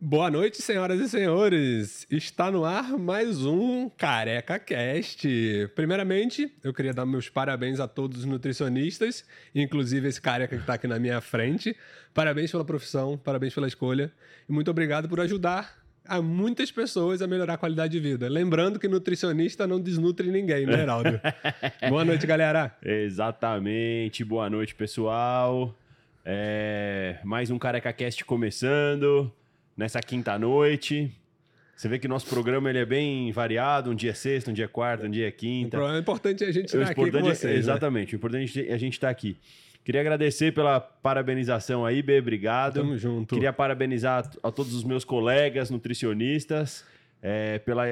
Boa 0.00 0.30
noite, 0.30 0.62
senhoras 0.62 1.00
e 1.00 1.08
senhores. 1.08 2.06
Está 2.08 2.52
no 2.52 2.64
ar 2.64 2.96
mais 2.96 3.44
um 3.44 3.88
Careca 3.88 4.56
Cast. 4.56 5.26
Primeiramente, 5.74 6.54
eu 6.62 6.72
queria 6.72 6.94
dar 6.94 7.04
meus 7.04 7.28
parabéns 7.28 7.80
a 7.80 7.88
todos 7.88 8.20
os 8.20 8.24
nutricionistas, 8.24 9.24
inclusive 9.52 10.06
esse 10.06 10.22
careca 10.22 10.54
que 10.54 10.62
está 10.62 10.74
aqui 10.74 10.86
na 10.86 11.00
minha 11.00 11.20
frente. 11.20 11.76
Parabéns 12.14 12.48
pela 12.48 12.64
profissão, 12.64 13.18
parabéns 13.18 13.52
pela 13.52 13.66
escolha 13.66 14.12
e 14.48 14.52
muito 14.52 14.70
obrigado 14.70 15.08
por 15.08 15.18
ajudar 15.18 15.76
a 16.06 16.22
muitas 16.22 16.70
pessoas 16.70 17.20
a 17.20 17.26
melhorar 17.26 17.54
a 17.54 17.58
qualidade 17.58 17.92
de 17.92 17.98
vida. 17.98 18.28
Lembrando 18.28 18.78
que 18.78 18.86
nutricionista 18.86 19.66
não 19.66 19.80
desnutre 19.80 20.30
ninguém, 20.30 20.64
né, 20.64 20.80
Heraldo? 20.80 21.20
Boa 21.90 22.04
noite, 22.04 22.24
galera. 22.24 22.72
Exatamente. 22.84 24.24
Boa 24.24 24.48
noite, 24.48 24.76
pessoal. 24.76 25.74
É... 26.24 27.18
Mais 27.24 27.50
um 27.50 27.58
Careca 27.58 27.92
Cast 27.92 28.24
começando 28.24 29.32
nessa 29.78 30.00
quinta 30.00 30.36
noite. 30.36 31.10
Você 31.76 31.88
vê 31.88 32.00
que 32.00 32.08
nosso 32.08 32.26
programa 32.26 32.68
ele 32.68 32.80
é 32.80 32.84
bem 32.84 33.30
variado, 33.30 33.92
um 33.92 33.94
dia 33.94 34.10
é 34.10 34.14
sexta, 34.14 34.50
um 34.50 34.52
dia 34.52 34.64
é 34.64 34.68
quarta, 34.68 35.06
um 35.06 35.10
dia 35.10 35.28
é 35.28 35.30
quinta. 35.30 35.78
O 35.80 35.96
importante 35.96 36.42
é 36.42 36.48
a 36.48 36.52
gente 36.52 36.66
estar 36.66 36.82
aqui 36.82 37.10
com 37.12 37.20
vocês. 37.20 37.44
É, 37.44 37.56
exatamente, 37.56 38.12
né? 38.12 38.16
o 38.16 38.18
importante 38.18 38.68
é 38.68 38.74
a 38.74 38.76
gente 38.78 38.94
estar 38.94 39.08
aqui. 39.08 39.36
Queria 39.84 40.00
agradecer 40.00 40.52
pela 40.52 40.80
parabenização 40.80 41.86
aí, 41.86 42.02
B, 42.02 42.18
obrigado. 42.18 42.80
Tamo 42.80 42.98
junto. 42.98 43.36
Queria 43.36 43.52
parabenizar 43.52 44.28
a 44.42 44.50
todos 44.50 44.74
os 44.74 44.82
meus 44.82 45.04
colegas 45.04 45.70
nutricionistas 45.70 46.84
é, 47.22 47.60
pela 47.60 47.84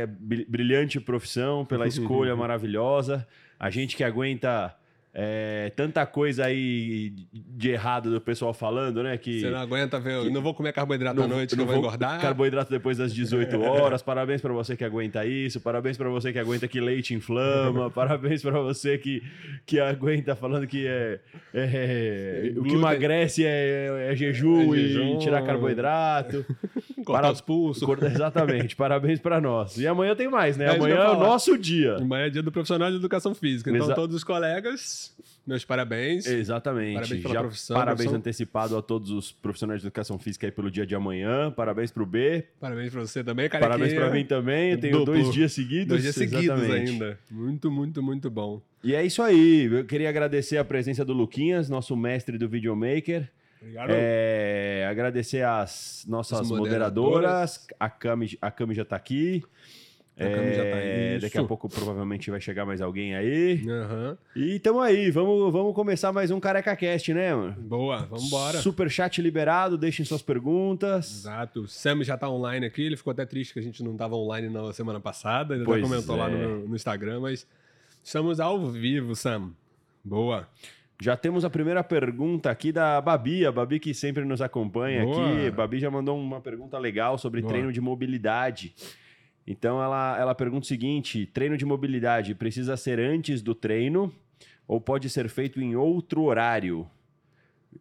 brilhante 0.49 1.01
profissão, 1.01 1.65
pela 1.65 1.87
escolha 1.89 2.35
maravilhosa. 2.35 3.27
A 3.59 3.71
gente 3.71 3.97
que 3.97 4.03
aguenta 4.03 4.77
é, 5.19 5.73
tanta 5.75 6.05
coisa 6.05 6.45
aí 6.45 7.11
de 7.33 7.71
errado 7.71 8.11
do 8.11 8.21
pessoal 8.21 8.53
falando, 8.53 9.03
né? 9.03 9.17
Que, 9.17 9.41
Você 9.41 9.49
não 9.49 9.61
aguenta 9.61 9.99
ver, 9.99 10.25
que, 10.25 10.31
não 10.31 10.43
vou 10.43 10.53
comer 10.53 10.75
carboidrato 10.75 11.17
não, 11.17 11.25
à 11.25 11.27
noite, 11.27 11.57
não, 11.57 11.65
não 11.65 11.73
vou 11.73 11.81
engordar. 11.81 12.21
Carboidrato 12.21 12.71
depois 12.71 12.99
das 12.99 13.15
18 13.15 13.57
horas. 13.65 14.03
Parabéns 14.03 14.43
para 14.43 14.53
você 14.53 14.77
que 14.77 14.85
aguenta 14.85 15.25
isso. 15.25 15.59
Parabéns 15.59 15.97
para 15.97 16.11
você 16.11 16.35
que 16.35 16.39
aguenta 16.39 16.69
que 16.69 16.79
leite 16.83 17.15
inflama. 17.15 17.89
parabéns 17.97 18.43
para 18.43 18.61
você 18.61 18.99
que, 18.99 19.23
que 19.65 19.81
aguenta 19.81 20.37
falando 20.37 20.67
que 20.67 20.87
é, 20.87 21.19
é 21.55 22.53
o 22.55 22.63
que 22.63 22.75
emagrece 22.75 23.43
é, 23.43 24.11
é 24.11 24.15
jejum, 24.15 24.75
é 24.75 24.77
jejum 24.77 25.17
e 25.17 25.19
tirar 25.19 25.43
carboidrato. 25.43 26.45
Cortar 27.07 27.23
para, 27.23 27.33
os 27.33 27.41
pulsos. 27.41 27.89
Exatamente. 28.03 28.77
Parabéns 28.77 29.19
para 29.19 29.41
nós. 29.41 29.79
E 29.79 29.87
amanhã 29.87 30.15
tem 30.15 30.29
mais, 30.29 30.59
né? 30.59 30.69
Amanhã 30.69 30.97
é 30.97 31.11
o 31.11 31.19
nosso 31.19 31.57
dia. 31.57 31.97
Amanhã 31.97 32.27
é 32.27 32.31
dia 32.31 32.43
do 32.43 32.53
profissional 32.53 32.91
de 32.91 32.97
educação 32.97 33.35
física. 33.35 33.71
Então, 33.71 33.87
Exa 33.87 33.95
todos 33.95 34.15
os 34.15 34.25
colegas 34.25 35.06
meus 35.47 35.65
parabéns. 35.65 36.27
Exatamente. 36.27 36.95
Parabéns 36.95 37.23
pela 37.23 37.35
Já 37.35 37.41
profissão. 37.41 37.77
Parabéns 37.77 37.97
profissão. 37.99 38.19
antecipado 38.19 38.77
a 38.77 38.83
todos 38.83 39.11
os 39.11 39.33
profissionais 39.33 39.81
de 39.81 39.87
educação 39.87 40.19
física 40.19 40.47
aí 40.47 40.51
pelo 40.51 40.71
dia 40.71 40.87
de 40.87 40.95
amanhã. 40.95 41.51
Parabéns 41.51 41.91
pro 41.91 42.05
B. 42.05 42.45
Parabéns 42.61 42.93
pra 42.93 43.01
você 43.03 43.23
também, 43.23 43.49
cara. 43.49 43.65
Parabéns 43.67 43.95
pra 43.95 44.11
mim 44.11 44.25
também. 44.25 44.73
Eu 44.73 44.81
tenho 44.81 44.99
Duplo. 44.99 45.15
dois 45.15 45.33
dias 45.33 45.53
seguidos. 45.53 45.89
Dois 45.89 46.03
dias 46.03 46.17
Exatamente. 46.17 46.47
seguidos 46.57 46.91
ainda. 46.93 47.19
Muito, 47.31 47.71
muito, 47.71 48.03
muito 48.03 48.31
bom. 48.31 48.61
E 48.83 48.95
é 48.95 49.05
isso 49.05 49.23
aí. 49.23 49.65
Eu 49.73 49.85
queria 49.85 50.09
agradecer 50.09 50.59
a 50.59 50.65
presença 50.65 51.05
do 51.05 51.13
Luquinhas, 51.13 51.69
nosso 51.69 51.97
mestre 51.97 52.39
do 52.39 52.49
videomaker. 52.49 53.29
Obrigado. 53.61 53.91
É, 53.91 54.87
agradecer 54.89 55.43
as 55.45 56.05
nossas 56.07 56.49
moderadoras. 56.49 57.13
moderadoras. 57.15 57.67
A 57.81 57.89
Cami, 57.91 58.39
a 58.41 58.51
Cami 58.51 58.75
já 58.75 58.85
tá 58.85 58.95
aqui. 58.97 59.43
É, 60.19 61.19
tá 61.19 61.27
daqui 61.27 61.37
a 61.37 61.45
pouco 61.45 61.69
provavelmente 61.69 62.31
vai 62.31 62.41
chegar 62.41 62.65
mais 62.65 62.81
alguém 62.81 63.15
aí. 63.15 63.63
Uhum. 63.67 64.17
E 64.35 64.59
tamo 64.59 64.81
aí, 64.81 65.11
vamos, 65.11 65.53
vamos 65.53 65.75
começar 65.75 66.11
mais 66.11 66.31
um 66.31 66.41
Careca 66.41 66.75
Cast, 66.75 67.13
né, 67.13 67.35
mano? 67.35 67.53
Boa, 67.59 67.99
vamos 67.99 68.25
embora. 68.25 68.59
Super 68.59 68.91
chat 68.91 69.21
liberado, 69.21 69.77
deixem 69.77 70.07
suas 70.07 70.23
perguntas. 70.23 71.11
Exato. 71.11 71.63
O 71.63 71.69
Sam 71.69 72.03
já 72.03 72.17
tá 72.17 72.31
online 72.31 72.65
aqui, 72.65 72.83
ele 72.83 72.97
ficou 72.97 73.11
até 73.11 73.27
triste 73.27 73.53
que 73.53 73.59
a 73.59 73.63
gente 73.63 73.85
não 73.85 73.95
tava 73.95 74.17
online 74.17 74.49
na 74.49 74.73
semana 74.73 74.99
passada, 75.01 75.55
ele 75.55 75.65
pois 75.65 75.83
comentou 75.83 76.17
é. 76.17 76.19
lá 76.19 76.29
no, 76.31 76.67
no 76.67 76.75
Instagram, 76.75 77.21
mas 77.21 77.47
estamos 78.03 78.41
ao 78.41 78.71
vivo, 78.71 79.15
Sam. 79.15 79.51
Boa. 80.03 80.49
Já 80.99 81.15
temos 81.15 81.45
a 81.45 81.51
primeira 81.51 81.85
pergunta 81.85 82.51
aqui 82.51 82.73
da 82.73 82.99
Babi, 83.03 83.45
a 83.45 83.53
Babi 83.53 83.79
que 83.79 83.93
sempre 83.93 84.25
nos 84.25 84.41
acompanha 84.41 85.05
Boa. 85.05 85.29
aqui. 85.29 85.51
Babi 85.51 85.79
já 85.79 85.91
mandou 85.91 86.19
uma 86.19 86.41
pergunta 86.41 86.79
legal 86.79 87.19
sobre 87.19 87.43
Boa. 87.43 87.53
treino 87.53 87.71
de 87.71 87.83
mobilidade. 87.83 88.75
Então 89.47 89.83
ela, 89.83 90.19
ela 90.19 90.35
pergunta 90.35 90.65
o 90.65 90.69
seguinte: 90.69 91.27
treino 91.27 91.57
de 91.57 91.65
mobilidade 91.65 92.35
precisa 92.35 92.77
ser 92.77 92.99
antes 92.99 93.41
do 93.43 93.55
treino 93.55 94.13
ou 94.67 94.81
pode 94.81 95.09
ser 95.09 95.29
feito 95.29 95.61
em 95.61 95.77
outro 95.77 96.23
horário? 96.23 96.89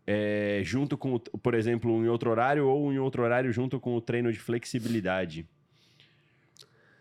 É, 0.06 0.62
junto 0.64 0.98
com, 0.98 1.18
por 1.18 1.54
exemplo, 1.54 1.90
em 2.04 2.08
outro 2.08 2.30
horário 2.30 2.68
ou 2.68 2.92
em 2.92 3.00
outro 3.00 3.24
horário 3.24 3.52
junto 3.52 3.80
com 3.80 3.96
o 3.96 4.02
treino 4.02 4.32
de 4.32 4.40
flexibilidade? 4.40 5.48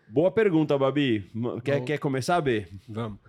Boa 0.07 0.31
pergunta, 0.31 0.77
Babi. 0.77 1.29
Quer, 1.63 1.83
quer 1.83 1.97
começar, 1.97 2.39
B? 2.39 2.65
Vamos. 2.87 3.19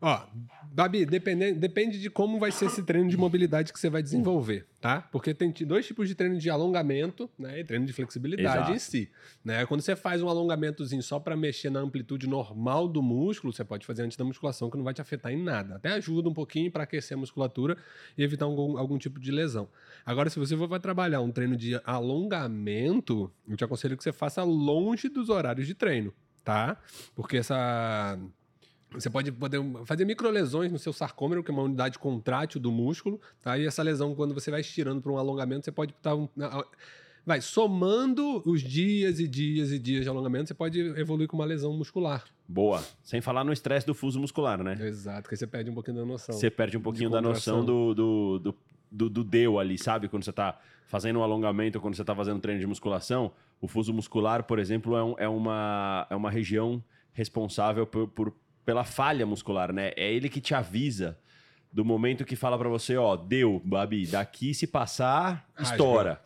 Ó, 0.00 0.26
Babi, 0.70 1.04
depende, 1.04 1.54
depende 1.54 2.00
de 2.00 2.08
como 2.08 2.38
vai 2.38 2.52
ser 2.52 2.66
esse 2.66 2.82
treino 2.82 3.08
de 3.08 3.16
mobilidade 3.16 3.72
que 3.72 3.80
você 3.80 3.90
vai 3.90 4.02
desenvolver, 4.02 4.66
tá? 4.80 5.00
Porque 5.10 5.34
tem 5.34 5.52
dois 5.66 5.86
tipos 5.86 6.08
de 6.08 6.14
treino 6.14 6.38
de 6.38 6.48
alongamento, 6.48 7.28
né? 7.38 7.60
E 7.60 7.64
treino 7.64 7.84
de 7.84 7.92
flexibilidade 7.92 8.58
Exato. 8.58 8.72
em 8.72 8.78
si. 8.78 9.10
Né? 9.44 9.66
Quando 9.66 9.80
você 9.80 9.96
faz 9.96 10.22
um 10.22 10.28
alongamentozinho 10.28 11.02
só 11.02 11.18
para 11.18 11.36
mexer 11.36 11.70
na 11.70 11.80
amplitude 11.80 12.28
normal 12.28 12.86
do 12.86 13.02
músculo, 13.02 13.52
você 13.52 13.64
pode 13.64 13.84
fazer 13.84 14.02
antes 14.02 14.16
da 14.16 14.24
musculação, 14.24 14.70
que 14.70 14.76
não 14.76 14.84
vai 14.84 14.94
te 14.94 15.00
afetar 15.00 15.32
em 15.32 15.42
nada. 15.42 15.76
Até 15.76 15.90
ajuda 15.94 16.28
um 16.28 16.34
pouquinho 16.34 16.70
para 16.70 16.84
aquecer 16.84 17.16
a 17.16 17.20
musculatura 17.20 17.76
e 18.16 18.22
evitar 18.22 18.44
algum, 18.44 18.78
algum 18.78 18.98
tipo 18.98 19.18
de 19.18 19.32
lesão. 19.32 19.68
Agora, 20.06 20.30
se 20.30 20.38
você 20.38 20.54
vai 20.54 20.78
trabalhar 20.78 21.20
um 21.20 21.32
treino 21.32 21.56
de 21.56 21.80
alongamento, 21.84 23.32
eu 23.48 23.56
te 23.56 23.64
aconselho 23.64 23.96
que 23.96 24.04
você 24.04 24.12
faça 24.12 24.44
longe 24.44 25.08
dos 25.08 25.28
horários 25.28 25.66
de 25.66 25.74
treino, 25.74 26.14
tá? 26.44 26.76
Porque 27.16 27.38
essa 27.38 28.16
você 28.90 29.10
pode 29.10 29.30
poder 29.32 29.60
fazer 29.84 30.04
microlesões 30.04 30.72
no 30.72 30.78
seu 30.78 30.92
sarcômero, 30.92 31.42
que 31.42 31.50
é 31.50 31.54
uma 31.54 31.62
unidade 31.62 31.98
contrátil 31.98 32.60
do 32.60 32.72
músculo, 32.72 33.20
tá? 33.42 33.58
E 33.58 33.66
essa 33.66 33.82
lesão, 33.82 34.14
quando 34.14 34.34
você 34.34 34.50
vai 34.50 34.60
estirando 34.60 35.02
para 35.02 35.12
um 35.12 35.18
alongamento, 35.18 35.64
você 35.64 35.72
pode 35.72 35.92
estar. 35.92 36.14
Um, 36.14 36.28
vai 37.28 37.42
somando 37.42 38.42
os 38.46 38.62
dias 38.62 39.20
e 39.20 39.28
dias 39.28 39.70
e 39.70 39.78
dias 39.78 40.02
de 40.02 40.08
alongamento, 40.08 40.48
você 40.48 40.54
pode 40.54 40.80
evoluir 40.80 41.28
com 41.28 41.36
uma 41.36 41.44
lesão 41.44 41.74
muscular. 41.74 42.24
Boa. 42.48 42.82
Sem 43.02 43.20
falar 43.20 43.44
no 43.44 43.52
estresse 43.52 43.86
do 43.86 43.94
fuso 43.94 44.18
muscular, 44.18 44.62
né? 44.62 44.78
Exato, 44.80 45.28
que 45.28 45.36
você 45.36 45.46
perde 45.46 45.70
um 45.70 45.74
pouquinho 45.74 45.98
da 45.98 46.06
noção. 46.06 46.34
Você 46.34 46.50
perde 46.50 46.78
um 46.78 46.80
pouquinho 46.80 47.10
da 47.10 47.20
noção 47.20 47.62
do, 47.62 47.94
do, 47.94 48.38
do, 48.38 48.54
do, 48.90 49.10
do 49.10 49.24
deu 49.24 49.58
ali, 49.58 49.76
sabe? 49.76 50.08
Quando 50.08 50.24
você 50.24 50.30
está 50.30 50.58
fazendo 50.86 51.18
um 51.18 51.22
alongamento, 51.22 51.78
quando 51.78 51.94
você 51.94 52.02
está 52.02 52.16
fazendo 52.16 52.40
treino 52.40 52.60
de 52.60 52.66
musculação, 52.66 53.30
o 53.60 53.68
fuso 53.68 53.92
muscular, 53.92 54.44
por 54.44 54.58
exemplo, 54.58 54.96
é, 54.96 55.04
um, 55.04 55.14
é, 55.18 55.28
uma, 55.28 56.06
é 56.08 56.16
uma 56.16 56.30
região 56.30 56.82
responsável 57.12 57.86
por, 57.86 58.08
por 58.08 58.32
pela 58.68 58.84
falha 58.84 59.24
muscular, 59.24 59.72
né? 59.72 59.92
É 59.96 60.12
ele 60.12 60.28
que 60.28 60.42
te 60.42 60.54
avisa 60.54 61.18
do 61.72 61.86
momento 61.86 62.22
que 62.22 62.36
fala 62.36 62.58
para 62.58 62.68
você, 62.68 62.98
ó, 62.98 63.16
deu, 63.16 63.62
Babi, 63.64 64.06
daqui 64.06 64.52
se 64.52 64.66
passar, 64.66 65.48
estoura. 65.58 66.20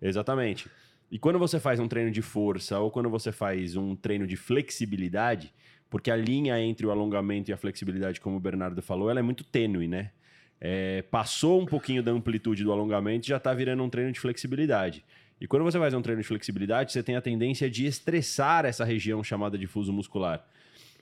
Exatamente. 0.00 0.70
E 1.10 1.18
quando 1.18 1.36
você 1.36 1.58
faz 1.58 1.80
um 1.80 1.88
treino 1.88 2.12
de 2.12 2.22
força 2.22 2.78
ou 2.78 2.92
quando 2.92 3.10
você 3.10 3.32
faz 3.32 3.74
um 3.74 3.96
treino 3.96 4.24
de 4.24 4.36
flexibilidade, 4.36 5.52
porque 5.90 6.12
a 6.12 6.16
linha 6.16 6.60
entre 6.60 6.86
o 6.86 6.92
alongamento 6.92 7.50
e 7.50 7.52
a 7.52 7.56
flexibilidade, 7.56 8.20
como 8.20 8.36
o 8.36 8.40
Bernardo 8.40 8.80
falou, 8.80 9.10
ela 9.10 9.18
é 9.18 9.22
muito 9.22 9.42
tênue, 9.42 9.88
né? 9.88 10.12
É, 10.60 11.02
passou 11.10 11.60
um 11.60 11.66
pouquinho 11.66 12.04
da 12.04 12.12
amplitude 12.12 12.62
do 12.62 12.70
alongamento 12.70 13.26
já 13.26 13.38
está 13.38 13.52
virando 13.52 13.82
um 13.82 13.90
treino 13.90 14.12
de 14.12 14.20
flexibilidade. 14.20 15.04
E 15.40 15.46
quando 15.48 15.64
você 15.64 15.76
faz 15.76 15.92
um 15.92 16.00
treino 16.00 16.22
de 16.22 16.28
flexibilidade, 16.28 16.92
você 16.92 17.02
tem 17.02 17.16
a 17.16 17.20
tendência 17.20 17.68
de 17.68 17.84
estressar 17.84 18.64
essa 18.64 18.84
região 18.84 19.24
chamada 19.24 19.58
de 19.58 19.66
fuso 19.66 19.92
muscular. 19.92 20.46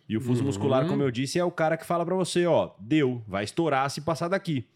E 0.08 0.16
o 0.16 0.20
fuso 0.20 0.40
uhum. 0.40 0.46
muscular, 0.46 0.86
como 0.86 1.02
eu 1.02 1.10
disse, 1.10 1.38
é 1.38 1.44
o 1.44 1.50
cara 1.50 1.76
que 1.76 1.84
fala 1.84 2.04
para 2.04 2.14
você, 2.14 2.46
ó, 2.46 2.70
deu, 2.78 3.22
vai 3.28 3.44
estourar 3.44 3.90
se 3.90 4.00
passar 4.00 4.28
daqui. 4.28 4.66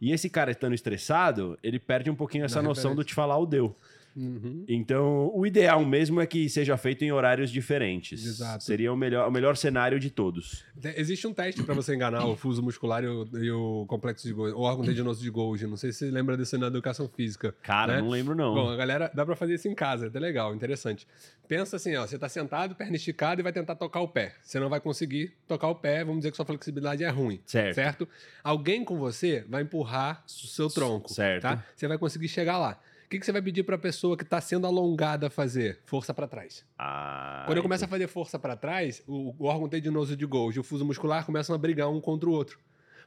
E 0.00 0.12
esse 0.12 0.28
cara 0.28 0.50
estando 0.50 0.74
estressado, 0.74 1.58
ele 1.62 1.78
perde 1.78 2.10
um 2.10 2.14
pouquinho 2.14 2.44
essa 2.44 2.60
noção 2.60 2.94
do 2.94 3.04
te 3.04 3.14
falar 3.14 3.38
o 3.38 3.46
deu. 3.46 3.74
Uhum. 4.16 4.64
Então, 4.66 5.30
o 5.34 5.46
ideal 5.46 5.84
mesmo 5.84 6.20
é 6.22 6.26
que 6.26 6.48
seja 6.48 6.76
feito 6.78 7.04
em 7.04 7.12
horários 7.12 7.50
diferentes. 7.50 8.24
Exato. 8.24 8.64
Seria 8.64 8.90
o 8.90 8.96
melhor, 8.96 9.28
o 9.28 9.30
melhor 9.30 9.56
cenário 9.56 10.00
de 10.00 10.10
todos. 10.10 10.64
Existe 10.96 11.26
um 11.26 11.34
teste 11.34 11.62
para 11.62 11.74
você 11.74 11.94
enganar 11.94 12.26
o 12.26 12.34
fuso 12.34 12.62
muscular 12.62 13.04
e 13.04 13.08
o, 13.08 13.28
e 13.34 13.50
o, 13.50 13.84
complexo 13.86 14.26
de 14.26 14.32
Golgi, 14.32 14.54
o 14.54 14.60
órgão 14.60 14.84
tendinoso 14.86 15.22
de 15.22 15.28
Golgi. 15.28 15.66
Não 15.66 15.76
sei 15.76 15.92
se 15.92 15.98
você 15.98 16.10
lembra 16.10 16.36
desse 16.36 16.56
na 16.56 16.68
educação 16.68 17.06
física. 17.08 17.54
Cara, 17.62 17.96
né? 17.96 18.00
não 18.00 18.08
lembro 18.08 18.34
não. 18.34 18.54
Bom, 18.54 18.70
a 18.70 18.76
galera 18.76 19.10
dá 19.12 19.26
para 19.26 19.36
fazer 19.36 19.54
isso 19.54 19.68
em 19.68 19.74
casa, 19.74 20.06
é 20.06 20.08
até 20.08 20.18
legal, 20.18 20.54
interessante. 20.54 21.06
Pensa 21.46 21.76
assim, 21.76 21.94
ó, 21.96 22.06
você 22.06 22.18
tá 22.18 22.28
sentado, 22.28 22.74
perna 22.74 22.96
esticada 22.96 23.40
e 23.40 23.44
vai 23.44 23.52
tentar 23.52 23.76
tocar 23.76 24.00
o 24.00 24.08
pé. 24.08 24.34
Você 24.42 24.58
não 24.58 24.70
vai 24.70 24.80
conseguir 24.80 25.34
tocar 25.46 25.68
o 25.68 25.74
pé, 25.74 26.02
vamos 26.02 26.20
dizer 26.20 26.30
que 26.30 26.36
sua 26.36 26.46
flexibilidade 26.46 27.04
é 27.04 27.08
ruim. 27.10 27.40
Certo. 27.44 27.74
Certo? 27.74 28.08
Alguém 28.42 28.82
com 28.82 28.96
você 28.96 29.44
vai 29.48 29.62
empurrar 29.62 30.24
o 30.26 30.30
seu 30.30 30.68
tronco. 30.68 31.12
Certo. 31.12 31.42
Tá? 31.42 31.64
Você 31.74 31.86
vai 31.86 31.98
conseguir 31.98 32.28
chegar 32.28 32.58
lá. 32.58 32.80
O 33.06 33.08
que, 33.08 33.20
que 33.20 33.24
você 33.24 33.30
vai 33.30 33.40
pedir 33.40 33.62
para 33.62 33.76
a 33.76 33.78
pessoa 33.78 34.16
que 34.16 34.24
está 34.24 34.40
sendo 34.40 34.66
alongada 34.66 35.30
fazer? 35.30 35.78
Força 35.84 36.12
para 36.12 36.26
trás. 36.26 36.64
Ah, 36.76 37.44
Quando 37.46 37.58
eu 37.58 37.62
começo 37.62 37.84
a 37.84 37.88
fazer 37.88 38.08
força 38.08 38.36
para 38.36 38.56
trás, 38.56 39.00
o, 39.06 39.32
o 39.38 39.46
órgão 39.46 39.68
tendinoso 39.68 40.16
de 40.16 40.26
Golgi 40.26 40.58
e 40.58 40.60
o 40.60 40.64
fuso 40.64 40.84
muscular 40.84 41.24
começam 41.24 41.54
a 41.54 41.58
brigar 41.58 41.88
um 41.88 42.00
contra 42.00 42.28
o 42.28 42.32
outro. 42.32 42.58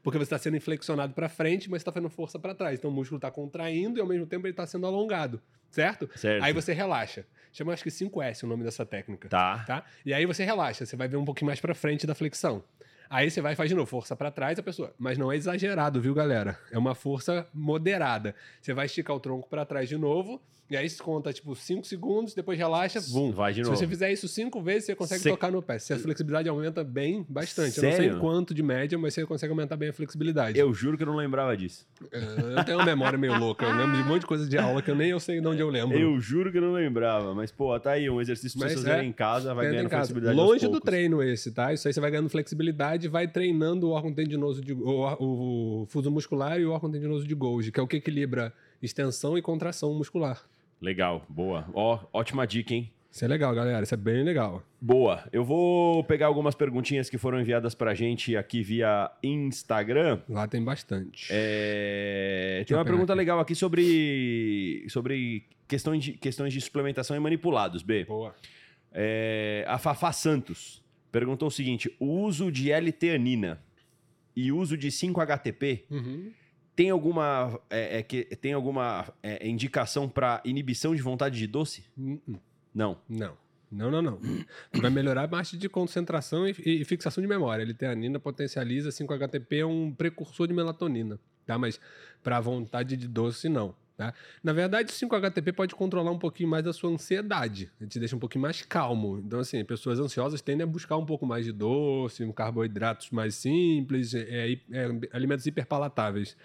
Porque 0.02 0.18
você 0.18 0.24
está 0.24 0.38
sendo 0.38 0.56
inflexionado 0.56 1.14
para 1.14 1.28
frente, 1.28 1.70
mas 1.70 1.82
está 1.82 1.92
fazendo 1.92 2.10
força 2.10 2.40
para 2.40 2.56
trás. 2.56 2.80
Então 2.80 2.90
o 2.90 2.94
músculo 2.94 3.18
está 3.18 3.30
contraindo 3.30 4.00
e 4.00 4.02
ao 4.02 4.08
mesmo 4.08 4.26
tempo 4.26 4.48
ele 4.48 4.54
está 4.54 4.66
sendo 4.66 4.88
alongado, 4.88 5.42
certo? 5.70 6.10
Certo. 6.16 6.46
Aí 6.46 6.54
você 6.54 6.72
relaxa. 6.72 7.26
Chama 7.52 7.74
acho 7.74 7.84
que 7.84 7.90
5S 7.90 8.44
o 8.44 8.48
nome 8.48 8.64
dessa 8.64 8.86
técnica. 8.86 9.28
Tá. 9.28 9.66
Tá? 9.68 9.84
E 10.06 10.14
aí 10.14 10.26
você 10.26 10.46
relaxa, 10.46 10.86
você 10.86 10.96
vai 10.96 11.10
ver 11.10 11.18
um 11.18 11.26
pouquinho 11.26 11.48
mais 11.48 11.60
para 11.60 11.76
frente 11.76 12.08
da 12.08 12.16
flexão. 12.16 12.64
Aí 13.10 13.32
você 13.32 13.42
vai 13.42 13.54
e 13.54 13.56
faz 13.56 13.70
de 13.70 13.76
novo, 13.76 13.90
força 13.90 14.16
para 14.16 14.30
trás 14.30 14.60
a 14.60 14.64
pessoa. 14.64 14.94
Mas 15.00 15.18
não 15.18 15.32
é 15.32 15.36
exagerado, 15.36 16.00
viu, 16.00 16.14
galera? 16.14 16.60
É 16.72 16.78
uma 16.78 16.94
força 16.94 17.48
moderada. 17.54 18.36
Você 18.62 18.74
vai 18.74 18.86
esticar 18.86 19.16
o 19.16 19.20
tronco 19.20 19.50
para 19.50 19.66
trás 19.66 19.90
de 19.90 19.98
novo 19.98 20.40
e 20.70 20.78
aí 20.78 20.88
você 20.90 21.02
conta, 21.02 21.34
tipo, 21.34 21.56
5 21.56 21.86
segundos, 21.88 22.34
depois 22.36 22.58
relaxa, 22.58 23.00
bum. 23.10 23.32
Vai 23.32 23.54
de 23.54 23.62
Se 23.62 23.64
novo. 23.66 23.76
você 23.76 23.88
fizer 23.88 24.12
isso 24.12 24.28
cinco 24.28 24.62
vezes, 24.62 24.86
você 24.86 24.96
consegue 24.96 25.22
Cê- 25.24 25.30
tocar 25.30 25.52
no 25.52 25.62
pé. 25.64 25.80
Se 25.80 25.94
a 25.94 25.98
flexibilidade 25.98 26.48
aumenta 26.48 26.84
bem, 26.84 27.26
bastante. 27.28 27.78
Eu 27.78 27.84
não 27.84 27.92
sei 27.92 28.00
Sério? 28.06 28.20
quanto 28.20 28.54
de 28.54 28.62
média, 28.62 28.98
mas 28.98 29.14
você 29.14 29.26
consegue 29.26 29.52
aumentar 29.52 29.76
bem 29.78 29.90
a 29.90 29.94
flexibilidade. 29.94 30.60
Eu 30.60 30.72
juro 30.74 30.96
que 30.98 31.04
eu 31.04 31.08
não 31.08 31.16
lembrava 31.16 31.58
disso. 31.58 31.88
Eu 32.12 32.64
tenho 32.66 32.78
uma 32.78 32.86
memória 32.86 33.18
meio 33.18 33.38
louca. 33.40 33.66
Eu 33.66 33.76
lembro 33.76 33.98
de 33.98 34.04
um 34.04 34.06
monte 34.06 34.22
de 34.22 34.28
coisa 34.28 34.48
de 34.48 34.58
aula 34.58 34.82
que 34.82 34.92
eu 34.92 34.96
nem 34.96 35.10
eu 35.10 35.20
sei 35.20 35.42
de 35.42 35.48
onde 35.48 35.62
eu 35.62 35.70
lembro. 35.70 35.98
Eu 35.98 36.20
juro 36.20 36.52
que 36.52 36.58
eu 36.58 36.62
não 36.62 36.74
lembrava. 36.74 37.34
Mas, 37.34 37.52
pô, 37.52 37.78
tá 37.80 37.92
aí, 37.92 38.10
um 38.10 38.22
exercício 38.22 38.58
pra 38.60 38.68
Mas 38.68 38.74
vocês 38.74 38.86
fazerem 38.86 39.08
é, 39.08 39.10
em 39.10 39.14
casa, 39.14 39.54
vai 39.54 39.70
ganhando 39.70 39.90
casa. 39.90 40.14
flexibilidade 40.14 40.38
Longe 40.38 40.68
do 40.68 40.80
treino 40.80 41.24
esse, 41.24 41.52
tá? 41.52 41.74
Isso 41.74 41.88
aí 41.88 41.94
você 41.94 42.00
vai 42.00 42.12
ganhando 42.12 42.30
flexibilidade 42.30 43.08
e 43.08 43.10
vai 43.10 43.28
treinando 43.28 43.88
o 43.88 43.92
órgão 43.92 44.14
tendinoso 44.14 44.62
de 44.62 44.74
o, 44.74 45.82
o 45.82 45.86
fuso 45.88 46.12
muscular 46.12 46.60
e 46.60 46.66
o 46.66 46.72
órgão 46.72 46.92
tendinoso 46.92 47.28
de 47.28 47.34
Golgi, 47.34 47.72
que 47.72 47.80
é 47.80 47.84
o 47.84 47.88
que 47.88 47.98
equilibra 47.98 48.54
extensão 48.82 49.38
e 49.38 49.42
contração 49.42 49.94
muscular. 49.94 50.42
Legal, 50.82 51.26
boa. 51.30 51.68
Ó, 51.74 52.00
ótima 52.14 52.46
dica, 52.48 52.74
hein? 52.74 52.92
Isso 53.12 53.26
é 53.26 53.28
legal, 53.28 53.54
galera. 53.56 53.82
Isso 53.84 53.94
é 53.94 53.98
bem 53.98 54.24
legal. 54.24 54.64
Boa. 54.80 55.28
Eu 55.34 55.44
vou 55.44 56.04
pegar 56.04 56.28
algumas 56.28 56.54
perguntinhas 56.56 57.10
que 57.10 57.18
foram 57.18 57.42
enviadas 57.42 57.74
pra 57.74 57.94
gente 57.96 58.38
aqui 58.38 58.62
via 58.62 59.12
Instagram. 59.24 60.22
Lá 60.30 60.48
tem 60.48 60.64
bastante. 60.64 61.28
É, 61.32 62.64
Tem 62.68 62.78
uma 62.78 62.86
pergunta 62.86 63.12
aqui. 63.14 63.18
legal 63.18 63.40
aqui 63.40 63.56
sobre, 63.56 64.86
sobre 64.90 65.44
questões, 65.68 66.04
de, 66.04 66.14
questões 66.14 66.54
de 66.54 66.62
suplementação 66.62 67.18
e 67.18 67.20
manipulados, 67.20 67.82
B. 67.82 68.06
Boa. 68.06 68.36
É, 68.94 69.66
a 69.68 69.78
Fafá 69.80 70.12
Santos 70.12 70.84
perguntou 71.12 71.48
o 71.48 71.52
seguinte: 71.52 71.94
o 72.00 72.06
uso 72.22 72.52
de 72.52 72.72
L-teanina 72.72 73.60
e 74.36 74.52
uso 74.52 74.78
de 74.78 74.90
5-HTP 74.90 75.84
Uhum. 75.90 76.32
Tem 76.80 76.92
alguma, 76.92 77.60
é, 77.70 77.98
é 77.98 78.04
que, 78.04 78.24
tem 78.38 78.54
alguma 78.54 79.06
é, 79.22 79.46
indicação 79.46 80.08
para 80.08 80.42
inibição 80.46 80.96
de 80.96 81.02
vontade 81.02 81.38
de 81.38 81.46
doce? 81.46 81.84
Hum, 81.98 82.18
hum. 82.26 82.36
Não. 82.74 82.98
Não. 83.10 83.38
Não, 83.70 83.92
não, 83.92 84.02
não. 84.02 84.20
Vai 84.80 84.90
melhorar 84.90 85.26
a 85.26 85.28
marcha 85.28 85.58
de 85.58 85.68
concentração 85.68 86.48
e, 86.48 86.56
e 86.66 86.86
fixação 86.86 87.22
de 87.22 87.28
memória. 87.28 87.64
L-teanina 87.64 88.18
potencializa 88.18 88.92
5-HTP 88.92 89.58
é 89.58 89.66
um 89.66 89.92
precursor 89.92 90.48
de 90.48 90.54
melatonina, 90.54 91.20
tá? 91.46 91.58
Mas 91.58 91.82
para 92.24 92.40
vontade 92.40 92.96
de 92.96 93.10
doce, 93.10 93.50
não. 93.50 93.76
Tá? 93.98 94.14
Na 94.42 94.54
verdade, 94.54 94.94
o 94.94 94.96
5-HTP 94.96 95.52
pode 95.52 95.76
controlar 95.76 96.12
um 96.12 96.18
pouquinho 96.18 96.48
mais 96.48 96.66
a 96.66 96.72
sua 96.72 96.92
ansiedade. 96.92 97.70
Ele 97.82 97.90
te 97.90 98.00
deixa 98.00 98.16
um 98.16 98.20
pouquinho 98.20 98.44
mais 98.44 98.62
calmo. 98.62 99.20
Então, 99.20 99.42
assim, 99.42 99.66
pessoas 99.66 100.00
ansiosas 100.00 100.42
tendem 100.42 100.64
a 100.64 100.66
buscar 100.66 100.96
um 100.96 101.06
pouco 101.06 101.26
mais 101.26 101.44
de 101.44 101.52
doce, 101.52 102.26
carboidratos 102.32 103.10
mais 103.10 103.36
simples, 103.36 104.14
é, 104.14 104.22
é, 104.22 104.54
é, 104.72 104.90
alimentos 105.12 105.46
hiperpalatáveis. 105.46 106.38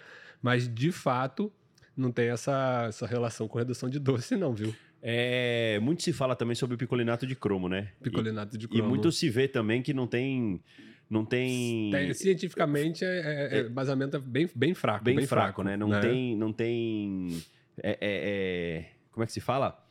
Mas, 0.45 0.71
de 0.71 0.91
fato, 0.91 1.51
não 1.97 2.11
tem 2.11 2.27
essa, 2.29 2.85
essa 2.87 3.07
relação 3.07 3.47
com 3.47 3.57
redução 3.57 3.89
de 3.89 3.97
doce, 3.97 4.35
não, 4.37 4.53
viu? 4.53 4.75
É, 5.01 5.79
muito 5.81 6.03
se 6.03 6.13
fala 6.13 6.35
também 6.35 6.53
sobre 6.53 6.75
o 6.75 6.77
picolinato 6.77 7.25
de 7.25 7.35
cromo, 7.35 7.67
né? 7.67 7.89
Picolinato 7.99 8.55
de 8.55 8.65
E, 8.65 8.67
e 8.67 8.69
cromo. 8.69 8.87
muito 8.89 9.11
se 9.11 9.27
vê 9.27 9.47
também 9.47 9.81
que 9.81 9.91
não 9.91 10.05
tem. 10.05 10.61
Não 11.09 11.25
tem. 11.25 11.89
Tem- 11.89 12.13
cientificamente, 12.13 13.03
é, 13.03 13.07
é, 13.53 13.57
é 13.57 13.63
basamento 13.63 14.17
é 14.17 14.19
bem, 14.19 14.47
bem 14.55 14.75
fraco. 14.75 15.03
bem, 15.03 15.25
fraco, 15.25 15.63
né? 15.63 15.75
Não 15.75 15.87
né? 15.87 15.99
tem. 15.99 16.35
Não 16.37 16.53
tem. 16.53 17.41
é- 17.81 17.89
é- 17.89 17.97
é- 18.01 18.85
como 19.11 19.23
é 19.23 19.25
que 19.25 19.33
se 19.33 19.41
fala? 19.41 19.83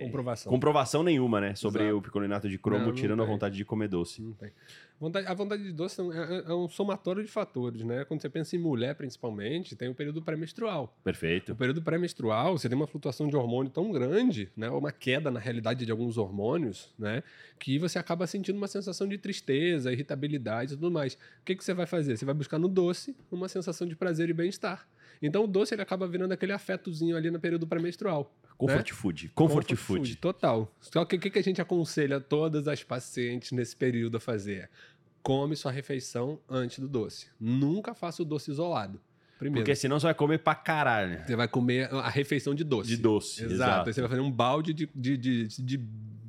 Comprovação. 0.00 0.50
Comprovação 0.50 1.02
nenhuma, 1.02 1.40
né? 1.40 1.54
Sobre 1.54 1.82
Exato. 1.82 1.98
o 1.98 2.02
picolinato 2.02 2.48
de 2.48 2.58
cromo, 2.58 2.80
Não, 2.80 2.86
não 2.88 2.94
tirando 2.94 3.20
a 3.20 3.24
tem. 3.26 3.32
vontade 3.34 3.56
de 3.56 3.64
comer 3.64 3.88
doce. 3.88 4.22
Não 4.22 4.32
tem. 4.32 4.50
Vontade- 5.00 5.26
a 5.28 5.34
vontade 5.34 5.62
de 5.62 5.72
doce 5.72 6.00
é, 6.00 6.04
é- 6.04 6.50
é 6.50 6.54
um 6.54 6.68
somatório 6.68 7.22
de 7.22 7.30
fatores, 7.30 7.84
né? 7.84 8.04
Quando 8.04 8.20
você 8.20 8.28
pensa 8.28 8.56
em 8.56 8.58
mulher, 8.58 8.96
principalmente, 8.96 9.76
tem 9.76 9.88
o 9.88 9.94
período 9.94 10.20
pré-menstrual. 10.22 10.92
O 11.00 11.04
Perfeito. 11.04 11.54
período 11.54 11.80
pré-menstrual, 11.82 12.58
você 12.58 12.68
tem 12.68 12.74
uma 12.76 12.86
flutuação 12.86 13.28
de 13.28 13.36
hormônio 13.36 13.70
tão 13.70 13.92
grande, 13.92 14.50
né? 14.56 14.68
Ou 14.70 14.78
uma 14.78 14.90
queda, 14.90 15.30
na 15.30 15.38
realidade, 15.38 15.84
de 15.86 15.92
alguns 15.92 16.18
hormônios, 16.18 16.92
né? 16.98 17.22
Que 17.60 17.78
você 17.78 17.98
acaba 17.98 18.26
sentindo 18.26 18.56
uma 18.56 18.66
sensação 18.66 19.06
de 19.06 19.18
tristeza, 19.18 19.92
irritabilidade 19.92 20.72
e 20.72 20.76
tudo 20.76 20.90
mais. 20.90 21.14
O 21.14 21.18
que, 21.44 21.54
que 21.54 21.62
você 21.62 21.74
vai 21.74 21.86
fazer? 21.86 22.16
Você 22.16 22.24
vai 22.24 22.34
buscar 22.34 22.58
no 22.58 22.68
doce 22.68 23.14
uma 23.30 23.48
sensação 23.48 23.86
de 23.86 23.94
prazer 23.94 24.28
e 24.30 24.32
bem-estar. 24.32 24.88
Então, 25.20 25.44
o 25.44 25.46
doce 25.46 25.74
ele 25.74 25.82
acaba 25.82 26.06
virando 26.06 26.32
aquele 26.32 26.52
afetozinho 26.52 27.16
ali 27.16 27.30
no 27.30 27.40
período 27.40 27.66
pré-menstrual. 27.66 28.32
Comfort 28.56 28.90
food. 28.92 29.30
Comfort, 29.34 29.74
food. 29.76 30.16
Total. 30.16 30.72
Só 30.80 31.04
que 31.04 31.16
o 31.16 31.20
que 31.20 31.30
que 31.30 31.38
a 31.38 31.42
gente 31.42 31.60
aconselha 31.60 32.20
todas 32.20 32.66
as 32.66 32.82
pacientes 32.82 33.52
nesse 33.52 33.76
período 33.76 34.16
a 34.16 34.20
fazer? 34.20 34.68
Come 35.22 35.54
sua 35.54 35.70
refeição 35.70 36.40
antes 36.48 36.78
do 36.78 36.88
doce. 36.88 37.28
Nunca 37.38 37.94
faça 37.94 38.22
o 38.22 38.24
doce 38.24 38.50
isolado. 38.50 39.00
Primeiro. 39.38 39.64
Porque 39.64 39.76
senão 39.76 40.00
você 40.00 40.06
vai 40.06 40.14
comer 40.14 40.38
pra 40.38 40.54
caralho. 40.54 41.24
Você 41.24 41.36
vai 41.36 41.46
comer 41.46 41.88
a 41.92 42.08
refeição 42.08 42.54
de 42.54 42.64
doce. 42.64 42.90
De 42.90 42.96
doce. 42.96 43.44
Exato. 43.44 43.54
Exato. 43.54 43.88
Aí 43.88 43.94
você 43.94 44.00
vai 44.00 44.10
fazer 44.10 44.20
um 44.20 44.30
balde 44.30 44.74
de, 44.74 44.90
de, 44.92 45.16
de, 45.16 45.46
de, 45.46 45.80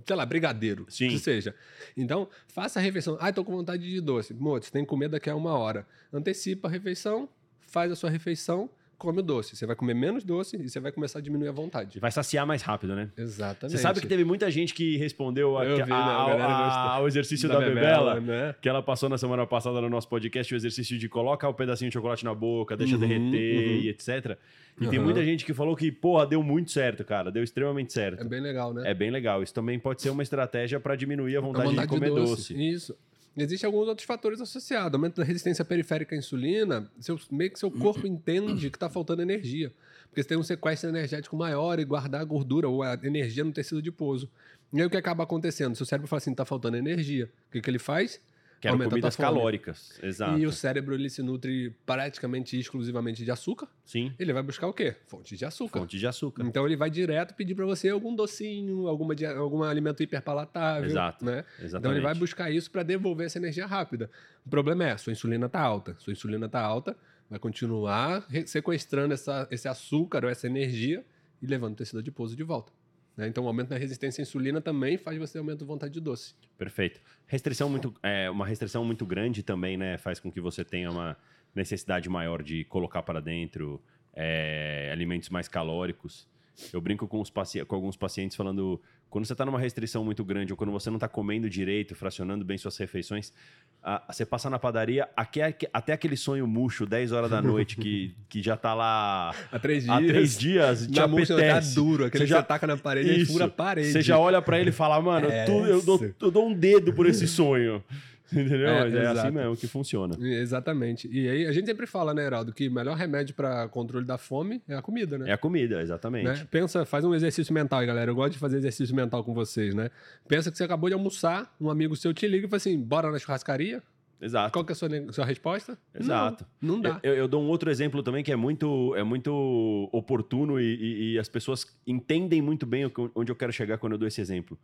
sei 0.06 0.16
lá, 0.16 0.26
brigadeiro. 0.26 0.86
Sim. 0.88 1.10
Que 1.10 1.18
seja. 1.18 1.56
Então, 1.98 2.30
faça 2.48 2.80
a 2.80 2.82
refeição. 2.82 3.18
Ah, 3.20 3.34
tô 3.34 3.44
com 3.44 3.52
vontade 3.52 3.90
de 3.90 4.00
doce. 4.00 4.34
Moço, 4.36 4.68
você 4.68 4.72
tem 4.72 4.84
que 4.84 4.90
comer 4.90 5.10
daqui 5.10 5.30
a 5.30 5.36
uma 5.36 5.58
hora. 5.58 5.88
Antecipa 6.14 6.68
a 6.68 6.72
refeição, 6.72 7.28
faz 7.62 7.92
a 7.92 7.96
sua 7.96 8.12
refeição, 8.12 8.70
come 9.00 9.20
o 9.20 9.24
doce. 9.24 9.56
Você 9.56 9.66
vai 9.66 9.76
comer 9.76 9.96
menos 9.96 10.24
doce 10.24 10.56
e 10.58 10.70
você 10.70 10.80
vai 10.80 10.92
começar 10.92 11.18
a 11.18 11.22
diminuir 11.22 11.48
a 11.48 11.52
vontade. 11.52 12.00
Vai 12.00 12.12
saciar 12.12 12.46
mais 12.46 12.62
rápido, 12.62 12.96
né? 12.96 13.10
Exatamente. 13.18 13.76
Você 13.76 13.82
sabe 13.82 14.00
que 14.02 14.06
teve 14.08 14.24
muita 14.24 14.52
gente 14.52 14.74
que 14.74 14.98
respondeu 14.98 15.58
a- 15.58 15.64
vi, 15.64 15.78
né? 15.78 15.86
a- 15.90 15.96
A 15.96 16.92
ao, 16.98 17.06
a- 17.06 17.08
exercício 17.08 17.48
da, 17.50 17.56
Da 17.60 17.66
bebela, 17.66 18.16
bebela, 18.16 18.20
né? 18.20 18.56
que 18.62 18.70
ela 18.70 18.84
passou 18.84 19.10
na 19.10 19.18
semana 19.18 19.48
passada 19.48 19.82
no 19.82 19.90
nosso 19.90 20.08
podcast, 20.08 20.54
o 20.54 20.56
exercício 20.58 20.98
de 21.00 21.10
coloca 21.10 21.48
o 21.48 21.54
pedacinho 21.54 21.90
de 21.90 21.94
chocolate 21.94 22.24
na 22.26 22.36
boca, 22.36 22.78
deixa 22.78 22.94
Uhum, 22.96 23.00
derreter 23.00 23.68
uhum. 23.70 23.82
e 23.84 23.90
etc. 23.90 24.38
E 24.82 24.88
tem 24.88 25.00
Uhum. 25.00 25.06
muita 25.06 25.24
gente 25.26 25.44
que 25.46 25.54
falou 25.54 25.76
que, 25.76 25.92
porra, 25.92 26.26
deu 26.28 26.44
muito 26.44 26.70
certo, 26.72 27.04
cara. 27.04 27.32
Deu 27.32 27.44
extremamente 27.44 27.92
certo. 27.94 28.22
É 28.22 28.28
bem 28.28 28.42
legal, 28.42 28.74
né? 28.74 28.90
É 28.92 28.94
bem 28.94 29.10
legal. 29.12 29.42
Isso 29.42 29.54
também 29.54 29.80
pode 29.80 30.02
ser 30.02 30.10
uma 30.10 30.24
estratégia 30.24 30.80
para 30.80 30.96
diminuir 30.96 31.36
a 31.38 31.42
vontade, 31.42 31.76
de 31.76 31.88
comer 31.88 32.10
doce. 32.10 32.54
Isso. 32.54 32.96
Existem 33.44 33.68
alguns 33.68 33.88
outros 33.88 34.06
fatores 34.06 34.42
associados. 34.42 34.94
Aumento 34.94 35.18
da 35.18 35.24
resistência 35.24 35.64
periférica 35.64 36.16
à 36.16 36.18
insulina, 36.18 36.90
seu, 37.00 37.20
meio 37.32 37.52
que 37.52 37.60
seu 37.60 37.72
corpo 37.72 38.06
entende 38.08 38.70
que 38.70 38.78
está 38.78 38.90
faltando 38.90 39.22
energia. 39.22 39.74
Porque 40.08 40.24
você 40.24 40.30
tem 40.30 40.38
um 40.38 40.44
sequestro 40.44 40.90
energético 40.90 41.36
maior 41.36 41.80
e 41.80 41.86
guardar 41.86 42.22
a 42.22 42.24
gordura 42.24 42.68
ou 42.68 42.82
a 42.82 42.94
energia 43.04 43.44
no 43.44 43.52
tecido 43.52 43.80
adiposo. 43.80 44.30
E 44.74 44.80
aí 44.80 44.86
o 44.86 44.90
que 44.90 44.98
acaba 44.98 45.24
acontecendo? 45.24 45.76
Seu 45.76 45.86
cérebro 45.86 46.08
fala 46.08 46.18
assim, 46.18 46.32
está 46.32 46.46
faltando 46.46 46.78
energia. 46.78 47.32
O 47.48 47.52
que, 47.52 47.62
que 47.62 47.70
ele 47.70 47.80
faz? 47.80 48.20
Quero 48.60 48.74
Aumenta 48.74 48.90
a 48.90 48.92
comidas 48.92 49.16
calóricas. 49.16 50.00
Exato. 50.04 50.38
E 50.38 50.46
o 50.46 50.52
cérebro 50.52 50.94
ele 50.94 51.10
se 51.10 51.24
nutre 51.24 51.74
praticamente 51.86 52.60
exclusivamente 52.60 53.24
de 53.24 53.32
açúcar. 53.32 53.70
Sim. 53.86 54.14
Ele 54.20 54.34
vai 54.34 54.44
buscar 54.44 54.68
o 54.68 54.74
quê? 54.74 54.96
Fontes 55.08 55.40
de 55.40 55.46
açúcar. 55.46 55.80
Fonte 55.80 55.98
de 55.98 56.06
açúcar. 56.06 56.44
Então 56.44 56.66
ele 56.66 56.76
vai 56.76 56.90
direto 56.90 57.34
pedir 57.36 57.56
para 57.56 57.66
você 57.66 57.90
algum 57.90 58.14
docinho, 58.14 58.88
alguma, 58.88 59.16
algum 59.38 59.64
alimento 59.64 60.04
hiperpalatável. 60.04 60.90
Exato. 60.90 61.24
Né? 61.24 61.46
Exatamente. 61.58 61.78
Então 61.78 61.92
ele 61.92 62.02
vai 62.02 62.14
buscar 62.14 62.52
isso 62.52 62.70
para 62.70 62.84
devolver 62.84 63.28
essa 63.28 63.38
energia 63.38 63.66
rápida. 63.66 64.12
O 64.46 64.50
problema 64.50 64.84
é, 64.84 64.98
sua 64.98 65.14
insulina 65.14 65.46
está 65.46 65.62
alta. 65.62 65.96
Sua 65.98 66.12
insulina 66.12 66.48
está 66.48 66.60
alta, 66.62 66.98
vai 67.30 67.40
continuar 67.40 68.28
sequestrando 68.46 69.14
essa, 69.14 69.48
esse 69.50 69.70
açúcar 69.70 70.26
ou 70.26 70.30
essa 70.30 70.48
energia 70.48 71.06
e 71.42 71.48
levando 71.48 71.74
o 71.74 71.76
tecido 71.78 72.00
adiposo 72.00 72.36
de 72.36 72.44
volta. 72.44 72.74
Né? 73.20 73.28
Então 73.28 73.44
o 73.44 73.48
aumento 73.48 73.68
da 73.68 73.78
resistência 73.78 74.22
à 74.22 74.24
insulina 74.24 74.62
também 74.62 74.98
faz 74.98 75.18
você 75.18 75.38
aumentar 75.38 75.66
a 75.66 75.68
vontade 75.68 75.94
de 75.94 76.00
doce. 76.00 76.34
Perfeito. 76.58 77.02
Restrição 77.28 77.70
muito, 77.70 77.94
é, 78.02 78.30
uma 78.30 78.46
restrição 78.46 78.84
muito 78.86 79.06
grande 79.06 79.44
também, 79.44 79.78
né? 79.78 79.98
Faz 79.98 80.20
com 80.20 80.32
que 80.32 80.40
você 80.40 80.64
tenha 80.64 80.90
uma 80.90 81.18
necessidade 81.54 82.10
maior 82.10 82.42
de 82.42 82.64
colocar 82.66 83.04
para 83.04 83.20
dentro 83.20 83.82
é, 84.14 84.90
alimentos 84.92 85.30
mais 85.30 85.48
calóricos. 85.48 86.28
Eu 86.74 86.82
brinco 86.82 87.08
com, 87.08 87.20
os 87.20 87.30
com 87.30 87.76
alguns 87.76 87.98
pacientes 87.98 88.36
falando, 88.36 88.82
quando 89.10 89.26
você 89.26 89.34
está 89.34 89.44
numa 89.46 89.60
restrição 89.60 90.04
muito 90.06 90.24
grande 90.24 90.54
ou 90.54 90.58
quando 90.58 90.72
você 90.72 90.90
não 90.90 90.98
está 90.98 91.08
comendo 91.08 91.50
direito, 91.50 91.96
fracionando 91.96 92.46
bem 92.46 92.58
suas 92.58 92.78
refeições, 92.78 93.34
a- 93.82 94.04
você 94.12 94.26
passa 94.26 94.50
na 94.50 94.60
padaria, 94.60 95.08
aque- 95.18 95.68
até 95.74 95.94
aquele 95.94 96.16
sonho 96.16 96.46
murcho, 96.46 96.86
10 96.86 97.12
horas 97.12 97.30
da 97.32 97.42
noite, 97.42 97.76
que, 97.78 98.14
que 98.30 98.42
já 98.42 98.56
tá 98.56 98.74
lá 98.74 99.34
Há 99.52 99.58
três 99.60 99.84
dias. 99.84 99.96
há 99.96 99.98
três 100.00 100.38
dias, 100.38 100.88
te 100.88 100.94
tá 100.94 101.06
apetece. 101.06 101.76
duro, 101.76 102.06
aquele 102.06 102.24
Você 102.24 102.28
que 102.28 102.30
já- 102.30 102.42
você 102.42 102.48
taca 102.48 102.68
na 102.68 102.78
parede 102.78 103.10
e 103.10 103.22
Isso. 103.22 103.32
fura 103.34 103.46
a 103.46 103.50
parede. 103.50 103.92
Você 103.92 104.02
já 104.02 104.18
olha 104.20 104.42
pra 104.42 104.60
ele 104.60 104.70
e 104.70 104.74
fala, 104.74 105.02
mano, 105.02 105.28
eu, 105.28 105.46
tu- 105.46 105.66
eu 105.66 105.82
dou, 105.82 106.12
eu 106.22 106.32
dou 106.32 106.48
um 106.48 106.54
dedo 106.54 106.94
por 106.94 107.06
esse 107.08 107.28
sonho. 107.28 107.84
Entendeu? 108.34 108.68
É, 108.68 108.80
Mas 108.82 108.94
é 108.94 109.02
exato. 109.02 109.20
assim 109.20 109.32
mesmo 109.32 109.58
que 109.58 109.68
funciona. 109.68 110.16
Exatamente. 110.20 111.10
E 111.12 111.28
aí 111.28 111.46
a 111.48 111.52
gente 111.52 111.66
sempre 111.66 111.88
fala, 111.88 112.14
né, 112.14 112.26
Heraldo, 112.26 112.54
que 112.54 112.68
o 112.68 112.72
melhor 112.72 112.96
remédio 112.96 113.34
para 113.36 113.68
controle 113.70 114.06
da 114.06 114.18
fome 114.18 114.62
é 114.68 114.76
a 114.76 114.82
comida, 114.82 115.18
né? 115.18 115.30
É 115.30 115.34
a 115.34 115.38
comida, 115.38 115.82
exatamente. 115.82 116.26
né? 116.26 116.48
Pensa, 116.50 116.86
faz 116.86 117.04
um 117.04 117.14
exercício 117.14 117.54
mental 117.54 117.80
aí, 117.80 117.88
galera. 117.88 118.12
Eu 118.12 118.16
gosto 118.16 118.34
de 118.34 118.40
fazer 118.40 118.58
exercício 118.58 118.96
mental 118.96 119.24
com 119.24 119.34
vocês, 119.34 119.74
né? 119.74 119.90
Pensa 120.28 120.52
que 120.52 120.58
você 120.58 120.64
acabou 120.64 120.90
de 120.90 120.94
almoçar, 120.94 121.54
um 121.60 121.70
amigo 121.70 121.96
seu 121.96 122.14
te 122.14 122.28
liga 122.28 122.46
e 122.46 122.50
fala 122.50 122.58
assim: 122.58 122.80
bora 122.80 123.12
na 123.12 123.20
churrascaria? 123.20 123.82
Exato. 124.22 124.52
Qual 124.52 124.66
que 124.66 124.72
é 124.72 124.74
a 124.74 124.76
sua, 124.76 124.90
sua 125.12 125.26
resposta? 125.26 125.78
Exato. 125.94 126.46
Não, 126.62 126.76
não 126.76 126.82
dá. 126.82 127.00
Eu, 127.02 127.14
eu, 127.14 127.28
dou 127.28 127.42
um 127.42 127.48
outro 127.48 127.72
exemplo 127.72 128.04
também 128.04 128.24
que 128.24 128.32
é 128.32 128.36
muito, 128.36 128.94
é 128.96 129.04
muito 129.04 129.90
oportuno 129.92 130.60
e, 130.60 130.76
e, 130.76 131.14
e 131.14 131.20
as 131.20 131.30
pessoas 131.30 131.66
entendem 131.88 132.42
muito 132.42 132.66
bem 132.66 132.92
onde 133.16 133.32
eu 133.32 133.36
quero 133.36 133.54
chegar 133.54 133.78
quando 133.78 133.94
eu 133.94 133.98
dou 133.98 134.08
esse 134.08 134.20
exemplo. 134.20 134.60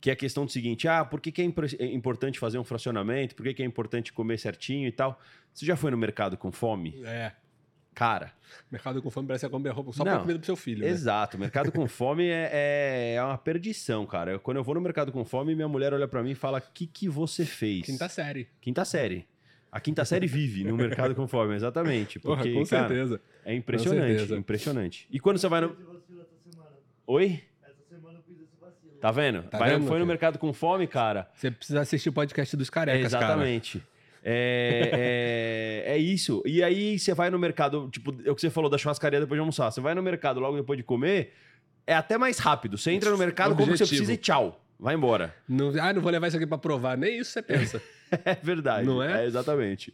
Que 0.00 0.10
é 0.10 0.12
a 0.12 0.16
questão 0.16 0.44
do 0.44 0.50
seguinte: 0.50 0.86
ah, 0.86 1.04
por 1.04 1.20
que, 1.20 1.32
que 1.32 1.42
é, 1.42 1.46
é 1.78 1.92
importante 1.92 2.38
fazer 2.38 2.58
um 2.58 2.64
fracionamento? 2.64 3.34
Por 3.34 3.44
que, 3.44 3.54
que 3.54 3.62
é 3.62 3.66
importante 3.66 4.12
comer 4.12 4.38
certinho 4.38 4.86
e 4.86 4.92
tal? 4.92 5.18
Você 5.52 5.64
já 5.64 5.74
foi 5.74 5.90
no 5.90 5.96
mercado 5.96 6.36
com 6.36 6.52
fome? 6.52 7.00
É. 7.04 7.32
Cara. 7.98 8.32
Mercado 8.70 9.02
com 9.02 9.10
fome 9.10 9.26
parece 9.26 9.44
que 9.44 9.50
compra 9.50 9.72
roupa 9.72 9.92
só 9.92 10.04
para 10.04 10.20
comida 10.20 10.38
pro 10.38 10.46
seu 10.46 10.54
filho. 10.54 10.84
Né? 10.84 10.88
Exato. 10.88 11.36
Mercado 11.36 11.72
com 11.72 11.88
fome 11.88 12.28
é, 12.28 12.48
é, 12.52 13.14
é, 13.16 13.24
uma 13.24 13.36
perdição, 13.36 14.06
cara. 14.06 14.30
Eu, 14.30 14.40
quando 14.40 14.58
eu 14.58 14.62
vou 14.62 14.76
no 14.76 14.80
mercado 14.80 15.10
com 15.10 15.24
fome, 15.24 15.52
minha 15.52 15.66
mulher 15.66 15.92
olha 15.92 16.06
para 16.06 16.22
mim 16.22 16.30
e 16.30 16.34
fala: 16.36 16.58
O 16.58 16.62
que, 16.72 16.86
que 16.86 17.08
você 17.08 17.44
fez? 17.44 17.84
Quinta 17.84 18.08
série. 18.08 18.46
Quinta 18.60 18.84
série. 18.84 19.26
A 19.72 19.80
quinta 19.80 20.04
série 20.04 20.28
vive 20.28 20.62
no 20.62 20.76
mercado 20.76 21.12
com 21.12 21.26
fome, 21.26 21.56
exatamente. 21.56 22.20
Porque, 22.20 22.52
Porra, 22.52 22.62
com 22.62 22.70
cara, 22.70 22.88
certeza. 22.88 23.20
É 23.44 23.52
impressionante, 23.52 24.32
impressionante. 24.32 25.08
E 25.10 25.18
quando 25.18 25.38
você 25.38 25.48
vai 25.48 25.62
no. 25.62 25.76
Oi? 27.04 27.42
Tá 29.00 29.10
vendo? 29.10 29.42
Tá 29.42 29.58
vai, 29.58 29.70
vendo, 29.70 29.88
foi 29.88 29.98
no 29.98 30.06
mercado 30.06 30.38
com 30.38 30.52
fome, 30.52 30.86
cara. 30.86 31.28
Você 31.34 31.50
precisa 31.50 31.80
assistir 31.80 32.10
o 32.10 32.12
podcast 32.12 32.56
dos 32.56 32.70
carecas, 32.70 33.02
é, 33.02 33.06
exatamente. 33.06 33.80
Cara. 33.80 33.97
É, 34.30 35.84
é, 35.86 35.94
é, 35.94 35.98
isso. 35.98 36.42
E 36.44 36.62
aí 36.62 36.98
você 36.98 37.14
vai 37.14 37.30
no 37.30 37.38
mercado, 37.38 37.88
tipo, 37.90 38.14
é 38.24 38.30
o 38.30 38.34
que 38.34 38.42
você 38.42 38.50
falou 38.50 38.68
da 38.68 38.76
churrascaria 38.76 39.20
depois 39.20 39.38
de 39.38 39.40
almoçar. 39.40 39.70
Você 39.70 39.80
vai 39.80 39.94
no 39.94 40.02
mercado 40.02 40.38
logo 40.38 40.54
depois 40.54 40.76
de 40.76 40.82
comer, 40.82 41.32
é 41.86 41.94
até 41.94 42.18
mais 42.18 42.38
rápido. 42.38 42.76
Você 42.76 42.90
entra 42.90 43.10
no 43.10 43.16
mercado, 43.16 43.56
como 43.56 43.74
você 43.74 43.86
precisa 43.86 44.12
e 44.12 44.18
tchau. 44.18 44.62
Vai 44.78 44.94
embora. 44.94 45.34
Não, 45.48 45.72
ah, 45.80 45.92
não 45.92 46.02
vou 46.02 46.12
levar 46.12 46.28
isso 46.28 46.36
aqui 46.36 46.46
para 46.46 46.58
provar. 46.58 46.96
Nem 46.96 47.18
isso 47.18 47.32
você 47.32 47.42
pensa. 47.42 47.82
é 48.24 48.36
verdade. 48.40 48.86
Não 48.86 49.02
é? 49.02 49.24
é 49.24 49.26
exatamente. 49.26 49.92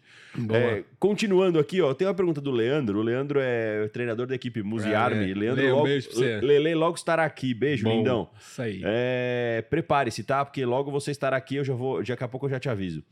É, 0.53 0.83
continuando 0.99 1.59
aqui, 1.59 1.81
ó, 1.81 1.95
tem 1.95 2.07
uma 2.07 2.13
pergunta 2.13 2.41
do 2.41 2.51
Leandro. 2.51 2.99
O 2.99 3.03
Leandro 3.03 3.39
é 3.41 3.89
treinador 3.89 4.27
da 4.27 4.35
equipe 4.35 4.63
Muzi 4.63 4.91
é, 4.91 4.95
Army. 4.95 5.33
Leandro, 5.33 5.63
Lê, 5.65 5.71
logo, 5.71 5.85
beijo 5.85 6.09
pra 6.09 6.19
você. 6.19 6.41
Lele 6.41 6.75
logo 6.75 6.97
estará 6.97 7.25
aqui. 7.25 7.55
Beijo, 7.55 7.85
Bom, 7.85 7.97
lindão. 7.97 8.29
Isso 8.39 8.61
aí. 8.61 8.83
É, 8.85 9.65
Prepare-se, 9.71 10.23
tá? 10.23 10.45
Porque 10.45 10.67
logo 10.67 10.91
você 10.91 11.13
estará 11.13 11.37
aqui, 11.37 11.57
eu 11.57 11.65
já 11.65 11.73
vou. 11.73 12.03
Daqui 12.03 12.25
a 12.25 12.29
pouco 12.29 12.47
eu 12.47 12.51
já 12.51 12.61
te 12.61 12.69
aviso. 12.69 13.03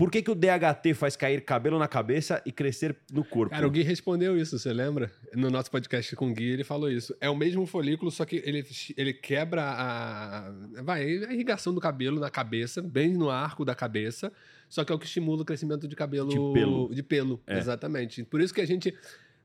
Por 0.00 0.10
que, 0.10 0.22
que 0.22 0.30
o 0.30 0.34
DHT 0.34 0.94
faz 0.94 1.14
cair 1.14 1.42
cabelo 1.42 1.78
na 1.78 1.86
cabeça 1.86 2.40
e 2.46 2.50
crescer 2.50 2.96
no 3.12 3.22
corpo? 3.22 3.50
Cara, 3.50 3.66
o 3.66 3.70
Gui 3.70 3.82
respondeu 3.82 4.34
isso, 4.34 4.58
você 4.58 4.72
lembra? 4.72 5.12
No 5.34 5.50
nosso 5.50 5.70
podcast 5.70 6.16
com 6.16 6.30
o 6.30 6.32
Gui, 6.32 6.52
ele 6.52 6.64
falou 6.64 6.90
isso. 6.90 7.14
É 7.20 7.28
o 7.28 7.36
mesmo 7.36 7.66
folículo, 7.66 8.10
só 8.10 8.24
que 8.24 8.36
ele, 8.36 8.64
ele 8.96 9.12
quebra 9.12 9.62
a. 9.62 10.50
Vai, 10.82 11.02
a 11.02 11.34
irrigação 11.34 11.74
do 11.74 11.82
cabelo 11.82 12.18
na 12.18 12.30
cabeça, 12.30 12.80
bem 12.80 13.12
no 13.12 13.28
arco 13.28 13.62
da 13.62 13.74
cabeça. 13.74 14.32
Só 14.70 14.84
que 14.84 14.90
é 14.90 14.94
o 14.94 14.98
que 14.98 15.04
estimula 15.04 15.42
o 15.42 15.44
crescimento 15.44 15.86
de 15.86 15.94
cabelo. 15.94 16.30
De 16.30 16.58
pelo. 16.58 16.94
De 16.94 17.02
pelo, 17.02 17.38
é. 17.46 17.58
exatamente. 17.58 18.24
Por 18.24 18.40
isso 18.40 18.54
que 18.54 18.62
a 18.62 18.66
gente 18.66 18.96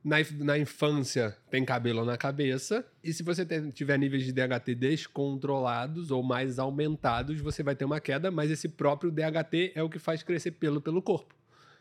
na, 0.05 0.17
na 0.37 0.57
infância 0.59 1.35
tem 1.49 1.65
cabelo 1.65 2.05
na 2.05 2.15
cabeça, 2.15 2.85
e 3.03 3.11
se 3.11 3.23
você 3.23 3.43
tiver 3.71 3.97
níveis 3.97 4.23
de 4.23 4.31
DHT 4.31 4.75
descontrolados 4.75 6.11
ou 6.11 6.21
mais 6.21 6.59
aumentados, 6.59 7.41
você 7.41 7.63
vai 7.63 7.75
ter 7.75 7.85
uma 7.85 7.99
queda, 7.99 8.29
mas 8.29 8.51
esse 8.51 8.69
próprio 8.69 9.11
DHT 9.11 9.71
é 9.73 9.81
o 9.81 9.89
que 9.89 9.97
faz 9.97 10.21
crescer 10.21 10.51
pelo 10.51 10.79
pelo 10.79 11.01
corpo. 11.01 11.33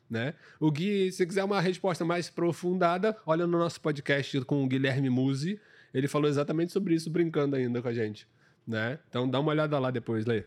Né? 0.09 0.33
O 0.59 0.71
Gui, 0.71 1.13
se 1.13 1.27
quiser 1.27 1.45
uma 1.45 1.61
resposta 1.61 2.03
mais 2.03 2.29
aprofundada, 2.29 3.15
olha 3.27 3.47
no 3.47 3.59
nosso 3.59 3.79
podcast 3.81 4.41
com 4.43 4.65
o 4.65 4.67
Guilherme 4.67 5.11
Musi. 5.11 5.61
Ele 5.93 6.09
falou 6.09 6.29
exatamente 6.29 6.73
sobre 6.73 6.95
isso, 6.95 7.11
brincando 7.11 7.57
ainda 7.57 7.83
com 7.83 7.89
a 7.89 7.93
gente. 7.93 8.27
Né? 8.67 8.99
Então 9.09 9.29
dá 9.29 9.39
uma 9.39 9.51
olhada 9.51 9.79
lá 9.79 9.91
depois, 9.91 10.25
Lê. 10.25 10.45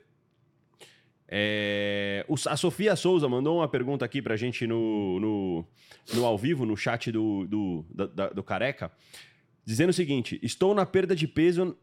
É, 1.30 2.26
a 2.48 2.56
Sofia 2.56 2.96
Souza 2.96 3.28
mandou 3.28 3.58
uma 3.58 3.68
pergunta 3.68 4.06
aqui 4.06 4.22
pra 4.22 4.38
gente 4.38 4.66
no, 4.66 5.20
no, 5.20 5.66
no 6.14 6.26
ao 6.26 6.38
vivo, 6.38 6.66
no 6.66 6.78
chat 6.78 7.12
do, 7.12 7.46
do, 7.46 7.86
do, 7.90 8.34
do 8.36 8.44
Careca, 8.44 8.92
dizendo 9.66 9.90
o 9.90 9.94
seguinte: 9.94 10.40
Estou 10.42 10.74
na 10.74 10.86
perda 10.86 11.16
de 11.16 11.28
peso 11.28 11.78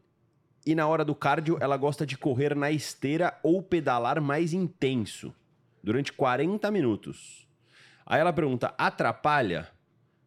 e 0.65 0.73
na 0.73 0.87
hora 0.87 1.05
do 1.05 1.13
cardio 1.13 1.57
ela 1.61 1.77
gosta 1.77 2.05
de 2.05 2.17
correr 2.17 2.55
na 2.55 2.71
esteira 2.71 3.39
ou 3.43 3.61
pedalar 3.61 4.19
mais 4.19 4.51
intenso, 4.51 5.33
durante 5.83 6.11
40 6.11 6.71
minutos. 6.71 7.47
Aí 8.05 8.19
ela 8.19 8.33
pergunta: 8.33 8.73
atrapalha? 8.77 9.74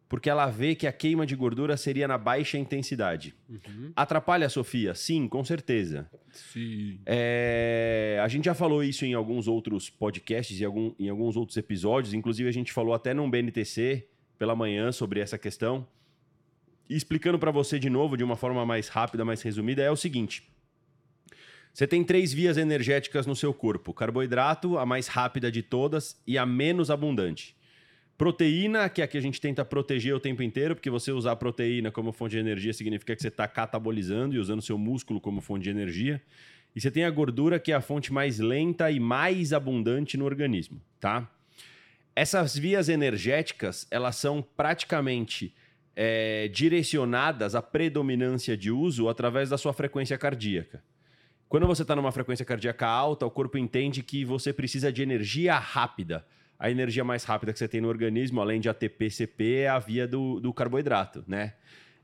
Porque 0.09 0.27
ela 0.27 0.47
vê 0.47 0.73
que 0.73 0.87
a 0.87 0.91
queima 0.91 1.23
de 1.23 1.35
gordura 1.35 1.77
seria 1.77 2.07
na 2.07 2.17
baixa 2.17 2.57
intensidade. 2.57 3.35
Uhum. 3.47 3.93
Atrapalha 3.95 4.47
a 4.47 4.49
Sofia? 4.49 4.95
Sim, 4.95 5.27
com 5.27 5.43
certeza. 5.45 6.09
Sim. 6.31 6.99
É, 7.05 8.19
a 8.21 8.27
gente 8.27 8.45
já 8.45 8.55
falou 8.55 8.83
isso 8.83 9.05
em 9.05 9.13
alguns 9.13 9.47
outros 9.47 9.87
podcasts 9.87 10.59
e 10.59 10.65
algum, 10.65 10.95
em 10.99 11.09
alguns 11.09 11.37
outros 11.37 11.55
episódios. 11.57 12.15
Inclusive, 12.15 12.49
a 12.49 12.51
gente 12.51 12.73
falou 12.73 12.95
até 12.95 13.13
num 13.13 13.29
BNTC 13.29 14.07
pela 14.39 14.55
manhã 14.55 14.91
sobre 14.91 15.19
essa 15.19 15.37
questão. 15.37 15.87
E 16.89 16.95
explicando 16.95 17.37
para 17.37 17.51
você 17.51 17.77
de 17.77 17.87
novo, 17.89 18.17
de 18.17 18.23
uma 18.23 18.35
forma 18.35 18.65
mais 18.65 18.87
rápida, 18.87 19.23
mais 19.23 19.43
resumida, 19.43 19.83
é 19.83 19.91
o 19.91 19.95
seguinte. 19.95 20.51
Você 21.71 21.85
tem 21.85 22.03
três 22.03 22.33
vias 22.33 22.57
energéticas 22.57 23.27
no 23.27 23.35
seu 23.35 23.53
corpo: 23.53 23.93
carboidrato, 23.93 24.79
a 24.79 24.87
mais 24.87 25.05
rápida 25.07 25.51
de 25.51 25.61
todas 25.61 26.19
e 26.25 26.35
a 26.35 26.47
menos 26.47 26.89
abundante. 26.89 27.55
Proteína, 28.19 28.89
que 28.89 29.01
é 29.01 29.05
a 29.05 29.07
que 29.07 29.17
a 29.17 29.21
gente 29.21 29.39
tenta 29.39 29.63
proteger 29.63 30.13
o 30.13 30.19
tempo 30.19 30.43
inteiro, 30.43 30.75
porque 30.75 30.89
você 30.89 31.09
usar 31.09 31.37
proteína 31.37 31.89
como 31.89 32.11
fonte 32.11 32.31
de 32.31 32.39
energia 32.39 32.73
significa 32.73 33.15
que 33.15 33.21
você 33.21 33.29
está 33.29 33.47
catabolizando 33.47 34.35
e 34.35 34.39
usando 34.39 34.61
seu 34.61 34.77
músculo 34.77 35.21
como 35.21 35.39
fonte 35.39 35.63
de 35.63 35.69
energia. 35.69 36.21
E 36.75 36.81
você 36.81 36.91
tem 36.91 37.05
a 37.05 37.09
gordura, 37.09 37.61
que 37.61 37.71
é 37.71 37.75
a 37.75 37.79
fonte 37.79 38.11
mais 38.11 38.37
lenta 38.37 38.91
e 38.91 38.99
mais 38.99 39.53
abundante 39.53 40.17
no 40.17 40.25
organismo, 40.25 40.81
tá? 40.99 41.31
Essas 42.13 42.57
vias 42.57 42.89
energéticas, 42.89 43.87
elas 43.89 44.17
são 44.17 44.41
praticamente 44.41 45.55
é, 45.95 46.49
direcionadas 46.49 47.55
à 47.55 47.61
predominância 47.61 48.57
de 48.57 48.69
uso 48.69 49.07
através 49.07 49.49
da 49.49 49.57
sua 49.57 49.71
frequência 49.71 50.17
cardíaca. 50.17 50.83
Quando 51.47 51.65
você 51.65 51.83
está 51.83 51.95
numa 51.95 52.11
frequência 52.11 52.43
cardíaca 52.43 52.85
alta, 52.85 53.25
o 53.25 53.31
corpo 53.31 53.57
entende 53.57 54.03
que 54.03 54.25
você 54.25 54.51
precisa 54.51 54.91
de 54.91 55.01
energia 55.01 55.57
rápida 55.57 56.25
a 56.59 56.69
energia 56.69 57.05
mais 57.05 57.23
rápida 57.23 57.53
que 57.53 57.57
você 57.57 57.69
tem 57.69 57.79
no 57.79 57.87
organismo, 57.87 58.41
além 58.41 58.59
de 58.59 58.67
ATP, 58.67 59.09
CP, 59.09 59.59
é 59.59 59.69
a 59.69 59.79
via 59.79 60.05
do, 60.05 60.41
do 60.41 60.53
carboidrato, 60.53 61.23
né? 61.25 61.53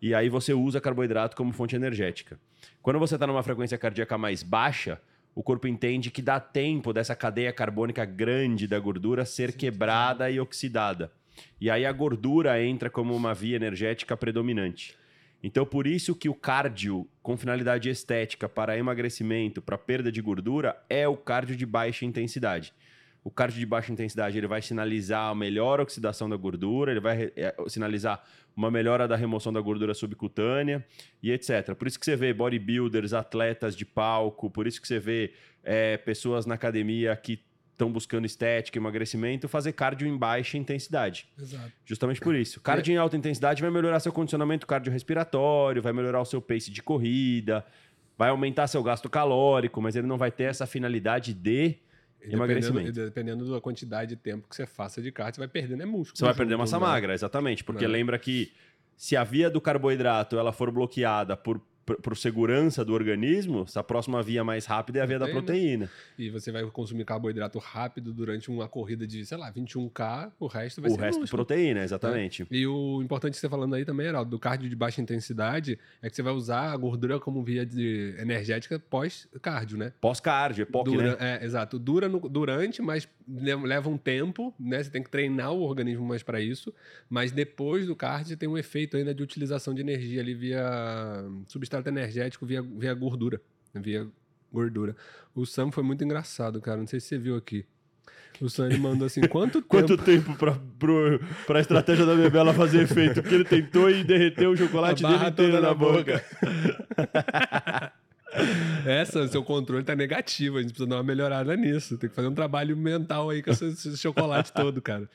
E 0.02 0.14
aí 0.16 0.30
você 0.30 0.54
usa 0.54 0.80
carboidrato 0.80 1.36
como 1.36 1.52
fonte 1.52 1.76
energética. 1.76 2.40
Quando 2.82 2.98
você 2.98 3.16
está 3.16 3.28
numa 3.28 3.44
frequência 3.44 3.78
cardíaca 3.78 4.18
mais 4.18 4.44
baixa, 4.44 5.02
o 5.34 5.44
corpo 5.44 5.68
entende 5.68 6.10
que 6.10 6.22
dá 6.22 6.40
tempo 6.40 6.94
dessa 6.94 7.16
cadeia 7.16 7.52
carbônica 7.52 8.06
grande 8.06 8.68
da 8.68 8.80
gordura 8.80 9.26
ser 9.26 9.52
quebrada 9.54 10.32
e 10.32 10.40
oxidada. 10.40 11.12
E 11.60 11.70
aí 11.70 11.86
a 11.86 11.92
gordura 11.92 12.64
entra 12.64 12.90
como 12.90 13.14
uma 13.14 13.34
via 13.34 13.58
energética 13.58 14.16
predominante. 14.16 14.96
Então, 15.44 15.66
por 15.66 15.86
isso 15.86 16.16
que 16.16 16.30
o 16.30 16.34
cardio 16.34 17.08
com 17.22 17.36
finalidade 17.36 17.90
estética 17.90 18.48
para 18.48 18.78
emagrecimento, 18.78 19.62
para 19.62 19.78
perda 19.78 20.12
de 20.12 20.22
gordura, 20.22 20.82
é 20.90 21.06
o 21.08 21.18
cardio 21.18 21.58
de 21.58 21.66
baixa 21.66 22.06
intensidade. 22.06 22.74
O 23.26 23.32
cardio 23.32 23.60
de 23.60 23.66
baixa 23.66 23.92
intensidade 23.92 24.38
ele 24.38 24.46
vai 24.46 24.62
sinalizar 24.62 25.32
a 25.32 25.36
melhor 25.36 25.82
oxidação 25.82 26.30
da 26.30 26.36
gordura, 26.38 26.92
ele 26.92 27.00
vai 27.00 27.32
é, 27.36 27.56
sinalizar 27.68 28.24
uma 28.56 28.70
melhora 28.70 29.08
da 29.08 29.16
remoção 29.16 29.52
da 29.52 29.60
gordura 29.60 29.96
subcutânea 29.96 30.86
e 31.24 31.32
etc. 31.32 31.74
Por 31.74 31.88
isso 31.88 32.00
que 32.00 32.06
você 32.06 32.16
vê 32.16 32.32
bodybuilders, 32.32 33.14
atletas 33.14 33.76
de 33.76 33.84
palco, 33.84 34.48
por 34.48 34.68
isso 34.68 34.80
que 34.80 34.88
você 34.88 35.00
vê 35.00 35.34
é, 35.64 35.98
pessoas 35.98 36.46
na 36.46 36.54
academia 36.54 37.16
que 37.16 37.44
estão 37.72 37.92
buscando 37.92 38.26
estética, 38.26 38.78
emagrecimento, 38.78 39.50
fazer 39.50 39.74
cardio 39.74 40.08
em 40.08 40.16
baixa 40.16 40.56
intensidade. 40.56 41.28
Exato. 41.36 41.72
Justamente 41.84 42.22
por 42.22 42.36
isso. 42.36 42.62
Cardio 42.62 42.94
em 42.94 42.98
alta 42.98 43.18
intensidade 43.18 43.60
vai 43.60 43.72
melhorar 43.72 44.00
seu 44.02 44.14
condicionamento 44.14 44.68
cardiorrespiratório, 44.68 45.82
vai 45.82 45.92
melhorar 45.92 46.22
o 46.22 46.26
seu 46.26 46.40
pace 46.40 46.70
de 46.70 46.84
corrida, 46.84 47.66
vai 48.16 48.30
aumentar 48.30 48.68
seu 48.68 48.84
gasto 48.84 49.10
calórico, 49.10 49.82
mas 49.82 49.96
ele 49.96 50.06
não 50.06 50.18
vai 50.18 50.32
ter 50.32 50.44
essa 50.44 50.68
finalidade 50.68 51.34
de 51.34 51.80
Emagrecimento. 52.34 52.92
Dependendo, 52.92 53.06
dependendo 53.06 53.52
da 53.52 53.62
quantidade 53.62 54.16
de 54.16 54.22
tempo 54.22 54.48
que 54.48 54.56
você 54.56 54.66
faça 54.66 55.02
de 55.02 55.12
cardio, 55.12 55.36
você 55.36 55.42
vai 55.42 55.48
perdendo 55.48 55.84
é 55.84 55.86
músculo. 55.86 56.18
Você 56.18 56.26
vai 56.26 56.34
perder 56.34 56.58
massa 56.58 56.80
né? 56.80 56.86
magra, 56.86 57.14
exatamente. 57.14 57.64
Porque 57.64 57.86
né? 57.86 57.92
lembra 57.92 58.18
que 58.18 58.52
se 58.96 59.16
a 59.16 59.24
via 59.24 59.50
do 59.50 59.60
carboidrato 59.60 60.38
ela 60.38 60.52
for 60.52 60.72
bloqueada 60.72 61.36
por 61.36 61.62
por 61.86 62.18
segurança 62.18 62.84
do 62.84 62.94
organismo, 62.94 63.64
essa 63.68 63.84
próxima 63.84 64.22
via 64.24 64.44
mais 64.44 64.66
rápida 64.66 65.00
é 65.00 65.02
a 65.04 65.06
via 65.06 65.20
da 65.20 65.28
proteína. 65.28 65.90
E 66.18 66.30
você 66.30 66.52
vai 66.52 66.66
consumir 66.72 67.06
carboidrato 67.06 67.60
rápido 67.60 68.12
durante 68.12 68.50
uma 68.50 68.68
corrida 68.68 69.06
de, 69.06 69.24
sei 69.24 69.38
lá, 69.38 69.52
21K, 69.52 70.32
o 70.40 70.48
resto 70.48 70.82
vai 70.82 70.90
o 70.90 70.94
ser. 70.94 71.00
O 71.00 71.04
resto 71.04 71.20
músculo. 71.20 71.46
proteína, 71.46 71.84
exatamente. 71.84 72.44
É. 72.44 72.48
E 72.50 72.66
o 72.66 73.02
importante 73.04 73.34
que 73.34 73.38
você 73.38 73.48
tá 73.48 73.52
falando 73.52 73.76
aí 73.76 73.86
também, 73.86 74.08
Heraldo, 74.08 74.32
do 74.32 74.40
cardio 74.40 74.68
de 74.68 74.76
baixa 74.76 75.00
intensidade, 75.00 75.78
é 76.02 76.10
que 76.10 76.16
você 76.16 76.24
vai 76.24 76.34
usar 76.34 76.72
a 76.72 76.78
gordura 76.78 77.20
como 77.20 77.44
via 77.44 77.66
de 77.66 78.16
energética 78.18 78.80
pós-cardio, 78.80 79.78
né? 79.78 79.94
Pós-cardio, 80.02 80.64
é 80.64 80.66
POC, 80.66 80.92
Dura, 80.92 81.16
né? 81.16 81.18
É, 81.20 81.46
exato. 81.46 81.78
Dura 81.78 82.10
no, 82.10 82.20
durante, 82.28 82.82
mas 82.82 83.08
leva 83.28 83.90
um 83.90 83.98
tempo, 83.98 84.54
né? 84.60 84.84
Você 84.84 84.90
tem 84.90 85.04
que 85.04 85.10
treinar 85.10 85.52
o 85.52 85.62
organismo 85.62 86.06
mais 86.06 86.24
para 86.24 86.40
isso, 86.42 86.74
mas 87.10 87.32
depois 87.32 87.88
do 87.88 87.96
cardio 87.96 88.38
tem 88.38 88.48
um 88.48 88.58
efeito 88.58 88.98
ainda 88.98 89.14
de 89.14 89.24
utilização 89.24 89.74
de 89.74 89.82
energia 89.82 90.22
ali 90.22 90.34
via 90.34 90.64
substrato 91.48 91.90
energético, 91.90 92.46
via, 92.46 92.62
via 92.62 92.94
gordura, 92.94 93.42
via 93.74 94.08
gordura. 94.52 94.96
O 95.34 95.46
Sam 95.46 95.72
foi 95.72 95.84
muito 95.84 96.04
engraçado, 96.04 96.62
cara, 96.62 96.78
não 96.78 96.88
sei 96.88 97.00
se 97.00 97.08
você 97.08 97.18
viu 97.18 97.36
aqui. 97.36 97.66
O 98.42 98.50
Sandy 98.50 98.78
mandou 98.78 99.06
assim: 99.06 99.22
quanto 99.22 99.62
tempo. 99.64 99.68
Quanto 99.68 99.98
tempo 99.98 100.36
pra, 100.36 100.60
pro, 100.78 101.20
pra 101.48 101.62
estratégia 101.62 102.06
da 102.06 102.16
Bebela 102.16 102.54
fazer 102.54 102.82
efeito? 102.82 103.22
Porque 103.22 103.36
ele 103.36 103.46
tentou 103.46 103.90
e 103.90 104.04
derreteu 104.04 104.52
o 104.52 104.58
chocolate 104.58 105.04
dele 105.04 105.28
inteiro 105.28 105.62
na 105.62 105.74
boca. 105.74 106.22
boca. 106.96 107.94
Essa, 108.86 109.28
seu 109.28 109.44
controle 109.44 109.84
tá 109.84 109.96
negativo. 109.96 110.58
A 110.58 110.62
gente 110.62 110.72
precisa 110.72 110.88
dar 110.88 110.98
uma 110.98 111.04
melhorada 111.04 111.56
nisso. 111.56 111.98
Tem 111.98 112.10
que 112.10 112.16
fazer 112.16 112.28
um 112.28 112.34
trabalho 112.34 112.76
mental 112.76 113.30
aí 113.30 113.42
com 113.42 113.52
esse, 113.52 113.66
esse 113.66 113.98
chocolate 113.98 114.54
todo, 114.54 114.82
cara. 114.82 115.10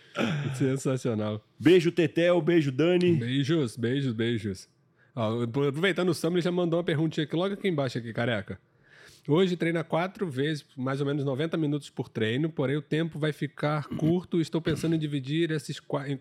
Sensacional. 0.54 1.44
Beijo, 1.58 1.92
Tetel. 1.92 2.40
Beijo, 2.40 2.72
Dani. 2.72 3.12
Beijos, 3.16 3.76
beijos, 3.76 4.12
beijos. 4.12 4.68
Ó, 5.14 5.42
aproveitando 5.42 6.10
o 6.10 6.14
Sam, 6.14 6.32
ele 6.32 6.40
já 6.40 6.52
mandou 6.52 6.78
uma 6.78 6.84
perguntinha 6.84 7.24
aqui 7.24 7.36
logo 7.36 7.54
aqui 7.54 7.68
embaixo, 7.68 7.98
aqui, 7.98 8.12
careca. 8.12 8.58
Hoje 9.28 9.56
treina 9.56 9.84
quatro 9.84 10.28
vezes, 10.28 10.64
mais 10.76 11.00
ou 11.00 11.06
menos 11.06 11.24
90 11.24 11.56
minutos 11.56 11.90
por 11.90 12.08
treino, 12.08 12.48
porém 12.48 12.76
o 12.76 12.82
tempo 12.82 13.18
vai 13.18 13.32
ficar 13.32 13.86
curto. 13.86 14.40
Estou 14.40 14.60
pensando 14.60 14.94
em 14.94 14.98
dividir 14.98 15.50
esses 15.50 15.80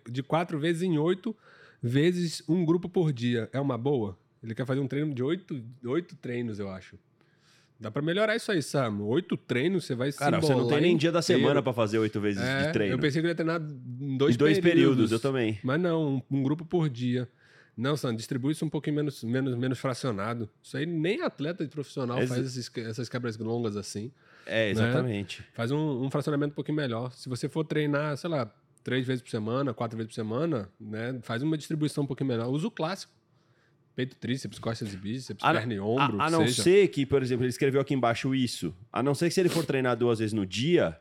de 0.09 0.21
quatro 0.21 0.59
vezes 0.59 0.83
em 0.83 0.97
oito 0.97 1.35
vezes 1.81 2.43
um 2.47 2.65
grupo 2.65 2.89
por 2.89 3.13
dia. 3.13 3.49
É 3.53 3.59
uma 3.59 3.77
boa? 3.77 4.17
Ele 4.43 4.55
quer 4.55 4.65
fazer 4.65 4.79
um 4.79 4.88
treino 4.88 5.13
de 5.13 5.22
oito, 5.22 5.63
oito 5.86 6.15
treinos, 6.15 6.60
eu 6.60 6.69
acho. 6.69 6.98
Dá 7.79 7.89
pra 7.89 8.01
melhorar 8.01 8.36
isso 8.36 8.51
aí, 8.51 8.62
Sam. 8.62 9.00
Oito 9.03 9.38
treinos, 9.38 9.86
você 9.86 9.96
vai 9.96 10.12
Cara, 10.12 10.41
você 10.41 10.53
não 10.53 10.67
tem 10.67 10.81
nem 10.81 10.98
dia 10.98 11.13
da 11.13 11.22
semana 11.22 11.63
para 11.63 11.72
fazer 11.72 11.98
oito 11.98 12.19
vezes 12.19 12.41
é, 12.41 12.67
de 12.67 12.74
treino. 12.74 12.96
Eu 12.96 13.00
pensei 13.00 13.22
que 13.22 13.27
ele 13.27 13.31
ia 13.31 13.36
treinar 13.36 13.62
em 13.62 14.17
dois, 14.17 14.36
em 14.36 14.38
dois 14.38 14.60
períodos. 14.60 14.96
períodos. 14.96 15.12
eu 15.13 15.19
também. 15.19 15.60
Mas 15.63 15.79
não, 15.79 16.15
um, 16.15 16.39
um, 16.39 16.43
grupo 16.43 16.65
por 16.65 16.89
dia. 16.89 17.29
Não, 17.77 17.96
Sam, 17.96 18.13
distribui 18.13 18.51
isso 18.51 18.65
um 18.65 18.69
pouquinho 18.69 18.98
menos, 18.98 19.24
menos, 19.24 19.55
menos 19.55 19.79
fracionado. 19.79 20.50
Isso 20.62 20.75
aí 20.75 20.86
nem 20.86 21.22
atleta 21.22 21.65
profissional 21.69 22.19
Ex 22.19 22.27
faz 22.27 22.46
esses, 22.46 22.69
essas 22.79 23.08
quebras 23.08 23.38
longas 23.38 23.77
assim. 23.77 24.12
É, 24.46 24.65
né? 24.65 24.72
exatamente. 24.72 25.39
Né? 25.39 25.48
Faz 25.53 25.72
um, 25.72 26.03
um 26.03 26.12
fracionamento 26.12 26.51
um 26.51 26.55
pouquinho 26.55 26.75
melhor. 26.75 27.13
Se 27.13 27.29
você 27.29 27.48
for 27.48 27.63
treinar, 27.63 28.17
sei 28.17 28.29
lá, 28.29 28.53
três 28.84 29.08
vezes 29.08 29.22
por 29.22 29.29
semana, 29.29 29.74
quatro 29.74 29.96
vezes 29.96 30.10
por 30.10 30.15
semana, 30.15 30.69
né? 30.77 31.17
Faz 31.22 31.41
uma 31.41 31.58
distribuição 31.58 32.03
um 32.03 32.08
pouquinho 32.08 32.27
melhor. 32.27 32.50
Usa 32.50 32.67
o 32.67 32.72
clássico. 32.72 33.13
Peito, 33.99 34.15
tríceps, 34.15 34.57
costas 34.59 34.93
e 34.93 34.95
bíceps, 34.95 35.43
a, 35.43 35.51
perna 35.51 35.73
e 35.73 35.79
ombro. 35.81 36.21
A, 36.21 36.27
a 36.27 36.29
não 36.29 36.47
seja. 36.47 36.63
ser 36.63 36.87
que, 36.87 37.05
por 37.05 37.21
exemplo, 37.21 37.43
ele 37.43 37.49
escreveu 37.49 37.81
aqui 37.81 37.93
embaixo 37.93 38.33
isso. 38.33 38.73
A 38.93 39.03
não 39.03 39.13
ser 39.13 39.27
que 39.27 39.33
se 39.33 39.41
ele 39.41 39.49
for 39.49 39.65
treinar 39.65 39.97
duas 39.97 40.19
vezes 40.19 40.31
no 40.31 40.45
dia, 40.45 40.97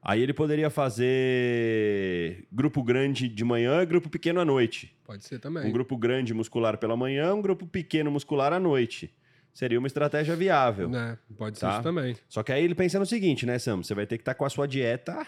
aí 0.00 0.22
ele 0.22 0.32
poderia 0.32 0.70
fazer 0.70 2.46
grupo 2.52 2.80
grande 2.80 3.28
de 3.28 3.44
manhã 3.44 3.82
e 3.82 3.86
grupo 3.86 4.08
pequeno 4.08 4.38
à 4.38 4.44
noite. 4.44 4.94
Pode 5.04 5.24
ser 5.24 5.40
também. 5.40 5.66
Um 5.66 5.72
grupo 5.72 5.96
grande 5.96 6.32
muscular 6.32 6.78
pela 6.78 6.96
manhã, 6.96 7.34
um 7.34 7.42
grupo 7.42 7.66
pequeno 7.66 8.08
muscular 8.08 8.52
à 8.52 8.60
noite. 8.60 9.12
Seria 9.52 9.80
uma 9.80 9.88
estratégia 9.88 10.36
viável. 10.36 10.94
É, 10.94 11.18
pode 11.36 11.58
ser 11.58 11.66
tá? 11.66 11.72
isso 11.72 11.82
também. 11.82 12.16
Só 12.28 12.44
que 12.44 12.52
aí 12.52 12.62
ele 12.62 12.76
pensa 12.76 13.00
no 13.00 13.06
seguinte, 13.06 13.44
né, 13.44 13.58
Sam? 13.58 13.78
Você 13.78 13.96
vai 13.96 14.06
ter 14.06 14.16
que 14.16 14.22
estar 14.22 14.34
tá 14.34 14.38
com 14.38 14.44
a 14.44 14.48
sua 14.48 14.68
dieta 14.68 15.26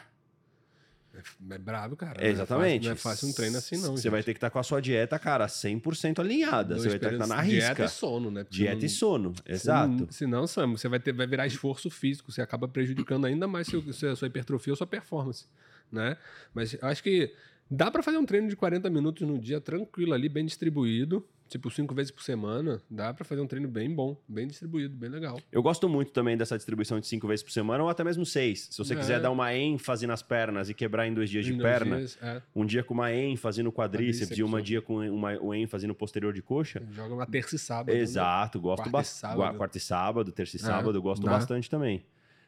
é, 1.14 1.54
é 1.54 1.58
brabo, 1.58 1.96
cara. 1.96 2.24
É, 2.24 2.30
exatamente. 2.30 2.84
Não 2.84 2.92
é, 2.92 2.96
fácil, 2.96 3.04
não 3.04 3.10
é 3.10 3.14
fácil 3.14 3.28
um 3.28 3.32
treino 3.32 3.58
assim, 3.58 3.76
não. 3.76 3.96
Você 3.96 4.10
vai 4.10 4.22
ter 4.22 4.32
que 4.32 4.38
estar 4.38 4.48
tá 4.48 4.52
com 4.52 4.58
a 4.58 4.62
sua 4.62 4.80
dieta, 4.80 5.18
cara, 5.18 5.46
100% 5.46 6.18
alinhada. 6.18 6.76
Você 6.76 6.88
vai 6.88 6.98
ter 6.98 7.08
que 7.08 7.14
estar 7.14 7.28
tá 7.28 7.34
na 7.34 7.40
risca. 7.40 7.74
Dieta 7.74 7.84
e 7.84 7.88
sono, 7.88 8.30
né? 8.30 8.44
Porque 8.44 8.56
dieta 8.56 8.76
não... 8.76 8.84
e 8.84 8.88
sono, 8.88 9.32
exato. 9.46 10.08
Se 10.10 10.26
não, 10.26 10.46
Sam, 10.46 10.72
você 10.72 10.88
vai, 10.88 10.98
ter, 10.98 11.12
vai 11.12 11.26
virar 11.26 11.46
esforço 11.46 11.88
físico. 11.88 12.32
Você 12.32 12.42
acaba 12.42 12.66
prejudicando 12.66 13.26
ainda 13.26 13.46
mais 13.46 13.68
seu, 13.68 13.82
a 14.10 14.16
sua 14.16 14.26
hipertrofia 14.26 14.72
ou 14.72 14.76
sua 14.76 14.86
performance, 14.86 15.46
né? 15.90 16.16
Mas 16.52 16.74
eu 16.74 16.88
acho 16.88 17.02
que 17.02 17.32
dá 17.70 17.90
para 17.90 18.02
fazer 18.02 18.18
um 18.18 18.26
treino 18.26 18.48
de 18.48 18.56
40 18.56 18.90
minutos 18.90 19.26
no 19.26 19.38
dia 19.38 19.60
tranquilo 19.60 20.12
ali, 20.14 20.28
bem 20.28 20.44
distribuído 20.44 21.26
tipo, 21.48 21.70
cinco 21.70 21.94
vezes 21.94 22.10
por 22.10 22.22
semana, 22.22 22.80
dá 22.90 23.12
para 23.12 23.24
fazer 23.24 23.40
um 23.40 23.46
treino 23.46 23.68
bem 23.68 23.92
bom, 23.92 24.16
bem 24.28 24.46
distribuído, 24.46 24.96
bem 24.96 25.10
legal. 25.10 25.38
Eu 25.52 25.62
gosto 25.62 25.88
muito 25.88 26.12
também 26.12 26.36
dessa 26.36 26.56
distribuição 26.56 26.98
de 27.00 27.06
cinco 27.06 27.26
vezes 27.26 27.42
por 27.42 27.52
semana, 27.52 27.82
ou 27.82 27.88
até 27.88 28.02
mesmo 28.02 28.24
seis. 28.24 28.68
Se 28.70 28.78
você 28.78 28.94
é. 28.94 28.96
quiser 28.96 29.20
dar 29.20 29.30
uma 29.30 29.54
ênfase 29.54 30.06
nas 30.06 30.22
pernas 30.22 30.68
e 30.68 30.74
quebrar 30.74 31.06
em 31.06 31.14
dois 31.14 31.30
dias 31.30 31.46
em 31.46 31.52
de 31.52 31.58
dois 31.58 31.72
perna, 31.72 31.98
dias, 31.98 32.18
é. 32.22 32.42
um 32.54 32.64
dia 32.64 32.82
com 32.82 32.94
uma 32.94 33.12
ênfase 33.12 33.62
no 33.62 33.72
quadríceps, 33.72 34.36
e 34.36 34.42
uma 34.42 34.62
dia 34.62 34.80
com 34.82 34.98
uma, 35.08 35.38
uma 35.38 35.56
ênfase 35.56 35.86
no 35.86 35.94
posterior 35.94 36.32
de 36.32 36.42
coxa. 36.42 36.82
Joga 36.90 37.14
uma 37.14 37.26
terça 37.26 37.56
e 37.56 37.58
sábado. 37.58 37.94
Né? 37.94 38.00
Exato, 38.00 38.58
né? 38.58 38.62
gosto 38.62 38.90
bastante. 38.90 39.34
Quarta 39.56 39.78
e 39.78 39.80
sábado, 39.80 40.32
terça 40.32 40.56
e 40.56 40.60
é, 40.60 40.62
sábado, 40.62 40.98
eu 40.98 41.02
gosto 41.02 41.24
bastante 41.24 41.68
também. 41.70 42.04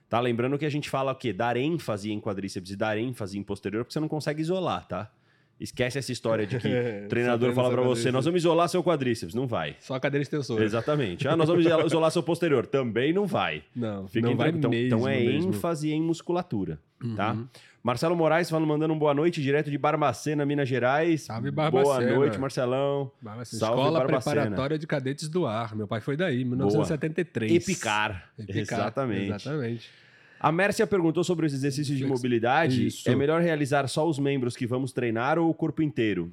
Tá 0.09 0.21
lembrando 0.21 0.57
que 0.57 0.65
a 0.65 0.71
gente 0.71 0.89
fala 0.89 1.13
o 1.13 1.17
quê? 1.17 1.33
Dar 1.33 1.57
ênfase 1.57 2.13
em 2.13 2.21
quadríceps 2.21 2.71
e 2.71 2.77
dar 2.77 2.97
ênfase 2.97 3.39
em 3.39 3.43
posterior, 3.43 3.85
porque 3.85 3.93
você 3.93 4.01
não 4.01 4.09
consegue 4.09 4.41
isolar, 4.41 4.87
tá? 4.87 5.11
Esquece 5.59 5.99
essa 5.99 6.13
história 6.13 6.47
de 6.47 6.59
que 6.59 6.69
o 6.69 7.09
treinador 7.09 7.53
fala 7.55 7.71
para 7.71 7.83
você, 7.83 8.11
nós 8.11 8.25
vamos 8.27 8.43
isolar 8.43 8.69
seu 8.69 8.85
quadríceps. 8.85 9.35
Não 9.35 9.47
vai. 9.47 9.77
Só 9.81 9.95
a 9.95 10.01
cadeira 10.01 10.23
extensora. 10.23 10.63
Exatamente. 10.63 11.27
Ah, 11.27 11.37
nós 11.37 11.49
vamos 11.49 11.65
isolar 11.87 12.11
seu 12.11 12.23
posterior. 12.23 12.67
Também 12.67 13.13
não 13.13 13.27
vai. 13.27 13.63
Não, 13.75 14.07
Fiquem 14.07 14.31
não 14.31 14.37
vai 14.37 14.51
então, 14.51 14.71
mesmo, 14.71 14.87
então 14.87 15.09
é 15.09 15.19
mesmo. 15.19 15.49
ênfase 15.49 15.91
em 15.91 16.03
musculatura, 16.03 16.79
tá? 16.99 17.07
uhum. 17.07 17.17
tá? 17.17 17.61
Marcelo 17.87 18.17
Moraes 18.17 18.51
falando, 18.51 18.67
mandando 18.67 18.93
um 18.93 18.99
boa 18.99 19.15
noite 19.15 19.41
direto 19.41 19.71
de 19.71 19.79
Barbacena, 19.79 20.45
Minas 20.45 20.69
Gerais. 20.69 21.23
Salve, 21.23 21.53
Barbacena. 21.53 21.95
Boa 21.95 22.17
noite, 22.17 22.37
Marcelão. 22.37 23.13
Barbacena. 23.23 23.61
Salve, 23.61 23.81
Escola 23.81 23.99
Barbacena. 24.01 24.35
Preparatória 24.35 24.77
de 24.77 24.87
Cadetes 24.89 25.29
do 25.29 25.47
Ar. 25.47 25.77
Meu 25.77 25.87
pai 25.87 26.01
foi 26.01 26.17
daí, 26.17 26.45
1973. 26.45 27.49
Boa. 27.49 27.57
Epicar. 27.57 28.31
Epicar. 28.37 28.81
Exatamente. 28.81 29.27
Exatamente. 29.27 29.91
A 30.39 30.53
Mércia 30.53 30.87
perguntou 30.87 31.25
sobre 31.25 31.47
os 31.47 31.55
exercícios 31.55 31.97
de 31.97 32.05
mobilidade. 32.05 32.87
Isso. 32.87 33.09
É 33.09 33.15
melhor 33.15 33.41
realizar 33.41 33.87
só 33.89 34.09
os 34.09 34.19
membros 34.19 34.57
que 34.57 34.67
vamos 34.67 34.93
treinar 34.93 35.39
ou 35.39 35.49
o 35.49 35.55
corpo 35.55 35.83
inteiro? 35.83 36.33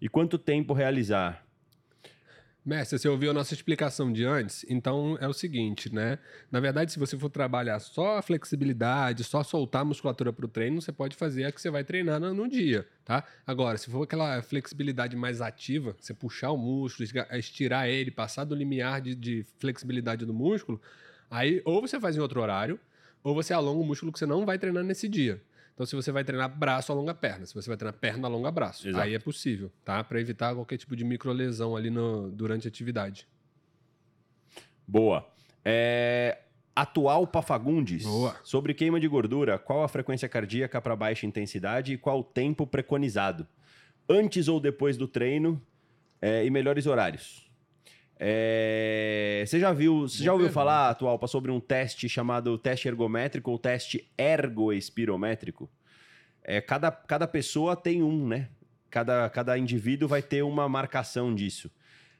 E 0.00 0.08
quanto 0.08 0.38
tempo 0.38 0.72
realizar? 0.72 1.46
Mércia, 2.66 2.98
você 2.98 3.08
ouviu 3.08 3.30
a 3.30 3.32
nossa 3.32 3.54
explicação 3.54 4.12
de 4.12 4.24
antes? 4.24 4.66
Então 4.68 5.16
é 5.20 5.28
o 5.28 5.32
seguinte, 5.32 5.94
né? 5.94 6.18
Na 6.50 6.58
verdade, 6.58 6.90
se 6.90 6.98
você 6.98 7.16
for 7.16 7.30
trabalhar 7.30 7.78
só 7.78 8.18
a 8.18 8.22
flexibilidade, 8.22 9.22
só 9.22 9.44
soltar 9.44 9.82
a 9.82 9.84
musculatura 9.84 10.32
para 10.32 10.44
o 10.44 10.48
treino, 10.48 10.82
você 10.82 10.90
pode 10.90 11.14
fazer 11.14 11.44
a 11.44 11.52
que 11.52 11.60
você 11.60 11.70
vai 11.70 11.84
treinar 11.84 12.18
no, 12.18 12.48
dia, 12.48 12.84
tá? 13.04 13.22
Agora, 13.46 13.78
se 13.78 13.88
for 13.88 14.02
aquela 14.02 14.42
flexibilidade 14.42 15.14
mais 15.14 15.40
ativa, 15.40 15.94
você 16.00 16.12
puxar 16.12 16.50
o 16.50 16.56
músculo, 16.56 17.08
estirar 17.34 17.88
ele, 17.88 18.10
passar 18.10 18.42
do 18.42 18.52
limiar 18.52 19.00
de, 19.00 19.14
de 19.14 19.46
flexibilidade 19.60 20.26
do 20.26 20.34
músculo, 20.34 20.82
aí 21.30 21.62
ou 21.64 21.80
você 21.80 22.00
faz 22.00 22.16
em 22.16 22.20
outro 22.20 22.40
horário, 22.40 22.80
ou 23.26 23.34
você 23.34 23.52
alonga 23.52 23.80
o 23.80 23.84
músculo 23.84 24.12
que 24.12 24.20
você 24.20 24.24
não 24.24 24.46
vai 24.46 24.56
treinar 24.56 24.84
nesse 24.84 25.08
dia. 25.08 25.42
Então, 25.74 25.84
se 25.84 25.96
você 25.96 26.12
vai 26.12 26.22
treinar 26.22 26.48
braço, 26.48 26.92
alonga 26.92 27.12
perna. 27.12 27.44
Se 27.44 27.52
você 27.52 27.68
vai 27.68 27.76
treinar 27.76 27.98
perna, 27.98 28.28
alonga 28.28 28.52
braço. 28.52 28.88
Exato. 28.88 29.02
Aí 29.02 29.14
é 29.14 29.18
possível, 29.18 29.68
tá? 29.84 30.04
Para 30.04 30.20
evitar 30.20 30.54
qualquer 30.54 30.76
tipo 30.76 30.94
de 30.94 31.04
microlesão 31.04 31.74
ali 31.74 31.90
no, 31.90 32.30
durante 32.30 32.68
a 32.68 32.70
atividade. 32.70 33.26
Boa. 34.86 35.28
É... 35.64 36.38
Atual 36.74 37.26
Pafagundes. 37.26 38.04
Boa. 38.04 38.36
Sobre 38.44 38.72
queima 38.72 39.00
de 39.00 39.08
gordura, 39.08 39.58
qual 39.58 39.82
a 39.82 39.88
frequência 39.88 40.28
cardíaca 40.28 40.80
para 40.80 40.94
baixa 40.94 41.26
intensidade 41.26 41.94
e 41.94 41.98
qual 41.98 42.20
o 42.20 42.24
tempo 42.24 42.64
preconizado? 42.64 43.44
Antes 44.08 44.46
ou 44.46 44.60
depois 44.60 44.96
do 44.96 45.08
treino 45.08 45.60
é... 46.22 46.46
e 46.46 46.50
melhores 46.50 46.86
horários? 46.86 47.45
É... 48.18 49.44
Você 49.46 49.60
já 49.60 49.72
viu, 49.72 50.02
você 50.02 50.24
já 50.24 50.32
ouviu 50.32 50.50
falar, 50.50 50.90
atual, 50.90 51.20
sobre 51.28 51.50
um 51.50 51.60
teste 51.60 52.08
chamado 52.08 52.56
teste 52.58 52.88
ergométrico 52.88 53.50
ou 53.50 53.58
teste 53.58 54.10
ergoespirométrico? 54.16 55.68
É, 56.42 56.60
cada, 56.60 56.90
cada 56.90 57.26
pessoa 57.26 57.74
tem 57.76 58.02
um, 58.02 58.26
né? 58.26 58.48
Cada, 58.90 59.28
cada 59.30 59.58
indivíduo 59.58 60.08
vai 60.08 60.22
ter 60.22 60.42
uma 60.42 60.68
marcação 60.68 61.34
disso. 61.34 61.70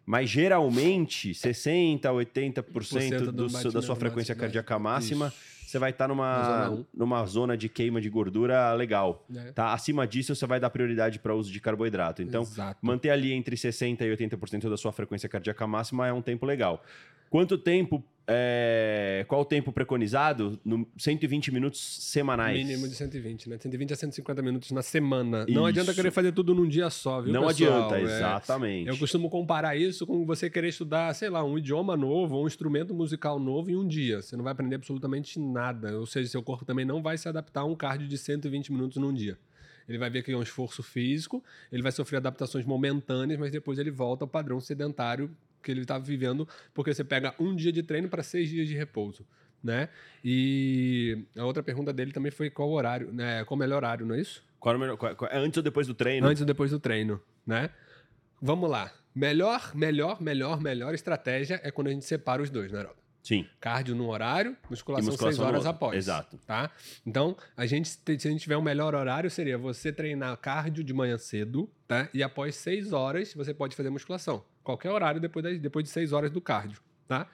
Mas 0.04 0.28
geralmente, 0.28 1.30
60% 1.30 2.04
a 2.04 2.10
80% 2.10 3.18
do, 3.18 3.32
do, 3.32 3.72
da 3.72 3.82
sua 3.82 3.96
frequência 3.96 4.34
cardíaca 4.34 4.78
máxima. 4.78 5.28
Isso 5.28 5.55
você 5.76 5.78
vai 5.78 5.90
estar 5.90 6.04
tá 6.04 6.08
numa, 6.08 6.68
zona 6.68 6.86
numa 6.94 7.26
zona 7.26 7.56
de 7.56 7.68
queima 7.68 8.00
de 8.00 8.08
gordura 8.08 8.72
legal. 8.72 9.24
É. 9.34 9.52
Tá? 9.52 9.72
Acima 9.72 10.06
disso, 10.06 10.34
você 10.34 10.46
vai 10.46 10.58
dar 10.58 10.70
prioridade 10.70 11.18
para 11.18 11.34
o 11.34 11.38
uso 11.38 11.52
de 11.52 11.60
carboidrato. 11.60 12.22
Então, 12.22 12.42
Exato. 12.42 12.78
manter 12.82 13.10
ali 13.10 13.32
entre 13.32 13.56
60% 13.56 14.00
e 14.00 14.16
80% 14.16 14.70
da 14.70 14.76
sua 14.76 14.92
frequência 14.92 15.28
cardíaca 15.28 15.66
máxima 15.66 16.06
é 16.06 16.12
um 16.12 16.22
tempo 16.22 16.46
legal. 16.46 16.82
Quanto 17.28 17.58
tempo 17.58 18.02
é, 18.28 19.24
qual 19.28 19.42
o 19.42 19.44
tempo 19.44 19.72
preconizado? 19.72 20.58
No 20.64 20.86
120 20.98 21.52
minutos 21.52 21.80
semanais. 21.80 22.58
Mínimo 22.58 22.88
de 22.88 22.94
120, 22.94 23.48
né? 23.48 23.58
120 23.58 23.92
a 23.92 23.96
150 23.96 24.42
minutos 24.42 24.72
na 24.72 24.82
semana. 24.82 25.44
Isso. 25.46 25.52
Não 25.52 25.64
adianta 25.64 25.94
querer 25.94 26.10
fazer 26.10 26.32
tudo 26.32 26.54
num 26.54 26.66
dia 26.66 26.90
só, 26.90 27.20
viu, 27.20 27.32
Não 27.32 27.46
pessoal? 27.46 27.88
adianta, 27.88 27.98
é, 27.98 28.02
exatamente. 28.02 28.88
Eu 28.88 28.98
costumo 28.98 29.30
comparar 29.30 29.76
isso 29.76 30.04
com 30.06 30.26
você 30.26 30.50
querer 30.50 30.68
estudar, 30.68 31.14
sei 31.14 31.30
lá, 31.30 31.44
um 31.44 31.56
idioma 31.56 31.96
novo 31.96 32.36
ou 32.36 32.44
um 32.44 32.46
instrumento 32.46 32.92
musical 32.92 33.38
novo 33.38 33.70
em 33.70 33.76
um 33.76 33.86
dia. 33.86 34.20
Você 34.20 34.36
não 34.36 34.42
vai 34.42 34.52
aprender 34.52 34.74
absolutamente 34.74 35.38
nada. 35.38 35.96
Ou 35.98 36.06
seja, 36.06 36.28
seu 36.28 36.42
corpo 36.42 36.64
também 36.64 36.84
não 36.84 37.00
vai 37.00 37.16
se 37.16 37.28
adaptar 37.28 37.60
a 37.60 37.64
um 37.64 37.76
cardio 37.76 38.08
de 38.08 38.18
120 38.18 38.72
minutos 38.72 38.96
num 38.96 39.14
dia. 39.14 39.38
Ele 39.88 39.98
vai 39.98 40.10
ver 40.10 40.24
que 40.24 40.32
é 40.32 40.36
um 40.36 40.42
esforço 40.42 40.82
físico, 40.82 41.44
ele 41.70 41.80
vai 41.80 41.92
sofrer 41.92 42.16
adaptações 42.16 42.64
momentâneas, 42.64 43.38
mas 43.38 43.52
depois 43.52 43.78
ele 43.78 43.90
volta 43.92 44.24
ao 44.24 44.28
padrão 44.28 44.58
sedentário 44.60 45.30
que 45.66 45.72
ele 45.72 45.80
estava 45.80 46.02
vivendo, 46.02 46.48
porque 46.72 46.94
você 46.94 47.02
pega 47.02 47.34
um 47.40 47.54
dia 47.54 47.72
de 47.72 47.82
treino 47.82 48.08
para 48.08 48.22
seis 48.22 48.48
dias 48.48 48.68
de 48.68 48.76
repouso. 48.76 49.26
Né? 49.62 49.88
E 50.24 51.24
a 51.36 51.44
outra 51.44 51.60
pergunta 51.60 51.92
dele 51.92 52.12
também 52.12 52.30
foi 52.30 52.48
qual 52.48 52.70
horário, 52.70 53.12
né? 53.12 53.44
Qual 53.44 53.56
o 53.56 53.58
melhor 53.58 53.78
horário, 53.78 54.06
não 54.06 54.14
é 54.14 54.20
isso? 54.20 54.44
Qual, 54.60 54.96
qual, 54.96 55.30
é 55.30 55.38
antes 55.38 55.56
ou 55.56 55.62
depois 55.62 55.88
do 55.88 55.94
treino? 55.94 56.24
Antes 56.26 56.40
ou 56.40 56.46
depois 56.46 56.70
do 56.70 56.78
treino, 56.78 57.20
né? 57.44 57.70
Vamos 58.40 58.70
lá. 58.70 58.92
Melhor, 59.12 59.72
melhor, 59.74 60.22
melhor, 60.22 60.60
melhor 60.60 60.94
estratégia 60.94 61.60
é 61.64 61.70
quando 61.72 61.88
a 61.88 61.90
gente 61.90 62.04
separa 62.04 62.40
os 62.40 62.50
dois, 62.50 62.70
né, 62.70 62.80
Heraldo? 62.80 63.00
Sim. 63.22 63.44
Cardio 63.58 63.96
no 63.96 64.08
horário, 64.08 64.56
musculação, 64.70 65.10
musculação 65.10 65.36
seis 65.36 65.40
horas 65.40 65.66
após. 65.66 65.96
Exato. 65.96 66.38
Tá? 66.46 66.70
Então, 67.04 67.36
a 67.56 67.66
gente, 67.66 67.88
se 67.88 68.00
a 68.06 68.30
gente 68.30 68.42
tiver 68.42 68.56
um 68.56 68.62
melhor 68.62 68.94
horário, 68.94 69.28
seria 69.28 69.58
você 69.58 69.90
treinar 69.90 70.36
cardio 70.36 70.84
de 70.84 70.92
manhã 70.92 71.18
cedo, 71.18 71.68
tá? 71.88 72.08
E 72.14 72.22
após 72.22 72.54
seis 72.54 72.92
horas, 72.92 73.34
você 73.34 73.52
pode 73.52 73.74
fazer 73.74 73.90
musculação. 73.90 74.44
Qualquer 74.66 74.90
horário 74.90 75.20
depois, 75.20 75.44
das, 75.44 75.60
depois 75.60 75.84
de 75.84 75.90
seis 75.92 76.12
horas 76.12 76.28
do 76.28 76.40
cardio, 76.40 76.80
tá? 77.06 77.28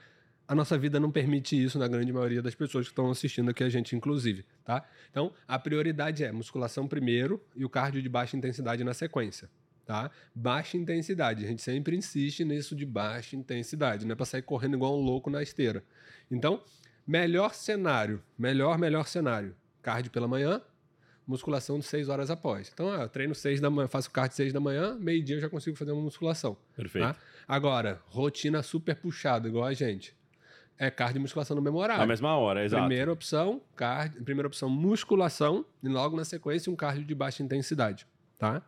A 0.47 0.55
nossa 0.55 0.77
vida 0.77 1.01
não 1.01 1.11
permite 1.11 1.57
isso 1.57 1.79
na 1.79 1.89
grande 1.89 2.13
maioria 2.13 2.43
das 2.43 2.55
pessoas 2.55 2.85
que 2.85 2.93
estão 2.93 3.11
assistindo 3.11 3.51
aqui 3.51 3.65
a 3.65 3.71
gente, 3.71 3.97
inclusive, 3.97 4.45
tá? 4.63 4.85
Então, 5.11 5.33
a 5.49 5.59
prioridade 5.59 6.23
é 6.23 6.31
musculação 6.31 6.87
primeiro 6.87 7.43
e 7.57 7.65
o 7.65 7.71
cardio 7.71 8.03
de 8.03 8.09
baixa 8.11 8.37
intensidade 8.37 8.85
na 8.85 8.93
sequência, 8.93 9.49
tá? 9.87 10.11
Baixa 10.35 10.77
intensidade, 10.77 11.43
a 11.43 11.49
gente 11.49 11.63
sempre 11.63 11.97
insiste 11.97 12.45
nisso 12.45 12.77
de 12.77 12.85
baixa 12.85 13.35
intensidade, 13.35 14.05
não 14.05 14.13
é 14.13 14.15
para 14.15 14.27
sair 14.27 14.43
correndo 14.43 14.75
igual 14.75 14.95
um 14.95 15.03
louco 15.03 15.31
na 15.31 15.43
esteira. 15.43 15.83
Então, 16.31 16.63
melhor 17.07 17.55
cenário, 17.55 18.23
melhor, 18.39 18.77
melhor 18.77 19.07
cenário, 19.07 19.57
cardio 19.81 20.13
pela 20.13 20.29
manhã, 20.29 20.61
musculação 21.33 21.79
de 21.79 21.85
6 21.85 22.09
horas 22.09 22.31
após. 22.31 22.71
Então, 22.73 22.93
ah, 22.93 23.03
eu 23.03 23.09
treino 23.09 23.35
6 23.35 23.61
da 23.61 23.69
manhã, 23.69 23.89
faço 23.89 24.11
cardio 24.11 24.37
6 24.37 24.53
da 24.53 24.61
manhã, 24.61 24.97
meio-dia 25.01 25.37
eu 25.37 25.41
já 25.41 25.49
consigo 25.49 25.77
fazer 25.77 25.93
uma 25.93 26.03
musculação. 26.03 26.57
Perfeito. 26.77 27.05
Tá? 27.05 27.17
Agora, 27.49 28.01
rotina 28.07 28.63
super 28.63 28.95
puxada, 28.95 29.49
igual 29.49 29.65
a 29.65 29.73
gente. 29.73 30.15
É 30.79 30.91
cardio 30.91 31.19
e 31.19 31.23
musculação 31.23 31.55
no 31.57 31.63
mesmo 31.63 31.79
horário. 31.79 32.01
Na 32.01 32.07
mesma 32.07 32.37
hora, 32.37 32.65
exato. 32.65 32.85
Primeira 32.85 33.13
opção, 33.13 33.61
cardio, 33.77 34.23
primeira 34.23 34.47
opção, 34.47 34.69
musculação, 34.69 35.65
e 35.83 35.89
logo 35.89 36.17
na 36.17 36.25
sequência, 36.25 36.73
um 36.73 36.77
cardio 36.77 37.05
de 37.05 37.15
baixa 37.15 37.43
intensidade. 37.43 38.07
Tá? 38.39 38.63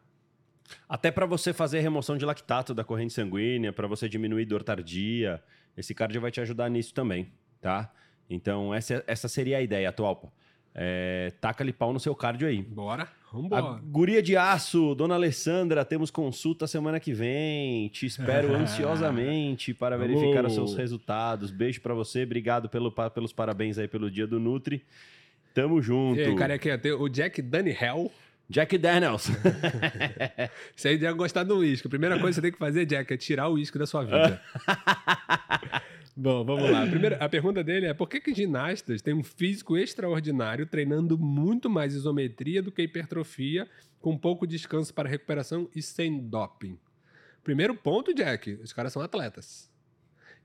Até 0.89 1.11
para 1.11 1.27
você 1.27 1.53
fazer 1.53 1.81
remoção 1.81 2.17
de 2.17 2.25
lactato 2.25 2.75
da 2.75 2.85
corrente 2.85 3.13
sanguínea, 3.13 3.73
para 3.73 3.87
você 3.87 4.09
diminuir 4.09 4.45
dor 4.47 4.63
tardia, 4.63 5.43
esse 5.77 5.95
cardio 5.95 6.21
vai 6.21 6.31
te 6.31 6.41
ajudar 6.41 6.69
nisso 6.69 6.95
também, 6.95 7.33
tá? 7.61 7.93
Então, 8.29 8.75
essa, 8.75 9.05
essa 9.07 9.29
seria 9.29 9.59
a 9.59 9.63
ideia, 9.63 9.89
Atualpa. 9.89 10.33
É, 10.77 11.33
taca-lhe 11.41 11.73
pau 11.73 11.93
no 11.93 12.01
seu 12.01 12.15
cardio 12.17 12.49
aí. 12.49 12.61
Bora, 12.61 13.05
A 13.05 13.37
vambora. 13.37 13.81
guria 13.85 14.21
de 14.21 14.37
aço, 14.37 14.93
dona 14.97 15.15
Alessandra, 15.15 15.85
temos 15.85 16.11
consulta 16.11 16.67
semana 16.67 16.99
que 16.99 17.13
vem. 17.13 17.89
Te 17.91 18.07
espero 18.07 18.53
ansiosamente 18.57 19.73
para 19.73 19.97
verificar 19.97 20.45
os 20.45 20.53
seus 20.55 20.75
resultados. 20.75 21.53
Beijo 21.53 21.81
para 21.81 21.95
você, 21.95 22.25
obrigado 22.25 22.69
pelo, 22.69 22.91
pelos 22.91 23.33
parabéns 23.33 23.79
aí 23.79 23.87
pelo 23.87 24.11
dia 24.11 24.27
do 24.27 24.41
Nutri. 24.41 24.85
Tamo 25.55 25.81
junto. 25.81 26.19
E 26.19 26.25
aí, 26.25 26.35
carequinha, 26.35 26.77
tem 26.77 26.91
o 26.93 27.09
Jack 27.09 27.41
Daniel. 27.41 28.11
Jack 28.51 28.77
Daniels. 28.77 29.31
Você 30.77 30.89
aí 30.89 30.99
deve 30.99 31.15
gostar 31.15 31.45
do 31.45 31.59
uísque. 31.59 31.87
A 31.87 31.91
primeira 31.91 32.19
coisa 32.19 32.29
que 32.29 32.35
você 32.35 32.43
tem 32.43 32.53
que 32.53 32.59
fazer, 32.59 32.85
Jack, 32.85 33.15
é 33.15 33.17
tirar 33.17 33.49
o 33.49 33.55
uísque 33.55 33.79
da 33.79 33.87
sua 33.87 34.05
vida. 34.05 34.39
Bom, 36.17 36.45
vamos 36.45 36.71
lá. 36.71 36.85
A, 36.85 36.87
primeira, 36.87 37.17
a 37.17 37.29
pergunta 37.29 37.65
dele 37.65 37.87
é: 37.87 37.95
por 37.95 38.09
que, 38.09 38.21
que 38.21 38.33
ginastas 38.33 39.03
têm 39.03 39.15
um 39.15 39.25
físico 39.25 39.77
extraordinário 39.77 40.67
treinando 40.67 41.19
muito 41.19 41.69
mais 41.69 41.95
isometria 41.95 42.63
do 42.63 42.71
que 42.71 42.83
hipertrofia, 42.83 43.69
com 44.01 44.17
pouco 44.17 44.47
descanso 44.47 44.95
para 44.95 45.09
recuperação 45.09 45.69
e 45.75 45.83
sem 45.83 46.21
doping? 46.21 46.79
Primeiro 47.43 47.75
ponto, 47.75 48.15
Jack: 48.15 48.53
os 48.63 48.73
caras 48.73 48.93
são 48.93 49.03
atletas. 49.03 49.73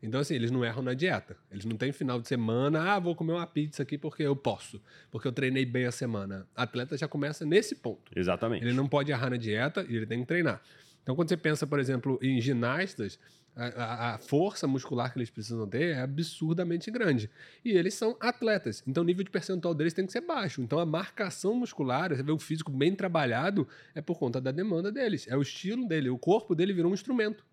Então, 0.01 0.19
assim, 0.21 0.34
eles 0.34 0.49
não 0.49 0.63
erram 0.63 0.82
na 0.82 0.93
dieta. 0.93 1.36
Eles 1.51 1.65
não 1.65 1.75
têm 1.75 1.91
final 1.91 2.21
de 2.21 2.27
semana, 2.27 2.93
ah, 2.93 2.99
vou 2.99 3.15
comer 3.15 3.34
uma 3.34 3.45
pizza 3.45 3.84
aqui 3.84 3.97
porque 3.97 4.23
eu 4.23 4.36
posso, 4.36 4.82
porque 5.12 5.27
eu 5.27 5.32
treinei 5.32 5.65
bem 5.65 5.86
a 5.86 5.91
semana. 5.91 6.47
Atleta 6.55 6.97
já 6.97 7.08
começa 7.08 7.45
nesse 7.45 7.75
ponto. 7.75 8.12
Exatamente. 8.15 8.63
Ele 8.63 8.73
não 8.73 8.88
pode 8.88 9.12
errar 9.12 9.29
na 9.29 9.38
dieta 9.38 9.86
e 9.89 9.95
ele 9.95 10.05
tem 10.05 10.21
que 10.21 10.25
treinar. 10.25 10.62
Então, 11.03 11.15
quando 11.15 11.29
você 11.29 11.38
pensa, 11.38 11.67
por 11.67 11.79
exemplo, 11.79 12.17
em 12.21 12.39
ginastas, 12.39 13.19
a, 13.67 14.13
a- 14.15 14.17
força 14.17 14.65
muscular 14.67 15.11
que 15.11 15.17
eles 15.19 15.29
precisam 15.29 15.67
ter 15.67 15.95
é 15.95 16.01
absurdamente 16.01 16.89
grande. 16.91 17.29
E 17.63 17.71
eles 17.71 17.93
são 17.93 18.15
atletas. 18.19 18.83
Então, 18.87 19.03
o 19.03 19.05
nível 19.05 19.23
de 19.23 19.29
percentual 19.29 19.73
deles 19.73 19.93
tem 19.93 20.05
que 20.05 20.11
ser 20.11 20.21
baixo. 20.21 20.61
Então, 20.61 20.79
a 20.79 20.85
marcação 20.85 21.53
muscular, 21.55 22.09
você 22.15 22.23
vê 22.23 22.31
o 22.31 22.39
físico 22.39 22.71
bem 22.71 22.95
trabalhado, 22.95 23.67
é 23.93 24.01
por 24.01 24.17
conta 24.17 24.39
da 24.39 24.51
demanda 24.51 24.91
deles. 24.91 25.27
É 25.27 25.35
o 25.37 25.41
estilo 25.41 25.87
dele. 25.87 26.09
O 26.09 26.17
corpo 26.17 26.55
dele 26.55 26.73
virou 26.73 26.91
um 26.91 26.93
instrumento. 26.93 27.45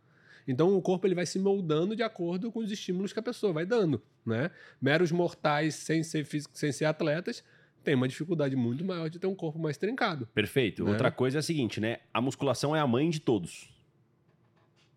Então 0.48 0.76
o 0.76 0.80
corpo 0.80 1.04
ele 1.08 1.14
vai 1.16 1.26
se 1.26 1.40
moldando 1.40 1.96
de 1.96 2.04
acordo 2.04 2.52
com 2.52 2.60
os 2.60 2.70
estímulos 2.70 3.12
que 3.12 3.18
a 3.18 3.22
pessoa 3.22 3.52
vai 3.52 3.66
dando, 3.66 4.00
né? 4.24 4.48
Meros 4.80 5.10
mortais 5.10 5.74
sem 5.74 6.04
ser 6.04 6.24
físico, 6.24 6.56
sem 6.56 6.70
ser 6.70 6.84
atletas, 6.84 7.42
tem 7.82 7.96
uma 7.96 8.06
dificuldade 8.06 8.54
muito 8.54 8.84
maior 8.84 9.10
de 9.10 9.18
ter 9.18 9.26
um 9.26 9.34
corpo 9.34 9.58
mais 9.58 9.76
trincado. 9.76 10.28
Perfeito. 10.32 10.84
Né? 10.84 10.90
Outra 10.92 11.10
coisa 11.10 11.38
é 11.38 11.40
a 11.40 11.42
seguinte, 11.42 11.80
né? 11.80 11.98
A 12.14 12.20
musculação 12.20 12.76
é 12.76 12.78
a 12.78 12.86
mãe 12.86 13.10
de 13.10 13.18
todos. 13.20 13.68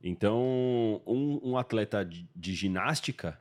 Então, 0.03 1.01
um, 1.05 1.39
um 1.43 1.57
atleta 1.57 2.05
de, 2.05 2.27
de 2.35 2.53
ginástica, 2.53 3.38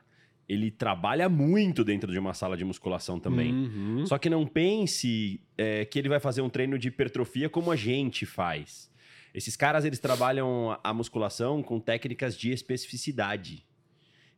ele 0.47 0.71
trabalha 0.71 1.29
muito 1.29 1.83
dentro 1.83 2.11
de 2.11 2.19
uma 2.19 2.33
sala 2.33 2.57
de 2.57 2.65
musculação 2.65 3.19
também. 3.19 3.53
Uhum. 3.53 4.05
Só 4.05 4.17
que 4.17 4.29
não 4.29 4.45
pense 4.45 5.39
é, 5.57 5.85
que 5.85 5.97
ele 5.99 6.09
vai 6.09 6.19
fazer 6.19 6.41
um 6.41 6.49
treino 6.49 6.77
de 6.77 6.87
hipertrofia 6.87 7.49
como 7.49 7.71
a 7.71 7.75
gente 7.75 8.25
faz. 8.25 8.91
Esses 9.33 9.55
caras, 9.55 9.85
eles 9.85 9.99
trabalham 9.99 10.77
a 10.83 10.93
musculação 10.93 11.61
com 11.61 11.79
técnicas 11.79 12.35
de 12.35 12.51
especificidade. 12.51 13.63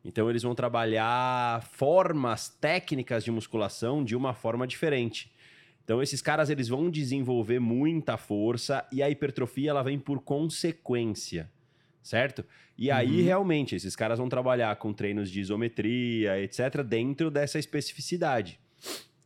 Então, 0.03 0.29
eles 0.29 0.43
vão 0.43 0.53
trabalhar 0.53 1.63
formas 1.63 2.49
técnicas 2.49 3.23
de 3.23 3.31
musculação 3.31 4.03
de 4.03 4.15
uma 4.15 4.33
forma 4.33 4.67
diferente. 4.67 5.31
Então, 5.83 6.01
esses 6.01 6.21
caras, 6.21 6.49
eles 6.49 6.67
vão 6.67 6.89
desenvolver 6.89 7.59
muita 7.59 8.17
força 8.17 8.85
e 8.91 9.01
a 9.01 9.09
hipertrofia, 9.09 9.69
ela 9.69 9.83
vem 9.83 9.97
por 9.97 10.21
consequência, 10.21 11.49
certo? 12.01 12.43
E 12.77 12.89
aí, 12.89 13.19
Uhum. 13.19 13.25
realmente, 13.25 13.75
esses 13.75 13.95
caras 13.95 14.17
vão 14.19 14.27
trabalhar 14.29 14.75
com 14.77 14.91
treinos 14.93 15.29
de 15.29 15.41
isometria, 15.41 16.39
etc., 16.41 16.81
dentro 16.83 17.29
dessa 17.29 17.59
especificidade, 17.59 18.59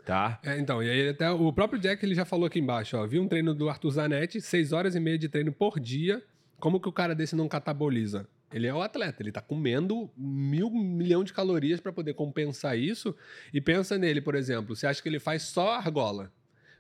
tá? 0.06 0.40
É, 0.44 0.58
então, 0.60 0.82
e 0.84 0.90
aí 0.90 1.10
até 1.10 1.30
o 1.32 1.52
próprio 1.54 1.80
Jack 1.80 2.04
ele 2.06 2.16
já 2.16 2.26
falou 2.26 2.46
aqui 2.48 2.60
embaixo, 2.60 2.98
ó, 2.98 3.06
vi 3.08 3.20
um 3.20 3.28
treino 3.28 3.54
do 3.54 3.70
Arthur 3.70 3.92
Zanetti, 3.92 4.42
seis 4.42 4.72
horas 4.72 4.96
e 4.96 5.00
meia 5.00 5.18
de 5.18 5.30
treino 5.30 5.52
por 5.52 5.80
dia. 5.80 6.24
Como 6.60 6.80
que 6.80 6.88
o 6.88 6.92
cara 6.92 7.14
desse 7.16 7.36
não 7.36 7.48
cataboliza? 7.48 8.28
Ele 8.54 8.68
é 8.68 8.74
o 8.74 8.82
atleta, 8.82 9.22
ele 9.22 9.32
tá 9.32 9.42
comendo 9.42 10.10
mil 10.16 10.70
milhão 10.70 11.24
de 11.24 11.34
calorias 11.34 11.80
para 11.82 11.92
poder 11.92 12.14
compensar 12.14 12.78
isso. 12.78 13.16
E 13.54 13.60
pensa 13.60 13.98
nele, 13.98 14.22
por 14.22 14.36
exemplo, 14.36 14.76
você 14.76 14.88
acha 14.88 15.02
que 15.02 15.10
ele 15.10 15.20
faz 15.20 15.42
só 15.44 15.74
argola? 15.74 16.32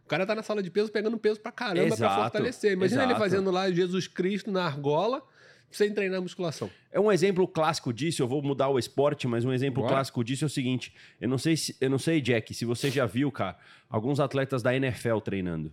O 0.05 0.08
cara 0.08 0.25
tá 0.25 0.36
na 0.36 0.43
sala 0.43 0.62
de 0.62 0.69
peso 0.69 0.91
pegando 0.91 1.17
peso 1.17 1.39
pra 1.41 1.51
caramba 1.51 1.88
pra 1.88 1.95
Exato, 2.08 2.21
fortalecer. 2.21 2.71
Imagina 2.73 3.01
ele 3.03 3.12
exato. 3.13 3.23
fazendo 3.23 3.49
lá 3.51 3.69
Jesus 3.71 4.08
Cristo 4.08 4.51
na 4.51 4.63
argola 4.63 5.23
sem 5.71 5.93
treinar 5.93 6.21
musculação. 6.21 6.69
É 6.91 6.99
um 6.99 7.12
exemplo 7.12 7.47
clássico 7.47 7.93
disso, 7.93 8.21
eu 8.21 8.28
vou 8.28 8.41
mudar 8.41 8.69
o 8.69 8.80
esporte, 8.80 9.28
mas 9.28 9.43
um 9.45 9.51
exemplo 9.51 9.82
Bora. 9.82 9.95
clássico 9.95 10.23
disso 10.23 10.45
é 10.45 10.47
o 10.47 10.49
seguinte: 10.49 10.93
eu 11.19 11.28
não 11.28 11.38
sei, 11.38 11.58
se, 11.58 11.75
eu 11.80 11.89
não 11.89 11.99
sei, 11.99 12.21
Jack, 12.21 12.54
se 12.54 12.65
você 12.65 12.89
já 12.89 13.06
viu, 13.06 13.32
cara, 13.32 13.58
alguns 13.89 14.19
atletas 14.19 14.63
da 14.63 14.75
NFL 14.75 15.19
treinando, 15.19 15.71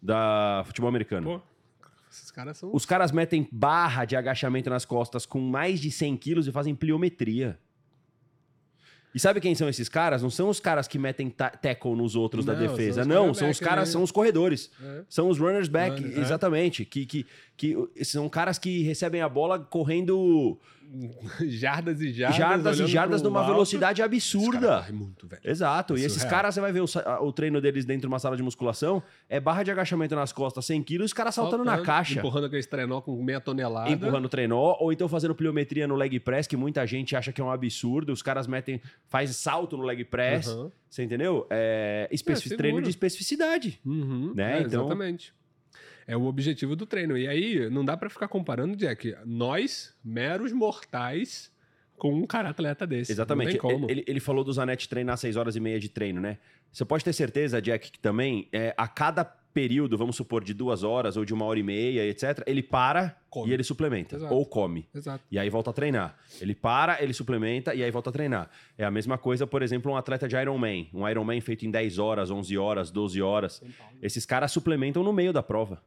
da 0.00 0.62
futebol 0.66 0.88
americano. 0.88 1.40
Pô, 1.40 1.86
esses 2.10 2.30
caras 2.30 2.58
são. 2.58 2.70
Os 2.72 2.84
caras 2.84 3.12
metem 3.12 3.48
barra 3.52 4.04
de 4.04 4.16
agachamento 4.16 4.68
nas 4.68 4.84
costas 4.84 5.24
com 5.24 5.40
mais 5.40 5.80
de 5.80 5.90
100 5.90 6.16
quilos 6.16 6.46
e 6.46 6.52
fazem 6.52 6.74
pliometria. 6.74 7.58
E 9.14 9.18
sabe 9.18 9.40
quem 9.40 9.54
são 9.54 9.68
esses 9.68 9.88
caras? 9.88 10.22
Não 10.22 10.30
são 10.30 10.48
os 10.48 10.60
caras 10.60 10.86
que 10.86 10.98
metem 10.98 11.28
ta- 11.30 11.50
tackle 11.50 11.96
nos 11.96 12.14
outros 12.14 12.44
da 12.44 12.52
Não, 12.54 12.60
são 12.66 12.76
defesa. 12.76 13.00
os 13.00 13.06
Não, 13.06 13.34
são 13.34 13.50
os 13.50 13.58
caras, 13.58 13.88
né? 13.88 13.92
são 13.92 14.02
os 14.02 14.12
corredores. 14.12 14.70
É. 14.82 15.02
São 15.08 15.28
os 15.28 15.38
runners 15.38 15.68
back, 15.68 16.00
Runner, 16.00 16.18
é. 16.18 16.20
exatamente. 16.20 16.84
Que, 16.84 17.04
que, 17.06 17.26
que 17.56 17.76
são 18.04 18.28
caras 18.28 18.58
que 18.58 18.82
recebem 18.82 19.20
a 19.20 19.28
bola 19.28 19.58
correndo 19.58 20.56
jardas 21.48 22.00
e 22.00 22.12
jardas. 22.12 22.36
jardas 22.36 22.80
e 22.80 22.86
jardas 22.86 23.22
numa 23.22 23.40
alto. 23.40 23.52
velocidade 23.52 24.02
absurda. 24.02 24.86
muito, 24.92 25.26
velho. 25.26 25.42
Exato. 25.44 25.96
E 25.96 26.02
É 26.02 26.06
esses 26.06 26.22
surreal. 26.22 26.30
caras, 26.30 26.54
você 26.54 26.60
vai 26.60 26.72
ver 26.72 26.80
o, 26.80 26.86
o 27.22 27.32
treino 27.32 27.60
deles 27.60 27.84
dentro 27.84 28.02
de 28.02 28.06
uma 28.08 28.18
sala 28.18 28.36
de 28.36 28.42
musculação, 28.42 29.02
é 29.28 29.38
barra 29.38 29.62
de 29.62 29.70
agachamento 29.70 30.14
nas 30.14 30.32
costas, 30.32 30.64
100 30.66 30.82
quilos, 30.82 31.06
os 31.06 31.12
caras 31.12 31.34
saltando 31.34 31.64
na 31.64 31.78
caixa, 31.82 32.18
Empurrando 32.18 32.46
aquele 32.46 32.62
trenó 32.64 33.00
com 33.00 33.22
meia 33.22 33.40
tonelada. 33.40 33.90
empurrando 33.90 34.24
o 34.24 34.28
trenó, 34.28 34.76
ou 34.80 34.92
então 34.92 35.08
fazendo 35.08 35.34
pliometria 35.34 35.86
no 35.86 35.94
leg 35.94 36.18
press, 36.20 36.46
que 36.46 36.56
muita 36.56 36.86
gente 36.86 37.14
acha 37.16 37.32
que 37.32 37.40
é 37.40 37.44
um 37.44 37.50
absurdo. 37.50 38.12
Os 38.12 38.22
caras 38.22 38.46
metem, 38.46 38.80
faz 39.08 39.34
salto 39.36 39.76
no 39.76 39.84
leg 39.84 40.04
press, 40.04 40.48
Aham. 40.48 40.70
você 40.88 41.02
entendeu? 41.04 41.46
É, 41.50 42.08
especi- 42.10 42.42
seguro. 42.42 42.58
treino 42.58 42.82
de 42.82 42.90
especificidade. 42.90 43.80
Uhum, 43.84 44.32
Né? 44.34 44.58
é, 44.58 44.62
Então- 44.62 44.80
Exatamente. 44.86 45.32
É 46.10 46.16
o 46.16 46.24
objetivo 46.24 46.74
do 46.74 46.86
treino. 46.86 47.16
E 47.16 47.28
aí, 47.28 47.70
não 47.70 47.84
dá 47.84 47.96
pra 47.96 48.10
ficar 48.10 48.26
comparando, 48.26 48.74
Jack, 48.74 49.14
nós, 49.24 49.94
meros 50.04 50.52
mortais, 50.52 51.52
com 51.96 52.12
um 52.12 52.26
cara 52.26 52.48
atleta 52.48 52.84
desse. 52.84 53.12
Exatamente. 53.12 53.56
Ele, 53.88 54.02
ele 54.04 54.18
falou 54.18 54.42
do 54.42 54.52
Zanetti 54.52 54.88
treinar 54.88 55.16
6 55.16 55.36
horas 55.36 55.54
e 55.54 55.60
meia 55.60 55.78
de 55.78 55.88
treino, 55.88 56.20
né? 56.20 56.38
Você 56.72 56.84
pode 56.84 57.04
ter 57.04 57.12
certeza, 57.12 57.62
Jack, 57.62 57.92
que 57.92 57.98
também 58.00 58.48
é, 58.52 58.74
a 58.76 58.88
cada 58.88 59.24
período, 59.52 59.96
vamos 59.96 60.16
supor, 60.16 60.42
de 60.44 60.54
duas 60.54 60.82
horas 60.82 61.16
ou 61.16 61.24
de 61.24 61.34
uma 61.34 61.44
hora 61.44 61.58
e 61.58 61.62
meia, 61.62 62.06
etc., 62.06 62.42
ele 62.46 62.62
para 62.62 63.16
Come. 63.28 63.50
e 63.50 63.54
ele 63.54 63.62
suplementa. 63.62 64.16
Exato. 64.16 64.34
Ou 64.34 64.46
come. 64.46 64.88
Exato. 64.94 65.24
E 65.30 65.38
aí 65.38 65.48
volta 65.50 65.70
a 65.70 65.72
treinar. 65.72 66.16
Ele 66.40 66.54
para, 66.54 67.02
ele 67.02 67.12
suplementa 67.12 67.74
e 67.74 67.82
aí 67.82 67.90
volta 67.90 68.10
a 68.10 68.12
treinar. 68.12 68.50
É 68.76 68.84
a 68.84 68.90
mesma 68.90 69.18
coisa, 69.18 69.46
por 69.46 69.62
exemplo, 69.62 69.92
um 69.92 69.96
atleta 69.96 70.26
de 70.28 70.36
Ironman. 70.36 70.88
Um 70.92 71.08
Ironman 71.08 71.40
feito 71.40 71.64
em 71.66 71.70
10 71.70 71.98
horas, 71.98 72.30
11 72.30 72.58
horas, 72.58 72.90
12 72.90 73.22
horas. 73.22 73.62
Esses 74.02 74.24
caras 74.26 74.52
suplementam 74.52 75.02
no 75.02 75.12
meio 75.12 75.32
da 75.32 75.42
prova. 75.42 75.80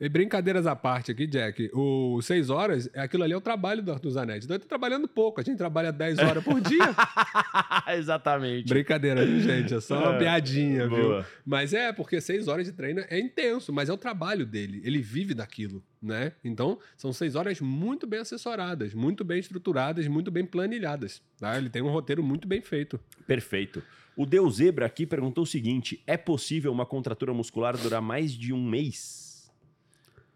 E 0.00 0.08
brincadeiras 0.08 0.66
à 0.66 0.74
parte 0.74 1.12
aqui, 1.12 1.26
Jack. 1.26 1.70
O 1.74 2.22
6 2.22 2.48
horas, 2.48 2.88
aquilo 2.94 3.22
ali 3.22 3.34
é 3.34 3.36
o 3.36 3.40
trabalho 3.40 3.82
do 3.82 3.92
Arthur 3.92 4.10
Zanetti. 4.10 4.46
Então 4.46 4.56
ele 4.56 4.62
tá 4.62 4.68
trabalhando 4.68 5.06
pouco. 5.06 5.42
A 5.42 5.44
gente 5.44 5.58
trabalha 5.58 5.92
10 5.92 6.20
horas 6.20 6.42
por 6.42 6.58
dia. 6.58 6.78
Exatamente. 7.94 8.66
Brincadeira, 8.66 9.26
gente? 9.40 9.74
É 9.74 9.80
só 9.80 9.98
uma 9.98 10.14
é, 10.14 10.18
piadinha, 10.18 10.88
boa. 10.88 11.20
viu? 11.20 11.30
Mas 11.44 11.74
é, 11.74 11.92
porque 11.92 12.18
6 12.18 12.48
horas 12.48 12.64
de 12.64 12.72
treino 12.72 13.04
é 13.10 13.20
intenso, 13.20 13.74
mas 13.74 13.90
é 13.90 13.92
o 13.92 13.98
trabalho 13.98 14.46
dele. 14.46 14.80
Ele 14.84 15.02
vive 15.02 15.34
daquilo, 15.34 15.82
né? 16.00 16.32
Então, 16.42 16.78
são 16.96 17.12
6 17.12 17.34
horas 17.34 17.60
muito 17.60 18.06
bem 18.06 18.20
assessoradas, 18.20 18.94
muito 18.94 19.22
bem 19.22 19.38
estruturadas, 19.38 20.06
muito 20.08 20.30
bem 20.30 20.46
planilhadas. 20.46 21.20
Tá? 21.38 21.58
Ele 21.58 21.68
tem 21.68 21.82
um 21.82 21.90
roteiro 21.90 22.22
muito 22.22 22.48
bem 22.48 22.62
feito. 22.62 22.98
Perfeito. 23.26 23.82
O 24.16 24.24
Deus 24.24 24.56
Zebra 24.56 24.86
aqui 24.86 25.04
perguntou 25.04 25.44
o 25.44 25.46
seguinte: 25.46 26.02
é 26.06 26.16
possível 26.16 26.72
uma 26.72 26.86
contratura 26.86 27.34
muscular 27.34 27.76
durar 27.76 28.00
mais 28.00 28.32
de 28.32 28.52
um 28.52 28.66
mês? 28.66 29.29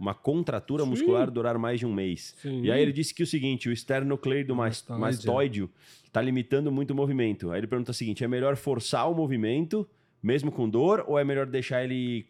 Uma 0.05 0.13
contratura 0.13 0.85
Sim. 0.85 0.91
muscular 0.91 1.31
durar 1.31 1.57
mais 1.57 1.81
de 1.81 1.87
um 1.87 1.93
mês. 1.95 2.35
Sim. 2.43 2.61
E 2.61 2.71
aí 2.71 2.83
ele 2.83 2.93
disse 2.93 3.15
que 3.15 3.23
o 3.23 3.27
seguinte: 3.27 3.71
o 3.71 3.73
esternocleido 3.73 4.55
mastoide 4.55 5.67
está 6.05 6.21
limitando 6.21 6.71
muito 6.71 6.91
o 6.91 6.95
movimento. 6.95 7.51
Aí 7.51 7.61
ele 7.61 7.67
pergunta 7.67 7.91
o 7.91 7.95
seguinte: 7.95 8.23
é 8.23 8.29
melhor 8.29 8.55
forçar 8.55 9.11
o 9.11 9.15
movimento, 9.15 9.89
mesmo 10.23 10.53
com 10.53 10.69
dor, 10.69 11.07
ou 11.09 11.19
é 11.19 11.25
melhor 11.25 11.47
deixar 11.47 11.83
ele 11.85 12.27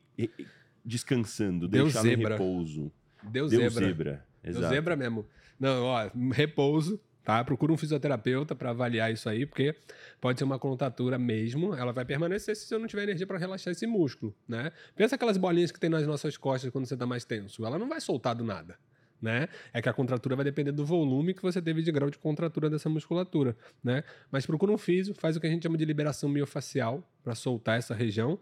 descansando, 0.85 1.67
Deus 1.67 1.93
deixar 1.93 2.03
zebra. 2.03 2.29
no 2.29 2.45
repouso? 2.45 2.93
Deus, 3.25 3.51
Deus 3.51 3.73
zebra. 3.73 3.89
zebra. 3.89 4.27
Exato. 4.45 4.61
Deus 4.61 4.69
zebra 4.73 4.97
mesmo. 4.97 5.27
Não, 5.59 5.83
ó, 5.83 6.11
repouso, 6.33 7.01
tá? 7.25 7.43
Procura 7.43 7.73
um 7.73 7.77
fisioterapeuta 7.77 8.55
para 8.55 8.71
avaliar 8.71 9.13
isso 9.13 9.29
aí, 9.29 9.47
porque 9.47 9.75
pode 10.21 10.39
ser 10.39 10.45
uma 10.45 10.59
contratura 10.59 11.19
mesmo, 11.19 11.75
ela 11.75 11.93
vai 11.93 12.05
permanecer 12.05 12.55
se 12.55 12.67
você 12.67 12.79
não 12.79 12.87
tiver 12.87 13.05
energia 13.05 13.27
para 13.27 13.39
relaxar 13.39 13.73
esse 13.73 13.87
músculo, 13.87 14.35
né? 14.47 14.71
Pensa 14.95 15.15
aquelas 15.17 15.37
bolinhas 15.37 15.73
que 15.73 15.81
tem 15.81 15.89
nas 15.89 16.07
nossas 16.07 16.37
costas 16.37 16.71
quando 16.71 16.87
você 16.87 16.95
está 16.95 17.07
mais 17.07 17.25
tenso, 17.25 17.65
ela 17.65 17.79
não 17.79 17.89
vai 17.89 18.01
soltar 18.01 18.35
do 18.35 18.45
nada. 18.45 18.79
Né? 19.23 19.49
É 19.73 19.81
que 19.81 19.89
a 19.89 19.93
contratura 19.93 20.37
vai 20.37 20.45
depender 20.45 20.71
do 20.71 20.85
volume 20.85 21.33
que 21.33 21.41
você 21.41 21.63
teve 21.63 21.81
de 21.81 21.91
grau 21.91 22.11
de 22.11 22.19
contratura 22.19 22.69
dessa 22.69 22.91
musculatura, 22.91 23.57
né? 23.83 24.05
Mas 24.31 24.45
procura 24.45 24.71
um 24.71 24.77
físio, 24.77 25.15
faz 25.15 25.35
o 25.35 25.41
que 25.41 25.47
a 25.47 25.51
gente 25.51 25.63
chama 25.63 25.79
de 25.79 25.85
liberação 25.87 26.29
miofacial 26.29 27.03
para 27.23 27.35
soltar 27.35 27.79
essa 27.79 27.95
região 27.95 28.39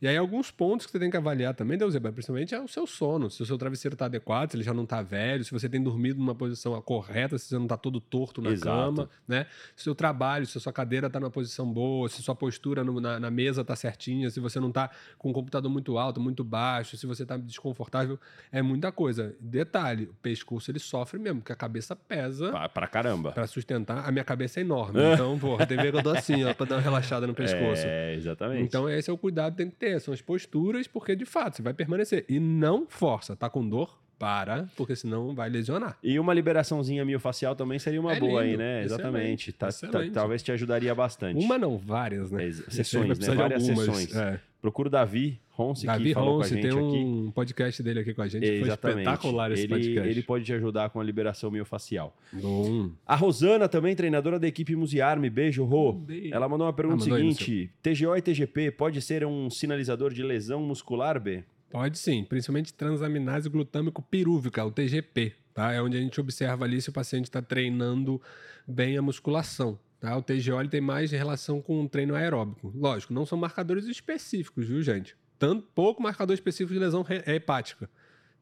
e 0.00 0.08
aí, 0.08 0.16
alguns 0.16 0.50
pontos 0.50 0.86
que 0.86 0.92
você 0.92 0.98
tem 0.98 1.10
que 1.10 1.16
avaliar 1.16 1.54
também, 1.54 1.76
Deuseba, 1.76 2.12
principalmente 2.12 2.54
é 2.54 2.60
o 2.60 2.68
seu 2.68 2.86
sono. 2.86 3.30
Se 3.30 3.42
o 3.42 3.46
seu 3.46 3.58
travesseiro 3.58 3.94
está 3.94 4.06
adequado, 4.06 4.50
se 4.50 4.56
ele 4.56 4.64
já 4.64 4.74
não 4.74 4.84
está 4.84 5.02
velho, 5.02 5.44
se 5.44 5.50
você 5.50 5.68
tem 5.68 5.82
dormido 5.82 6.18
numa 6.18 6.34
posição 6.34 6.80
correta, 6.82 7.38
se 7.38 7.46
você 7.46 7.56
não 7.56 7.64
está 7.64 7.76
todo 7.76 8.00
torto 8.00 8.40
na 8.40 8.50
Exato. 8.50 8.70
cama, 8.70 9.10
né? 9.26 9.46
Se 9.76 9.82
o 9.82 9.84
seu 9.84 9.94
trabalho, 9.94 10.46
se 10.46 10.56
a 10.56 10.60
sua 10.60 10.72
cadeira 10.72 11.06
está 11.06 11.20
numa 11.20 11.30
posição 11.30 11.70
boa, 11.70 12.08
se 12.08 12.22
sua 12.22 12.34
postura 12.34 12.84
no, 12.84 13.00
na, 13.00 13.20
na, 13.20 13.30
mesa 13.30 13.62
está 13.62 13.76
certinha, 13.76 14.30
se 14.30 14.40
você 14.40 14.58
não 14.58 14.68
está 14.68 14.90
com 15.18 15.30
o 15.30 15.32
computador 15.32 15.70
muito 15.70 15.98
alto, 15.98 16.20
muito 16.20 16.44
baixo, 16.44 16.96
se 16.96 17.06
você 17.06 17.22
está 17.22 17.36
desconfortável, 17.36 18.18
é 18.50 18.62
muita 18.62 18.90
coisa. 18.92 19.34
Detalhe, 19.40 20.04
o 20.04 20.14
pescoço 20.22 20.70
ele 20.70 20.78
sofre 20.78 21.18
mesmo, 21.18 21.40
porque 21.40 21.52
a 21.52 21.56
cabeça 21.56 21.94
pesa. 21.94 22.50
Pra, 22.50 22.68
pra 22.68 22.86
caramba. 22.86 23.32
Para 23.32 23.46
sustentar. 23.46 24.06
A 24.06 24.10
minha 24.10 24.24
cabeça 24.24 24.60
é 24.60 24.62
enorme. 24.62 25.00
então, 25.14 25.38
porra, 25.38 25.66
tem 25.66 25.76
ver 25.76 25.92
que 25.92 25.98
eu 25.98 26.02
dou 26.02 26.14
assim, 26.14 26.44
ó, 26.44 26.54
para 26.54 26.66
dar 26.66 26.76
uma 26.76 26.82
relaxada 26.82 27.26
no 27.26 27.34
pescoço. 27.34 27.82
É, 27.84 28.14
exatamente. 28.14 28.62
Então, 28.62 28.88
esse 28.88 29.10
é 29.10 29.12
o 29.12 29.18
cuidado 29.18 29.52
que 29.52 29.64
tem 29.64 29.69
que 29.70 29.76
ter, 29.76 30.00
são 30.00 30.12
as 30.12 30.20
posturas, 30.20 30.86
porque 30.86 31.14
de 31.14 31.24
fato 31.24 31.56
você 31.56 31.62
vai 31.62 31.74
permanecer. 31.74 32.24
E 32.28 32.38
não 32.38 32.86
força, 32.88 33.36
tá 33.36 33.48
com 33.48 33.66
dor? 33.66 33.98
Para, 34.18 34.68
porque 34.76 34.94
senão 34.94 35.34
vai 35.34 35.48
lesionar. 35.48 35.96
E 36.02 36.18
uma 36.18 36.34
liberaçãozinha 36.34 37.02
miofacial 37.06 37.56
também 37.56 37.78
seria 37.78 37.98
uma 37.98 38.12
é 38.12 38.20
boa 38.20 38.42
lindo, 38.44 38.52
aí, 38.52 38.56
né? 38.58 38.84
Exatamente. 38.84 39.50
Tá, 39.50 39.68
tá, 39.68 40.00
talvez 40.12 40.42
te 40.42 40.52
ajudaria 40.52 40.94
bastante. 40.94 41.42
Uma 41.42 41.56
não, 41.56 41.78
várias, 41.78 42.30
né? 42.30 42.52
sessões, 42.68 43.18
né? 43.18 43.34
Várias 43.34 43.62
sessões. 43.64 44.14
É. 44.14 44.38
Procura 44.60 44.88
o 44.88 44.90
Davi 44.90 45.40
Ronce, 45.60 45.86
Davi 45.86 46.04
que 46.04 46.14
falou 46.14 46.38
Ronce, 46.38 46.48
com 46.48 46.54
a 46.54 46.62
gente 46.62 46.70
tem 46.70 46.78
um 46.78 47.24
aqui. 47.26 47.32
podcast 47.34 47.82
dele 47.82 48.00
aqui 48.00 48.14
com 48.14 48.22
a 48.22 48.28
gente. 48.28 48.44
Exatamente. 48.46 48.80
Foi 48.80 49.12
espetacular 49.12 49.52
esse 49.52 49.62
ele, 49.62 49.68
podcast. 49.68 50.08
Ele 50.08 50.22
pode 50.22 50.44
te 50.44 50.52
ajudar 50.54 50.90
com 50.90 51.00
a 51.00 51.04
liberação 51.04 51.50
miofacial. 51.50 52.16
Bom. 52.32 52.90
A 53.06 53.14
Rosana, 53.14 53.68
também 53.68 53.94
treinadora 53.94 54.38
da 54.38 54.48
equipe 54.48 54.74
Musiarme. 54.74 55.28
Beijo, 55.28 55.64
Rô. 55.64 56.00
Ela 56.30 56.48
mandou 56.48 56.66
uma 56.66 56.72
pergunta 56.72 57.04
ah, 57.04 57.16
seguinte. 57.16 57.70
TGO 57.82 58.16
e 58.16 58.22
TGP 58.22 58.70
pode 58.70 59.02
ser 59.02 59.26
um 59.26 59.50
sinalizador 59.50 60.12
de 60.12 60.22
lesão 60.22 60.62
muscular, 60.62 61.20
B? 61.20 61.44
Pode 61.70 61.98
sim, 61.98 62.24
principalmente 62.24 62.74
transaminase 62.74 63.48
glutâmico 63.48 64.02
pirúvica, 64.02 64.64
o 64.64 64.72
TGP. 64.72 65.34
Tá? 65.54 65.72
É 65.72 65.80
onde 65.80 65.96
a 65.96 66.00
gente 66.00 66.20
observa 66.20 66.64
ali 66.64 66.80
se 66.80 66.88
o 66.88 66.92
paciente 66.92 67.24
está 67.24 67.42
treinando 67.42 68.20
bem 68.66 68.96
a 68.96 69.02
musculação. 69.02 69.78
Tá? 70.00 70.16
O 70.16 70.22
TGO 70.22 70.66
tem 70.68 70.80
mais 70.80 71.10
relação 71.10 71.60
com 71.60 71.82
o 71.82 71.88
treino 71.88 72.14
aeróbico. 72.14 72.72
Lógico, 72.74 73.12
não 73.12 73.26
são 73.26 73.38
marcadores 73.38 73.86
específicos, 73.86 74.66
viu, 74.66 74.82
gente? 74.82 75.16
Tanto 75.40 75.66
pouco 75.74 76.02
marcador 76.02 76.34
específico 76.34 76.74
de 76.74 76.78
lesão 76.78 77.02
hepática. 77.26 77.88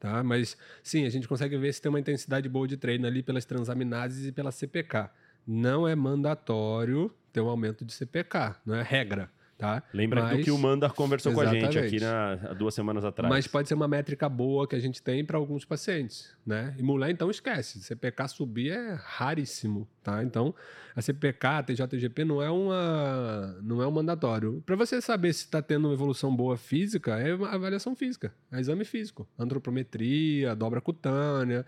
Tá? 0.01 0.21
Mas 0.25 0.57
sim, 0.83 1.07
a 1.07 1.09
gente 1.09 1.29
consegue 1.29 1.57
ver 1.57 1.73
se 1.73 1.81
tem 1.81 1.89
uma 1.89 2.01
intensidade 2.01 2.49
boa 2.49 2.67
de 2.67 2.77
treino 2.77 3.07
ali 3.07 3.23
pelas 3.23 3.45
transaminases 3.45 4.27
e 4.27 4.33
pela 4.33 4.51
CPK. 4.51 5.09
Não 5.47 5.87
é 5.87 5.95
mandatório 5.95 7.15
ter 7.33 7.41
um 7.41 7.49
aumento 7.49 7.85
de 7.85 7.93
CPK, 7.93 8.57
não 8.67 8.75
é 8.75 8.83
regra. 8.83 9.31
Tá? 9.59 9.83
Lembra 9.93 10.23
Mas, 10.23 10.37
do 10.37 10.45
que 10.45 10.53
o 10.53 10.57
Manda 10.57 10.89
conversou 10.89 11.33
exatamente. 11.33 11.63
com 11.63 11.67
a 11.67 11.73
gente 11.73 11.85
aqui 11.85 12.01
na, 12.01 12.51
há 12.51 12.55
duas 12.55 12.73
semanas 12.73 13.05
atrás. 13.05 13.29
Mas 13.29 13.49
pode 13.49 13.67
ser 13.67 13.75
uma 13.75 13.89
métrica 13.89 14.29
boa 14.29 14.69
que 14.69 14.77
a 14.77 14.79
gente 14.79 15.03
tem 15.03 15.25
para 15.25 15.37
alguns 15.37 15.65
pacientes, 15.65 16.33
né? 16.47 16.77
E 16.79 16.83
mulher, 16.83 17.11
então, 17.11 17.29
esquece. 17.29 17.83
CPK 17.83 18.29
subir 18.29 18.71
é 18.71 18.97
raríssimo, 19.03 19.89
tá? 20.01 20.23
Então, 20.23 20.55
a 20.95 21.03
CPK, 21.03 21.47
a 21.49 21.63
TJGP 21.65 22.25
não 22.25 22.41
é, 22.41 22.49
uma, 22.49 23.59
não 23.61 23.83
é 23.83 23.87
um 23.89 23.91
mandatório. 23.91 24.63
Para 24.65 24.77
você 24.77 25.01
saber 25.01 25.33
se 25.33 25.47
está 25.47 25.61
tendo 25.61 25.89
uma 25.89 25.95
evolução 25.95 26.35
boa 26.35 26.57
física, 26.57 27.19
é 27.19 27.35
uma 27.35 27.51
avaliação 27.51 27.97
física, 27.97 28.33
é 28.53 28.61
exame 28.61 28.85
físico. 28.85 29.29
Antropometria, 29.37 30.55
dobra 30.55 30.81
cutânea 30.81 31.67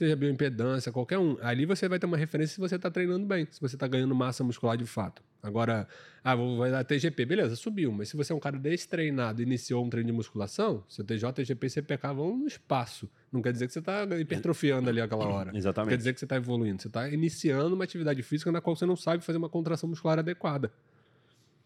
seja 0.00 0.16
bioimpedância, 0.16 0.90
qualquer 0.90 1.18
um. 1.18 1.36
Ali 1.42 1.66
você 1.66 1.86
vai 1.86 1.98
ter 1.98 2.06
uma 2.06 2.16
referência 2.16 2.54
se 2.54 2.60
você 2.60 2.76
está 2.76 2.90
treinando 2.90 3.26
bem, 3.26 3.46
se 3.50 3.60
você 3.60 3.76
está 3.76 3.86
ganhando 3.86 4.14
massa 4.14 4.42
muscular 4.42 4.74
de 4.74 4.86
fato. 4.86 5.22
Agora, 5.42 5.86
ah, 6.24 6.34
vou 6.34 6.56
vai 6.56 6.70
dar 6.70 6.84
TGP, 6.84 7.26
beleza, 7.26 7.54
subiu. 7.54 7.92
Mas 7.92 8.08
se 8.08 8.16
você 8.16 8.32
é 8.32 8.36
um 8.36 8.40
cara 8.40 8.58
destreinado 8.58 9.42
e 9.42 9.44
iniciou 9.44 9.84
um 9.84 9.90
treino 9.90 10.06
de 10.06 10.12
musculação, 10.12 10.82
seu 10.88 11.04
TJ, 11.04 11.32
TGP 11.34 11.66
e 11.66 11.70
CPK 11.70 12.14
vão 12.14 12.34
no 12.34 12.46
espaço. 12.46 13.10
Não 13.30 13.42
quer 13.42 13.52
dizer 13.52 13.66
que 13.66 13.74
você 13.74 13.78
está 13.78 14.04
hipertrofiando 14.18 14.88
ali 14.88 15.02
aquela 15.02 15.26
hora. 15.26 15.54
Exatamente. 15.54 15.90
Quer 15.90 15.96
dizer 15.98 16.14
que 16.14 16.18
você 16.18 16.24
está 16.24 16.36
evoluindo. 16.36 16.80
Você 16.80 16.88
está 16.88 17.06
iniciando 17.08 17.74
uma 17.74 17.84
atividade 17.84 18.22
física 18.22 18.50
na 18.50 18.60
qual 18.62 18.74
você 18.74 18.86
não 18.86 18.96
sabe 18.96 19.22
fazer 19.22 19.36
uma 19.36 19.50
contração 19.50 19.88
muscular 19.88 20.18
adequada. 20.18 20.72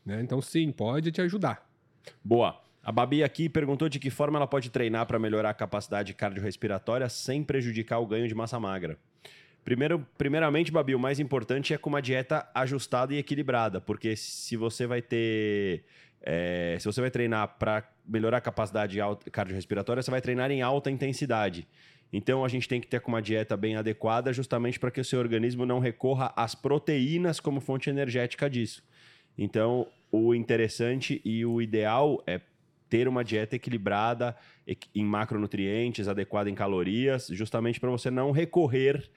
Né? 0.05 0.21
Então, 0.21 0.43
sim, 0.43 0.73
pode 0.73 1.13
te 1.13 1.21
ajudar. 1.21 1.69
Boa. 2.23 2.64
A 2.85 2.93
Babi 2.93 3.25
aqui 3.25 3.49
perguntou 3.49 3.89
de 3.89 3.99
que 3.99 4.11
forma 4.11 4.39
ela 4.39 4.47
pode 4.47 4.69
treinar 4.69 5.07
para 5.07 5.19
melhorar 5.19 5.49
a 5.49 5.55
capacidade 5.55 6.13
cardiorrespiratória 6.13 7.09
sem 7.09 7.43
prejudicar 7.43 7.99
o 7.99 8.07
ganho 8.07 8.29
de 8.29 8.35
massa 8.35 8.61
magra. 8.61 8.99
Primeiro, 9.65 10.07
primeiramente, 10.19 10.71
Babi, 10.71 10.95
o 10.95 10.99
mais 10.99 11.19
importante 11.19 11.73
é 11.73 11.79
com 11.79 11.89
uma 11.89 12.03
dieta 12.03 12.47
ajustada 12.55 13.15
e 13.15 13.17
equilibrada, 13.17 13.81
porque 13.81 14.15
se 14.15 14.55
você 14.55 14.87
vai 14.87 15.01
ter. 15.01 15.85
É, 16.21 16.77
se 16.79 16.85
você 16.85 17.01
vai 17.01 17.11
treinar 17.11 17.57
para 17.59 17.89
melhorar 18.07 18.37
a 18.37 18.41
capacidade 18.43 18.99
cardiorrespiratória, 19.33 20.03
você 20.03 20.11
vai 20.11 20.21
treinar 20.21 20.51
em 20.51 20.61
alta 20.61 20.91
intensidade. 20.91 21.67
Então 22.13 22.45
a 22.45 22.49
gente 22.49 22.69
tem 22.69 22.83
que 22.83 22.87
ter 22.87 23.03
uma 23.07 23.23
dieta 23.23 23.57
bem 23.57 23.77
adequada, 23.77 24.31
justamente 24.31 24.79
para 24.79 24.91
que 24.91 25.01
o 25.01 25.05
seu 25.05 25.19
organismo 25.19 25.65
não 25.65 25.79
recorra 25.79 26.35
às 26.37 26.55
proteínas 26.55 27.41
como 27.41 27.63
fonte 27.63 27.89
energética 27.89 28.49
disso. 28.49 28.83
Então, 29.37 29.87
o 30.13 30.35
interessante 30.35 31.21
e 31.25 31.45
o 31.45 31.61
ideal 31.61 32.23
é 32.27 32.41
ter 32.89 33.09
uma 33.09 33.25
dieta 33.25 33.57
equilibrada 33.57 34.37
em 34.95 35.05
macronutrientes, 35.05 36.09
adequada 36.09 36.49
em 36.49 36.55
calorias, 36.55 37.29
justamente 37.31 37.81
para 37.81 37.91
você 37.91 38.11
não 38.11 38.31
recorrer 38.31 39.11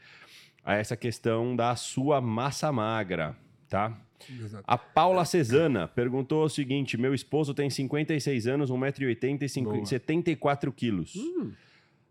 a 0.64 0.76
essa 0.76 0.98
questão 0.98 1.56
da 1.56 1.76
sua 1.76 2.20
massa 2.20 2.72
magra, 2.72 3.38
tá? 3.70 3.98
Exato. 4.30 4.64
A 4.68 4.78
Paula 4.78 5.24
Cesana 5.26 5.88
perguntou 5.88 6.44
o 6.44 6.50
seguinte: 6.50 6.98
meu 6.98 7.14
esposo 7.14 7.54
tem 7.54 7.70
56 7.70 8.48
anos, 8.48 8.72
1,80m 8.72 9.84
e 9.84 9.86
74 9.86 10.72
quilos. 10.72 11.16
Hum. 11.16 11.52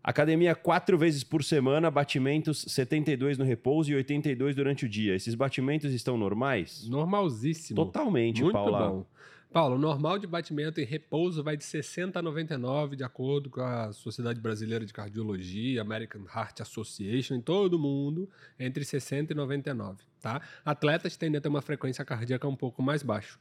Academia 0.03 0.55
quatro 0.55 0.97
vezes 0.97 1.21
por 1.21 1.43
semana, 1.43 1.91
batimentos 1.91 2.63
72 2.69 3.37
no 3.37 3.43
repouso 3.43 3.91
e 3.91 3.95
82 3.95 4.55
durante 4.55 4.85
o 4.85 4.89
dia. 4.89 5.13
Esses 5.13 5.35
batimentos 5.35 5.93
estão 5.93 6.17
normais? 6.17 6.87
Normalzíssimo. 6.87 7.75
Totalmente, 7.75 8.41
Muito 8.41 8.53
Paula. 8.53 8.89
Bom. 8.89 9.05
Paulo, 9.51 9.75
o 9.75 9.79
normal 9.79 10.19
de 10.19 10.27
batimento 10.27 10.81
em 10.81 10.83
repouso 10.83 11.41
vai 11.41 11.55
de 11.55 11.63
60 11.63 12.19
a 12.19 12.21
99, 12.21 12.95
de 12.95 13.03
acordo 13.03 13.49
com 13.49 13.61
a 13.61 13.93
Sociedade 13.93 14.39
Brasileira 14.41 14.85
de 14.85 14.93
Cardiologia, 14.93 15.81
American 15.81 16.23
Heart 16.23 16.61
Association, 16.61 17.35
em 17.35 17.41
todo 17.41 17.79
mundo, 17.79 18.29
entre 18.59 18.83
60 18.83 19.31
e 19.31 19.35
99, 19.35 20.03
tá? 20.21 20.41
Atletas 20.65 21.15
tendem 21.15 21.37
a 21.37 21.41
ter 21.41 21.47
uma 21.49 21.61
frequência 21.61 22.03
cardíaca 22.03 22.47
um 22.47 22.55
pouco 22.55 22.81
mais 22.81 23.01
baixa. 23.01 23.39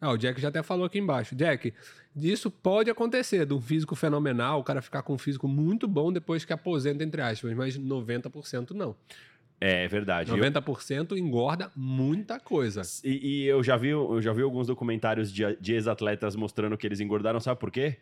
Ah, 0.00 0.10
o 0.10 0.18
Jack 0.18 0.40
já 0.40 0.48
até 0.48 0.64
falou 0.64 0.84
aqui 0.84 0.98
embaixo. 0.98 1.36
Jack, 1.36 1.72
isso 2.16 2.50
pode 2.50 2.90
acontecer, 2.90 3.46
de 3.46 3.54
um 3.54 3.60
físico 3.60 3.94
fenomenal, 3.94 4.58
o 4.58 4.64
cara 4.64 4.82
ficar 4.82 5.02
com 5.02 5.14
um 5.14 5.18
físico 5.18 5.46
muito 5.46 5.86
bom 5.86 6.12
depois 6.12 6.44
que 6.44 6.52
aposenta, 6.52 7.04
entre 7.04 7.22
aspas, 7.22 7.54
mas 7.54 7.78
90% 7.78 8.72
não. 8.72 8.96
É 9.64 9.86
verdade. 9.86 10.32
90% 10.32 11.12
eu... 11.12 11.16
engorda 11.16 11.70
muita 11.76 12.40
coisa. 12.40 12.82
E, 13.04 13.44
e, 13.44 13.46
eu, 13.46 13.62
já 13.62 13.76
vi, 13.76 13.90
eu 13.90 14.20
já 14.20 14.32
vi 14.32 14.42
alguns 14.42 14.66
documentários 14.66 15.32
de, 15.32 15.56
de 15.60 15.74
ex-atletas 15.74 16.34
mostrando 16.34 16.76
que 16.76 16.84
eles 16.84 16.98
engordaram, 16.98 17.38
sabe 17.38 17.60
por 17.60 17.70
quê? 17.70 17.98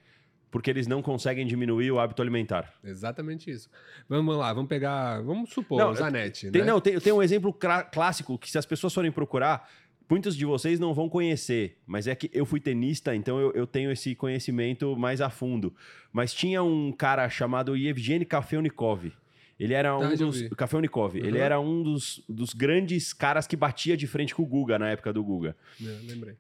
porque 0.51 0.69
eles 0.69 0.87
não 0.87 1.01
conseguem 1.01 1.47
diminuir 1.47 1.93
o 1.93 2.01
hábito 2.01 2.21
alimentar. 2.21 2.75
Exatamente 2.83 3.51
isso. 3.51 3.71
Vamos 4.09 4.37
lá, 4.37 4.53
vamos 4.53 4.69
pegar, 4.69 5.23
vamos 5.23 5.51
supor, 5.51 5.79
não, 5.79 5.95
Zanetti. 5.95 6.51
Tem, 6.51 6.63
né? 6.63 6.67
Não, 6.67 6.81
tem, 6.81 6.99
tem 6.99 7.13
um 7.13 7.23
exemplo 7.23 7.57
clássico 7.93 8.37
que 8.37 8.51
se 8.51 8.59
as 8.59 8.67
pessoas 8.67 8.93
forem 8.93 9.13
procurar, 9.13 9.71
muitos 10.09 10.37
de 10.37 10.45
vocês 10.45 10.81
não 10.81 10.93
vão 10.93 11.09
conhecer, 11.09 11.79
mas 11.87 12.09
é 12.09 12.17
que 12.17 12.29
eu 12.33 12.45
fui 12.45 12.59
tenista, 12.59 13.15
então 13.15 13.39
eu, 13.39 13.53
eu 13.53 13.67
tenho 13.67 13.93
esse 13.93 14.15
conhecimento 14.17 14.97
mais 14.97 15.21
a 15.21 15.31
fundo. 15.31 15.73
Mas 16.13 16.35
tinha 16.35 16.63
um 16.65 16.91
cara 16.91 17.29
chamado 17.29 17.77
Yevgeny 17.77 18.25
Kafelnikov. 18.25 19.13
Ele 19.61 19.75
era 19.75 19.97
um 19.97 20.03
ah, 20.03 20.17
dos. 20.17 20.49
Kafelnikov. 20.57 21.19
Uhum. 21.19 21.27
Ele 21.27 21.39
era 21.39 21.61
um 21.61 21.83
dos, 21.83 22.25
dos 22.27 22.55
grandes 22.55 23.13
caras 23.13 23.47
que 23.47 23.55
batia 23.55 23.95
de 23.95 24.07
frente 24.07 24.35
com 24.35 24.43
o 24.43 24.47
Guga 24.47 24.79
na 24.79 24.89
época 24.89 25.13
do 25.13 25.23
Guga. 25.23 25.55
É, 25.79 25.99
lembrei. 26.11 26.35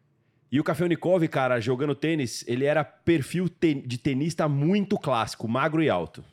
E 0.50 0.58
o 0.58 0.64
Kafelnikov, 0.64 1.28
cara, 1.28 1.60
jogando 1.60 1.94
tênis, 1.94 2.42
ele 2.48 2.64
era 2.64 2.82
perfil 2.82 3.48
ten 3.48 3.82
de 3.86 3.98
tenista 3.98 4.48
muito 4.48 4.98
clássico, 4.98 5.46
magro 5.46 5.82
e 5.82 5.90
alto. 5.90 6.24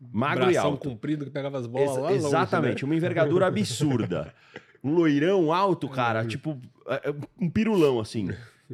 Magro 0.00 0.44
Bração 0.44 0.62
e 0.62 0.72
alto. 0.72 0.88
comprido 0.88 1.24
que 1.24 1.30
pegava 1.30 1.58
as 1.58 1.66
bolas 1.66 1.90
Ex 1.90 1.98
lá 1.98 2.12
Exatamente, 2.12 2.70
longe, 2.70 2.84
né? 2.84 2.88
uma 2.88 2.96
envergadura 2.96 3.46
absurda. 3.48 4.32
um 4.82 4.94
loirão 4.94 5.52
alto, 5.52 5.88
cara, 5.88 6.24
tipo 6.24 6.58
é, 6.86 7.10
é, 7.10 7.14
um 7.38 7.50
pirulão, 7.50 8.00
assim. 8.00 8.30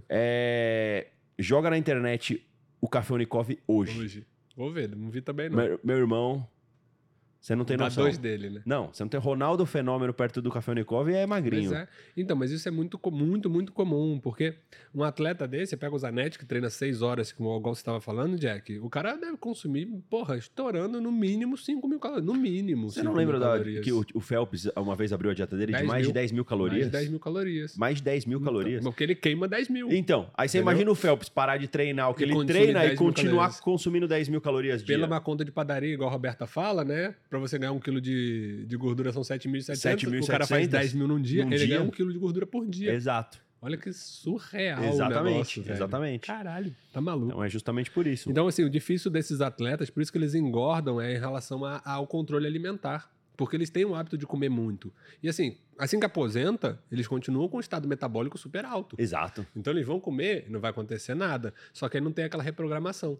É... 0.09 1.09
Joga 1.39 1.71
na 1.71 1.79
internet 1.79 2.47
o 2.81 2.89
Kafelnikov 2.89 3.59
hoje. 3.67 3.99
Hoje. 3.99 4.27
Vou 4.57 4.71
ver, 4.71 4.95
não 4.95 5.11
vi 5.11 5.21
também 5.21 5.49
não. 5.51 5.57
Meu, 5.57 5.81
meu 5.83 5.97
irmão, 5.97 6.47
você 7.47 7.55
não 7.55 7.65
tem 7.65 7.77
noção. 7.77 8.03
dois 8.03 8.19
dele, 8.19 8.51
né? 8.51 8.63
Não, 8.67 8.89
você 8.93 9.05
não 9.05 9.09
tem 9.09 9.21
Ronaldo 9.21 9.65
Fenômeno 9.65 10.13
perto 10.13 10.43
do 10.43 10.51
Kafelnikov 10.51 11.09
e 11.09 11.15
é 11.15 11.25
magrinho. 11.25 11.73
É. 11.73 11.87
Então, 12.17 12.37
mas 12.37 12.51
isso 12.51 12.67
é 12.67 12.73
muito, 12.73 12.99
muito, 13.09 13.49
muito 13.49 13.71
comum, 13.71 14.19
porque 14.21 14.57
um 14.93 15.05
atleta 15.05 15.47
desse, 15.47 15.71
você 15.71 15.77
pega 15.77 15.95
o 15.95 15.99
Zanetti, 15.99 16.41
que 16.41 16.45
treina 16.45 16.69
seis 16.69 17.03
horas, 17.03 17.31
como 17.31 17.49
o 17.51 17.61
você 17.61 17.83
estava 17.83 18.01
falando, 18.01 18.37
Jack, 18.37 18.81
o 18.81 18.91
cara 18.91 19.15
deve 19.15 19.37
consumir, 19.37 19.87
porra, 20.11 20.37
estourando 20.37 21.01
no 21.01 21.13
mínimo 21.13 21.57
5 21.57 21.87
mil 21.87 22.01
calorias. 22.01 22.27
No 22.27 22.35
mínimo. 22.35 22.91
Você 22.91 23.05
não 23.05 23.15
lembra 23.15 23.39
da, 23.39 23.61
que 23.63 23.93
o, 23.93 24.05
o, 24.13 24.21
Phelps 24.21 24.69
uma 24.77 24.97
vez 24.97 25.13
abriu 25.13 25.31
a 25.31 25.35
dieta 25.35 25.57
dele 25.57 25.73
de 25.73 25.85
mais 25.85 26.03
mil, 26.03 26.09
de 26.09 26.15
10 26.15 26.33
mil 26.33 26.45
calorias? 26.45 26.79
Mais 26.79 26.87
de 26.87 26.99
10 26.99 27.11
mil 27.11 27.21
calorias. 27.21 27.77
Mais 27.77 27.97
de 27.99 28.03
10 28.03 28.27
mil 28.27 28.39
então, 28.39 28.53
calorias. 28.53 28.83
Porque 28.83 29.05
ele 29.05 29.15
queima 29.15 29.47
10 29.47 29.69
mil. 29.69 29.93
Então, 29.93 30.29
aí 30.37 30.49
você 30.49 30.59
entendeu? 30.59 30.73
imagina 30.73 30.91
o 30.91 30.97
Phelps 30.97 31.29
parar 31.29 31.59
de 31.59 31.69
treinar 31.69 32.11
o 32.11 32.15
que 32.15 32.25
e 32.25 32.29
ele 32.29 32.45
treina 32.45 32.85
e 32.87 32.97
continuar 32.97 33.57
consumindo 33.61 34.09
10 34.09 34.31
mil 34.31 34.41
calorias 34.41 34.83
dia. 34.83 34.97
Pela 34.97 35.07
uma 35.07 35.21
conta 35.21 35.45
de 35.45 35.53
padaria, 35.53 35.95
igual 35.95 36.09
a 36.09 36.13
Roberta 36.13 36.45
fala, 36.45 36.85
né? 36.85 37.15
Pra 37.39 37.49
você 37.49 37.59
ganhar 37.59 37.73
um 37.73 37.81
quilo 37.81 38.01
de 38.01 38.65
de, 38.67 38.77
gordura 38.77 39.13
são 39.13 39.23
7.700, 39.23 40.23
o 40.23 40.27
cara 40.27 40.47
faz 40.47 40.67
10 40.69 40.95
mil 40.95 41.07
num 41.07 41.21
dia, 41.21 41.45
num 41.45 41.53
ele 41.53 41.67
dia? 41.67 41.77
ganha 41.77 41.89
um 41.89 41.91
quilo 41.91 42.13
de 42.13 42.19
gordura 42.19 42.47
por 42.47 42.67
dia. 42.67 42.93
Exato. 42.93 43.39
Olha 43.61 43.77
que 43.77 43.93
surreal 43.93 44.85
exatamente, 44.85 45.61
negócio, 45.61 45.73
Exatamente. 45.73 46.27
Caralho, 46.27 46.75
tá 46.93 47.01
maluco. 47.01 47.27
Então 47.27 47.43
é 47.43 47.49
justamente 47.49 47.91
por 47.91 48.07
isso. 48.07 48.31
Então, 48.31 48.47
assim, 48.47 48.63
o 48.63 48.71
difícil 48.71 49.11
desses 49.11 49.41
atletas, 49.41 49.91
por 49.91 50.03
isso 50.03 50.13
que 50.13 50.19
eles 50.19 50.35
engordam, 50.35 51.01
é 51.01 51.15
em 51.15 51.19
relação 51.19 51.65
a, 51.65 51.81
ao 51.85 52.07
controle 52.07 52.47
alimentar. 52.47 53.11
Porque 53.37 53.55
eles 53.55 53.69
têm 53.69 53.85
o 53.85 53.95
hábito 53.95 54.17
de 54.17 54.25
comer 54.25 54.49
muito. 54.49 54.91
E 55.23 55.29
assim, 55.29 55.59
assim 55.79 56.01
que 56.01 56.07
aposenta, 56.07 56.81
eles 56.91 57.07
continuam 57.07 57.49
com 57.49 57.59
o 57.59 57.61
estado 57.61 57.87
metabólico 57.87 58.39
super 58.39 58.65
alto. 58.65 58.97
Exato. 58.99 59.47
Então 59.55 59.73
eles 59.75 59.87
vão 59.87 60.01
comer, 60.01 60.47
não 60.49 60.59
vai 60.59 60.71
acontecer 60.71 61.15
nada. 61.15 61.53
Só 61.73 61.89
que 61.89 61.99
aí 61.99 62.03
não 62.03 62.13
tem 62.13 62.25
aquela 62.25 62.43
reprogramação. 62.43 63.19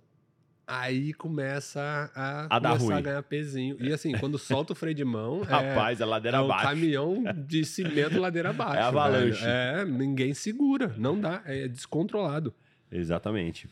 Aí 0.67 1.13
começa 1.13 2.11
a, 2.13 2.57
a, 2.57 2.59
dar 2.59 2.75
ruim. 2.75 2.95
a 2.95 3.01
ganhar 3.01 3.23
pezinho. 3.23 3.77
E 3.79 3.93
assim, 3.93 4.13
quando 4.19 4.37
solta 4.37 4.73
o 4.73 4.77
freio 4.77 4.97
de 4.97 5.05
mão. 5.05 5.43
Rapaz, 5.47 6.01
é, 6.01 6.03
é 6.03 6.07
ladeira 6.07 6.39
é 6.39 6.41
abaixo. 6.41 6.67
um 6.67 6.69
caminhão 6.69 7.25
de 7.47 7.65
cimento 7.65 8.19
ladeira 8.19 8.51
abaixo. 8.51 8.77
É 8.77 8.83
avalanche. 8.83 9.45
Velho. 9.45 9.49
É, 9.49 9.85
ninguém 9.85 10.35
segura. 10.35 10.93
Não 10.99 11.21
dá. 11.21 11.41
É 11.45 11.69
descontrolado. 11.69 12.53
Exatamente. 12.91 13.69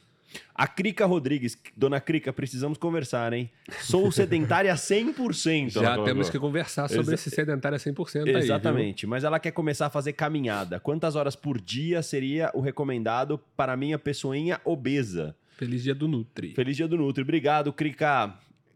A 0.55 0.67
Crica 0.67 1.07
Rodrigues, 1.07 1.57
dona 1.77 2.01
Crica, 2.01 2.33
precisamos 2.33 2.79
conversar, 2.79 3.33
hein? 3.33 3.51
Sou 3.81 4.11
sedentária 4.11 4.73
100%. 4.75 5.71
Já 5.71 6.03
temos 6.03 6.31
que 6.31 6.39
conversar 6.39 6.89
sobre 6.89 7.03
Exa 7.03 7.15
esse 7.15 7.31
sedentária 7.31 7.79
100% 7.79 8.29
aí. 8.29 8.37
Exatamente, 8.37 9.07
mas 9.07 9.25
ela 9.25 9.39
quer 9.39 9.53
começar 9.53 9.87
a 9.87 9.91
fazer 9.91 10.13
caminhada. 10.13 10.81
Quantas 10.81 11.17
horas 11.17 11.37
por 11.37 11.61
dia 11.61 12.03
seria 12.03 12.51
o 12.55 12.61
recomendado 12.61 13.39
para 13.57 13.77
minha 13.77 13.99
pessoinha 13.99 14.61
obesa? 14.65 15.37
Feliz 15.57 15.83
dia 15.83 15.95
do 15.95 16.09
Nutri. 16.09 16.53
Feliz 16.55 16.77
dia 16.77 16.89
do 16.89 16.97
Nutri. 16.97 17.23
Obrigado, 17.23 17.73
Crica. 17.73 18.35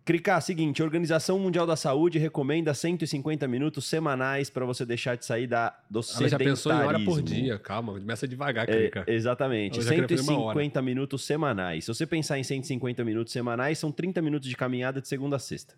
Crica, 0.08 0.40
seguinte, 0.40 0.80
a 0.80 0.86
Organização 0.86 1.38
Mundial 1.38 1.66
da 1.66 1.76
Saúde 1.76 2.18
recomenda 2.18 2.72
150 2.72 3.46
minutos 3.46 3.84
semanais 3.84 4.48
para 4.48 4.64
você 4.64 4.86
deixar 4.86 5.18
de 5.18 5.26
sair 5.26 5.46
da, 5.46 5.78
do 5.90 5.98
Ela 5.98 6.02
sedentarismo. 6.02 6.38
já 6.38 6.38
pensou 6.38 6.72
em 6.72 6.76
hora 6.76 7.00
por 7.04 7.20
dia, 7.20 7.58
calma, 7.58 7.92
começa 7.92 8.26
devagar, 8.26 8.66
Crica. 8.66 9.04
É, 9.06 9.12
exatamente, 9.12 9.82
150 9.82 10.80
minutos 10.80 11.26
semanais. 11.26 11.84
Se 11.84 11.92
você 11.92 12.06
pensar 12.06 12.38
em 12.38 12.42
150 12.42 13.04
minutos 13.04 13.34
semanais, 13.34 13.78
são 13.78 13.92
30 13.92 14.22
minutos 14.22 14.48
de 14.48 14.56
caminhada 14.56 14.98
de 14.98 15.06
segunda 15.06 15.36
a 15.36 15.38
sexta. 15.38 15.74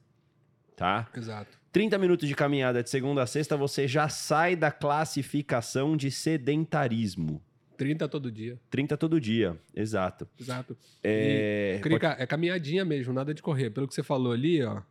Tá? 0.76 1.08
Exato. 1.16 1.58
30 1.72 1.98
minutos 1.98 2.28
de 2.28 2.34
caminhada 2.36 2.84
de 2.84 2.88
segunda 2.88 3.24
a 3.24 3.26
sexta, 3.26 3.56
você 3.56 3.88
já 3.88 4.08
sai 4.08 4.54
da 4.54 4.70
classificação 4.70 5.96
de 5.96 6.08
sedentarismo. 6.08 7.42
30 7.80 8.08
todo 8.10 8.30
dia. 8.30 8.60
30 8.68 8.94
todo 8.98 9.18
dia, 9.18 9.58
exato. 9.74 10.28
Exato. 10.38 10.76
É, 11.02 11.80
e, 11.82 11.88
pode... 11.88 12.04
é 12.04 12.26
caminhadinha 12.26 12.84
mesmo, 12.84 13.10
nada 13.10 13.32
de 13.32 13.40
correr. 13.40 13.70
Pelo 13.70 13.88
que 13.88 13.94
você 13.94 14.02
falou 14.02 14.34
ali, 14.34 14.62
ó. 14.62 14.82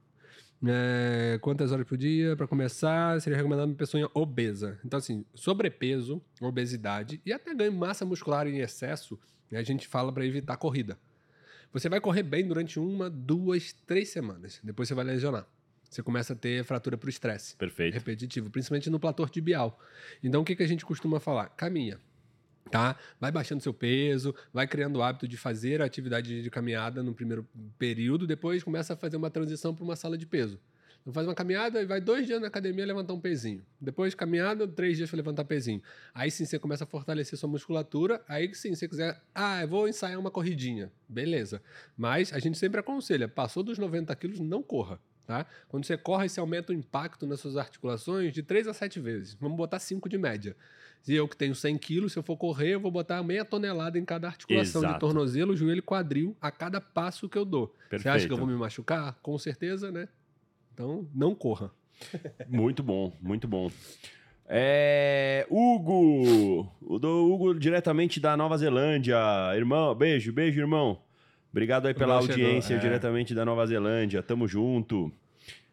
É, 0.67 1.37
quantas 1.39 1.71
horas 1.71 1.85
por 1.85 1.95
dia? 1.95 2.35
Para 2.35 2.47
começar, 2.47 3.21
seria 3.21 3.37
recomendado 3.37 3.67
uma 3.67 3.75
pessoa 3.75 4.09
obesa. 4.11 4.79
Então, 4.83 4.97
assim, 4.97 5.23
sobrepeso, 5.35 6.19
obesidade 6.41 7.21
e 7.23 7.31
até 7.31 7.53
ganho 7.53 7.71
massa 7.71 8.07
muscular 8.07 8.47
em 8.47 8.57
excesso, 8.57 9.19
né, 9.51 9.59
a 9.59 9.63
gente 9.63 9.87
fala 9.87 10.11
para 10.11 10.25
evitar 10.25 10.57
corrida. 10.57 10.97
Você 11.71 11.89
vai 11.89 12.01
correr 12.01 12.23
bem 12.23 12.47
durante 12.47 12.79
uma, 12.79 13.07
duas, 13.07 13.71
três 13.85 14.09
semanas. 14.09 14.59
Depois 14.63 14.87
você 14.87 14.95
vai 14.95 15.05
lesionar. 15.05 15.45
Você 15.87 16.01
começa 16.01 16.33
a 16.33 16.35
ter 16.35 16.63
fratura 16.63 16.97
para 16.97 17.05
o 17.05 17.09
estresse. 17.09 17.55
Perfeito. 17.55 17.93
Repetitivo, 17.93 18.49
principalmente 18.49 18.89
no 18.89 18.99
platô 18.99 19.27
tibial. 19.27 19.79
Então, 20.23 20.41
o 20.41 20.43
que, 20.43 20.55
que 20.55 20.63
a 20.63 20.67
gente 20.67 20.83
costuma 20.83 21.19
falar? 21.19 21.49
Caminha 21.49 21.99
tá? 22.71 22.95
Vai 23.19 23.31
baixando 23.31 23.61
seu 23.61 23.73
peso, 23.73 24.33
vai 24.53 24.67
criando 24.67 24.97
o 24.97 25.03
hábito 25.03 25.27
de 25.27 25.37
fazer 25.37 25.81
a 25.81 25.85
atividade 25.85 26.41
de 26.41 26.49
caminhada 26.49 27.03
no 27.03 27.13
primeiro 27.13 27.47
período, 27.77 28.27
depois 28.27 28.63
começa 28.63 28.93
a 28.93 28.95
fazer 28.95 29.17
uma 29.17 29.29
transição 29.29 29.73
para 29.73 29.83
uma 29.83 29.95
sala 29.95 30.17
de 30.17 30.25
peso. 30.25 30.59
Então 31.01 31.13
faz 31.13 31.25
uma 31.27 31.33
caminhada 31.33 31.81
e 31.81 31.85
vai 31.85 32.01
dois 32.01 32.25
dias 32.25 32.41
na 32.41 32.47
academia 32.47 32.85
levantar 32.85 33.13
um 33.13 33.19
pezinho. 33.19 33.65
Depois 33.79 34.13
caminhada, 34.13 34.67
três 34.67 34.97
dias 34.97 35.09
para 35.09 35.17
levantar 35.17 35.45
pezinho. 35.45 35.81
Aí 36.13 36.29
sim 36.29 36.45
você 36.45 36.59
começa 36.59 36.83
a 36.83 36.87
fortalecer 36.87 37.39
sua 37.39 37.49
musculatura. 37.49 38.21
Aí 38.27 38.53
sim, 38.53 38.75
se 38.75 38.81
você 38.81 38.87
quiser, 38.87 39.21
ah, 39.33 39.61
eu 39.61 39.67
vou 39.67 39.87
ensaiar 39.87 40.19
uma 40.19 40.29
corridinha. 40.29 40.91
Beleza. 41.07 41.61
Mas 41.97 42.33
a 42.33 42.39
gente 42.39 42.57
sempre 42.57 42.79
aconselha, 42.79 43.27
passou 43.27 43.63
dos 43.63 43.77
90 43.77 44.13
quilos, 44.17 44.39
não 44.39 44.61
corra. 44.61 44.99
Tá? 45.25 45.45
Quando 45.67 45.85
você 45.85 45.95
corre, 45.95 46.27
você 46.27 46.39
aumenta 46.39 46.73
o 46.73 46.75
impacto 46.75 47.27
nas 47.27 47.39
suas 47.39 47.55
articulações 47.55 48.33
de 48.33 48.41
3 48.41 48.67
a 48.67 48.73
7 48.73 48.99
vezes. 48.99 49.35
Vamos 49.35 49.57
botar 49.57 49.77
5 49.77 50.09
de 50.09 50.17
média. 50.17 50.55
Se 51.01 51.13
eu 51.13 51.27
que 51.27 51.35
tenho 51.35 51.55
100 51.55 51.77
quilos, 51.77 52.13
se 52.13 52.19
eu 52.19 52.23
for 52.23 52.37
correr, 52.37 52.73
eu 52.73 52.79
vou 52.79 52.91
botar 52.91 53.23
meia 53.23 53.45
tonelada 53.45 53.97
em 53.97 54.05
cada 54.05 54.27
articulação 54.27 54.81
Exato. 54.81 54.93
de 54.93 54.99
tornozelo, 54.99 55.55
joelho 55.55 55.79
e 55.79 55.81
quadril 55.81 56.35
a 56.41 56.51
cada 56.51 56.79
passo 56.81 57.29
que 57.29 57.37
eu 57.37 57.45
dou. 57.45 57.67
Perfeito. 57.89 58.01
Você 58.03 58.09
acha 58.09 58.27
que 58.27 58.33
eu 58.33 58.37
vou 58.37 58.47
me 58.47 58.55
machucar? 58.55 59.17
Com 59.21 59.37
certeza, 59.37 59.91
né? 59.91 60.07
Então, 60.73 61.07
não 61.13 61.33
corra. 61.33 61.71
Muito 62.47 62.81
bom, 62.81 63.11
muito 63.21 63.47
bom. 63.47 63.69
É, 64.47 65.45
Hugo, 65.49 66.71
o 66.81 66.97
do 66.97 67.31
Hugo 67.31 67.53
diretamente 67.53 68.19
da 68.19 68.35
Nova 68.35 68.57
Zelândia. 68.57 69.17
Irmão, 69.55 69.93
beijo, 69.93 70.33
beijo, 70.33 70.59
irmão. 70.59 70.99
Obrigado 71.51 71.87
aí 71.87 71.93
pela 71.93 72.15
audiência 72.15 72.75
é. 72.75 72.77
diretamente 72.79 73.35
da 73.35 73.45
Nova 73.45 73.65
Zelândia. 73.67 74.23
Tamo 74.23 74.47
junto. 74.47 75.11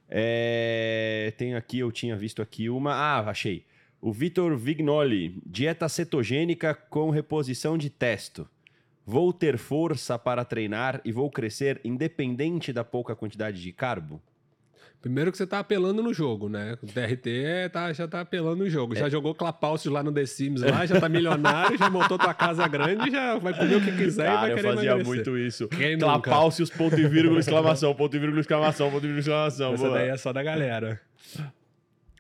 É, 0.09 1.33
tem 1.39 1.55
aqui, 1.55 1.79
eu 1.79 1.91
tinha 1.91 2.17
visto 2.17 2.43
aqui 2.43 2.69
uma. 2.69 2.93
Ah, 2.93 3.31
achei. 3.31 3.65
O 4.01 4.13
Vitor 4.13 4.57
Vignoli, 4.57 5.41
dieta 5.45 5.89
cetogênica 5.89 6.75
com 6.75 7.11
reposição 7.11 7.77
de 7.79 7.91
testo. 7.91 8.49
Vou 9.05 9.33
ter 9.33 9.57
força 9.57 10.19
para 10.19 10.45
treinar 10.45 11.01
e 11.05 11.13
vou 11.13 11.31
crescer 11.31 11.81
independente 11.85 12.73
da 12.73 12.85
pouca 12.85 13.15
quantidade 13.15 13.63
de 13.63 13.73
carbo? 13.73 14.21
Primeiro 15.01 15.31
que 15.31 15.39
você 15.39 15.47
tá 15.47 15.61
apelando 15.61 16.03
no 16.03 16.13
jogo, 16.13 16.49
né? 16.49 16.77
O 16.83 16.87
DRT 16.87 17.71
tá, 17.73 17.93
já 17.93 18.09
tá 18.09 18.23
apelando 18.23 18.65
no 18.65 18.69
jogo. 18.69 18.95
É. 18.95 18.99
Já 18.99 19.09
jogou 19.09 19.35
Clapalcios 19.35 19.93
lá 19.93 20.03
no 20.03 20.11
The 20.11 20.27
Sims 20.27 20.63
lá, 20.63 20.85
já 20.85 21.01
tá 21.01 21.09
milionário, 21.09 21.79
já 21.79 21.89
montou 21.89 22.19
tua 22.19 22.35
casa 22.35 22.67
grande, 22.67 23.11
já 23.11 23.39
vai 23.39 23.57
comer 23.57 23.77
o 23.77 23.81
que 23.81 23.93
quiser 23.97 24.27
Cara, 24.27 24.37
e 24.37 24.41
vai 24.41 24.55
querer 24.57 24.69
eu 24.69 24.75
fazia 24.75 24.91
emagrecer. 24.91 25.15
muito 25.15 25.39
isso. 25.39 25.69
Clapalcios, 26.01 26.71
ponto 26.71 26.99
e 26.99 27.07
vírgula, 27.07 27.39
exclamação, 27.39 27.95
ponto 27.95 28.17
e 28.17 28.19
vírgula, 28.19 28.41
exclamação, 28.41 28.91
ponto 28.91 29.05
e 29.05 29.13
vírgula, 29.13 29.21
exclamação. 29.21 29.75
Essa 29.75 29.85
Boa. 29.85 29.99
daí 29.99 30.09
é 30.09 30.17
só 30.17 30.33
da 30.33 30.43
galera. 30.43 31.01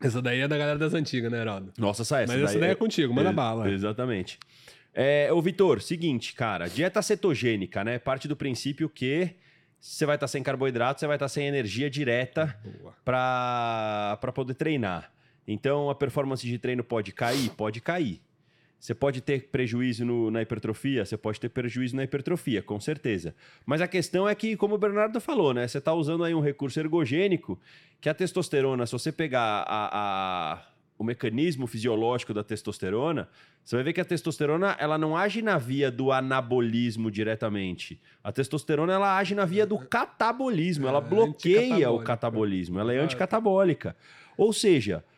Essa 0.00 0.20
daí 0.20 0.40
é 0.40 0.48
da 0.48 0.58
galera 0.58 0.78
das 0.78 0.94
antigas, 0.94 1.30
né, 1.30 1.40
Heraldo? 1.40 1.72
Nossa, 1.78 2.02
essa, 2.02 2.20
essa 2.20 2.32
Mas 2.32 2.42
essa 2.42 2.58
daí 2.58 2.68
é, 2.68 2.72
é 2.72 2.74
contigo, 2.74 3.14
manda 3.14 3.30
é, 3.30 3.32
bala. 3.32 3.70
Exatamente. 3.70 4.38
É, 4.92 5.30
ô, 5.32 5.40
Vitor, 5.42 5.80
seguinte, 5.80 6.34
cara, 6.34 6.68
dieta 6.68 7.02
cetogênica, 7.02 7.84
né? 7.84 7.98
Parte 7.98 8.26
do 8.26 8.36
princípio 8.36 8.88
que 8.88 9.36
você 9.80 10.04
vai 10.06 10.16
estar 10.16 10.24
tá 10.24 10.28
sem 10.28 10.42
carboidrato, 10.42 11.00
você 11.00 11.06
vai 11.06 11.16
estar 11.16 11.26
tá 11.26 11.28
sem 11.28 11.46
energia 11.46 11.88
direta 11.88 12.58
para 13.04 14.32
poder 14.34 14.54
treinar. 14.54 15.12
Então, 15.46 15.88
a 15.88 15.94
performance 15.94 16.46
de 16.46 16.58
treino 16.58 16.82
pode 16.82 17.12
cair? 17.12 17.50
Pode 17.50 17.80
cair. 17.80 18.20
Você 18.86 18.94
pode 18.94 19.20
ter 19.20 19.48
prejuízo 19.48 20.04
no, 20.04 20.30
na 20.30 20.42
hipertrofia? 20.42 21.04
Você 21.04 21.16
pode 21.16 21.40
ter 21.40 21.48
prejuízo 21.48 21.96
na 21.96 22.04
hipertrofia, 22.04 22.62
com 22.62 22.78
certeza. 22.78 23.34
Mas 23.66 23.80
a 23.80 23.88
questão 23.88 24.28
é 24.28 24.32
que, 24.32 24.56
como 24.56 24.76
o 24.76 24.78
Bernardo 24.78 25.20
falou, 25.20 25.52
né? 25.52 25.66
Você 25.66 25.78
está 25.78 25.92
usando 25.92 26.22
aí 26.22 26.32
um 26.32 26.40
recurso 26.40 26.78
ergogênico 26.78 27.58
que 28.00 28.08
a 28.08 28.14
testosterona, 28.14 28.86
se 28.86 28.92
você 28.92 29.10
pegar 29.10 29.64
a, 29.66 29.88
a, 29.90 30.62
o 30.96 31.02
mecanismo 31.02 31.66
fisiológico 31.66 32.32
da 32.32 32.44
testosterona, 32.44 33.28
você 33.64 33.74
vai 33.74 33.82
ver 33.86 33.92
que 33.92 34.00
a 34.00 34.04
testosterona 34.04 34.76
ela 34.78 34.96
não 34.96 35.16
age 35.16 35.42
na 35.42 35.58
via 35.58 35.90
do 35.90 36.12
anabolismo 36.12 37.10
diretamente. 37.10 38.00
A 38.22 38.30
testosterona 38.30 38.92
ela 38.92 39.18
age 39.18 39.34
na 39.34 39.44
via 39.44 39.66
do 39.66 39.80
catabolismo, 39.80 40.86
ela 40.86 40.98
é, 40.98 41.00
bloqueia 41.00 41.90
o 41.90 42.04
catabolismo, 42.04 42.78
ela 42.78 42.94
é 42.94 43.00
anticatabólica. 43.00 43.96
Ou 44.36 44.52
seja, 44.52 45.02
se 45.02 45.15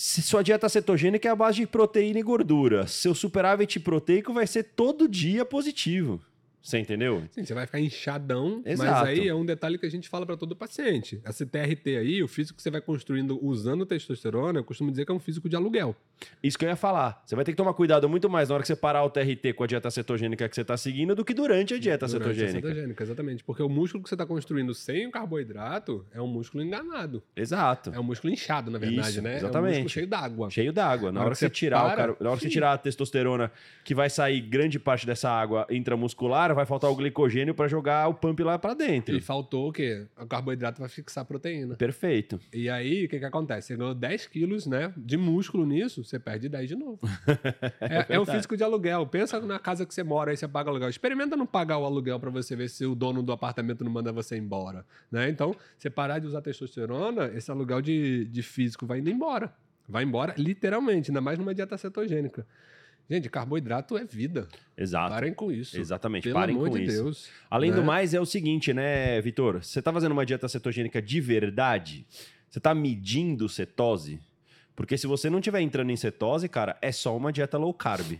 sua 0.00 0.42
dieta 0.42 0.66
cetogênica 0.66 1.28
é 1.28 1.30
a 1.30 1.36
base 1.36 1.58
de 1.58 1.66
proteína 1.66 2.18
e 2.18 2.22
gordura, 2.22 2.86
seu 2.86 3.14
superávit 3.14 3.78
proteico 3.78 4.32
vai 4.32 4.46
ser 4.46 4.62
todo 4.62 5.06
dia 5.06 5.44
positivo. 5.44 6.18
Você 6.62 6.78
entendeu? 6.78 7.22
Sim, 7.30 7.44
você 7.44 7.54
vai 7.54 7.66
ficar 7.66 7.80
inchadão, 7.80 8.62
Exato. 8.64 8.90
mas 8.90 9.08
aí 9.08 9.28
é 9.28 9.34
um 9.34 9.44
detalhe 9.44 9.78
que 9.78 9.86
a 9.86 9.90
gente 9.90 10.08
fala 10.08 10.26
para 10.26 10.36
todo 10.36 10.54
paciente. 10.54 11.20
Essa 11.24 11.46
TRT 11.46 11.96
aí, 11.96 12.22
o 12.22 12.28
físico 12.28 12.56
que 12.56 12.62
você 12.62 12.70
vai 12.70 12.80
construindo 12.80 13.42
usando 13.44 13.86
testosterona, 13.86 14.58
eu 14.58 14.64
costumo 14.64 14.90
dizer 14.90 15.04
que 15.04 15.10
é 15.10 15.14
um 15.14 15.18
físico 15.18 15.48
de 15.48 15.56
aluguel. 15.56 15.96
Isso 16.42 16.58
que 16.58 16.64
eu 16.64 16.68
ia 16.68 16.76
falar. 16.76 17.22
Você 17.24 17.34
vai 17.34 17.44
ter 17.44 17.52
que 17.52 17.56
tomar 17.56 17.72
cuidado 17.72 18.08
muito 18.08 18.28
mais 18.28 18.48
na 18.48 18.56
hora 18.56 18.62
que 18.62 18.66
você 18.66 18.76
parar 18.76 19.02
o 19.04 19.10
TRT 19.10 19.54
com 19.54 19.64
a 19.64 19.66
dieta 19.66 19.90
cetogênica 19.90 20.48
que 20.48 20.54
você 20.54 20.60
está 20.60 20.76
seguindo 20.76 21.14
do 21.14 21.24
que 21.24 21.32
durante 21.32 21.74
a 21.74 21.78
dieta 21.78 22.06
durante 22.06 22.24
cetogênica. 22.24 22.68
A 22.68 22.70
cetogênica, 22.70 23.04
exatamente. 23.04 23.44
Porque 23.44 23.62
o 23.62 23.68
músculo 23.68 24.02
que 24.02 24.08
você 24.08 24.14
está 24.14 24.26
construindo 24.26 24.74
sem 24.74 25.06
o 25.06 25.10
carboidrato 25.10 26.04
é 26.12 26.20
um 26.20 26.26
músculo 26.26 26.62
enganado. 26.62 27.22
Exato. 27.34 27.90
É 27.94 27.98
um 27.98 28.02
músculo 28.02 28.32
inchado, 28.32 28.70
na 28.70 28.78
verdade, 28.78 29.08
Isso, 29.08 29.22
né? 29.22 29.36
Exatamente. 29.36 29.56
É 29.56 29.78
um 29.78 29.82
músculo 29.82 29.88
cheio 29.88 30.06
d'água. 30.06 30.50
Cheio 30.50 30.72
d'água. 30.72 31.12
Na, 31.12 31.20
na, 31.20 31.26
hora 31.26 31.32
que 31.32 31.38
você 31.38 31.50
tirar 31.50 31.94
para, 31.94 32.12
o 32.12 32.14
car... 32.14 32.24
na 32.24 32.30
hora 32.30 32.38
que 32.38 32.44
você 32.44 32.50
tirar 32.50 32.72
a 32.72 32.78
testosterona, 32.78 33.50
que 33.84 33.94
vai 33.94 34.10
sair 34.10 34.40
grande 34.40 34.78
parte 34.78 35.06
dessa 35.06 35.30
água 35.30 35.66
intramuscular, 35.70 36.49
vai 36.54 36.66
faltar 36.66 36.90
o 36.90 36.96
glicogênio 36.96 37.54
para 37.54 37.68
jogar 37.68 38.08
o 38.08 38.14
pump 38.14 38.42
lá 38.42 38.58
para 38.58 38.74
dentro. 38.74 39.16
E 39.16 39.20
faltou 39.20 39.68
o 39.68 39.72
quê? 39.72 40.06
O 40.18 40.26
carboidrato 40.26 40.80
vai 40.80 40.88
fixar 40.88 41.22
a 41.22 41.24
proteína. 41.24 41.76
Perfeito. 41.76 42.40
E 42.52 42.68
aí, 42.68 43.04
o 43.04 43.08
que, 43.08 43.18
que 43.18 43.24
acontece? 43.24 43.68
Você 43.68 43.76
ganhou 43.76 43.94
10 43.94 44.26
quilos 44.26 44.66
né, 44.66 44.92
de 44.96 45.16
músculo 45.16 45.64
nisso, 45.66 46.04
você 46.04 46.18
perde 46.18 46.48
10 46.48 46.68
de 46.68 46.76
novo. 46.76 47.00
é, 47.80 48.14
é, 48.16 48.20
o 48.20 48.26
físico 48.26 48.56
de 48.56 48.64
aluguel. 48.64 49.06
Pensa 49.06 49.40
na 49.40 49.58
casa 49.58 49.86
que 49.86 49.94
você 49.94 50.02
mora, 50.02 50.30
aí 50.30 50.36
você 50.36 50.48
paga 50.48 50.70
aluguel. 50.70 50.88
Experimenta 50.88 51.36
não 51.36 51.46
pagar 51.46 51.78
o 51.78 51.84
aluguel 51.84 52.18
para 52.18 52.30
você 52.30 52.56
ver 52.56 52.68
se 52.68 52.84
o 52.84 52.94
dono 52.94 53.22
do 53.22 53.32
apartamento 53.32 53.84
não 53.84 53.90
manda 53.90 54.12
você 54.12 54.36
embora. 54.36 54.84
Né? 55.10 55.28
Então, 55.28 55.54
você 55.78 55.90
parar 55.90 56.18
de 56.18 56.26
usar 56.26 56.42
testosterona, 56.42 57.30
esse 57.34 57.50
aluguel 57.50 57.80
de, 57.80 58.24
de 58.26 58.42
físico 58.42 58.86
vai 58.86 58.98
indo 58.98 59.10
embora. 59.10 59.52
Vai 59.88 60.04
embora, 60.04 60.34
literalmente, 60.38 61.10
ainda 61.10 61.20
mais 61.20 61.38
numa 61.38 61.52
dieta 61.52 61.76
cetogênica. 61.76 62.46
Gente, 63.10 63.28
carboidrato 63.28 63.98
é 63.98 64.04
vida. 64.04 64.46
Exato. 64.78 65.12
Parem 65.12 65.34
com 65.34 65.50
isso. 65.50 65.76
Exatamente, 65.76 66.22
Pelo 66.22 66.34
parem 66.34 66.56
com 66.56 66.68
de 66.68 66.84
isso. 66.84 67.02
Deus, 67.02 67.30
Além 67.50 67.70
né? 67.70 67.76
do 67.76 67.82
mais, 67.82 68.14
é 68.14 68.20
o 68.20 68.24
seguinte, 68.24 68.72
né, 68.72 69.20
Vitor? 69.20 69.64
Você 69.64 69.80
está 69.80 69.92
fazendo 69.92 70.12
uma 70.12 70.24
dieta 70.24 70.46
cetogênica 70.48 71.02
de 71.02 71.20
verdade? 71.20 72.06
Você 72.48 72.58
está 72.58 72.72
medindo 72.72 73.48
cetose? 73.48 74.20
Porque 74.76 74.96
se 74.96 75.08
você 75.08 75.28
não 75.28 75.40
estiver 75.40 75.60
entrando 75.60 75.90
em 75.90 75.96
cetose, 75.96 76.48
cara, 76.48 76.78
é 76.80 76.92
só 76.92 77.16
uma 77.16 77.32
dieta 77.32 77.58
low 77.58 77.74
carb. 77.74 78.18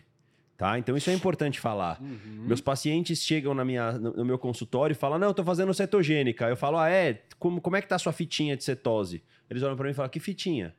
Tá? 0.59 0.77
Então 0.77 0.97
isso 0.97 1.09
é 1.09 1.15
importante 1.15 1.59
falar. 1.61 1.99
Uhum. 2.03 2.45
Meus 2.47 2.61
pacientes 2.61 3.23
chegam 3.23 3.55
na 3.55 3.65
minha, 3.65 3.93
no 3.93 4.25
meu 4.25 4.39
consultório 4.39 4.93
e 4.93 4.97
falam: 4.97 5.19
Não, 5.19 5.29
eu 5.29 5.35
tô 5.35 5.43
fazendo 5.45 5.73
cetogênica. 5.73 6.49
Eu 6.49 6.57
falo: 6.57 6.77
Ah, 6.77 6.91
é? 6.91 7.23
Como, 7.39 7.61
como 7.63 7.77
é 7.77 7.81
que 7.81 7.89
tá 7.89 7.95
a 7.95 7.99
sua 7.99 8.13
fitinha 8.13 8.57
de 8.57 8.65
cetose? 8.65 9.23
Eles 9.49 9.63
olham 9.63 9.75
para 9.75 9.87
mim 9.87 9.93
e 9.93 9.95
falam: 9.95 10.11
Que 10.11 10.21
fitinha? 10.21 10.75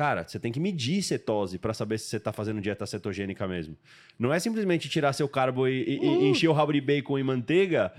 Cara, 0.00 0.26
você 0.26 0.38
tem 0.38 0.50
que 0.50 0.58
medir 0.58 1.02
cetose 1.02 1.58
para 1.58 1.74
saber 1.74 1.98
se 1.98 2.06
você 2.06 2.16
está 2.16 2.32
fazendo 2.32 2.58
dieta 2.58 2.86
cetogênica 2.86 3.46
mesmo. 3.46 3.76
Não 4.18 4.32
é 4.32 4.38
simplesmente 4.38 4.88
tirar 4.88 5.12
seu 5.12 5.28
carbo 5.28 5.68
e, 5.68 5.98
uh! 5.98 6.24
encher 6.24 6.48
o 6.48 6.54
rabo 6.54 6.72
de 6.72 6.80
bacon 6.80 7.18
e 7.18 7.22
manteiga 7.22 7.92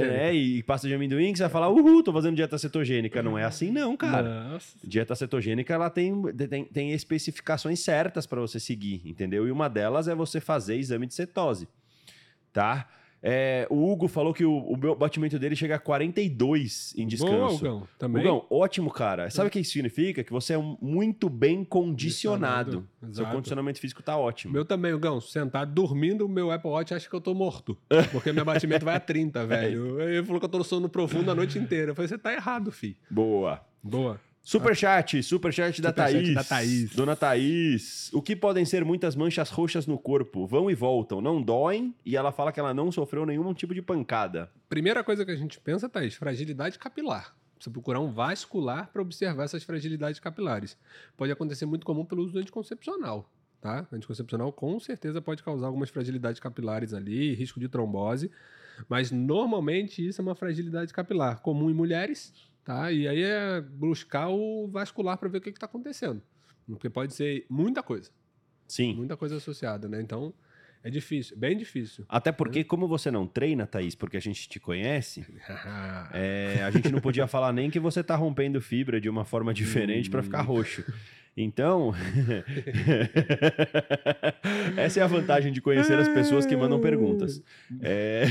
é, 0.00 0.32
e 0.32 0.62
pasta 0.62 0.86
de 0.86 0.94
amendoim 0.94 1.32
que 1.32 1.38
você 1.38 1.42
vai 1.42 1.50
falar, 1.50 1.68
uhul, 1.68 2.04
tô 2.04 2.12
fazendo 2.12 2.36
dieta 2.36 2.56
cetogênica. 2.56 3.20
Não 3.20 3.36
é 3.36 3.42
assim 3.42 3.68
não, 3.72 3.96
cara. 3.96 4.52
Nossa. 4.52 4.78
Dieta 4.84 5.12
cetogênica, 5.16 5.74
ela 5.74 5.90
tem, 5.90 6.22
tem, 6.48 6.64
tem 6.66 6.92
especificações 6.92 7.80
certas 7.80 8.26
para 8.26 8.40
você 8.40 8.60
seguir, 8.60 9.02
entendeu? 9.04 9.48
E 9.48 9.50
uma 9.50 9.66
delas 9.66 10.06
é 10.06 10.14
você 10.14 10.40
fazer 10.40 10.76
exame 10.76 11.08
de 11.08 11.14
cetose, 11.14 11.66
tá? 12.52 12.88
É, 13.22 13.66
o 13.68 13.90
Hugo 13.90 14.08
falou 14.08 14.32
que 14.32 14.44
o, 14.44 14.72
o 14.72 14.94
batimento 14.94 15.38
dele 15.38 15.54
chega 15.54 15.76
a 15.76 15.78
42 15.78 16.94
em 16.96 17.06
descanso. 17.06 17.34
Boa, 17.36 17.52
Hugão. 17.54 17.88
Também. 17.98 18.22
Hugão, 18.22 18.46
ótimo, 18.50 18.90
cara. 18.90 19.30
Sabe 19.30 19.48
o 19.48 19.50
que 19.50 19.60
isso 19.60 19.72
significa? 19.72 20.24
Que 20.24 20.32
você 20.32 20.54
é 20.54 20.58
muito 20.80 21.28
bem 21.28 21.64
condicionado. 21.64 22.88
Seu 23.12 23.26
condicionamento 23.26 23.78
físico 23.78 24.02
tá 24.02 24.16
ótimo. 24.16 24.52
Meu 24.54 24.64
também, 24.64 24.92
Hugão. 24.92 25.20
Sentado 25.20 25.72
dormindo, 25.72 26.24
o 26.24 26.28
meu 26.28 26.50
Apple 26.50 26.70
Watch 26.70 26.94
acha 26.94 27.08
que 27.08 27.14
eu 27.14 27.20
tô 27.20 27.34
morto. 27.34 27.76
Porque 28.10 28.32
meu 28.32 28.44
batimento 28.44 28.84
vai 28.84 28.96
a 28.96 29.00
30, 29.00 29.44
velho. 29.46 30.00
Ele 30.00 30.24
falou 30.24 30.40
que 30.40 30.46
eu 30.46 30.50
tô 30.50 30.58
no 30.58 30.64
sono 30.64 30.88
profundo 30.88 31.30
a 31.30 31.34
noite 31.34 31.58
inteira. 31.58 31.90
Eu 31.90 31.94
falei, 31.94 32.08
você 32.08 32.18
tá 32.18 32.32
errado, 32.32 32.72
fi. 32.72 32.96
Boa. 33.10 33.60
Boa. 33.82 34.20
Superchat, 34.42 35.22
superchat 35.22 35.82
da, 35.82 35.90
super 35.90 36.02
Thaís, 36.02 36.34
da 36.34 36.44
Thaís. 36.44 36.94
Dona 36.94 37.14
Thaís. 37.14 38.10
O 38.12 38.22
que 38.22 38.34
podem 38.34 38.64
ser 38.64 38.84
muitas 38.84 39.14
manchas 39.14 39.50
roxas 39.50 39.86
no 39.86 39.98
corpo? 39.98 40.46
Vão 40.46 40.70
e 40.70 40.74
voltam, 40.74 41.20
não 41.20 41.42
doem, 41.42 41.94
e 42.04 42.16
ela 42.16 42.32
fala 42.32 42.50
que 42.50 42.58
ela 42.58 42.72
não 42.72 42.90
sofreu 42.90 43.26
nenhum 43.26 43.52
tipo 43.52 43.74
de 43.74 43.82
pancada. 43.82 44.50
Primeira 44.68 45.04
coisa 45.04 45.24
que 45.24 45.30
a 45.30 45.36
gente 45.36 45.60
pensa, 45.60 45.88
Thaís, 45.88 46.14
fragilidade 46.14 46.78
capilar. 46.78 47.34
Você 47.58 47.68
procurar 47.68 48.00
um 48.00 48.10
vascular 48.10 48.90
para 48.90 49.02
observar 49.02 49.44
essas 49.44 49.62
fragilidades 49.62 50.18
capilares. 50.18 50.78
Pode 51.16 51.30
acontecer 51.30 51.66
muito 51.66 51.84
comum 51.84 52.06
pelo 52.06 52.22
uso 52.22 52.32
do 52.32 52.38
anticoncepcional. 52.38 53.30
Tá? 53.60 53.86
Anticoncepcional 53.92 54.50
com 54.50 54.80
certeza 54.80 55.20
pode 55.20 55.42
causar 55.42 55.66
algumas 55.66 55.90
fragilidades 55.90 56.40
capilares 56.40 56.94
ali, 56.94 57.34
risco 57.34 57.60
de 57.60 57.68
trombose, 57.68 58.30
mas 58.88 59.10
normalmente 59.10 60.06
isso 60.06 60.22
é 60.22 60.24
uma 60.24 60.34
fragilidade 60.34 60.94
capilar 60.94 61.40
comum 61.42 61.68
em 61.68 61.74
mulheres 61.74 62.32
Tá? 62.70 62.92
E 62.92 63.08
aí 63.08 63.20
é 63.20 63.60
buscar 63.60 64.28
o 64.28 64.68
vascular 64.68 65.18
para 65.18 65.28
ver 65.28 65.38
o 65.38 65.40
que 65.40 65.50
está 65.50 65.66
acontecendo. 65.66 66.22
Porque 66.68 66.88
pode 66.88 67.12
ser 67.14 67.44
muita 67.50 67.82
coisa. 67.82 68.12
Sim. 68.68 68.94
Muita 68.94 69.16
coisa 69.16 69.38
associada, 69.38 69.88
né? 69.88 70.00
Então, 70.00 70.32
é 70.84 70.88
difícil, 70.88 71.36
bem 71.36 71.58
difícil. 71.58 72.04
Até 72.08 72.30
porque, 72.30 72.60
né? 72.60 72.64
como 72.64 72.86
você 72.86 73.10
não 73.10 73.26
treina, 73.26 73.66
Thaís, 73.66 73.96
porque 73.96 74.16
a 74.16 74.20
gente 74.20 74.48
te 74.48 74.60
conhece, 74.60 75.26
é, 76.14 76.62
a 76.62 76.70
gente 76.70 76.92
não 76.92 77.00
podia 77.00 77.26
falar 77.26 77.52
nem 77.52 77.68
que 77.70 77.80
você 77.80 78.02
está 78.02 78.14
rompendo 78.14 78.60
fibra 78.60 79.00
de 79.00 79.08
uma 79.08 79.24
forma 79.24 79.52
diferente 79.52 80.08
para 80.08 80.22
ficar 80.22 80.42
roxo. 80.42 80.84
Então, 81.36 81.92
essa 84.78 85.00
é 85.00 85.02
a 85.02 85.08
vantagem 85.08 85.52
de 85.52 85.60
conhecer 85.60 85.98
as 85.98 86.06
pessoas 86.06 86.46
que 86.46 86.54
mandam 86.56 86.80
perguntas. 86.80 87.42
É... 87.82 88.26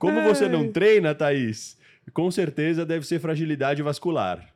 Como 0.00 0.22
você 0.22 0.48
não 0.48 0.72
treina, 0.72 1.14
Thaís, 1.14 1.76
com 2.14 2.30
certeza 2.30 2.86
deve 2.86 3.06
ser 3.06 3.20
fragilidade 3.20 3.82
vascular. 3.82 4.52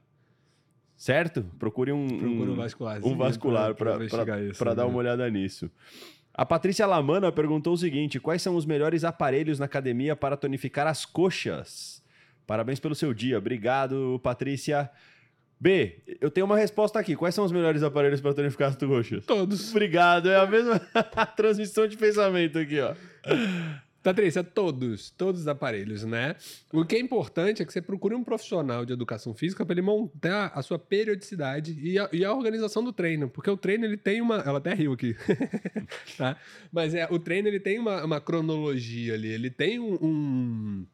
Certo? 0.96 1.44
Procure 1.58 1.92
um, 1.92 2.06
Procure 2.08 2.50
um 2.50 2.56
vascular, 2.56 3.04
um 3.04 3.16
vascular 3.16 3.74
para 3.74 3.98
né? 3.98 4.74
dar 4.74 4.86
uma 4.86 4.96
olhada 4.96 5.28
nisso. 5.28 5.70
A 6.32 6.46
Patrícia 6.46 6.86
Lamana 6.86 7.30
perguntou 7.30 7.74
o 7.74 7.76
seguinte: 7.76 8.18
quais 8.18 8.40
são 8.40 8.56
os 8.56 8.64
melhores 8.64 9.04
aparelhos 9.04 9.58
na 9.58 9.66
academia 9.66 10.16
para 10.16 10.34
tonificar 10.36 10.86
as 10.86 11.04
coxas? 11.04 12.02
Parabéns 12.46 12.80
pelo 12.80 12.94
seu 12.94 13.12
dia. 13.12 13.36
Obrigado, 13.36 14.18
Patrícia. 14.22 14.90
B, 15.60 16.02
eu 16.20 16.30
tenho 16.30 16.46
uma 16.46 16.56
resposta 16.56 16.98
aqui. 16.98 17.14
Quais 17.16 17.34
são 17.34 17.44
os 17.44 17.52
melhores 17.52 17.82
aparelhos 17.82 18.20
para 18.20 18.34
tonificar 18.34 18.70
as 18.70 18.76
coxas? 18.76 19.26
Todos. 19.26 19.70
Obrigado. 19.70 20.30
É 20.30 20.36
a 20.36 20.46
mesma 20.46 20.78
transmissão 21.36 21.86
de 21.86 21.96
pensamento 21.96 22.58
aqui, 22.58 22.80
ó. 22.80 22.94
Patrícia, 24.04 24.44
todos, 24.44 25.10
todos 25.10 25.40
os 25.40 25.48
aparelhos, 25.48 26.04
né? 26.04 26.36
O 26.70 26.84
que 26.84 26.94
é 26.94 27.00
importante 27.00 27.62
é 27.62 27.64
que 27.64 27.72
você 27.72 27.80
procure 27.80 28.14
um 28.14 28.22
profissional 28.22 28.84
de 28.84 28.92
educação 28.92 29.32
física 29.32 29.64
para 29.64 29.72
ele 29.72 29.80
montar 29.80 30.52
a 30.54 30.62
sua 30.62 30.78
periodicidade 30.78 31.74
e 31.80 31.98
a, 31.98 32.06
e 32.12 32.22
a, 32.22 32.30
organização 32.30 32.84
do 32.84 32.92
treino, 32.92 33.30
porque 33.30 33.48
o 33.48 33.56
treino 33.56 33.86
ele 33.86 33.96
tem 33.96 34.20
uma, 34.20 34.36
ela 34.36 34.58
até 34.58 34.74
riu 34.74 34.92
aqui, 34.92 35.16
tá? 36.18 36.36
Mas 36.70 36.94
é, 36.94 37.08
o 37.10 37.18
treino 37.18 37.48
ele 37.48 37.58
tem 37.58 37.78
uma, 37.78 38.04
uma 38.04 38.20
cronologia 38.20 39.14
ali, 39.14 39.28
ele 39.28 39.48
tem 39.48 39.80
um, 39.80 39.94
um 39.94 40.86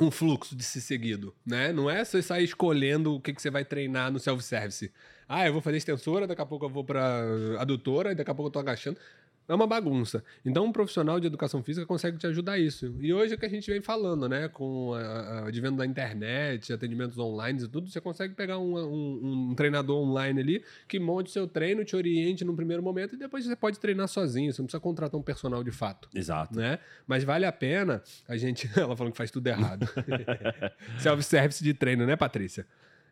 um 0.00 0.10
fluxo 0.10 0.56
de 0.56 0.64
se 0.64 0.80
seguido, 0.80 1.32
né? 1.46 1.72
Não 1.72 1.88
é 1.88 2.04
você 2.04 2.20
sair 2.20 2.44
escolhendo 2.44 3.14
o 3.14 3.20
que, 3.20 3.32
que 3.32 3.40
você 3.40 3.50
vai 3.50 3.64
treinar 3.64 4.10
no 4.10 4.18
self-service. 4.18 4.92
Ah, 5.28 5.46
eu 5.46 5.52
vou 5.52 5.62
fazer 5.62 5.76
extensora, 5.76 6.26
daqui 6.26 6.42
a 6.42 6.46
pouco 6.46 6.64
eu 6.66 6.70
vou 6.70 6.84
para 6.84 7.60
adutora, 7.60 8.14
daqui 8.14 8.30
a 8.30 8.34
pouco 8.34 8.48
eu 8.48 8.52
tô 8.52 8.58
agachando. 8.58 8.98
É 9.46 9.54
uma 9.54 9.66
bagunça. 9.66 10.24
Então, 10.44 10.64
um 10.64 10.72
profissional 10.72 11.20
de 11.20 11.26
educação 11.26 11.62
física 11.62 11.86
consegue 11.86 12.16
te 12.16 12.26
ajudar 12.26 12.58
isso. 12.58 12.94
E 13.00 13.12
hoje 13.12 13.34
é 13.34 13.36
que 13.36 13.44
a 13.44 13.48
gente 13.48 13.70
vem 13.70 13.80
falando, 13.80 14.28
né? 14.28 14.48
Com 14.48 14.88
o 14.88 14.94
advento 14.94 15.76
da 15.76 15.84
internet, 15.84 16.72
atendimentos 16.72 17.18
online 17.18 17.62
e 17.62 17.68
tudo, 17.68 17.88
você 17.88 18.00
consegue 18.00 18.34
pegar 18.34 18.58
um, 18.58 18.76
um, 18.76 19.50
um, 19.50 19.54
treinador 19.54 19.98
online 19.98 20.40
ali 20.40 20.64
que 20.88 20.98
monte 20.98 21.30
seu 21.30 21.46
treino, 21.46 21.84
te 21.84 21.94
oriente 21.94 22.44
no 22.44 22.56
primeiro 22.56 22.82
momento 22.82 23.14
e 23.14 23.18
depois 23.18 23.44
você 23.44 23.54
pode 23.54 23.78
treinar 23.78 24.08
sozinho. 24.08 24.52
Você 24.52 24.62
não 24.62 24.66
precisa 24.66 24.80
contratar 24.80 25.20
um 25.20 25.22
personal 25.22 25.62
de 25.62 25.70
fato. 25.70 26.08
Exato. 26.14 26.56
Né? 26.58 26.78
Mas 27.06 27.22
vale 27.22 27.44
a 27.44 27.52
pena 27.52 28.02
a 28.26 28.36
gente. 28.36 28.68
Ela 28.76 28.96
falando 28.96 29.12
que 29.12 29.18
faz 29.18 29.30
tudo 29.30 29.46
errado. 29.46 29.86
Self-service 30.98 31.62
de 31.62 31.74
treino, 31.74 32.06
né, 32.06 32.16
Patrícia? 32.16 32.66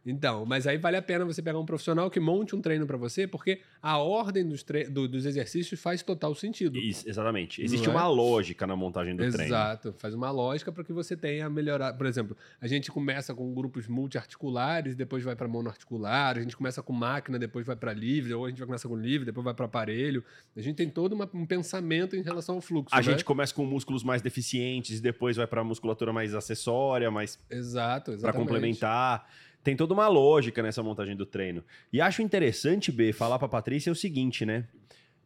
Então, 0.05 0.45
mas 0.45 0.67
aí 0.67 0.77
vale 0.79 0.97
a 0.97 1.03
pena 1.03 1.25
você 1.25 1.41
pegar 1.41 1.59
um 1.59 1.65
profissional 1.65 2.11
que 2.11 2.19
monte 2.19 2.57
um 2.57 2.61
treino 2.61 2.87
para 2.87 2.97
você, 2.97 3.27
porque 3.27 3.61
a 3.81 3.99
ordem 3.99 4.47
dos, 4.47 4.65
do, 4.91 5.07
dos 5.07 5.25
exercícios 5.25 5.81
faz 5.81 6.03
total 6.03 6.35
sentido. 6.35 6.79
Isso, 6.79 7.09
exatamente. 7.09 7.63
Existe 7.63 7.89
uma 7.89 8.03
é? 8.03 8.07
lógica 8.07 8.67
na 8.67 8.75
montagem 8.75 9.15
do 9.15 9.23
Exato. 9.23 9.37
treino. 9.37 9.55
Exato. 9.55 9.95
Faz 9.99 10.15
uma 10.15 10.31
lógica 10.31 10.73
para 10.73 10.83
que 10.83 10.93
você 10.93 11.17
tenha 11.17 11.49
melhorar. 11.49 11.93
Por 11.93 12.07
exemplo, 12.07 12.37
a 12.61 12.67
gente 12.67 12.91
começa 12.91 13.33
com 13.35 13.55
grupos 13.55 13.87
multiarticulares, 13.87 14.97
depois 14.97 15.23
vai 15.23 15.37
para 15.37 15.47
monoarticular, 15.47 16.37
a 16.37 16.41
gente 16.41 16.57
começa 16.57 16.83
com 16.83 16.93
máquina, 16.93 17.39
depois 17.39 17.65
vai 17.65 17.77
para 17.77 17.93
livre, 17.93 18.35
ou 18.35 18.45
a 18.45 18.49
gente 18.49 18.59
vai 18.59 18.67
começar 18.67 18.89
com 18.89 18.97
livre, 18.97 19.27
depois 19.27 19.45
vai 19.45 19.55
para 19.55 19.67
aparelho. 19.67 20.25
A 20.57 20.61
gente 20.61 20.77
tem 20.77 20.91
todo 20.91 21.13
uma, 21.13 21.31
um 21.33 21.47
pensamento 21.47 22.17
em 22.17 22.23
relação 22.23 22.57
ao 22.57 22.61
fluxo. 22.61 22.95
A 22.95 22.99
né? 22.99 23.03
gente 23.05 23.25
começa 23.25 23.55
com 23.55 23.65
músculos 23.65 24.03
mais 24.03 24.21
deficientes, 24.21 25.01
depois 25.01 25.37
vai 25.37 25.47
para 25.47 25.63
musculatura 25.63 26.13
mais 26.13 26.35
acessória, 26.35 27.11
mais. 27.11 27.39
Exato, 27.49 28.19
Para 28.19 28.33
complementar 28.33 29.29
tem 29.63 29.77
toda 29.77 29.95
uma 29.95 30.09
lógica 30.09 30.63
nessa 30.63 30.83
montagem 30.83 31.17
do 31.17 31.25
treino. 31.25 31.63
E 31.93 32.01
acho 32.01 32.23
interessante, 32.23 32.91
B, 32.91 33.13
falar 33.13 33.39
para 33.39 33.49
Patrícia 33.49 33.93
o 33.93 33.97
seguinte, 33.97 34.45
né? 34.45 34.67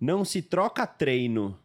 Não 0.01 0.24
se 0.24 0.43
troca 0.43 0.87
treino 0.87 1.59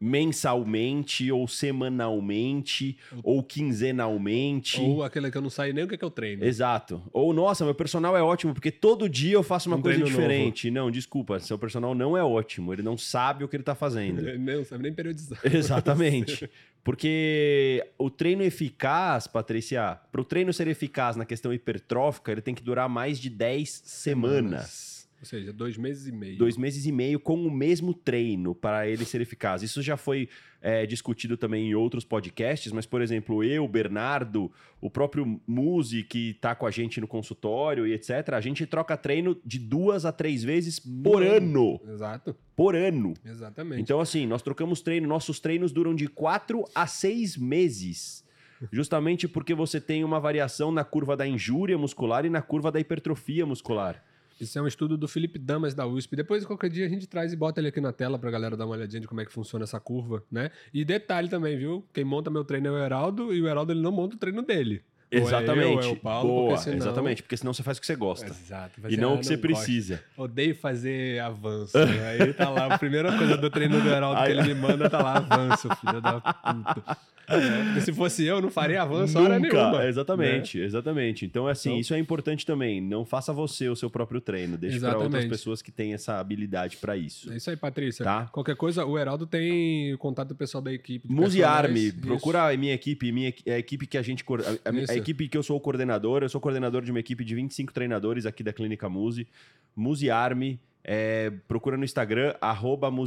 mensalmente 0.00 1.30
ou 1.32 1.48
semanalmente 1.48 2.96
ou 3.22 3.42
quinzenalmente. 3.42 4.80
Ou 4.80 5.02
aquele 5.02 5.30
que 5.30 5.36
eu 5.36 5.42
não 5.42 5.50
saio 5.50 5.74
nem 5.74 5.84
o 5.84 5.88
que, 5.88 5.94
é 5.94 5.98
que 5.98 6.04
eu 6.04 6.10
treino. 6.10 6.44
Exato. 6.44 7.02
Ou, 7.12 7.32
nossa, 7.32 7.64
meu 7.64 7.74
personal 7.74 8.16
é 8.16 8.22
ótimo 8.22 8.54
porque 8.54 8.70
todo 8.70 9.08
dia 9.08 9.34
eu 9.34 9.42
faço 9.42 9.68
uma 9.68 9.76
um 9.76 9.82
coisa 9.82 10.02
diferente. 10.02 10.70
Novo. 10.70 10.86
Não, 10.86 10.90
desculpa, 10.90 11.40
seu 11.40 11.58
personal 11.58 11.94
não 11.94 12.16
é 12.16 12.22
ótimo. 12.22 12.72
Ele 12.72 12.82
não 12.82 12.96
sabe 12.96 13.44
o 13.44 13.48
que 13.48 13.56
ele 13.56 13.62
está 13.62 13.74
fazendo. 13.74 14.22
Não 14.38 14.64
sabe 14.64 14.82
nem 14.84 14.92
periodizar. 14.92 15.38
Exatamente. 15.44 16.48
Porque 16.82 17.84
o 17.98 18.08
treino 18.08 18.42
eficaz, 18.42 19.26
Patrícia, 19.26 19.98
para 20.10 20.20
o 20.20 20.24
treino 20.24 20.52
ser 20.52 20.68
eficaz 20.68 21.16
na 21.16 21.24
questão 21.24 21.52
hipertrófica, 21.52 22.32
ele 22.32 22.40
tem 22.40 22.54
que 22.54 22.62
durar 22.62 22.88
mais 22.88 23.18
de 23.18 23.28
10 23.28 23.82
semanas. 23.84 24.38
semanas. 24.40 24.97
Ou 25.20 25.26
seja, 25.26 25.52
dois 25.52 25.76
meses 25.76 26.06
e 26.06 26.12
meio. 26.12 26.38
Dois 26.38 26.56
meses 26.56 26.86
e 26.86 26.92
meio 26.92 27.18
com 27.18 27.34
o 27.34 27.50
mesmo 27.50 27.92
treino 27.92 28.54
para 28.54 28.86
ele 28.86 29.04
ser 29.04 29.20
eficaz. 29.20 29.62
Isso 29.64 29.82
já 29.82 29.96
foi 29.96 30.28
é, 30.62 30.86
discutido 30.86 31.36
também 31.36 31.70
em 31.70 31.74
outros 31.74 32.04
podcasts, 32.04 32.70
mas, 32.70 32.86
por 32.86 33.02
exemplo, 33.02 33.42
eu, 33.42 33.66
Bernardo, 33.66 34.50
o 34.80 34.88
próprio 34.88 35.40
Muzi, 35.44 36.04
que 36.04 36.30
está 36.30 36.54
com 36.54 36.66
a 36.66 36.70
gente 36.70 37.00
no 37.00 37.08
consultório 37.08 37.84
e 37.84 37.92
etc., 37.92 38.30
a 38.32 38.40
gente 38.40 38.64
troca 38.64 38.96
treino 38.96 39.36
de 39.44 39.58
duas 39.58 40.04
a 40.04 40.12
três 40.12 40.44
vezes 40.44 40.78
por 40.78 41.22
ano. 41.22 41.80
Exato. 41.88 42.36
Por 42.54 42.76
ano. 42.76 43.14
Exatamente. 43.24 43.82
Então, 43.82 44.00
assim, 44.00 44.24
nós 44.24 44.40
trocamos 44.40 44.80
treino, 44.80 45.08
nossos 45.08 45.40
treinos 45.40 45.72
duram 45.72 45.96
de 45.96 46.06
quatro 46.06 46.64
a 46.74 46.86
seis 46.86 47.36
meses 47.36 48.26
justamente 48.72 49.28
porque 49.28 49.54
você 49.54 49.80
tem 49.80 50.02
uma 50.02 50.18
variação 50.18 50.72
na 50.72 50.82
curva 50.82 51.16
da 51.16 51.24
injúria 51.24 51.78
muscular 51.78 52.24
e 52.24 52.30
na 52.30 52.42
curva 52.42 52.72
da 52.72 52.80
hipertrofia 52.80 53.46
muscular. 53.46 54.02
Isso 54.40 54.58
é 54.58 54.62
um 54.62 54.66
estudo 54.66 54.96
do 54.96 55.08
Felipe 55.08 55.38
Damas 55.38 55.74
da 55.74 55.86
USP. 55.86 56.14
Depois, 56.14 56.44
qualquer 56.44 56.70
dia, 56.70 56.86
a 56.86 56.88
gente 56.88 57.06
traz 57.06 57.32
e 57.32 57.36
bota 57.36 57.60
ele 57.60 57.68
aqui 57.68 57.80
na 57.80 57.92
tela 57.92 58.18
pra 58.18 58.30
galera 58.30 58.56
dar 58.56 58.66
uma 58.66 58.76
olhadinha 58.76 59.00
de 59.00 59.08
como 59.08 59.20
é 59.20 59.24
que 59.24 59.32
funciona 59.32 59.64
essa 59.64 59.80
curva, 59.80 60.22
né? 60.30 60.50
E 60.72 60.84
detalhe 60.84 61.28
também, 61.28 61.56
viu? 61.58 61.84
Quem 61.92 62.04
monta 62.04 62.30
meu 62.30 62.44
treino 62.44 62.68
é 62.68 62.70
o 62.70 62.78
Heraldo 62.78 63.34
e 63.34 63.42
o 63.42 63.48
Heraldo 63.48 63.72
ele 63.72 63.80
não 63.80 63.90
monta 63.90 64.14
o 64.14 64.18
treino 64.18 64.42
dele. 64.42 64.84
Exatamente. 65.10 65.86
É 65.86 65.90
eu, 65.90 65.92
é 65.92 65.96
Paulo, 65.96 66.28
Boa, 66.28 66.48
porque 66.48 66.64
senão... 66.64 66.76
exatamente, 66.76 67.22
porque 67.22 67.36
senão 67.36 67.54
você 67.54 67.62
faz 67.62 67.78
o 67.78 67.80
que 67.80 67.86
você 67.86 67.96
gosta. 67.96 68.26
Exato. 68.26 68.80
E 68.88 68.96
não 68.96 69.14
o 69.14 69.18
que 69.18 69.26
você 69.26 69.36
precisa. 69.36 70.02
Odeio 70.16 70.54
fazer 70.54 71.20
avanço. 71.20 71.78
Né? 71.78 72.20
Aí 72.20 72.32
tá 72.32 72.48
lá, 72.48 72.74
a 72.74 72.78
primeira 72.78 73.16
coisa 73.16 73.36
do 73.36 73.50
treino 73.50 73.80
do 73.80 73.88
Heraldo 73.88 74.22
que 74.22 74.30
ele 74.30 74.42
me 74.42 74.54
manda 74.54 74.88
tá 74.90 75.02
lá, 75.02 75.16
avanço, 75.16 75.68
filho 75.76 76.00
da 76.00 76.20
puta. 76.20 76.98
Porque 77.28 77.80
se 77.82 77.92
fosse 77.92 78.24
eu, 78.24 78.40
não 78.40 78.50
faria 78.50 78.80
avanço 78.80 79.12
Nunca, 79.12 79.28
hora 79.28 79.38
nenhuma. 79.38 79.84
Exatamente, 79.84 80.58
né? 80.58 80.64
exatamente. 80.64 81.26
Então, 81.26 81.46
assim, 81.46 81.70
então, 81.70 81.80
isso 81.80 81.94
é 81.94 81.98
importante 81.98 82.46
também. 82.46 82.80
Não 82.80 83.04
faça 83.04 83.32
você 83.34 83.68
o 83.68 83.76
seu 83.76 83.90
próprio 83.90 84.20
treino. 84.20 84.56
Deixe 84.56 84.80
para 84.80 84.98
outras 84.98 85.26
pessoas 85.26 85.60
que 85.60 85.70
têm 85.70 85.92
essa 85.92 86.18
habilidade 86.18 86.78
para 86.78 86.96
isso. 86.96 87.30
É 87.30 87.36
isso 87.36 87.50
aí, 87.50 87.56
Patrícia. 87.56 88.02
Tá? 88.02 88.26
Qualquer 88.32 88.56
coisa, 88.56 88.84
o 88.86 88.98
Heraldo 88.98 89.26
tem 89.26 89.94
contato 89.98 90.28
do 90.28 90.34
pessoal 90.34 90.62
da 90.62 90.72
equipe. 90.72 91.06
Musearme. 91.10 91.92
Procura 91.92 92.50
a 92.50 92.56
minha 92.56 92.72
equipe, 92.72 93.12
minha, 93.12 93.32
a 93.46 93.58
equipe 93.58 93.86
que 93.86 93.98
a 93.98 94.02
gente. 94.02 94.24
A, 94.24 94.70
a, 94.70 94.92
a, 94.92 94.96
equipe 94.98 95.28
que 95.28 95.36
eu 95.36 95.42
sou 95.42 95.56
o 95.56 95.60
coordenador. 95.60 96.22
Eu 96.22 96.28
sou 96.28 96.40
coordenador 96.40 96.82
de 96.82 96.90
uma 96.90 97.00
equipe 97.00 97.24
de 97.24 97.34
25 97.34 97.72
treinadores 97.72 98.26
aqui 98.26 98.42
da 98.42 98.52
Clínica 98.52 98.88
Muse. 98.88 99.26
Musearme. 99.74 100.60
É, 100.84 101.30
procura 101.46 101.76
no 101.76 101.84
Instagram, 101.84 102.34
arroba. 102.40 102.90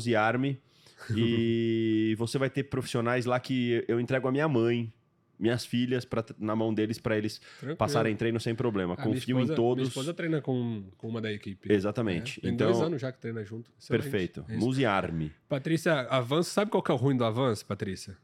E 1.16 2.16
você 2.18 2.38
vai 2.38 2.50
ter 2.50 2.66
profissionais 2.66 3.26
lá 3.26 3.39
que 3.39 3.84
eu 3.88 4.00
entrego 4.00 4.28
a 4.28 4.32
minha 4.32 4.48
mãe, 4.48 4.94
minhas 5.42 5.66
filhas 5.66 6.06
pra, 6.06 6.24
na 6.38 6.56
mão 6.56 6.72
deles 6.72 7.00
para 7.00 7.18
eles 7.18 7.39
Tranquilo. 7.39 7.76
passarem 7.76 8.16
treino 8.16 8.39
sem 8.39 8.54
problema. 8.54 8.96
Confio 8.96 9.39
esposa, 9.39 9.54
em 9.54 9.56
todos. 9.56 9.82
Minha 9.82 9.88
esposa 9.88 10.14
treina 10.14 10.39
com, 10.39 10.84
com 10.98 11.08
uma 11.08 11.20
da 11.20 11.32
equipe. 11.32 11.74
Exatamente. 11.74 12.39
É. 12.39 12.44
Tem 12.44 12.54
então, 12.54 12.72
dois 12.72 12.84
anos 12.84 13.02
já 13.02 13.12
que 13.12 13.20
treina 13.20 13.44
junto. 13.44 13.72
Excelente. 13.80 14.04
Perfeito. 14.04 14.46
É 14.48 14.56
Musearme. 14.56 15.32
Patrícia, 15.50 16.02
avanço. 16.02 16.52
Sabe 16.52 16.70
qual 16.70 16.84
que 16.84 16.92
é 16.92 16.94
o 16.94 16.98
ruim 16.98 17.18
do 17.18 17.26
avanço, 17.26 17.66
Patrícia? 17.66 18.16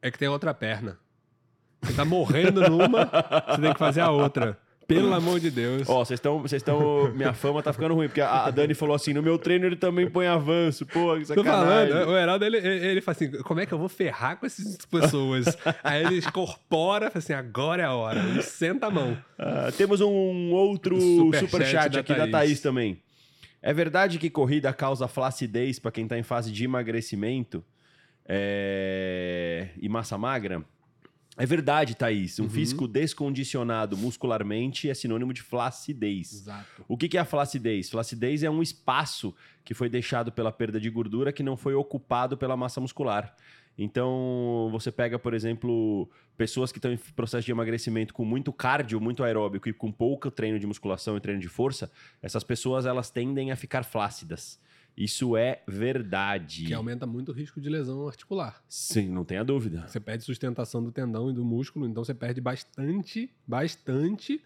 É 0.00 0.10
que 0.10 0.18
tem 0.18 0.28
outra 0.28 0.54
perna. 0.54 0.98
Você 1.82 1.92
tá 1.94 2.04
morrendo 2.04 2.68
numa, 2.68 3.10
você 3.48 3.60
tem 3.60 3.72
que 3.72 3.78
fazer 3.78 4.00
a 4.00 4.10
outra. 4.10 4.58
Pelo 4.86 5.14
amor 5.14 5.40
de 5.40 5.50
Deus. 5.50 5.88
Ó, 5.88 6.04
vocês 6.04 6.18
estão. 6.18 6.40
Vocês 6.40 6.60
estão. 6.60 7.12
Minha 7.14 7.32
fama 7.32 7.62
tá 7.62 7.72
ficando 7.72 7.94
ruim, 7.94 8.08
porque 8.08 8.20
a, 8.20 8.50
Dani 8.50 8.74
falou 8.74 8.94
assim: 8.94 9.12
no 9.12 9.22
meu 9.22 9.38
treino 9.38 9.66
ele 9.66 9.76
também 9.76 10.08
põe 10.08 10.26
avanço. 10.26 10.84
Pô, 10.86 11.16
que 11.16 11.34
Tô 11.34 11.44
falando, 11.44 12.08
o 12.10 12.16
Heraldo, 12.16 12.44
ele, 12.44 12.58
ele 12.58 13.00
fala 13.00 13.16
assim: 13.16 13.30
como 13.42 13.60
é 13.60 13.66
que 13.66 13.72
eu 13.72 13.78
vou 13.78 13.88
ferrar 13.88 14.38
com 14.38 14.46
essas 14.46 14.76
pessoas? 14.86 15.46
Aí 15.82 16.04
ele 16.04 16.18
incorpora, 16.18 17.10
fala 17.10 17.18
assim: 17.18 17.32
agora 17.32 17.82
é 17.82 17.86
a 17.86 17.94
hora. 17.94 18.20
Ele 18.20 18.42
senta 18.42 18.86
a 18.86 18.90
mão. 18.90 19.16
Ah, 19.38 19.70
temos 19.76 20.00
um 20.00 20.52
outro 20.52 21.00
superchat 21.00 21.84
super 21.84 21.90
da 21.90 22.00
aqui 22.00 22.14
Thaís. 22.14 22.30
da 22.30 22.38
Thaís 22.38 22.60
também. 22.60 23.00
É 23.62 23.72
verdade 23.72 24.18
que 24.18 24.28
corrida 24.28 24.72
causa 24.72 25.06
flacidez 25.06 25.78
para 25.78 25.92
quem 25.92 26.06
tá 26.08 26.18
em 26.18 26.22
fase 26.24 26.50
de 26.50 26.64
emagrecimento 26.64 27.64
é... 28.28 29.68
e 29.80 29.88
massa 29.88 30.18
magra? 30.18 30.64
É 31.36 31.46
verdade, 31.46 31.94
Thaís. 31.94 32.38
Um 32.38 32.44
uhum. 32.44 32.50
físico 32.50 32.86
descondicionado 32.86 33.96
muscularmente 33.96 34.90
é 34.90 34.94
sinônimo 34.94 35.32
de 35.32 35.40
flacidez. 35.42 36.32
Exato. 36.32 36.84
O 36.86 36.96
que 36.96 37.16
é 37.16 37.20
a 37.20 37.24
flacidez? 37.24 37.88
Flacidez 37.88 38.42
é 38.42 38.50
um 38.50 38.60
espaço 38.60 39.34
que 39.64 39.72
foi 39.72 39.88
deixado 39.88 40.30
pela 40.30 40.52
perda 40.52 40.78
de 40.78 40.90
gordura 40.90 41.32
que 41.32 41.42
não 41.42 41.56
foi 41.56 41.74
ocupado 41.74 42.36
pela 42.36 42.56
massa 42.56 42.80
muscular. 42.80 43.34
Então, 43.78 44.68
você 44.70 44.92
pega, 44.92 45.18
por 45.18 45.32
exemplo, 45.32 46.10
pessoas 46.36 46.70
que 46.70 46.78
estão 46.78 46.92
em 46.92 46.98
processo 47.16 47.46
de 47.46 47.52
emagrecimento 47.52 48.12
com 48.12 48.24
muito 48.24 48.52
cardio, 48.52 49.00
muito 49.00 49.24
aeróbico 49.24 49.68
e 49.68 49.72
com 49.72 49.90
pouco 49.90 50.30
treino 50.30 50.58
de 50.58 50.66
musculação 50.66 51.16
e 51.16 51.20
treino 51.20 51.40
de 51.40 51.48
força, 51.48 51.90
essas 52.20 52.44
pessoas 52.44 52.84
elas 52.84 53.10
tendem 53.10 53.50
a 53.50 53.56
ficar 53.56 53.84
flácidas. 53.84 54.60
Isso 54.96 55.36
é 55.36 55.62
verdade. 55.66 56.64
Que 56.66 56.74
aumenta 56.74 57.06
muito 57.06 57.30
o 57.30 57.34
risco 57.34 57.60
de 57.60 57.68
lesão 57.68 58.06
articular. 58.06 58.62
Sim, 58.68 59.08
não 59.08 59.24
tenha 59.24 59.44
dúvida. 59.44 59.86
Você 59.86 59.98
perde 59.98 60.24
sustentação 60.24 60.82
do 60.82 60.92
tendão 60.92 61.30
e 61.30 61.32
do 61.32 61.44
músculo, 61.44 61.86
então 61.86 62.04
você 62.04 62.14
perde 62.14 62.40
bastante, 62.40 63.30
bastante. 63.46 64.42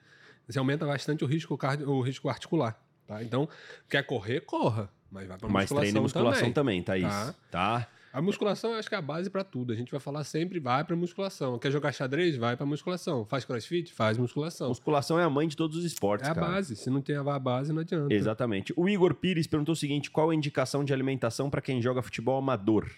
Você 0.49 0.59
aumenta 0.59 0.87
bastante 0.87 1.25
o 1.25 1.27
risco, 1.27 1.57
cardio, 1.59 1.91
o 1.91 2.01
risco 2.01 2.29
articular. 2.29 2.81
Tá? 3.07 3.23
Então, 3.23 3.49
quer 3.89 4.03
correr, 4.05 4.41
corra. 4.41 4.91
Mas 5.11 5.27
vai 5.27 5.39
para 5.39 5.49
musculação 5.49 5.77
Mas 5.77 5.81
treine 5.81 6.01
musculação 6.01 6.53
também, 6.53 6.83
também 6.83 7.03
Thaís. 7.03 7.15
Tá? 7.15 7.35
tá? 7.51 7.89
A 8.17 8.23
musculação 8.23 8.73
eu 8.73 8.79
acho 8.79 8.89
que 8.89 8.95
é 8.95 8.99
a 8.99 9.03
base 9.03 9.29
para 9.29 9.45
tudo. 9.45 9.75
A 9.75 9.77
gente 9.77 9.91
vai 9.91 10.01
falar 10.01 10.25
sempre, 10.25 10.59
vai 10.59 10.83
para 10.83 10.97
musculação. 10.97 11.59
Quer 11.59 11.71
jogar 11.71 11.93
xadrez? 11.93 12.35
Vai 12.39 12.57
para 12.57 12.65
musculação. 12.65 13.27
Faz 13.27 13.45
crossfit? 13.45 13.93
Faz 13.93 14.17
musculação. 14.17 14.69
Musculação 14.71 15.21
é 15.21 15.23
a 15.23 15.29
mãe 15.29 15.47
de 15.47 15.55
todos 15.55 15.77
os 15.77 15.85
esportes, 15.85 16.27
É 16.27 16.33
a 16.33 16.35
cara. 16.35 16.47
base. 16.47 16.77
Se 16.77 16.89
não 16.89 17.03
tem 17.03 17.15
a 17.15 17.39
base, 17.39 17.75
não 17.75 17.83
adianta. 17.83 18.15
Exatamente. 18.15 18.73
O 18.75 18.89
Igor 18.89 19.13
Pires 19.13 19.47
perguntou 19.47 19.75
o 19.75 19.77
seguinte: 19.77 20.11
qual 20.11 20.31
a 20.31 20.35
indicação 20.35 20.83
de 20.83 20.95
alimentação 20.95 21.51
para 21.51 21.61
quem 21.61 21.83
joga 21.83 22.01
futebol 22.01 22.39
amador? 22.39 22.89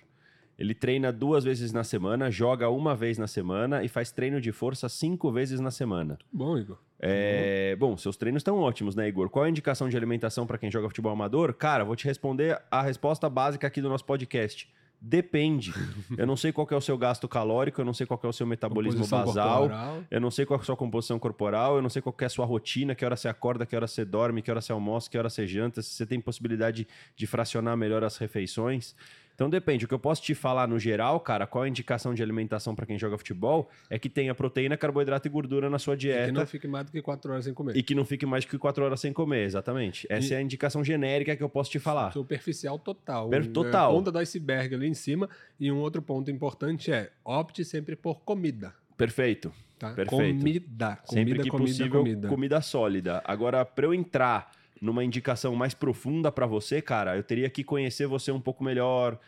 Ele 0.57 0.73
treina 0.73 1.13
duas 1.13 1.43
vezes 1.43 1.73
na 1.73 1.83
semana, 1.83 2.31
joga 2.31 2.69
uma 2.69 2.95
vez 2.95 3.19
na 3.19 3.27
semana 3.27 3.83
e 3.83 3.89
faz 3.89 4.13
treino 4.13 4.41
de 4.41 4.53
força 4.53 4.89
cinco 4.89 5.33
vezes 5.33 5.59
na 5.59 5.73
semana. 5.73 6.17
Bom, 6.33 6.57
Igor. 6.57 6.79
É, 7.01 7.75
bom, 7.75 7.97
seus 7.97 8.17
treinos 8.17 8.39
estão 8.41 8.59
ótimos, 8.59 8.95
né, 8.95 9.09
Igor? 9.09 9.29
Qual 9.31 9.45
a 9.45 9.51
indicação 9.51 9.89
de 9.89 9.97
alimentação 9.97 10.47
para 10.47 10.59
quem 10.59 10.71
joga 10.71 10.89
futebol 10.89 11.11
amador? 11.11 11.53
Cara, 11.55 11.85
vou 11.85 11.97
te 11.97 12.05
responder 12.05 12.61
a 12.71 12.83
resposta 12.83 13.29
básica 13.29 13.67
aqui 13.67 13.81
do 13.83 13.89
nosso 13.89 14.05
podcast. 14.05 14.69
Depende. 15.01 15.73
Eu 16.17 16.27
não 16.27 16.37
sei 16.37 16.53
qual 16.53 16.67
é 16.71 16.75
o 16.75 16.81
seu 16.81 16.99
gasto 16.99 17.29
calórico, 17.29 17.81
eu 17.81 17.85
não 17.85 17.95
sei 17.95 18.05
qual 18.05 18.19
é 18.23 18.27
o 18.27 18.33
seu 18.33 18.47
metabolismo 18.47 19.03
composição 19.05 19.25
basal, 19.25 19.59
corporal. 19.61 20.05
eu 20.11 20.21
não 20.21 20.31
sei 20.31 20.45
qual 20.45 20.59
é 20.59 20.63
a 20.63 20.65
sua 20.65 20.77
composição 20.77 21.19
corporal, 21.19 21.77
eu 21.77 21.83
não 21.83 21.89
sei 21.89 22.03
qual 22.03 22.15
é 22.21 22.25
a 22.25 22.29
sua 22.29 22.45
rotina, 22.45 22.95
que 22.95 23.05
hora 23.05 23.17
você 23.17 23.29
acorda, 23.29 23.65
que 23.65 23.77
hora 23.77 23.87
você 23.87 24.05
dorme, 24.05 24.43
que 24.43 24.51
hora 24.51 24.61
você 24.61 24.73
almoça, 24.73 25.09
que 25.09 25.17
hora 25.17 25.31
você 25.31 25.47
janta, 25.47 25.83
se 25.83 25.91
você 25.91 26.05
tem 26.05 26.21
possibilidade 26.21 26.87
de 27.15 27.27
fracionar 27.27 27.77
melhor 27.77 28.03
as 28.03 28.17
refeições. 28.17 28.97
Então 29.39 29.49
depende. 29.49 29.85
O 29.85 29.89
que 29.89 29.95
eu 29.95 30.01
posso 30.01 30.21
te 30.21 30.35
falar 30.35 30.67
no 30.67 30.81
geral, 30.81 31.21
cara, 31.21 31.47
qual 31.47 31.63
a 31.63 31.69
indicação 31.69 32.13
de 32.13 32.21
alimentação 32.21 32.75
para 32.75 32.85
quem 32.85 32.99
joga 32.99 33.17
futebol 33.17 33.71
é 33.89 33.97
que 33.97 34.09
tenha 34.09 34.35
proteína, 34.35 34.77
carboidrato 34.77 35.29
e 35.29 35.31
gordura 35.31 35.71
na 35.71 35.79
sua 35.79 35.97
dieta. 35.97 36.25
E 36.25 36.27
que 36.27 36.33
não 36.33 36.45
fique 36.45 36.67
mais 36.67 36.87
do 36.87 36.91
que 36.91 37.01
4 37.01 37.31
horas 37.31 37.45
sem 37.45 37.55
comer. 37.55 37.77
E 37.77 37.83
que 37.85 37.95
não 37.95 38.05
fique 38.05 38.27
mais 38.27 38.45
do 38.45 38.51
que 38.51 38.59
4 38.59 38.85
horas 38.85 38.99
sem 38.99 39.13
comer, 39.13 39.45
exatamente. 39.45 40.09
Essa 40.11 40.33
e... 40.33 40.35
é 40.35 40.39
a 40.39 40.43
indicação 40.43 40.83
genérica 40.83 41.37
que 41.37 41.43
eu 41.43 41.49
posso 41.49 41.71
te 41.71 41.79
falar. 41.79 42.11
Superficial 42.11 42.81
total. 42.81 43.29
Per 43.29 43.47
total. 43.53 43.93
Ponta 43.93 44.11
do 44.11 44.19
iceberg 44.19 44.75
ali 44.75 44.89
em 44.89 44.95
cima. 44.95 45.31
E 45.61 45.71
um 45.71 45.79
outro 45.79 46.03
ponto 46.03 46.29
importante 46.33 46.91
é 46.91 47.13
opte 47.25 47.65
sempre 47.65 47.95
por 47.95 48.23
comida. 48.23 48.75
Perfeito. 48.97 49.53
Tá? 49.79 49.93
Perfeito. 49.93 50.41
Comida, 50.41 50.97
comida, 50.97 51.01
Sempre 51.05 51.43
que 51.45 51.49
comida, 51.49 51.69
possível, 51.69 52.01
comida. 52.01 52.29
comida 52.29 52.61
sólida. 52.61 53.23
Agora, 53.25 53.65
para 53.65 53.87
eu 53.87 53.95
entrar 53.95 54.51
numa 54.81 55.05
indicação 55.05 55.55
mais 55.55 55.75
profunda 55.75 56.31
para 56.31 56.47
você, 56.47 56.81
cara, 56.81 57.17
eu 57.17 57.23
teria 57.23 57.51
que 57.51 57.65
conhecer 57.65 58.07
você 58.07 58.31
um 58.31 58.41
pouco 58.41 58.63
melhor, 58.63 59.19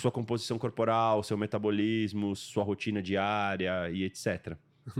sua 0.00 0.10
composição 0.10 0.58
corporal, 0.58 1.22
seu 1.22 1.36
metabolismo, 1.36 2.34
sua 2.36 2.62
rotina 2.62 3.02
diária 3.02 3.90
e 3.90 4.04
etc. 4.04 4.56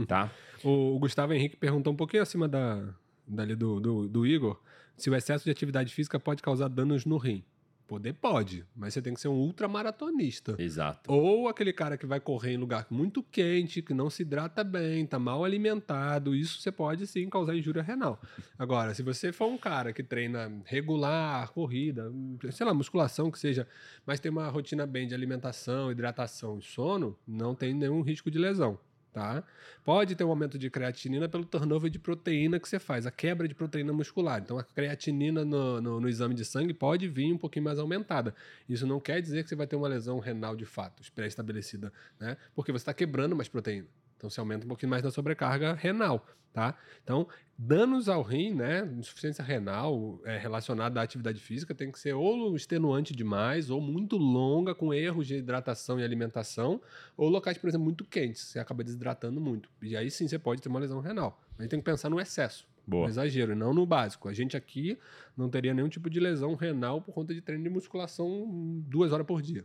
Tá? 0.07 0.31
o, 0.63 0.97
Gustavo 0.99 1.33
Henrique 1.33 1.55
perguntou 1.55 1.93
um 1.93 1.95
pouquinho 1.95 2.23
acima 2.23 2.47
da, 2.47 2.93
dali 3.27 3.55
do, 3.55 3.79
do, 3.79 4.07
do 4.07 4.27
Igor 4.27 4.59
se 4.97 5.09
o 5.09 5.15
excesso 5.15 5.45
de 5.45 5.51
atividade 5.51 5.93
física 5.93 6.19
pode 6.19 6.41
causar 6.41 6.67
danos 6.67 7.05
no 7.05 7.17
rim. 7.17 7.43
Poder 7.89 8.13
pode, 8.13 8.63
mas 8.75 8.93
você 8.93 9.01
tem 9.01 9.15
que 9.15 9.19
ser 9.19 9.29
um 9.29 9.33
ultramaratonista. 9.33 10.55
Exato. 10.59 11.11
Ou 11.11 11.47
aquele 11.47 11.73
cara 11.73 11.97
que 11.97 12.05
vai 12.05 12.19
correr 12.19 12.53
em 12.53 12.57
lugar 12.57 12.85
muito 12.91 13.23
quente, 13.23 13.81
que 13.81 13.95
não 13.95 14.11
se 14.11 14.21
hidrata 14.21 14.63
bem, 14.63 15.07
tá 15.07 15.17
mal 15.17 15.43
alimentado, 15.43 16.35
isso 16.35 16.61
você 16.61 16.71
pode 16.71 17.07
sim 17.07 17.27
causar 17.27 17.55
injúria 17.55 17.81
renal. 17.81 18.21
Agora, 18.59 18.93
se 18.93 19.01
você 19.01 19.31
for 19.31 19.47
um 19.47 19.57
cara 19.57 19.91
que 19.91 20.03
treina 20.03 20.61
regular, 20.65 21.51
corrida, 21.51 22.13
sei 22.51 22.63
lá, 22.63 22.75
musculação 22.75 23.31
que 23.31 23.39
seja, 23.39 23.67
mas 24.05 24.19
tem 24.19 24.31
uma 24.31 24.47
rotina 24.49 24.85
bem 24.85 25.07
de 25.07 25.15
alimentação, 25.15 25.91
hidratação 25.91 26.59
e 26.59 26.61
sono, 26.61 27.17
não 27.27 27.55
tem 27.55 27.73
nenhum 27.73 28.01
risco 28.01 28.29
de 28.29 28.37
lesão. 28.37 28.77
Tá? 29.11 29.43
Pode 29.83 30.15
ter 30.15 30.23
um 30.23 30.29
aumento 30.29 30.57
de 30.59 30.69
creatinina 30.69 31.27
pelo 31.27 31.43
turnover 31.43 31.89
de 31.89 31.97
proteína 31.97 32.59
que 32.59 32.69
você 32.69 32.77
faz, 32.77 33.07
a 33.07 33.11
quebra 33.11 33.47
de 33.47 33.55
proteína 33.55 33.91
muscular. 33.91 34.39
Então, 34.39 34.59
a 34.59 34.63
creatinina 34.63 35.43
no, 35.43 35.81
no, 35.81 35.99
no, 35.99 36.07
exame 36.07 36.35
de 36.35 36.45
sangue 36.45 36.75
pode 36.75 37.07
vir 37.07 37.33
um 37.33 37.37
pouquinho 37.37 37.65
mais 37.65 37.79
aumentada. 37.79 38.35
Isso 38.67 38.85
não 38.85 38.99
quer 38.99 39.19
dizer 39.19 39.41
que 39.41 39.49
você 39.49 39.55
vai 39.55 39.65
ter 39.65 39.75
uma 39.75 39.87
lesão 39.87 40.19
renal 40.19 40.55
de 40.55 40.65
fato, 40.65 41.01
pré-estabelecida, 41.13 41.91
né? 42.19 42.37
Porque 42.53 42.71
você 42.71 42.83
está 42.83 42.93
quebrando 42.93 43.35
mais 43.35 43.49
proteína. 43.49 43.87
Então, 44.19 44.29
você 44.29 44.41
aumenta 44.41 44.65
um 44.65 44.67
pouquinho 44.67 44.89
mais 44.89 45.01
da 45.01 45.09
sobrecarga 45.09 45.73
renal, 45.73 46.27
tá? 46.51 46.75
Então, 47.01 47.25
danos 47.57 48.09
ao 48.09 48.21
rim, 48.21 48.53
né? 48.53 48.85
Insuficiência 48.97 49.41
renal 49.41 50.19
é, 50.25 50.37
relacionada 50.37 50.99
à 50.99 51.03
atividade 51.03 51.39
física 51.39 51.73
tem 51.73 51.89
que 51.89 51.97
ser 51.97 52.13
ou 52.13 52.53
extenuante 52.53 53.15
demais, 53.15 53.69
ou 53.69 53.79
muito 53.79 54.17
longa, 54.17 54.75
com 54.75 54.93
erros 54.93 55.25
de 55.25 55.35
hidratação 55.35 55.97
e 56.01 56.03
alimentação, 56.03 56.81
ou 57.15 57.29
locais, 57.29 57.57
por 57.57 57.69
exemplo, 57.69 57.85
muito 57.85 58.03
quentes, 58.03 58.41
você 58.41 58.59
acaba 58.59 58.83
desidratando 58.83 59.39
muito. 59.39 59.69
E 59.81 59.95
aí 59.95 60.11
sim 60.11 60.27
você 60.27 60.37
pode 60.37 60.61
ter 60.61 60.67
uma 60.67 60.81
lesão 60.81 60.99
renal. 60.99 61.41
A 61.57 61.61
gente 61.61 61.71
tem 61.71 61.79
que 61.79 61.85
pensar 61.85 62.09
no 62.09 62.19
excesso. 62.19 62.67
Boa. 62.85 63.03
No 63.03 63.09
exagero, 63.09 63.55
não 63.55 63.73
no 63.73 63.85
básico. 63.85 64.27
A 64.27 64.33
gente 64.33 64.57
aqui 64.57 64.97
não 65.37 65.49
teria 65.49 65.73
nenhum 65.73 65.87
tipo 65.87 66.09
de 66.09 66.19
lesão 66.19 66.55
renal 66.55 67.01
por 67.01 67.13
conta 67.13 67.33
de 67.33 67.39
treino 67.39 67.63
de 67.63 67.69
musculação 67.69 68.49
duas 68.85 69.13
horas 69.13 69.25
por 69.25 69.41
dia. 69.41 69.63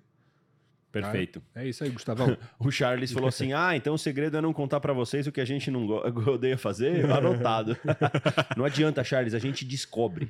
Perfeito. 0.95 1.43
É 1.57 1.67
isso 1.67 1.83
aí, 1.83 1.91
Gustavão. 1.91 2.37
o 2.59 2.71
Charles 2.71 3.11
falou 3.11 3.29
assim: 3.29 3.53
ah, 3.53 3.75
então 3.75 3.95
o 3.95 3.99
segredo 3.99 4.37
é 4.37 4.41
não 4.41 4.53
contar 4.53 4.79
para 4.79 4.93
vocês 4.93 5.27
o 5.27 5.33
que 5.33 5.41
a 5.41 5.45
gente 5.45 5.69
não 5.69 5.89
odeia 6.29 6.57
fazer? 6.57 7.11
Anotado. 7.11 7.77
não 8.57 8.65
adianta, 8.65 9.03
Charles, 9.03 9.35
a 9.35 9.41
gente 9.41 9.65
descobre. 9.65 10.29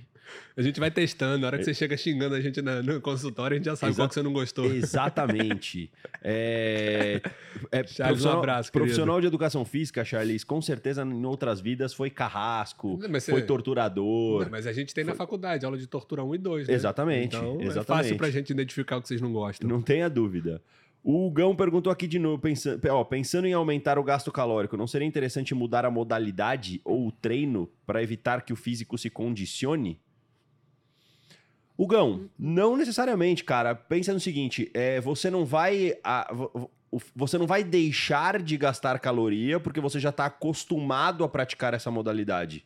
A 0.56 0.62
gente 0.62 0.80
vai 0.80 0.90
testando. 0.90 1.40
Na 1.40 1.48
hora 1.48 1.58
que 1.58 1.64
você 1.64 1.74
chega 1.74 1.96
xingando 1.98 2.34
a 2.34 2.40
gente 2.40 2.62
no 2.62 3.00
consultório, 3.02 3.54
a 3.54 3.58
gente 3.58 3.66
já 3.66 3.76
sabe 3.76 3.90
Exa 3.90 4.00
qual 4.00 4.08
que 4.08 4.14
você 4.14 4.22
não 4.22 4.32
gostou. 4.32 4.64
Exatamente. 4.64 5.90
é, 6.22 7.20
é 7.70 7.86
Charles, 7.86 7.96
profissional, 7.96 8.36
um 8.36 8.38
abraço, 8.38 8.72
profissional 8.72 9.20
de 9.20 9.26
educação 9.26 9.64
física, 9.66 10.02
Charles, 10.02 10.42
com 10.42 10.62
certeza 10.62 11.02
em 11.02 11.24
outras 11.26 11.60
vidas 11.60 11.92
foi 11.92 12.08
carrasco, 12.08 12.96
você... 12.96 13.32
foi 13.32 13.42
torturador. 13.42 14.44
Não, 14.44 14.50
mas 14.50 14.66
a 14.66 14.72
gente 14.72 14.94
tem 14.94 15.04
foi... 15.04 15.12
na 15.12 15.16
faculdade 15.16 15.66
aula 15.66 15.76
de 15.76 15.86
tortura 15.86 16.24
1 16.24 16.34
e 16.34 16.38
2. 16.38 16.68
Né? 16.68 16.74
Exatamente. 16.74 17.36
Então 17.36 17.60
exatamente. 17.60 17.78
é 17.78 17.84
fácil 17.84 18.16
pra 18.16 18.30
gente 18.30 18.50
identificar 18.50 18.96
o 18.96 19.02
que 19.02 19.08
vocês 19.08 19.20
não 19.20 19.32
gostam. 19.32 19.68
Não 19.68 19.82
tenha 19.82 20.08
dúvida. 20.08 20.53
O 21.02 21.30
Gão 21.30 21.55
perguntou 21.55 21.92
aqui 21.92 22.07
de 22.07 22.18
novo, 22.18 22.40
pensando, 22.40 22.80
ó, 22.90 23.05
pensando 23.05 23.46
em 23.46 23.52
aumentar 23.52 23.98
o 23.98 24.02
gasto 24.02 24.32
calórico, 24.32 24.74
não 24.76 24.86
seria 24.86 25.07
interessante 25.07 25.55
mudar 25.55 25.84
a 25.84 25.90
modalidade 25.90 26.80
ou 26.82 27.07
o 27.07 27.12
treino 27.12 27.70
para 27.86 28.02
evitar 28.02 28.42
que 28.42 28.55
o 28.55 28.57
físico 28.57 28.96
se 28.96 29.11
condicione? 29.11 30.00
O 31.76 31.86
Gão, 31.86 32.30
não 32.38 32.76
necessariamente, 32.76 33.44
cara. 33.44 33.74
Pensa 33.74 34.12
no 34.14 34.20
seguinte: 34.20 34.70
é, 34.72 35.00
você 35.00 35.28
não 35.28 35.44
vai. 35.44 35.98
A, 36.02 36.32
você 37.14 37.36
não 37.36 37.46
vai 37.46 37.64
deixar 37.64 38.40
de 38.40 38.57
gastar 38.57 38.98
caloria 39.00 39.59
porque 39.59 39.80
você 39.80 39.98
já 39.98 40.11
está 40.11 40.26
acostumado 40.26 41.24
a 41.24 41.28
praticar 41.28 41.74
essa 41.74 41.90
modalidade. 41.90 42.64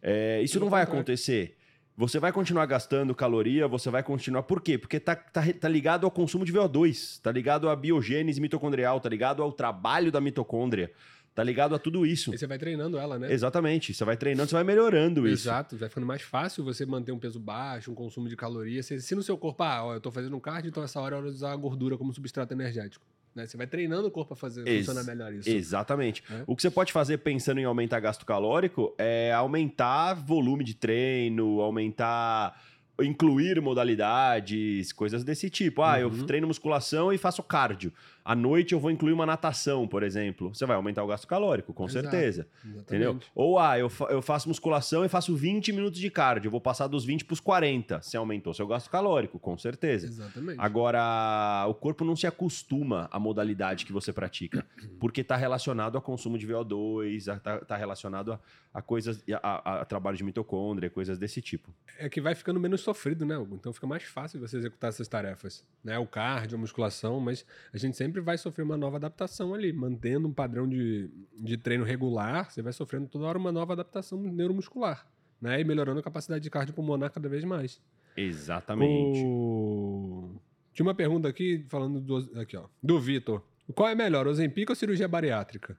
É, 0.00 0.40
isso 0.42 0.60
não 0.60 0.70
vai 0.70 0.82
acontecer. 0.82 1.55
Você 1.96 2.18
vai 2.18 2.30
continuar 2.30 2.66
gastando 2.66 3.14
caloria, 3.14 3.66
você 3.66 3.88
vai 3.88 4.02
continuar. 4.02 4.42
Por 4.42 4.60
quê? 4.60 4.76
Porque 4.76 5.00
tá, 5.00 5.16
tá, 5.16 5.42
tá 5.58 5.68
ligado 5.68 6.04
ao 6.04 6.10
consumo 6.10 6.44
de 6.44 6.52
VO2, 6.52 7.20
tá 7.22 7.32
ligado 7.32 7.70
à 7.70 7.74
biogênese 7.74 8.38
mitocondrial, 8.38 9.00
tá 9.00 9.08
ligado 9.08 9.42
ao 9.42 9.50
trabalho 9.50 10.12
da 10.12 10.20
mitocôndria. 10.20 10.92
Tá 11.34 11.42
ligado 11.42 11.74
a 11.74 11.78
tudo 11.78 12.06
isso. 12.06 12.34
E 12.34 12.38
você 12.38 12.46
vai 12.46 12.58
treinando 12.58 12.98
ela, 12.98 13.18
né? 13.18 13.30
Exatamente. 13.30 13.92
Você 13.92 14.04
vai 14.04 14.16
treinando, 14.16 14.48
você 14.48 14.54
vai 14.54 14.64
melhorando 14.64 15.26
isso. 15.28 15.48
Exato. 15.48 15.76
Vai 15.76 15.88
ficando 15.88 16.06
mais 16.06 16.22
fácil 16.22 16.64
você 16.64 16.86
manter 16.86 17.12
um 17.12 17.18
peso 17.18 17.38
baixo, 17.38 17.90
um 17.90 17.94
consumo 17.94 18.26
de 18.26 18.36
calorias. 18.36 18.86
Se, 18.86 19.00
se 19.02 19.14
no 19.14 19.22
seu 19.22 19.36
corpo, 19.36 19.62
ah, 19.62 19.84
ó, 19.84 19.94
eu 19.94 20.00
tô 20.00 20.10
fazendo 20.10 20.34
um 20.34 20.40
cardio, 20.40 20.70
então 20.70 20.82
essa 20.82 20.98
hora 20.98 21.14
é 21.14 21.18
hora 21.18 21.28
de 21.28 21.34
usar 21.34 21.52
a 21.52 21.56
gordura 21.56 21.98
como 21.98 22.12
substrato 22.12 22.54
energético. 22.54 23.04
Né? 23.36 23.46
Você 23.46 23.56
vai 23.56 23.66
treinando 23.66 24.08
o 24.08 24.10
corpo 24.10 24.28
para 24.28 24.36
fazer 24.36 24.66
Ex 24.66 24.86
funcionar 24.86 25.04
melhor 25.04 25.32
isso. 25.34 25.50
Exatamente. 25.50 26.24
É? 26.30 26.42
O 26.46 26.56
que 26.56 26.62
você 26.62 26.70
pode 26.70 26.90
fazer 26.90 27.18
pensando 27.18 27.60
em 27.60 27.64
aumentar 27.64 28.00
gasto 28.00 28.24
calórico 28.24 28.94
é 28.96 29.30
aumentar 29.32 30.14
volume 30.14 30.64
de 30.64 30.74
treino, 30.74 31.60
aumentar 31.60 32.58
incluir 32.98 33.60
modalidades, 33.60 34.90
coisas 34.90 35.22
desse 35.22 35.50
tipo. 35.50 35.82
Ah, 35.82 35.96
uhum. 35.96 35.98
eu 35.98 36.26
treino 36.26 36.46
musculação 36.46 37.12
e 37.12 37.18
faço 37.18 37.42
cardio. 37.42 37.92
À 38.26 38.34
noite 38.34 38.72
eu 38.72 38.80
vou 38.80 38.90
incluir 38.90 39.12
uma 39.12 39.24
natação, 39.24 39.86
por 39.86 40.02
exemplo. 40.02 40.52
Você 40.52 40.66
vai 40.66 40.74
aumentar 40.74 41.04
o 41.04 41.06
gasto 41.06 41.28
calórico, 41.28 41.72
com 41.72 41.84
Exato. 41.84 42.10
certeza. 42.10 42.48
Exatamente. 42.64 42.82
Entendeu? 42.82 43.18
Ou, 43.32 43.56
ah, 43.56 43.78
eu, 43.78 43.88
fa 43.88 44.06
eu 44.06 44.20
faço 44.20 44.48
musculação 44.48 45.04
e 45.04 45.08
faço 45.08 45.36
20 45.36 45.72
minutos 45.72 46.00
de 46.00 46.10
cardio. 46.10 46.48
Eu 46.48 46.50
vou 46.50 46.60
passar 46.60 46.88
dos 46.88 47.04
20 47.04 47.24
para 47.24 47.34
os 47.34 47.38
40. 47.38 48.02
Você 48.02 48.16
aumentou 48.16 48.52
seu 48.52 48.66
gasto 48.66 48.90
calórico, 48.90 49.38
com 49.38 49.56
certeza. 49.56 50.08
Exatamente. 50.08 50.58
Agora, 50.58 51.66
o 51.68 51.74
corpo 51.74 52.04
não 52.04 52.16
se 52.16 52.26
acostuma 52.26 53.08
à 53.12 53.20
modalidade 53.20 53.86
que 53.86 53.92
você 53.92 54.12
pratica, 54.12 54.66
porque 54.98 55.20
está 55.20 55.36
relacionado 55.36 55.94
ao 55.94 56.02
consumo 56.02 56.36
de 56.36 56.48
VO2, 56.48 57.28
está 57.28 57.58
tá 57.60 57.76
relacionado 57.76 58.32
a, 58.32 58.40
a 58.74 58.82
coisas, 58.82 59.22
a, 59.40 59.48
a, 59.48 59.80
a, 59.82 59.84
trabalho 59.84 60.16
de 60.16 60.24
mitocôndria, 60.24 60.90
coisas 60.90 61.16
desse 61.16 61.40
tipo. 61.40 61.72
É 61.96 62.08
que 62.08 62.20
vai 62.20 62.34
ficando 62.34 62.58
menos 62.58 62.80
sofrido, 62.80 63.24
né, 63.24 63.38
Hugo? 63.38 63.54
Então 63.54 63.72
fica 63.72 63.86
mais 63.86 64.02
fácil 64.02 64.40
você 64.40 64.56
executar 64.56 64.88
essas 64.88 65.06
tarefas. 65.06 65.64
Né? 65.84 65.98
O 65.98 66.06
cardio, 66.06 66.56
a 66.56 66.60
musculação, 66.60 67.20
mas 67.20 67.46
a 67.72 67.78
gente 67.78 67.96
sempre 67.96 68.15
sempre 68.16 68.20
vai 68.20 68.38
sofrer 68.38 68.62
uma 68.62 68.76
nova 68.76 68.96
adaptação 68.96 69.52
ali, 69.52 69.72
mantendo 69.72 70.26
um 70.26 70.32
padrão 70.32 70.66
de, 70.66 71.10
de 71.38 71.56
treino 71.56 71.84
regular, 71.84 72.50
você 72.50 72.62
vai 72.62 72.72
sofrendo 72.72 73.06
toda 73.08 73.26
hora 73.26 73.38
uma 73.38 73.52
nova 73.52 73.74
adaptação 73.74 74.22
neuromuscular, 74.22 75.06
né? 75.40 75.60
E 75.60 75.64
melhorando 75.64 76.00
a 76.00 76.02
capacidade 76.02 76.42
de 76.42 76.50
cardiopulmonar 76.50 77.10
cada 77.10 77.28
vez 77.28 77.44
mais. 77.44 77.80
Exatamente. 78.16 79.22
O... 79.22 80.30
Tinha 80.72 80.86
uma 80.86 80.94
pergunta 80.94 81.28
aqui, 81.28 81.64
falando 81.68 82.00
do, 82.00 82.40
aqui, 82.40 82.56
ó, 82.56 82.66
do 82.82 82.98
Vitor. 82.98 83.42
Qual 83.74 83.88
é 83.88 83.94
melhor, 83.94 84.26
Ozempic 84.26 84.70
ou 84.70 84.76
cirurgia 84.76 85.08
bariátrica? 85.08 85.76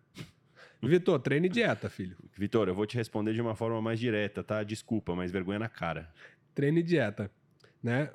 Vitor, 0.82 1.20
treine 1.20 1.50
dieta, 1.50 1.90
filho. 1.90 2.16
Vitor, 2.38 2.68
eu 2.68 2.76
vou 2.76 2.86
te 2.86 2.96
responder 2.96 3.34
de 3.34 3.42
uma 3.42 3.56
forma 3.56 3.82
mais 3.82 4.00
direta, 4.00 4.44
tá? 4.44 4.62
Desculpa, 4.62 5.16
mas 5.16 5.32
vergonha 5.32 5.58
na 5.58 5.70
cara. 5.70 6.08
Treine 6.54 6.84
dieta, 6.84 7.32
né? 7.82 8.12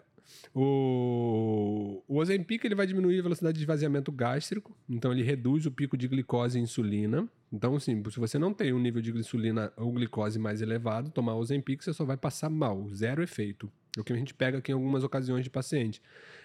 O, 0.54 2.02
o 2.06 2.18
Ozempic 2.18 2.64
ele 2.64 2.74
vai 2.74 2.86
diminuir 2.86 3.18
a 3.18 3.22
velocidade 3.22 3.56
de 3.56 3.62
esvaziamento 3.62 4.12
gástrico, 4.12 4.76
então 4.88 5.12
ele 5.12 5.22
reduz 5.22 5.66
o 5.66 5.70
pico 5.70 5.96
de 5.96 6.08
glicose 6.08 6.58
e 6.58 6.62
insulina. 6.62 7.28
Então, 7.52 7.76
assim, 7.76 8.02
se 8.10 8.18
você 8.18 8.38
não 8.38 8.52
tem 8.52 8.72
um 8.72 8.78
nível 8.78 9.02
de 9.02 9.12
insulina 9.12 9.72
ou 9.76 9.92
glicose 9.92 10.38
mais 10.38 10.62
elevado, 10.62 11.10
tomar 11.10 11.34
Ozempic 11.36 11.82
você 11.82 11.92
só 11.92 12.04
vai 12.04 12.16
passar 12.16 12.48
mal, 12.48 12.88
zero 12.90 13.22
efeito. 13.22 13.70
É 13.96 14.00
o 14.00 14.04
que 14.04 14.12
a 14.12 14.16
gente 14.16 14.32
pega 14.32 14.58
aqui 14.58 14.72
em 14.72 14.74
algumas 14.74 15.04
ocasiões 15.04 15.44
de 15.44 15.50
paciente. 15.50 16.00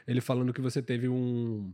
Ele 0.06 0.20
falando 0.20 0.54
que 0.54 0.62
você 0.62 0.82
teve 0.82 1.08
um 1.08 1.72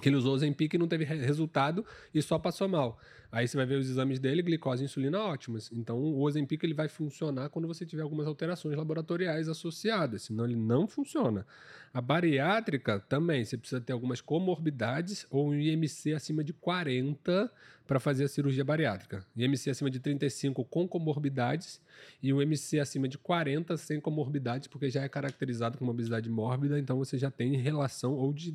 que 0.00 0.08
ele 0.08 0.16
usou 0.16 0.34
Ozempic 0.34 0.74
e 0.74 0.78
não 0.78 0.88
teve 0.88 1.04
resultado 1.04 1.84
e 2.14 2.20
só 2.22 2.38
passou 2.38 2.68
mal. 2.68 2.98
Aí 3.32 3.46
você 3.46 3.56
vai 3.56 3.64
ver 3.64 3.76
os 3.76 3.88
exames 3.88 4.18
dele, 4.18 4.42
glicose 4.42 4.82
e 4.82 4.86
insulina 4.86 5.20
ótimas. 5.20 5.70
Então 5.72 5.98
o 5.98 6.20
Ozempic 6.20 6.64
ele 6.64 6.74
vai 6.74 6.88
funcionar 6.88 7.48
quando 7.48 7.68
você 7.68 7.86
tiver 7.86 8.02
algumas 8.02 8.26
alterações 8.26 8.76
laboratoriais 8.76 9.48
associadas, 9.48 10.22
senão 10.22 10.44
ele 10.44 10.56
não 10.56 10.88
funciona. 10.88 11.46
A 11.94 12.00
bariátrica 12.00 12.98
também, 12.98 13.44
você 13.44 13.56
precisa 13.56 13.80
ter 13.80 13.92
algumas 13.92 14.20
comorbidades 14.20 15.26
ou 15.30 15.48
um 15.48 15.54
IMC 15.54 16.12
acima 16.12 16.42
de 16.42 16.52
40 16.52 17.50
para 17.86 18.00
fazer 18.00 18.24
a 18.24 18.28
cirurgia 18.28 18.64
bariátrica. 18.64 19.24
IMC 19.36 19.70
acima 19.70 19.90
de 19.90 20.00
35 20.00 20.64
com 20.64 20.86
comorbidades 20.86 21.80
e 22.22 22.32
o 22.32 22.42
IMC 22.42 22.80
acima 22.80 23.08
de 23.08 23.18
40 23.18 23.76
sem 23.76 24.00
comorbidades, 24.00 24.68
porque 24.68 24.88
já 24.88 25.02
é 25.02 25.08
caracterizado 25.08 25.78
como 25.78 25.90
obesidade 25.90 26.28
mórbida, 26.28 26.78
então 26.78 26.98
você 26.98 27.18
já 27.18 27.30
tem 27.30 27.56
relação 27.56 28.14
ou 28.14 28.32
de 28.32 28.54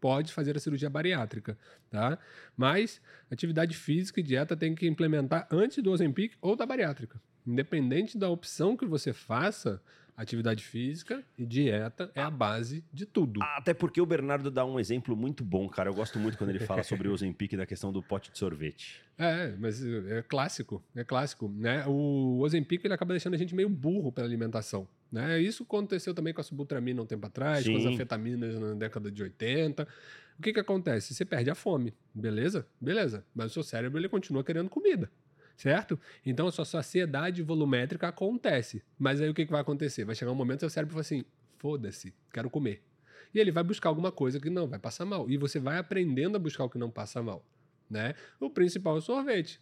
pode 0.00 0.32
fazer 0.32 0.56
a 0.56 0.60
cirurgia 0.60 0.90
bariátrica, 0.90 1.58
tá? 1.90 2.18
Mas 2.56 3.00
atividade 3.30 3.76
física 3.76 4.20
e 4.20 4.22
dieta 4.22 4.56
tem 4.56 4.74
que 4.74 4.86
implementar 4.86 5.46
antes 5.50 5.82
do 5.82 5.90
Ozempic 5.90 6.34
ou 6.40 6.56
da 6.56 6.66
bariátrica. 6.66 7.20
Independente 7.46 8.18
da 8.18 8.28
opção 8.28 8.76
que 8.76 8.86
você 8.86 9.12
faça, 9.12 9.82
Atividade 10.16 10.64
física 10.64 11.22
e 11.38 11.46
dieta 11.46 12.10
é 12.14 12.20
a 12.20 12.30
base 12.30 12.84
de 12.92 13.06
tudo. 13.06 13.42
Até 13.42 13.72
porque 13.72 14.00
o 14.00 14.06
Bernardo 14.06 14.50
dá 14.50 14.64
um 14.64 14.78
exemplo 14.78 15.16
muito 15.16 15.44
bom, 15.44 15.68
cara. 15.68 15.88
Eu 15.88 15.94
gosto 15.94 16.18
muito 16.18 16.36
quando 16.36 16.50
ele 16.50 16.60
fala 16.60 16.82
sobre 16.82 17.08
o 17.08 17.12
Ozempic 17.12 17.56
da 17.56 17.66
questão 17.66 17.92
do 17.92 18.02
pote 18.02 18.30
de 18.30 18.38
sorvete. 18.38 19.02
É, 19.18 19.54
mas 19.58 19.84
é 19.84 20.22
clássico, 20.22 20.82
é 20.94 21.04
clássico, 21.04 21.48
né? 21.48 21.84
O 21.86 22.38
Ozempic 22.40 22.84
ele 22.84 22.94
acaba 22.94 23.12
deixando 23.12 23.34
a 23.34 23.38
gente 23.38 23.54
meio 23.54 23.68
burro 23.68 24.10
pela 24.10 24.26
alimentação, 24.26 24.88
né? 25.10 25.40
Isso 25.40 25.62
aconteceu 25.62 26.14
também 26.14 26.32
com 26.32 26.40
a 26.40 26.44
subutramina 26.44 27.02
um 27.02 27.06
tempo 27.06 27.26
atrás, 27.26 27.64
Sim. 27.64 27.72
com 27.72 27.78
as 27.78 27.86
anfetaminas 27.86 28.58
na 28.58 28.74
década 28.74 29.10
de 29.10 29.22
80. 29.22 29.86
O 30.38 30.42
que 30.42 30.54
que 30.54 30.60
acontece? 30.60 31.12
Você 31.12 31.24
perde 31.24 31.50
a 31.50 31.54
fome, 31.54 31.92
beleza? 32.14 32.66
Beleza. 32.80 33.24
Mas 33.34 33.50
o 33.50 33.54
seu 33.54 33.62
cérebro 33.62 33.98
ele 33.98 34.08
continua 34.08 34.42
querendo 34.42 34.70
comida 34.70 35.10
certo? 35.60 36.00
Então 36.24 36.46
a 36.46 36.52
sua 36.52 36.64
saciedade 36.64 37.42
volumétrica 37.42 38.08
acontece. 38.08 38.82
Mas 38.98 39.20
aí 39.20 39.28
o 39.28 39.34
que, 39.34 39.44
que 39.44 39.52
vai 39.52 39.60
acontecer? 39.60 40.04
Vai 40.04 40.14
chegar 40.14 40.32
um 40.32 40.34
momento 40.34 40.58
que 40.58 40.60
seu 40.60 40.70
cérebro 40.70 40.94
fala 40.94 41.02
assim: 41.02 41.24
foda-se, 41.58 42.14
quero 42.32 42.48
comer. 42.48 42.82
E 43.34 43.38
ele 43.38 43.52
vai 43.52 43.62
buscar 43.62 43.90
alguma 43.90 44.10
coisa 44.10 44.40
que 44.40 44.48
não 44.48 44.66
vai 44.66 44.78
passar 44.78 45.04
mal. 45.04 45.28
E 45.30 45.36
você 45.36 45.60
vai 45.60 45.78
aprendendo 45.78 46.36
a 46.36 46.38
buscar 46.38 46.64
o 46.64 46.70
que 46.70 46.78
não 46.78 46.90
passa 46.90 47.22
mal. 47.22 47.44
Né? 47.88 48.14
O 48.40 48.48
principal 48.48 48.96
é 48.96 48.98
o 48.98 49.02
sorvete. 49.02 49.60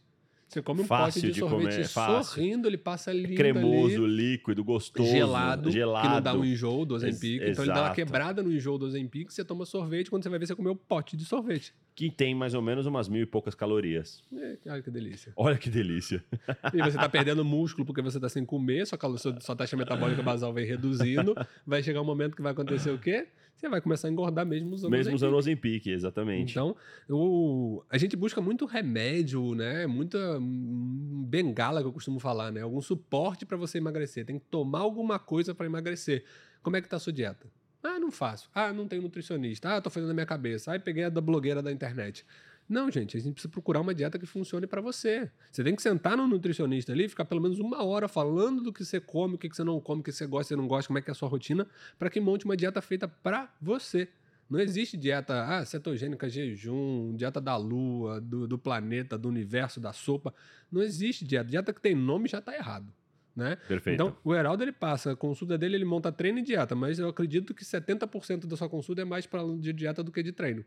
Você 0.48 0.62
come 0.62 0.80
um 0.80 0.84
fácil 0.84 1.20
pote 1.20 1.26
de, 1.26 1.32
de 1.34 1.40
sorvete 1.40 1.92
comer, 1.92 2.24
sorrindo, 2.24 2.66
ele 2.66 2.78
passa 2.78 3.12
lindo 3.12 3.34
Cremoso, 3.34 4.04
ali, 4.06 4.32
líquido, 4.32 4.64
gostoso. 4.64 5.10
Gelado, 5.10 5.70
gelado. 5.70 6.08
que 6.08 6.14
não 6.14 6.22
dá 6.22 6.34
um 6.34 6.42
enjoo 6.42 6.86
do 6.86 6.94
Ozempic. 6.94 7.42
Ex 7.42 7.50
então 7.50 7.64
ele 7.66 7.74
dá 7.74 7.82
uma 7.82 7.94
quebrada 7.94 8.42
no 8.42 8.50
enjoo 8.50 8.78
do 8.78 8.86
Ozempic, 8.86 9.30
você 9.30 9.44
toma 9.44 9.66
sorvete, 9.66 10.08
quando 10.08 10.22
você 10.22 10.30
vai 10.30 10.38
ver, 10.38 10.46
você 10.46 10.54
comeu 10.54 10.72
um 10.72 10.76
pote 10.76 11.18
de 11.18 11.26
sorvete. 11.26 11.74
Que 11.94 12.10
tem 12.10 12.34
mais 12.34 12.54
ou 12.54 12.62
menos 12.62 12.86
umas 12.86 13.10
mil 13.10 13.22
e 13.22 13.26
poucas 13.26 13.54
calorias. 13.54 14.22
É, 14.32 14.56
olha 14.70 14.82
que 14.82 14.90
delícia. 14.90 15.32
Olha 15.36 15.58
que 15.58 15.68
delícia. 15.68 16.24
E 16.72 16.78
você 16.78 16.96
tá 16.96 17.08
perdendo 17.08 17.44
músculo 17.44 17.84
porque 17.84 18.00
você 18.00 18.18
tá 18.18 18.28
sem 18.28 18.44
comer, 18.44 18.86
sua, 18.86 18.98
sua 19.40 19.56
taxa 19.56 19.76
metabólica 19.76 20.22
basal 20.22 20.52
vem 20.52 20.66
reduzindo. 20.66 21.34
Vai 21.66 21.82
chegar 21.82 22.00
um 22.00 22.04
momento 22.04 22.36
que 22.36 22.42
vai 22.42 22.52
acontecer 22.52 22.90
o 22.90 22.98
quê? 22.98 23.28
Você 23.58 23.68
vai 23.68 23.80
começar 23.80 24.06
a 24.06 24.10
engordar 24.10 24.46
mesmo 24.46 24.72
usando 24.72 24.90
Mesmo 24.92 25.14
usando 25.14 25.32
o 25.32 25.36
Ozempic, 25.36 25.88
exatamente. 25.88 26.52
Então, 26.52 26.76
o, 27.10 27.82
a 27.90 27.98
gente 27.98 28.16
busca 28.16 28.40
muito 28.40 28.64
remédio, 28.66 29.54
né? 29.54 29.86
Muita 29.86 30.38
bengala 30.40 31.80
que 31.80 31.88
eu 31.88 31.92
costumo 31.92 32.20
falar, 32.20 32.52
né? 32.52 32.60
Algum 32.60 32.80
suporte 32.80 33.44
para 33.44 33.56
você 33.56 33.78
emagrecer. 33.78 34.24
Tem 34.24 34.38
que 34.38 34.44
tomar 34.46 34.80
alguma 34.80 35.18
coisa 35.18 35.54
para 35.54 35.66
emagrecer. 35.66 36.24
Como 36.62 36.76
é 36.76 36.80
que 36.80 36.88
tá 36.88 36.96
a 36.96 37.00
sua 37.00 37.12
dieta? 37.12 37.48
Ah, 37.82 37.98
não 37.98 38.10
faço. 38.12 38.48
Ah, 38.54 38.72
não 38.72 38.86
tenho 38.86 39.02
nutricionista. 39.02 39.74
Ah, 39.74 39.80
tô 39.80 39.90
fazendo 39.90 40.08
na 40.08 40.14
minha 40.14 40.26
cabeça. 40.26 40.74
Ah, 40.74 40.78
peguei 40.78 41.04
a 41.04 41.08
da 41.08 41.20
blogueira 41.20 41.60
da 41.60 41.72
internet. 41.72 42.24
Não, 42.68 42.90
gente, 42.90 43.16
a 43.16 43.20
gente 43.20 43.32
precisa 43.32 43.50
procurar 43.50 43.80
uma 43.80 43.94
dieta 43.94 44.18
que 44.18 44.26
funcione 44.26 44.66
para 44.66 44.82
você. 44.82 45.30
Você 45.50 45.64
tem 45.64 45.74
que 45.74 45.80
sentar 45.80 46.16
no 46.16 46.26
nutricionista 46.26 46.92
ali, 46.92 47.08
ficar 47.08 47.24
pelo 47.24 47.40
menos 47.40 47.58
uma 47.58 47.82
hora 47.82 48.06
falando 48.06 48.62
do 48.62 48.72
que 48.72 48.84
você 48.84 49.00
come, 49.00 49.36
o 49.36 49.38
que 49.38 49.48
você 49.48 49.64
não 49.64 49.80
come, 49.80 50.02
o 50.02 50.04
que 50.04 50.12
você 50.12 50.26
gosta, 50.26 50.42
o 50.42 50.48
que 50.48 50.54
você 50.54 50.56
não 50.56 50.68
gosta, 50.68 50.88
como 50.88 50.98
é 50.98 51.02
que 51.02 51.10
é 51.10 51.12
a 51.12 51.14
sua 51.14 51.28
rotina, 51.28 51.66
para 51.98 52.10
que 52.10 52.20
monte 52.20 52.44
uma 52.44 52.56
dieta 52.56 52.82
feita 52.82 53.08
para 53.08 53.50
você. 53.60 54.08
Não 54.50 54.60
existe 54.60 54.96
dieta 54.96 55.44
ah, 55.44 55.64
cetogênica, 55.64 56.28
jejum, 56.28 57.14
dieta 57.16 57.40
da 57.40 57.56
lua, 57.56 58.20
do, 58.20 58.46
do 58.46 58.58
planeta, 58.58 59.16
do 59.16 59.28
universo, 59.28 59.80
da 59.80 59.92
sopa. 59.94 60.34
Não 60.70 60.82
existe 60.82 61.24
dieta. 61.24 61.48
Dieta 61.48 61.72
que 61.72 61.80
tem 61.80 61.94
nome 61.94 62.28
já 62.28 62.38
está 62.38 62.54
errado. 62.54 62.92
Né? 63.34 63.56
Perfeito. 63.68 63.94
Então, 63.94 64.16
o 64.24 64.34
Heraldo 64.34 64.64
ele 64.64 64.72
passa, 64.72 65.12
a 65.12 65.16
consulta 65.16 65.56
dele 65.56 65.76
ele 65.76 65.84
monta 65.84 66.10
treino 66.10 66.40
e 66.40 66.42
dieta, 66.42 66.74
mas 66.74 66.98
eu 66.98 67.08
acredito 67.08 67.54
que 67.54 67.64
70% 67.64 68.46
da 68.46 68.56
sua 68.56 68.68
consulta 68.68 69.02
é 69.02 69.04
mais 69.04 69.26
para 69.26 69.42
de 69.58 69.72
dieta 69.72 70.02
do 70.02 70.10
que 70.10 70.22
de 70.22 70.32
treino 70.32 70.64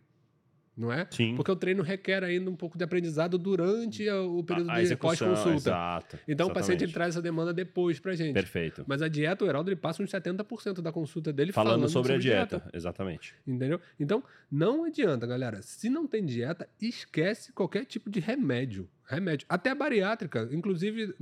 não 0.75 0.91
é? 0.91 1.05
Sim. 1.11 1.35
Porque 1.35 1.51
o 1.51 1.55
treino 1.55 1.83
requer 1.83 2.23
ainda 2.23 2.49
um 2.49 2.55
pouco 2.55 2.77
de 2.77 2.83
aprendizado 2.83 3.37
durante 3.37 4.09
o 4.09 4.43
período 4.43 4.71
a, 4.71 4.81
de 4.81 4.95
pós-consulta. 4.95 5.55
Exato. 5.55 6.19
Então 6.27 6.45
exatamente. 6.45 6.51
o 6.51 6.53
paciente 6.53 6.83
ele 6.83 6.93
traz 6.93 7.15
essa 7.15 7.21
demanda 7.21 7.53
depois 7.53 7.99
pra 7.99 8.13
gente. 8.13 8.33
Perfeito. 8.33 8.83
Mas 8.87 9.01
a 9.01 9.07
dieta, 9.07 9.43
o 9.43 9.47
Heraldo, 9.47 9.69
ele 9.69 9.75
passa 9.75 10.01
uns 10.01 10.09
70% 10.09 10.81
da 10.81 10.91
consulta 10.91 11.33
dele 11.33 11.51
falando, 11.51 11.73
falando 11.73 11.89
sobre, 11.89 12.13
sobre, 12.13 12.29
a 12.31 12.35
dieta. 12.35 12.57
dieta. 12.59 12.77
Exatamente. 12.77 13.35
Entendeu? 13.45 13.79
Então, 13.99 14.23
não 14.49 14.85
adianta, 14.85 15.27
galera. 15.27 15.61
Se 15.61 15.89
não 15.89 16.07
tem 16.07 16.25
dieta, 16.25 16.67
esquece 16.81 17.51
qualquer 17.51 17.85
tipo 17.85 18.09
de 18.09 18.19
remédio. 18.19 18.89
Remédio. 19.05 19.45
Até 19.49 19.71
a 19.71 19.75
bariátrica. 19.75 20.47
Inclusive, 20.53 21.13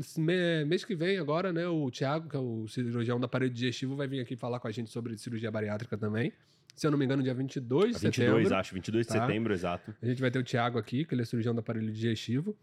mês 0.67 0.85
que 0.85 0.95
vem, 0.95 1.17
agora, 1.17 1.51
né, 1.51 1.67
o 1.67 1.89
Thiago, 1.89 2.29
que 2.29 2.35
é 2.35 2.39
o 2.39 2.67
cirurgião 2.67 3.19
da 3.19 3.27
parede 3.27 3.55
digestiva, 3.55 3.95
vai 3.95 4.07
vir 4.07 4.19
aqui 4.19 4.35
falar 4.35 4.59
com 4.59 4.67
a 4.67 4.71
gente 4.71 4.91
sobre 4.91 5.17
cirurgia 5.17 5.49
bariátrica 5.49 5.97
também 5.97 6.31
se 6.79 6.87
eu 6.87 6.91
não 6.91 6.97
me 6.97 7.03
engano, 7.03 7.21
dia 7.21 7.33
22 7.33 7.97
de 7.97 8.01
22, 8.03 8.15
setembro. 8.15 8.55
acho, 8.55 8.73
22 8.73 9.05
de 9.05 9.13
tá? 9.13 9.19
setembro, 9.19 9.53
exato. 9.53 9.93
A 10.01 10.05
gente 10.05 10.21
vai 10.21 10.31
ter 10.31 10.39
o 10.39 10.43
Thiago 10.43 10.79
aqui, 10.79 11.03
que 11.03 11.13
ele 11.13 11.23
é 11.23 11.25
cirurgião 11.25 11.53
do 11.53 11.59
aparelho 11.59 11.91
digestivo. 11.91 12.55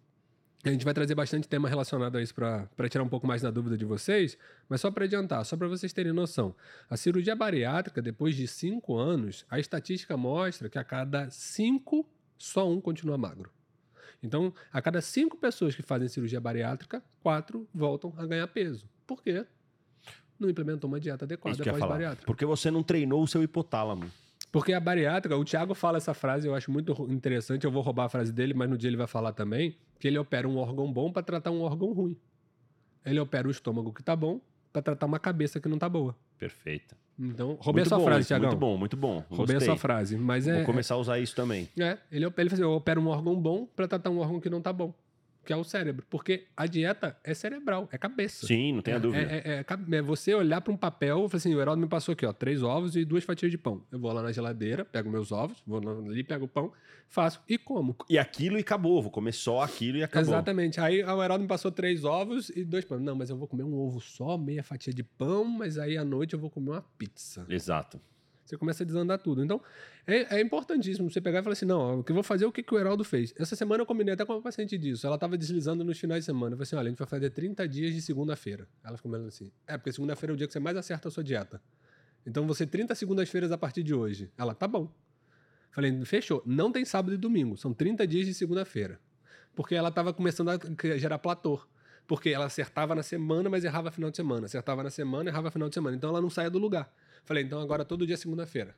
A 0.65 0.71
gente 0.71 0.87
vai 0.87 0.95
trazer 0.95 1.15
bastante 1.15 1.47
tema 1.47 1.69
relacionado 1.69 2.17
a 2.17 2.23
isso 2.23 2.35
para 2.35 2.89
tirar 2.89 3.05
um 3.05 3.09
pouco 3.11 3.27
mais 3.27 3.43
na 3.43 3.51
dúvida 3.51 3.77
de 3.77 3.85
vocês, 3.85 4.39
mas 4.71 4.81
só 4.81 4.91
para 4.91 5.05
adiantar, 5.05 5.45
só 5.45 5.55
para 5.55 5.69
vocês 5.69 5.93
terem 5.93 6.13
noção. 6.13 6.57
A 6.89 6.97
cirurgia 6.97 7.37
bariátrica, 7.37 8.01
depois 8.01 8.35
de 8.35 8.49
cinco 8.49 8.97
anos, 8.97 9.45
a 9.51 9.61
estatística 9.61 10.17
mostra 10.17 10.71
que 10.71 10.79
a 10.79 10.83
cada 10.83 11.29
cinco, 11.29 12.09
só 12.39 12.69
um 12.69 12.81
continua 12.81 13.19
magro. 13.19 13.51
Então, 14.23 14.53
a 14.73 14.81
cada 14.81 15.03
cinco 15.03 15.37
pessoas 15.37 15.75
que 15.75 15.83
fazem 15.83 16.09
cirurgia 16.09 16.41
bariátrica, 16.41 17.05
quatro 17.23 17.69
voltam 17.73 18.15
a 18.17 18.27
ganhar 18.27 18.47
peso. 18.49 18.89
Por 19.07 19.23
quê? 19.23 19.45
Não 20.39 20.49
implementou 20.49 20.89
uma 20.89 21.01
dieta 21.01 21.25
adequada 21.25 21.57
pós-bariátrica. 21.57 22.27
Porque 22.27 22.45
você 22.45 22.71
não 22.71 22.83
treinou 22.83 23.23
o 23.23 23.27
seu 23.27 23.43
hipotálamo. 23.43 24.11
Porque 24.53 24.73
a 24.73 24.81
bariátrica, 24.81 25.37
o 25.37 25.45
Thiago 25.45 25.75
fala 25.75 25.99
essa 25.99 26.15
frase, 26.15 26.47
eu 26.47 26.55
acho 26.55 26.71
muito 26.71 26.93
interessante, 27.11 27.65
eu 27.65 27.71
vou 27.71 27.83
roubar 27.83 28.05
a 28.05 28.09
frase 28.09 28.33
dele, 28.33 28.55
mas 28.55 28.71
no 28.71 28.79
dia 28.79 28.89
ele 28.89 28.97
vai 28.97 29.07
falar 29.07 29.33
também, 29.33 29.77
que 29.99 30.09
ele 30.09 30.19
opera 30.19 30.49
um 30.49 30.57
órgão 30.57 30.91
bom 30.91 31.13
para 31.13 31.23
tratar 31.23 31.51
um 31.51 31.61
órgão 31.61 31.93
ruim. 31.93 32.17
Ele 33.05 33.21
opera 33.21 33.47
o 33.47 33.51
estômago 33.51 33.93
que 33.93 34.03
tá 34.03 34.17
bom 34.17 34.41
para 34.73 34.83
tratar 34.83 35.07
uma 35.07 35.19
cabeça 35.19 35.61
que 35.61 35.69
não 35.69 35.79
tá 35.79 35.89
boa. 35.89 36.17
Perfeito. 36.39 36.97
Então, 37.19 37.57
roubei 37.61 37.83
muito 37.83 37.87
a 37.87 37.89
sua 37.89 37.99
bom, 37.99 38.05
frase, 38.05 38.29
Thiago. 38.29 38.47
Muito 38.47 38.59
bom, 38.59 38.77
muito 38.77 38.97
bom. 38.97 39.25
Roubei 39.31 39.57
a 39.57 39.61
sua 39.61 39.77
frase, 39.77 40.17
mas 40.17 40.47
é... 40.47 40.57
Vou 40.57 40.65
começar 40.65 40.95
a 40.95 40.99
usar 40.99 41.19
isso 41.19 41.35
também. 41.35 41.69
É, 41.79 41.99
ele, 42.11 42.27
ele 42.27 42.53
assim, 42.53 42.63
eu 42.63 42.73
opero 42.73 43.01
um 43.01 43.09
órgão 43.09 43.35
bom 43.41 43.67
para 43.67 43.89
tratar 43.89 44.11
um 44.11 44.19
órgão 44.19 44.41
que 44.41 44.51
não 44.51 44.61
tá 44.61 44.73
bom 44.73 44.95
que 45.47 45.53
é 45.53 45.57
o 45.57 45.65
cérebro. 45.65 46.05
Porque 46.11 46.47
a 46.57 46.67
dieta 46.67 47.17
é 47.25 47.33
cerebral, 47.33 47.89
é 47.93 47.97
cabeça. 47.97 48.47
Sim, 48.47 48.75
não 48.75 48.83
tenha 48.83 48.97
é, 48.97 49.01
dúvida. 49.01 49.33
É, 49.33 49.61
é, 49.61 49.97
é, 49.97 50.03
você 50.03 50.35
olhar 50.35 50.61
para 50.61 50.73
um 50.73 50.77
papel 50.77 51.25
e 51.25 51.29
falar 51.29 51.39
assim: 51.39 51.55
o 51.55 51.61
Heraldo 51.61 51.81
me 51.81 51.89
passou 51.89 52.13
aqui, 52.13 52.27
ó, 52.27 52.33
três 52.33 52.63
ovos 52.63 52.97
e 52.97 53.05
duas 53.05 53.25
fatias 53.25 53.51
de 53.51 53.57
pão. 53.57 53.83
Eu 53.91 53.99
vou 53.99 54.13
lá 54.13 54.23
na 54.23 54.33
geladeira, 54.33 54.85
pego 54.85 55.09
meus 55.09 55.33
ovos, 55.33 55.63
vou 55.67 55.79
ali, 55.79 56.25
pego 56.25 56.45
o 56.45 56.49
pão, 56.49 56.73
faço 57.09 57.41
e 57.49 57.57
como. 57.57 57.97
E 58.11 58.19
aquilo 58.19 58.59
e 58.59 58.61
acabou, 58.61 59.01
vou 59.01 59.11
comer 59.11 59.33
só 59.33 59.63
aquilo 59.63 59.99
e 59.99 60.03
acabou. 60.03 60.29
Exatamente. 60.29 60.81
Aí 60.81 61.03
o 61.03 61.23
Heraldo 61.23 61.43
me 61.43 61.49
passou 61.49 61.71
três 61.71 62.05
ovos 62.05 62.51
e 62.51 62.65
dois 62.65 62.85
pães. 62.85 63.01
Não, 63.01 63.15
mas 63.15 63.31
eu 63.31 63.37
vou 63.37 63.47
comer 63.47 63.63
um 63.63 63.75
ovo 63.75 64.01
só, 64.01 64.37
meia 64.37 64.63
fatia 64.63 64.93
de 64.93 65.05
pão, 65.05 65.45
mas 65.45 65.79
aí 65.79 65.97
à 65.97 66.05
noite 66.05 66.35
eu 66.35 66.41
vou 66.41 66.51
comer 66.51 66.71
uma 66.71 66.85
pizza. 66.99 67.47
Exato. 67.49 68.01
Você 68.47 68.57
começa 68.57 68.85
a 68.85 68.87
desandar 68.87 69.19
tudo. 69.19 69.43
Então, 69.43 69.61
é, 70.07 70.37
é 70.37 70.41
importantíssimo 70.41 71.11
você 71.11 71.21
pegar 71.21 71.41
e 71.41 71.43
falar 71.43 71.55
assim: 71.55 71.67
não, 71.67 72.01
o 72.01 72.05
que 72.05 72.13
eu 72.13 72.15
vou 72.15 72.23
fazer 72.23 72.47
o 72.47 72.53
que, 72.53 72.63
que 72.63 72.75
o 72.75 72.79
Heraldo 72.79 73.05
fez. 73.05 73.35
Essa 73.37 73.57
semana 73.57 73.83
eu 73.83 73.87
combinei 73.87 74.15
até 74.15 74.25
com 74.25 74.35
uma 74.35 74.43
paciente 74.43 74.79
disso. 74.79 75.07
Ela 75.07 75.17
estava 75.17 75.37
deslizando 75.37 75.83
nos 75.83 75.99
finais 75.99 76.21
de 76.21 76.27
semana. 76.27 76.55
Eu 76.55 76.57
falei 76.57 76.63
assim: 76.63 76.77
olha, 76.77 76.87
a 76.87 76.91
gente 76.91 76.99
vai 76.99 77.09
fazer 77.09 77.31
30 77.31 77.69
dias 77.69 77.93
de 77.93 78.01
segunda-feira. 78.01 78.69
Ela 78.85 78.97
ficou 78.97 79.11
meio 79.11 79.27
assim: 79.27 79.51
é, 79.67 79.77
porque 79.77 79.93
segunda-feira 79.93 80.33
é 80.33 80.35
o 80.35 80.37
dia 80.37 80.47
que 80.47 80.53
você 80.53 80.61
mais 80.61 80.77
acerta 80.77 81.09
a 81.09 81.11
sua 81.11 81.25
dieta. 81.25 81.61
Então, 82.25 82.47
você 82.47 82.67
30 82.67 82.95
segundas-feiras 82.95 83.53
a 83.53 83.59
partir 83.59 83.83
de 83.83 83.95
hoje. 83.95 84.31
Ela, 84.39 84.55
tá 84.55 84.67
bom. 84.67 84.93
Falei, 85.71 86.05
fechou. 86.05 86.43
Não 86.47 86.73
tem 86.73 86.85
sábado 86.85 87.15
e 87.15 87.17
domingo. 87.17 87.57
São 87.57 87.75
30 87.75 88.07
dias 88.07 88.27
de 88.27 88.35
segunda-feira. 88.35 88.99
Porque 89.55 89.75
ela 89.75 89.91
estava 89.91 90.13
começando 90.13 90.51
a 90.51 90.59
gerar 90.97 91.19
platô. 91.19 91.61
Porque 92.07 92.31
ela 92.31 92.47
acertava 92.47 92.95
na 92.95 93.03
semana, 93.03 93.51
mas 93.51 93.65
errava 93.65 93.91
final 93.91 94.11
de 94.11 94.17
semana. 94.17 94.47
Acertava 94.47 94.83
na 94.83 94.91
semana, 94.91 95.31
errava 95.31 95.51
final 95.51 95.69
de 95.69 95.75
semana. 95.75 95.97
Então 95.97 96.11
ela 96.11 96.21
não 96.21 96.31
saía 96.31 96.51
do 96.51 96.59
lugar. 96.59 96.93
Falei, 97.27 97.43
então 97.43 97.61
agora 97.61 97.85
todo 97.85 98.07
dia 98.07 98.15
é 98.15 98.17
segunda-feira. 98.17 98.75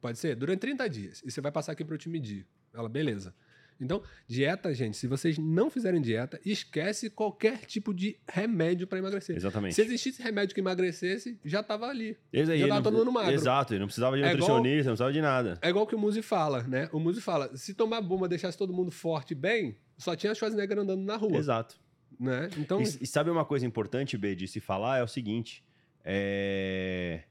Pode 0.00 0.18
ser? 0.18 0.34
Durante 0.34 0.60
30 0.60 0.88
dias. 0.88 1.22
E 1.24 1.30
você 1.30 1.40
vai 1.40 1.52
passar 1.52 1.72
aqui 1.72 1.84
para 1.84 1.94
eu 1.94 1.98
te 1.98 2.08
medir. 2.08 2.46
Ela, 2.72 2.88
beleza. 2.88 3.34
Então, 3.80 4.02
dieta, 4.28 4.72
gente, 4.74 4.96
se 4.96 5.06
vocês 5.06 5.38
não 5.38 5.70
fizerem 5.70 6.00
dieta, 6.00 6.38
esquece 6.44 7.08
qualquer 7.08 7.64
tipo 7.64 7.94
de 7.94 8.18
remédio 8.28 8.86
para 8.86 8.98
emagrecer. 8.98 9.34
Exatamente. 9.34 9.74
Se 9.74 9.82
existisse 9.82 10.22
remédio 10.22 10.54
que 10.54 10.60
emagrecesse, 10.60 11.38
já 11.44 11.62
tava 11.62 11.86
ali. 11.86 12.16
Aí, 12.32 12.58
já 12.58 12.68
tava 12.68 12.82
todo 12.82 12.98
mundo 12.98 13.10
magro. 13.10 13.32
Exato, 13.32 13.78
não 13.78 13.86
precisava 13.86 14.16
de 14.16 14.22
é 14.22 14.26
nutricionista, 14.26 14.68
igual, 14.68 14.76
não 14.76 14.90
precisava 14.92 15.12
de 15.12 15.20
nada. 15.22 15.58
É 15.62 15.70
igual 15.70 15.86
que 15.86 15.94
o 15.94 15.98
Muzi 15.98 16.20
fala, 16.20 16.62
né? 16.64 16.90
O 16.92 17.00
Muzi 17.00 17.22
fala, 17.22 17.56
se 17.56 17.72
tomar 17.72 18.02
bomba 18.02 18.28
deixasse 18.28 18.56
todo 18.56 18.72
mundo 18.72 18.90
forte 18.90 19.30
e 19.32 19.34
bem, 19.34 19.76
só 19.96 20.14
tinha 20.14 20.34
Schwarzenegger 20.34 20.78
andando 20.78 21.02
na 21.02 21.16
rua. 21.16 21.38
Exato. 21.38 21.80
Né? 22.18 22.50
Então... 22.58 22.82
E, 22.82 22.84
e 22.84 23.06
sabe 23.06 23.30
uma 23.30 23.46
coisa 23.46 23.64
importante, 23.64 24.18
B, 24.18 24.36
de 24.36 24.46
se 24.46 24.60
falar? 24.60 24.98
É 24.98 25.02
o 25.02 25.08
seguinte, 25.08 25.64
é... 26.04 27.22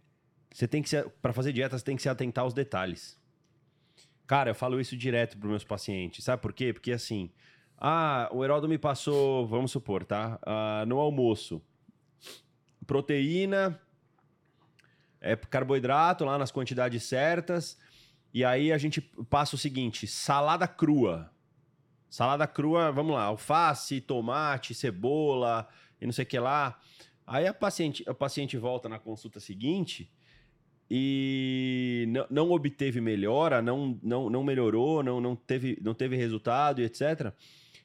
Você 0.52 0.68
tem 0.68 0.82
que 0.82 0.90
para 1.22 1.34
fazer 1.34 1.54
dieta, 1.54 1.78
você 1.78 1.86
tem 1.86 1.96
que 1.96 2.02
se 2.02 2.10
atentar 2.10 2.44
aos 2.44 2.54
detalhes. 2.54 3.20
Cara, 4.26 4.52
eu 4.52 4.56
falo 4.56 4.80
isso 4.80 4.96
direto 4.96 5.38
para 5.38 5.50
meus 5.50 5.64
pacientes. 5.64 6.24
Sabe 6.24 6.42
por 6.42 6.54
quê? 6.54 6.74
Porque 6.74 6.92
assim, 6.92 7.32
ah, 7.78 8.30
o 8.32 8.44
Heraldo 8.44 8.68
me 8.68 8.78
passou, 8.78 9.48
vamos 9.48 9.72
supor, 9.72 10.06
tá? 10.06 10.40
Ah, 10.44 10.84
no 10.88 11.00
almoço, 11.00 11.62
proteína, 12.86 13.80
é 15.22 15.36
carboidrato 15.36 16.26
lá 16.26 16.38
nas 16.38 16.52
quantidades 16.52 17.04
certas. 17.04 17.78
E 18.34 18.44
aí 18.44 18.72
a 18.72 18.78
gente 18.78 19.02
passa 19.02 19.56
o 19.56 19.60
seguinte: 19.60 20.08
salada 20.08 20.68
crua. 20.68 21.32
Salada 22.10 22.48
crua, 22.48 22.92
vamos 22.92 23.14
lá, 23.14 23.24
alface, 23.24 24.02
tomate, 24.02 24.74
cebola 24.74 25.68
e 26.02 26.06
não 26.06 26.12
sei 26.12 26.26
o 26.26 26.28
que 26.28 26.40
lá. 26.40 26.80
Aí 27.26 27.46
a 27.46 27.54
paciente, 27.54 28.04
a 28.08 28.14
paciente 28.14 28.58
volta 28.58 28.90
na 28.90 28.98
consulta 28.98 29.40
seguinte 29.40 30.12
e 30.90 32.06
não, 32.10 32.26
não 32.30 32.52
obteve 32.52 33.00
melhora, 33.00 33.62
não, 33.62 34.00
não, 34.02 34.30
não 34.30 34.44
melhorou, 34.44 35.04
não, 35.04 35.22
não, 35.22 35.36
teve, 35.36 35.78
não 35.82 35.94
teve 35.94 36.16
resultado 36.16 36.82
e 36.82 36.86
etc. 36.86 37.32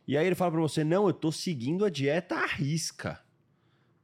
E 0.09 0.17
aí 0.17 0.27
ele 0.27 0.35
fala 0.35 0.53
para 0.53 0.61
você: 0.61 0.83
não, 0.83 1.07
eu 1.07 1.13
tô 1.13 1.31
seguindo 1.31 1.85
a 1.85 1.91
dieta 1.91 2.37
à 2.37 2.47
risca. 2.47 3.21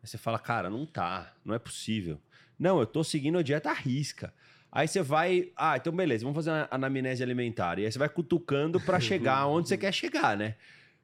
Aí 0.03 0.09
você 0.09 0.19
fala, 0.19 0.39
cara, 0.39 0.69
não 0.69 0.85
tá, 0.85 1.35
não 1.45 1.55
é 1.55 1.59
possível. 1.59 2.21
Não, 2.59 2.79
eu 2.79 2.87
tô 2.87 3.03
seguindo 3.03 3.39
a 3.39 3.43
dieta 3.43 3.71
à 3.71 3.75
risca. 3.75 4.35
Aí 4.73 4.87
você 4.87 5.03
vai, 5.03 5.51
ah, 5.57 5.77
então 5.77 5.93
beleza, 5.93 6.23
vamos 6.25 6.37
fazer 6.37 6.51
uma 6.51 6.69
anamnese 6.71 7.23
alimentar. 7.23 7.79
E 7.79 7.85
aí 7.85 7.91
você 7.91 7.99
vai 7.99 8.09
cutucando 8.09 8.81
para 8.81 9.01
chegar 9.01 9.47
onde 9.47 9.69
você 9.69 9.77
quer 9.77 9.93
chegar, 9.93 10.37
né? 10.37 10.57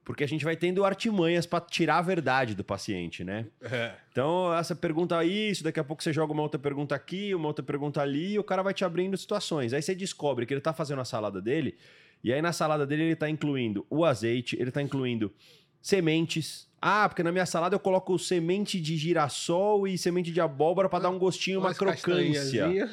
Porque 0.07 0.23
a 0.23 0.29
gente 0.29 0.45
vai 0.45 0.55
tendo 0.55 0.85
artimanhas 0.85 1.47
para 1.47 1.61
tirar 1.61 1.99
a 1.99 2.03
verdade 2.03 2.55
do 2.55 2.63
paciente, 2.63 3.25
né? 3.25 3.45
É. 3.61 3.91
Então, 4.13 4.55
essa 4.55 4.73
pergunta 4.73 5.25
isso, 5.25 5.65
daqui 5.65 5.81
a 5.81 5.85
pouco 5.85 6.01
você 6.01 6.13
joga 6.13 6.33
uma 6.33 6.45
outra 6.45 6.61
pergunta 6.61 6.95
aqui, 6.95 7.35
uma 7.35 7.49
outra 7.49 7.65
pergunta 7.65 8.01
ali, 8.01 8.35
e 8.35 8.39
o 8.39 8.45
cara 8.45 8.63
vai 8.63 8.73
te 8.73 8.85
abrindo 8.85 9.17
situações. 9.17 9.73
Aí 9.73 9.83
você 9.83 9.97
descobre 9.97 10.47
que 10.47 10.55
ele 10.55 10.61
tá 10.61 10.73
fazendo 10.73 11.01
a 11.01 11.05
salada 11.05 11.43
dele, 11.43 11.77
e 12.23 12.33
aí 12.33 12.41
na 12.41 12.53
salada 12.53 12.87
dele 12.87 13.03
ele 13.03 13.17
tá 13.17 13.29
incluindo 13.29 13.85
o 13.91 14.05
azeite, 14.05 14.57
ele 14.61 14.71
tá 14.71 14.81
incluindo 14.81 15.35
sementes. 15.83 16.69
Ah, 16.81 17.09
porque 17.09 17.25
na 17.25 17.33
minha 17.33 17.45
salada 17.45 17.75
eu 17.75 17.81
coloco 17.81 18.17
semente 18.17 18.81
de 18.81 18.97
girassol 18.97 19.89
e 19.89 19.99
semente 19.99 20.31
de 20.31 20.41
abóbora 20.41 20.89
para 20.89 21.01
dar 21.01 21.11
um 21.11 21.19
gostinho, 21.19 21.59
uma 21.59 21.75
crocância. 21.75 22.89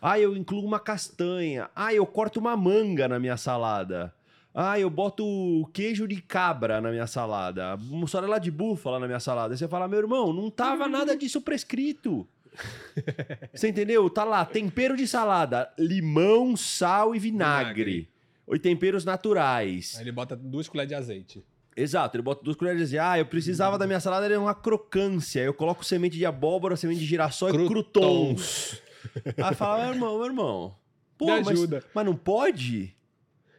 Ah, 0.00 0.20
eu 0.20 0.36
incluo 0.36 0.64
uma 0.64 0.78
castanha. 0.78 1.68
Ah, 1.74 1.92
eu 1.92 2.06
corto 2.06 2.38
uma 2.38 2.56
manga 2.56 3.08
na 3.08 3.18
minha 3.18 3.36
salada. 3.36 4.14
Ah, 4.54 4.78
eu 4.78 4.90
boto 4.90 5.68
queijo 5.72 6.06
de 6.06 6.20
cabra 6.20 6.80
na 6.80 6.90
minha 6.90 7.06
salada, 7.06 7.76
mussarela 7.78 8.38
de 8.38 8.50
búfala 8.50 8.98
na 8.98 9.06
minha 9.06 9.20
salada. 9.20 9.54
Aí 9.54 9.58
você 9.58 9.66
fala, 9.66 9.88
meu 9.88 9.98
irmão, 9.98 10.32
não 10.32 10.50
tava 10.50 10.86
nada 10.88 11.16
disso 11.16 11.40
prescrito. 11.40 12.26
Você 13.54 13.68
entendeu? 13.68 14.08
Tá 14.10 14.24
lá, 14.24 14.44
tempero 14.44 14.94
de 14.94 15.06
salada, 15.08 15.72
limão, 15.78 16.54
sal 16.54 17.14
e 17.14 17.18
vinagre. 17.18 18.08
vinagre. 18.46 18.60
Temperos 18.60 19.04
naturais. 19.06 19.94
Aí 19.96 20.02
ele 20.02 20.12
bota 20.12 20.36
duas 20.36 20.68
colheres 20.68 20.88
de 20.90 20.94
azeite. 20.94 21.42
Exato, 21.74 22.16
ele 22.16 22.22
bota 22.22 22.44
duas 22.44 22.54
colheres 22.54 22.90
de 22.90 22.98
azeite. 22.98 23.02
Ah, 23.02 23.18
eu 23.18 23.24
precisava 23.24 23.78
da 23.78 23.86
minha 23.86 24.00
salada, 24.00 24.26
era 24.26 24.38
uma 24.38 24.54
crocância. 24.54 25.40
Eu 25.40 25.54
coloco 25.54 25.82
semente 25.82 26.18
de 26.18 26.26
abóbora, 26.26 26.76
semente 26.76 27.00
de 27.00 27.06
girassol 27.06 27.48
Crutons. 27.48 27.64
e 27.64 27.72
crutons. 27.72 28.82
Aí 29.42 29.54
fala, 29.54 29.84
meu 29.84 29.94
irmão, 29.94 30.16
meu 30.18 30.26
irmão. 30.26 30.76
Pô, 31.16 31.26
Me 31.26 31.32
ajuda. 31.32 31.76
Mas, 31.76 31.90
mas 31.94 32.04
não 32.04 32.14
pode? 32.14 32.94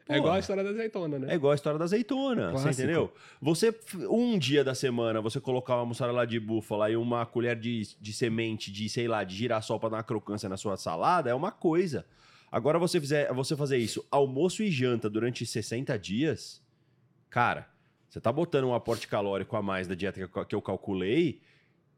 É 0.07 0.17
igual 0.17 0.33
a 0.33 0.39
história 0.39 0.63
da 0.63 0.69
azeitona, 0.69 1.19
né? 1.19 1.27
É 1.31 1.35
igual 1.35 1.51
a 1.51 1.55
história 1.55 1.79
da 1.79 1.85
azeitona, 1.85 2.49
Clássico. 2.49 2.73
você 2.73 2.83
entendeu? 2.83 3.13
Você, 3.41 3.75
um 4.09 4.37
dia 4.37 4.63
da 4.63 4.75
semana, 4.75 5.21
você 5.21 5.39
colocar 5.39 5.75
uma 5.77 5.85
mussarela 5.85 6.27
de 6.27 6.39
búfala 6.39 6.89
e 6.89 6.95
uma 6.97 7.25
colher 7.25 7.57
de, 7.57 7.95
de 7.99 8.13
semente 8.13 8.71
de, 8.71 8.89
sei 8.89 9.07
lá, 9.07 9.23
de 9.23 9.35
girassol 9.35 9.79
para 9.79 9.89
dar 9.89 9.97
uma 9.97 10.03
crocância 10.03 10.49
na 10.49 10.57
sua 10.57 10.75
salada 10.75 11.29
é 11.29 11.33
uma 11.33 11.51
coisa. 11.51 12.05
Agora 12.51 12.77
você 12.77 12.99
fizer, 12.99 13.33
você 13.33 13.55
fazer 13.55 13.77
isso 13.77 14.05
almoço 14.11 14.61
e 14.61 14.69
janta 14.69 15.09
durante 15.09 15.45
60 15.45 15.97
dias, 15.97 16.61
cara, 17.29 17.67
você 18.09 18.19
tá 18.19 18.31
botando 18.31 18.65
um 18.65 18.75
aporte 18.75 19.07
calórico 19.07 19.55
a 19.55 19.61
mais 19.61 19.87
da 19.87 19.95
dieta 19.95 20.29
que 20.47 20.53
eu 20.53 20.61
calculei, 20.61 21.41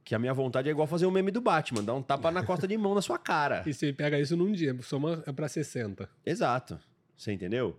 que 0.03 0.13
a 0.13 0.19
minha 0.19 0.33
vontade 0.33 0.69
é 0.69 0.71
igual 0.71 0.87
fazer 0.87 1.07
o 1.07 1.09
um 1.09 1.11
meme 1.11 1.31
do 1.31 1.41
Batman, 1.41 1.83
dar 1.83 1.95
um 1.95 2.01
tapa 2.01 2.31
na 2.31 2.45
costa 2.45 2.67
de 2.67 2.77
mão 2.77 2.93
na 2.93 3.01
sua 3.01 3.17
cara. 3.17 3.63
E 3.67 3.73
você 3.73 3.91
pega 3.91 4.19
isso 4.19 4.37
num 4.37 4.51
dia, 4.51 4.77
soma 4.83 5.17
para 5.35 5.47
60. 5.49 6.07
Exato. 6.23 6.79
Você 7.17 7.33
entendeu? 7.33 7.77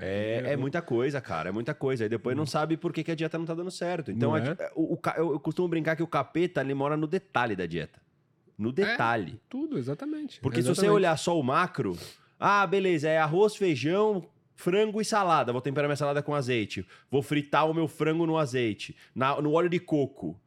É, 0.00 0.42
é, 0.44 0.52
é, 0.52 0.56
muita 0.56 0.82
coisa, 0.82 1.20
cara. 1.20 1.48
É 1.48 1.52
muita 1.52 1.74
coisa. 1.74 2.04
E 2.04 2.08
depois 2.08 2.34
hum. 2.36 2.38
não 2.38 2.46
sabe 2.46 2.76
por 2.76 2.92
que, 2.92 3.02
que, 3.04 3.10
a 3.10 3.14
dieta 3.14 3.38
não 3.38 3.44
tá 3.44 3.54
dando 3.54 3.70
certo. 3.70 4.10
Então, 4.10 4.34
a, 4.34 4.40
é? 4.40 4.72
o, 4.74 4.94
o, 4.94 5.00
eu 5.16 5.40
costumo 5.40 5.68
brincar 5.68 5.96
que 5.96 6.02
o 6.02 6.06
capeta 6.06 6.60
ele 6.60 6.74
mora 6.74 6.96
no 6.96 7.06
detalhe 7.06 7.56
da 7.56 7.66
dieta. 7.66 8.00
No 8.58 8.72
detalhe. 8.72 9.34
É, 9.34 9.40
tudo, 9.48 9.78
exatamente. 9.78 10.40
Porque 10.40 10.60
exatamente. 10.60 10.80
se 10.80 10.86
você 10.86 10.90
olhar 10.90 11.16
só 11.18 11.38
o 11.38 11.42
macro, 11.42 11.96
ah, 12.38 12.66
beleza, 12.66 13.08
é 13.08 13.18
arroz, 13.18 13.54
feijão, 13.56 14.26
frango 14.54 15.00
e 15.00 15.04
salada. 15.04 15.52
Vou 15.52 15.60
temperar 15.60 15.88
minha 15.88 15.96
salada 15.96 16.22
com 16.22 16.34
azeite. 16.34 16.86
Vou 17.10 17.22
fritar 17.22 17.68
o 17.68 17.74
meu 17.74 17.86
frango 17.86 18.26
no 18.26 18.38
azeite, 18.38 18.96
na, 19.14 19.40
no 19.40 19.52
óleo 19.52 19.68
de 19.68 19.78
coco. 19.78 20.40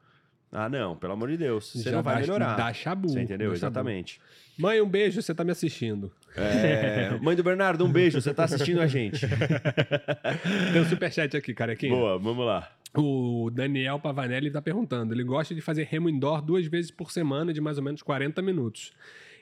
Ah, 0.52 0.68
não, 0.68 0.96
pelo 0.96 1.14
amor 1.14 1.30
de 1.30 1.38
Deus. 1.38 1.72
Você 1.72 1.90
Já 1.90 1.98
não 1.98 2.04
vai 2.04 2.22
melhorar. 2.22 2.56
Dá 2.56 2.74
chabu. 2.74 3.10
Você 3.10 3.22
entendeu? 3.22 3.54
Exatamente. 3.54 4.20
Mãe, 4.58 4.82
um 4.82 4.90
beijo, 4.90 5.22
você 5.22 5.34
tá 5.34 5.44
me 5.44 5.52
assistindo. 5.52 6.12
É... 6.36 7.18
Mãe 7.22 7.36
do 7.36 7.44
Bernardo, 7.44 7.86
um 7.86 7.92
beijo, 7.92 8.20
você 8.20 8.34
tá 8.34 8.44
assistindo 8.44 8.82
a 8.82 8.88
gente. 8.88 9.26
Tem 10.74 10.82
um 10.82 10.86
superchat 10.86 11.38
aqui, 11.38 11.54
carequinha. 11.54 11.96
Boa, 11.96 12.18
vamos 12.18 12.46
lá. 12.46 12.70
O 12.96 13.50
Daniel 13.54 14.00
Pavanelli 14.00 14.50
tá 14.50 14.62
perguntando. 14.62 15.14
Ele 15.14 15.24
gosta 15.24 15.54
de 15.54 15.62
fazer 15.62 15.84
remo 15.84 16.10
indoor 16.10 16.42
duas 16.42 16.66
vezes 16.66 16.92
por 16.92 17.12
semana, 17.12 17.54
de 17.54 17.62
mais 17.62 17.78
ou 17.78 17.84
menos 17.84 18.02
40 18.02 18.42
minutos. 18.42 18.92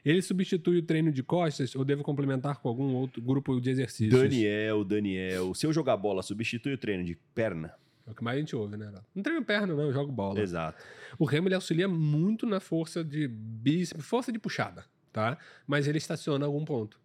Ele 0.05 0.21
substitui 0.21 0.77
o 0.79 0.81
treino 0.83 1.11
de 1.11 1.23
costas 1.23 1.75
ou 1.75 1.83
devo 1.83 2.03
complementar 2.03 2.57
com 2.57 2.69
algum 2.69 2.93
outro 2.93 3.21
grupo 3.21 3.59
de 3.59 3.69
exercícios? 3.69 4.21
Daniel, 4.21 4.83
Daniel. 4.83 5.53
Se 5.53 5.65
eu 5.65 5.73
jogar 5.73 5.97
bola, 5.97 6.21
substitui 6.21 6.73
o 6.73 6.77
treino 6.77 7.03
de 7.03 7.17
perna? 7.33 7.73
É 8.07 8.11
o 8.11 8.15
que 8.15 8.23
mais 8.23 8.37
a 8.37 8.39
gente 8.39 8.55
ouve, 8.55 8.77
né? 8.77 8.91
Não 9.13 9.21
treino 9.21 9.43
perna, 9.43 9.75
não, 9.75 9.83
eu 9.83 9.93
jogo 9.93 10.11
bola. 10.11 10.39
Exato. 10.39 10.81
O 11.19 11.25
remo 11.25 11.47
ele 11.47 11.55
auxilia 11.55 11.87
muito 11.87 12.45
na 12.45 12.59
força 12.59 13.03
de 13.03 13.27
bíceps, 13.27 14.05
força 14.05 14.31
de 14.31 14.39
puxada 14.39 14.85
tá? 15.17 15.37
Mas 15.65 15.87
ele 15.87 15.97
estaciona 15.97 16.45
em 16.45 16.47
algum 16.47 16.63
ponto. 16.63 16.99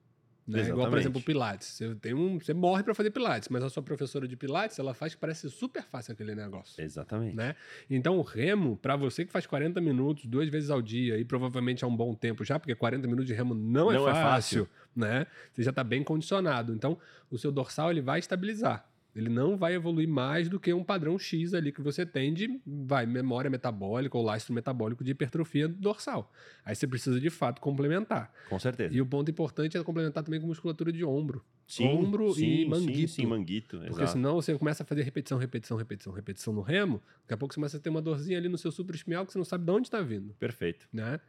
Né? 0.46 0.68
Igual, 0.68 0.90
por 0.90 0.98
exemplo, 0.98 1.20
o 1.20 1.24
Pilates. 1.24 1.68
Você, 1.68 1.94
tem 1.94 2.12
um, 2.12 2.38
você 2.38 2.52
morre 2.52 2.82
para 2.82 2.94
fazer 2.94 3.10
Pilates, 3.10 3.48
mas 3.48 3.62
a 3.62 3.70
sua 3.70 3.82
professora 3.82 4.28
de 4.28 4.36
Pilates, 4.36 4.78
ela 4.78 4.92
faz 4.92 5.14
que 5.14 5.20
parece 5.20 5.48
super 5.48 5.82
fácil 5.84 6.12
aquele 6.12 6.34
negócio. 6.34 6.82
Exatamente. 6.82 7.34
Né? 7.34 7.54
Então, 7.88 8.18
o 8.18 8.22
remo, 8.22 8.76
para 8.76 8.96
você 8.96 9.24
que 9.24 9.32
faz 9.32 9.46
40 9.46 9.80
minutos, 9.80 10.26
duas 10.26 10.48
vezes 10.48 10.68
ao 10.68 10.82
dia, 10.82 11.16
e 11.16 11.24
provavelmente 11.24 11.84
há 11.84 11.86
um 11.86 11.96
bom 11.96 12.12
tempo 12.12 12.44
já, 12.44 12.58
porque 12.58 12.74
40 12.74 13.06
minutos 13.06 13.26
de 13.26 13.32
remo 13.32 13.54
não, 13.54 13.90
é 13.90 13.94
não 13.94 14.08
é, 14.08 14.12
fácil, 14.12 14.22
é 14.22 14.30
fácil, 14.30 14.68
né? 14.94 15.26
Você 15.52 15.62
já 15.62 15.70
está 15.70 15.84
bem 15.84 16.02
condicionado. 16.02 16.74
Então, 16.74 16.98
o 17.30 17.38
seu 17.38 17.52
dorsal 17.52 17.90
ele 17.90 18.02
vai 18.02 18.18
estabilizar. 18.18 18.86
Ele 19.14 19.28
não 19.28 19.56
vai 19.56 19.74
evoluir 19.74 20.08
mais 20.08 20.48
do 20.48 20.58
que 20.58 20.72
um 20.72 20.82
padrão 20.82 21.18
X 21.18 21.52
ali 21.52 21.70
que 21.70 21.82
você 21.82 22.06
tem 22.06 22.32
de 22.32 22.60
vai, 22.66 23.04
memória 23.04 23.50
metabólica 23.50 24.16
ou 24.16 24.24
lastro 24.24 24.54
metabólico 24.54 25.04
de 25.04 25.10
hipertrofia 25.10 25.68
dorsal. 25.68 26.32
Aí 26.64 26.74
você 26.74 26.86
precisa 26.86 27.20
de 27.20 27.28
fato 27.28 27.60
complementar. 27.60 28.32
Com 28.48 28.58
certeza. 28.58 28.94
E 28.94 29.00
o 29.00 29.06
ponto 29.06 29.30
importante 29.30 29.76
é 29.76 29.84
complementar 29.84 30.22
também 30.24 30.40
com 30.40 30.46
musculatura 30.46 30.90
de 30.90 31.04
ombro. 31.04 31.44
Sim, 31.66 31.86
ombro 31.88 32.32
sim, 32.34 32.62
e 32.62 32.68
manguito. 32.68 32.98
Sim, 32.98 33.06
sim, 33.06 33.26
manguito. 33.26 33.78
Porque 33.78 33.90
exato. 33.90 34.12
senão 34.12 34.34
você 34.34 34.56
começa 34.56 34.82
a 34.82 34.86
fazer 34.86 35.02
repetição, 35.02 35.38
repetição, 35.38 35.76
repetição, 35.76 36.12
repetição 36.12 36.52
no 36.52 36.62
remo. 36.62 37.02
Daqui 37.22 37.34
a 37.34 37.36
pouco 37.36 37.52
você 37.52 37.60
começa 37.60 37.76
a 37.76 37.80
ter 37.80 37.90
uma 37.90 38.02
dorzinha 38.02 38.38
ali 38.38 38.48
no 38.48 38.58
seu 38.58 38.72
supraespinhal 38.72 39.26
que 39.26 39.32
você 39.32 39.38
não 39.38 39.44
sabe 39.44 39.64
de 39.64 39.70
onde 39.70 39.88
está 39.88 40.00
vindo. 40.00 40.34
Perfeito. 40.34 40.88
Né? 40.92 41.20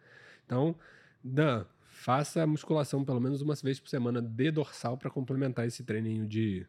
Então, 0.46 0.76
Dan, 1.24 1.66
faça 1.82 2.46
musculação 2.48 3.04
pelo 3.04 3.20
menos 3.20 3.42
uma 3.42 3.56
vez 3.56 3.80
por 3.80 3.90
semana 3.90 4.22
de 4.22 4.52
dorsal 4.52 4.98
para 4.98 5.10
complementar 5.10 5.66
esse 5.68 5.84
treininho 5.84 6.26
de 6.26 6.66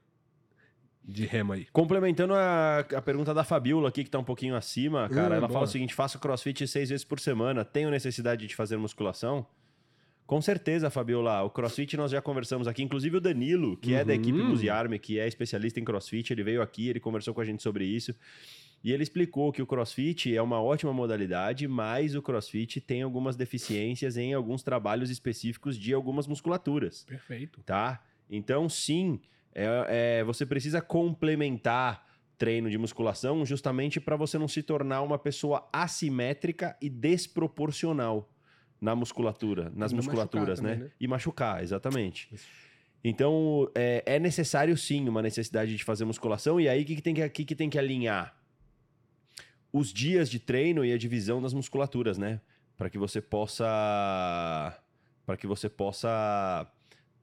de 1.06 1.26
remo 1.26 1.52
aí. 1.52 1.66
Complementando 1.72 2.34
a, 2.34 2.78
a 2.78 3.02
pergunta 3.02 3.34
da 3.34 3.44
Fabiola 3.44 3.88
aqui, 3.88 4.04
que 4.04 4.10
tá 4.10 4.18
um 4.18 4.24
pouquinho 4.24 4.56
acima, 4.56 5.08
cara, 5.08 5.34
uh, 5.34 5.38
ela 5.38 5.48
fala 5.48 5.64
o 5.64 5.68
seguinte: 5.68 5.94
faço 5.94 6.18
crossfit 6.18 6.66
seis 6.66 6.88
vezes 6.88 7.04
por 7.04 7.20
semana, 7.20 7.64
tenho 7.64 7.90
necessidade 7.90 8.46
de 8.46 8.54
fazer 8.54 8.76
musculação? 8.76 9.46
Com 10.26 10.40
certeza, 10.40 10.88
Fabiola. 10.88 11.42
O 11.42 11.50
CrossFit 11.50 11.96
nós 11.96 12.10
já 12.10 12.22
conversamos 12.22 12.66
aqui. 12.66 12.82
Inclusive 12.82 13.18
o 13.18 13.20
Danilo, 13.20 13.76
que 13.76 13.92
uhum. 13.92 13.98
é 13.98 14.04
da 14.04 14.14
equipe 14.14 14.38
uhum. 14.38 14.48
Musiarme, 14.48 14.98
que 14.98 15.18
é 15.18 15.28
especialista 15.28 15.78
em 15.78 15.84
CrossFit, 15.84 16.32
ele 16.32 16.42
veio 16.42 16.62
aqui, 16.62 16.88
ele 16.88 16.98
conversou 16.98 17.34
com 17.34 17.42
a 17.42 17.44
gente 17.44 17.62
sobre 17.62 17.84
isso. 17.84 18.14
E 18.82 18.92
ele 18.92 19.02
explicou 19.02 19.52
que 19.52 19.62
o 19.62 19.66
CrossFit 19.66 20.34
é 20.34 20.42
uma 20.42 20.62
ótima 20.62 20.92
modalidade, 20.92 21.66
mas 21.66 22.14
o 22.14 22.22
CrossFit 22.22 22.80
tem 22.80 23.02
algumas 23.02 23.36
deficiências 23.36 24.16
em 24.16 24.34
alguns 24.34 24.62
trabalhos 24.62 25.10
específicos 25.10 25.78
de 25.78 25.92
algumas 25.92 26.26
musculaturas. 26.26 27.04
Perfeito. 27.04 27.62
Tá? 27.62 28.02
Então, 28.28 28.68
sim, 28.68 29.20
é, 29.54 30.18
é, 30.18 30.24
você 30.24 30.44
precisa 30.44 30.80
complementar 30.80 32.04
treino 32.36 32.68
de 32.68 32.76
musculação 32.76 33.46
justamente 33.46 34.00
para 34.00 34.16
você 34.16 34.36
não 34.36 34.48
se 34.48 34.62
tornar 34.62 35.02
uma 35.02 35.18
pessoa 35.18 35.68
assimétrica 35.72 36.76
e 36.80 36.90
desproporcional 36.90 38.30
na 38.80 38.94
musculatura, 38.94 39.72
nas 39.74 39.92
e 39.92 39.94
musculaturas, 39.94 40.60
né? 40.60 40.72
Também, 40.72 40.84
né? 40.88 40.92
E 41.00 41.08
machucar, 41.08 41.62
exatamente. 41.62 42.28
Isso. 42.32 42.46
Então, 43.02 43.70
é, 43.74 44.02
é, 44.06 44.18
necessário 44.18 44.76
sim 44.76 45.08
uma 45.08 45.22
necessidade 45.22 45.76
de 45.76 45.84
fazer 45.84 46.04
musculação, 46.04 46.60
e 46.60 46.68
aí 46.68 46.82
o 46.82 46.84
que, 46.84 46.96
que, 46.96 47.02
tem 47.02 47.14
que, 47.14 47.28
que, 47.28 47.44
que 47.44 47.54
tem 47.54 47.70
que 47.70 47.78
alinhar? 47.78 48.36
Os 49.72 49.92
dias 49.92 50.30
de 50.30 50.38
treino 50.38 50.84
e 50.84 50.92
a 50.92 50.98
divisão 50.98 51.40
das 51.40 51.52
musculaturas, 51.52 52.16
né? 52.16 52.40
Para 52.76 52.88
que 52.88 52.98
você 52.98 53.20
possa. 53.20 53.64
Para 55.26 55.36
que 55.36 55.46
você 55.46 55.68
possa 55.68 56.70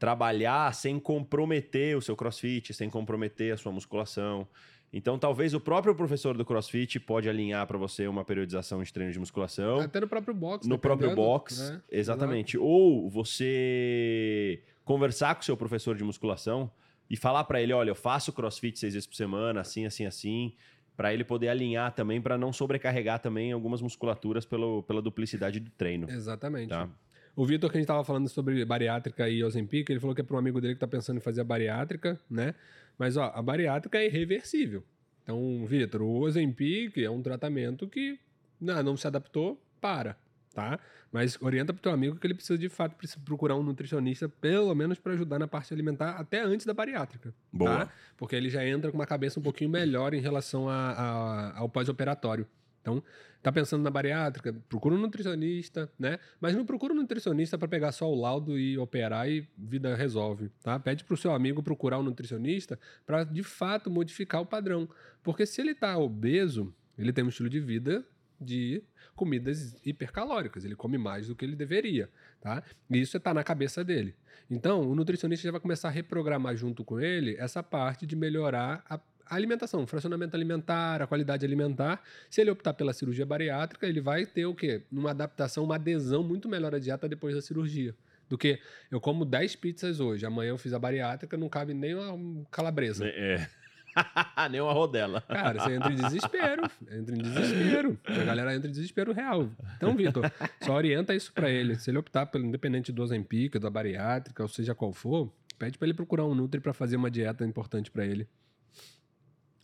trabalhar 0.02 0.74
sem 0.74 1.00
comprometer 1.00 1.96
o 1.96 2.02
seu 2.02 2.16
crossfit, 2.16 2.74
sem 2.74 2.90
comprometer 2.90 3.54
a 3.54 3.58
sua 3.58 3.72
musculação. 3.72 4.48
Então, 4.92 5.20
talvez 5.20 5.54
o 5.54 5.60
próprio 5.60 5.94
professor 5.94 6.36
do 6.36 6.44
CrossFit 6.44 7.00
pode 7.00 7.30
alinhar 7.30 7.68
para 7.68 7.78
você 7.78 8.08
uma 8.08 8.26
periodização 8.26 8.82
de 8.82 8.92
treino 8.92 9.14
de 9.14 9.20
musculação. 9.20 9.80
Até 9.80 10.00
no 10.00 10.08
próprio 10.08 10.34
box. 10.34 10.68
No 10.68 10.80
próprio 10.80 11.16
box, 11.16 11.70
né? 11.70 11.82
exatamente. 11.92 12.58
Exato. 12.58 12.68
Ou 12.68 13.08
você 13.12 14.64
conversar 14.84 15.36
com 15.36 15.42
o 15.42 15.46
seu 15.46 15.56
professor 15.56 15.96
de 15.96 16.04
musculação 16.04 16.72
e 17.08 17.16
falar 17.16 17.44
para 17.44 17.62
ele, 17.62 17.72
olha, 17.72 17.92
eu 17.92 17.96
faço 17.96 18.34
CrossFit 18.34 18.80
seis 18.80 18.96
vezes 18.96 19.06
por 19.06 19.16
semana, 19.16 19.62
assim, 19.62 19.86
assim, 19.86 20.08
assim, 20.08 20.56
para 20.98 21.14
ele 21.14 21.24
poder 21.24 21.50
alinhar 21.50 21.94
também, 21.94 22.20
para 22.20 22.40
não 22.40 22.52
sobrecarregar 22.52 23.20
também 23.20 23.52
algumas 23.52 23.84
musculaturas 23.84 24.46
pelo, 24.46 24.82
pela 24.82 25.00
duplicidade 25.00 25.60
do 25.60 25.70
treino. 25.70 26.10
Exatamente. 26.10 26.70
Tá? 26.70 26.90
O 27.36 27.46
Vitor, 27.46 27.70
que 27.70 27.78
a 27.78 27.80
gente 27.80 27.86
estava 27.86 28.04
falando 28.04 28.28
sobre 28.28 28.64
bariátrica 28.66 29.30
e 29.30 29.44
Ozempic, 29.44 29.90
ele 29.90 30.00
falou 30.00 30.14
que 30.14 30.22
é 30.22 30.24
para 30.24 30.36
um 30.36 30.40
amigo 30.40 30.60
dele 30.60 30.74
que 30.74 30.78
está 30.78 30.88
pensando 30.88 31.18
em 31.18 31.22
fazer 31.22 31.42
a 31.42 31.44
bariátrica, 31.46 32.20
né? 32.30 32.54
Mas, 32.98 33.16
ó, 33.16 33.32
a 33.34 33.42
bariátrica 33.42 33.98
é 33.98 34.06
irreversível. 34.06 34.84
Então, 35.24 35.66
Vitor, 35.66 36.02
o 36.02 36.20
Ozempic 36.20 36.98
é 36.98 37.10
um 37.10 37.22
tratamento 37.22 37.88
que 37.88 38.20
não, 38.60 38.84
não 38.84 38.98
se 38.98 39.08
adaptou, 39.08 39.62
para, 39.80 40.18
tá? 40.54 40.80
Mas 41.12 41.38
orienta 41.42 41.74
pro 41.74 41.82
teu 41.82 41.92
amigo 41.92 42.16
que 42.16 42.26
ele 42.26 42.34
precisa 42.34 42.58
de 42.58 42.70
fato 42.70 42.96
procurar 43.26 43.56
um 43.56 43.64
nutricionista, 43.64 44.30
pelo 44.30 44.74
menos 44.74 44.98
para 44.98 45.14
ajudar 45.14 45.40
na 45.40 45.48
parte 45.48 45.74
alimentar, 45.74 46.12
até 46.12 46.42
antes 46.42 46.66
da 46.66 46.74
bariátrica. 46.74 47.34
Boa. 47.52 47.86
Tá? 47.86 47.94
Porque 48.16 48.36
ele 48.36 48.50
já 48.50 48.66
entra 48.66 48.92
com 48.92 48.98
uma 48.98 49.06
cabeça 49.06 49.40
um 49.40 49.44
pouquinho 49.44 49.70
melhor 49.70 50.14
em 50.14 50.22
relação 50.22 50.70
a, 50.70 50.92
a, 50.92 51.60
ao 51.60 51.68
pós-operatório. 51.68 52.48
Então, 52.82 53.04
tá 53.42 53.52
pensando 53.52 53.84
na 53.84 53.90
bariátrica, 53.90 54.54
procura 54.68 54.96
um 54.96 54.98
nutricionista, 54.98 55.92
né? 55.98 56.20
Mas 56.40 56.56
não 56.56 56.66
procura 56.66 56.94
um 56.94 56.98
nutricionista 56.98 57.58
para 57.58 57.68
pegar 57.68 57.92
só 57.92 58.12
o 58.12 58.20
laudo 58.20 58.58
e 58.58 58.78
operar 58.78 59.30
e 59.30 59.48
vida 59.58 59.96
resolve, 59.96 60.50
tá? 60.64 60.80
Pede 60.80 61.04
pro 61.04 61.16
seu 61.16 61.34
amigo 61.34 61.62
procurar 61.62 62.00
um 62.00 62.04
nutricionista 62.04 62.80
para 63.06 63.24
de 63.24 63.44
fato 63.44 63.90
modificar 63.90 64.42
o 64.42 64.46
padrão. 64.46 64.90
Porque 65.24 65.46
se 65.46 65.62
ele 65.62 65.76
tá 65.76 65.98
obeso, 65.98 66.74
ele 66.98 67.14
tem 67.14 67.24
um 67.24 67.30
estilo 67.30 67.50
de 67.50 67.60
vida 67.60 68.06
de 68.40 68.84
comidas 69.16 69.76
hipercalóricas. 69.86 70.66
Ele 70.66 70.76
come 70.76 70.98
mais 70.98 71.28
do 71.28 71.36
que 71.36 71.46
ele 71.46 71.56
deveria, 71.56 72.10
tá? 72.42 72.64
E 72.90 73.00
isso 73.00 73.16
está 73.18 73.34
na 73.34 73.44
cabeça 73.44 73.84
dele. 73.84 74.16
Então, 74.50 74.90
o 74.90 74.96
nutricionista 74.96 75.46
já 75.46 75.52
vai 75.52 75.62
começar 75.62 75.90
a 75.90 75.92
reprogramar 75.92 76.56
junto 76.56 76.84
com 76.84 77.00
ele 77.00 77.36
essa 77.38 77.62
parte 77.62 78.06
de 78.06 78.16
melhorar 78.16 78.84
a 78.90 79.00
alimentação, 79.36 79.84
o 79.84 79.88
fracionamento 79.88 80.36
alimentar, 80.36 81.02
a 81.02 81.08
qualidade 81.08 81.46
alimentar. 81.46 82.02
Se 82.30 82.42
ele 82.42 82.52
optar 82.52 82.74
pela 82.74 82.94
cirurgia 82.94 83.26
bariátrica, 83.26 83.88
ele 83.88 84.02
vai 84.02 84.26
ter 84.26 84.46
o 84.46 84.54
quê? 84.54 84.84
Uma 84.92 85.12
adaptação, 85.12 85.64
uma 85.64 85.76
adesão 85.76 86.24
muito 86.24 86.50
melhor 86.50 86.76
à 86.76 86.80
dieta 86.80 87.08
depois 87.08 87.36
da 87.36 87.42
cirurgia. 87.42 87.96
Do 88.28 88.38
que 88.38 88.60
eu 88.90 89.02
como 89.02 89.26
10 89.26 89.56
pizzas 89.58 90.00
hoje, 90.00 90.26
amanhã 90.26 90.50
eu 90.50 90.58
fiz 90.58 90.74
a 90.74 90.80
bariátrica, 90.80 91.36
não 91.36 91.50
cabe 91.50 91.74
nem 91.74 91.96
uma 91.96 92.46
calabresa. 92.50 93.06
É. 93.06 93.48
Nem 94.50 94.62
uma 94.62 94.72
rodela. 94.72 95.20
Cara, 95.20 95.60
você 95.60 95.76
entra 95.76 95.92
em 95.92 95.96
desespero. 95.96 96.64
Entra 96.90 97.14
em 97.14 97.18
desespero. 97.18 98.00
A 98.06 98.24
galera 98.24 98.56
entra 98.56 98.70
em 98.70 98.72
desespero 98.72 99.12
real. 99.12 99.50
Então, 99.76 99.94
Vitor, 99.96 100.32
só 100.62 100.76
orienta 100.76 101.14
isso 101.14 101.34
para 101.34 101.50
ele. 101.50 101.76
Se 101.76 101.92
ele 101.92 101.98
optar 101.98 102.26
pelo 102.28 102.46
independente 102.46 102.90
do 102.90 103.04
Ozempic, 103.04 103.60
da 103.60 103.70
bariátrica, 103.70 104.42
ou 104.42 104.48
seja 104.48 104.74
qual 104.74 104.94
for, 104.94 105.30
pede 105.60 105.78
para 105.78 105.88
ele 105.88 105.94
procurar 105.94 106.26
um 106.26 106.34
Nutri 106.34 106.62
para 106.62 106.72
fazer 106.74 106.96
uma 106.96 107.12
dieta 107.12 107.46
importante 107.46 107.92
para 107.92 108.06
ele. 108.06 108.30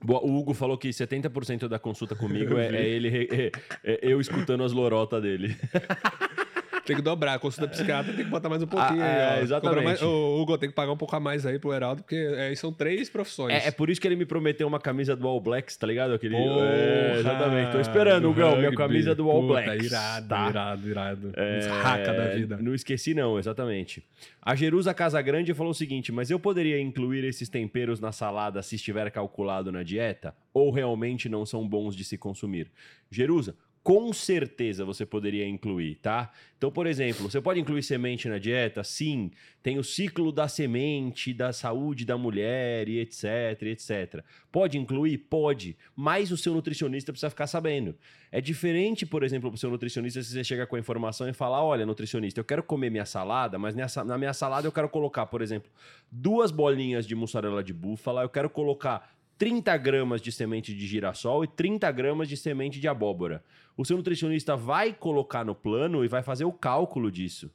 Boa, 0.03 0.23
o 0.23 0.37
Hugo 0.37 0.53
falou 0.53 0.77
que 0.77 0.89
70% 0.89 1.67
da 1.67 1.79
consulta 1.79 2.15
comigo 2.15 2.57
é, 2.57 2.67
é 2.67 2.87
ele 2.87 3.27
é, 3.29 3.51
é, 3.83 3.99
eu 4.01 4.21
escutando 4.21 4.63
as 4.63 4.71
lorotas 4.71 5.21
dele. 5.21 5.55
Tem 6.87 6.95
que 6.95 7.01
dobrar. 7.01 7.33
A 7.33 7.39
consulta 7.39 7.69
psiquiatra 7.69 8.13
tem 8.13 8.23
que 8.23 8.31
botar 8.31 8.47
mais 8.47 8.63
um 8.63 8.67
pouquinho 8.67 9.01
ah, 9.03 9.33
aí, 9.33 9.39
é, 9.39 9.43
Exatamente. 9.43 9.83
Mais, 9.83 10.01
o 10.01 10.41
Hugo 10.41 10.57
tem 10.57 10.69
que 10.69 10.75
pagar 10.75 10.93
um 10.93 10.97
pouco 10.97 11.13
a 11.13 11.19
mais 11.19 11.45
aí 11.45 11.59
pro 11.59 11.73
Heraldo, 11.73 12.01
porque 12.01 12.15
é, 12.15 12.55
são 12.55 12.71
três 12.71 13.09
profissões. 13.09 13.53
É, 13.53 13.67
é, 13.67 13.71
por 13.71 13.89
isso 13.89 13.99
que 13.99 14.07
ele 14.07 14.15
me 14.15 14.25
prometeu 14.25 14.65
uma 14.65 14.79
camisa 14.79 15.13
do 15.13 15.27
All 15.27 15.41
Blacks, 15.41 15.75
tá 15.75 15.85
ligado? 15.85 16.13
Aquele... 16.13 16.37
É, 16.37 17.17
exatamente. 17.19 17.71
Tô 17.73 17.79
esperando, 17.81 18.29
Hugo, 18.29 18.55
minha 18.55 18.73
camisa 18.73 19.13
do 19.13 19.29
All 19.29 19.41
Puta, 19.41 19.61
Blacks. 19.63 19.85
Irado, 19.85 20.27
tá? 20.29 20.49
irado, 20.49 20.89
irado. 20.89 21.33
É, 21.35 21.59
Raca 21.81 22.13
da 22.13 22.27
vida. 22.27 22.57
Não 22.57 22.73
esqueci 22.73 23.13
não, 23.13 23.37
exatamente. 23.37 24.01
A 24.41 24.55
Jerusa 24.55 24.93
Casagrande 24.93 25.53
falou 25.53 25.71
o 25.71 25.75
seguinte, 25.75 26.09
mas 26.09 26.31
eu 26.31 26.39
poderia 26.39 26.79
incluir 26.79 27.25
esses 27.25 27.49
temperos 27.49 27.99
na 27.99 28.13
salada 28.13 28.63
se 28.63 28.75
estiver 28.75 29.11
calculado 29.11 29.73
na 29.73 29.83
dieta? 29.83 30.33
Ou 30.53 30.71
realmente 30.71 31.27
não 31.27 31.45
são 31.45 31.67
bons 31.67 31.93
de 31.93 32.05
se 32.05 32.17
consumir? 32.17 32.71
Jerusa, 33.11 33.55
com 33.87 34.11
certeza 34.11 34.83
você 34.83 35.05
poderia 35.05 35.47
incluir, 35.47 35.95
tá? 35.95 36.29
Então, 36.57 36.69
por 36.69 36.85
exemplo, 36.85 37.31
você 37.31 37.39
pode 37.39 37.61
incluir 37.61 37.81
semente 37.81 38.27
na 38.27 38.37
dieta? 38.37 38.83
Sim. 38.83 39.31
Tem 39.63 39.79
o 39.79 39.83
ciclo 39.83 40.29
da 40.29 40.49
semente, 40.49 41.33
da 41.33 41.53
saúde 41.53 42.03
da 42.03 42.17
mulher 42.17 42.89
e 42.89 42.99
etc, 42.99 43.61
etc. 43.61 44.25
Pode 44.51 44.77
incluir? 44.77 45.17
Pode. 45.19 45.77
Mas 45.95 46.31
o 46.31 46.37
seu 46.37 46.53
nutricionista 46.53 47.13
precisa 47.13 47.29
ficar 47.29 47.47
sabendo. 47.47 47.95
É 48.29 48.41
diferente, 48.41 49.05
por 49.05 49.23
exemplo, 49.23 49.49
para 49.49 49.55
o 49.55 49.57
seu 49.57 49.69
nutricionista 49.69 50.21
se 50.21 50.33
você 50.33 50.43
chega 50.43 50.67
com 50.67 50.75
a 50.75 50.79
informação 50.79 51.29
e 51.29 51.31
falar: 51.31 51.63
olha, 51.63 51.85
nutricionista, 51.85 52.41
eu 52.41 52.43
quero 52.45 52.63
comer 52.63 52.89
minha 52.89 53.05
salada, 53.05 53.57
mas 53.57 53.73
na 53.73 54.17
minha 54.17 54.33
salada 54.33 54.67
eu 54.67 54.71
quero 54.73 54.89
colocar, 54.89 55.27
por 55.27 55.41
exemplo, 55.41 55.71
duas 56.11 56.51
bolinhas 56.51 57.07
de 57.07 57.15
mussarela 57.15 57.63
de 57.63 57.71
búfala, 57.71 58.23
eu 58.23 58.29
quero 58.29 58.49
colocar 58.49 59.16
30 59.37 59.77
gramas 59.77 60.21
de 60.21 60.31
semente 60.31 60.73
de 60.73 60.87
girassol 60.87 61.43
e 61.43 61.47
30 61.47 61.91
gramas 61.91 62.27
de 62.27 62.35
semente 62.35 62.79
de 62.79 62.87
abóbora. 62.87 63.43
O 63.75 63.85
seu 63.85 63.95
nutricionista 63.95 64.55
vai 64.55 64.93
colocar 64.93 65.45
no 65.45 65.53
plano 65.53 66.03
e 66.03 66.07
vai 66.07 66.23
fazer 66.23 66.45
o 66.45 66.51
cálculo 66.51 67.11
disso. 67.11 67.51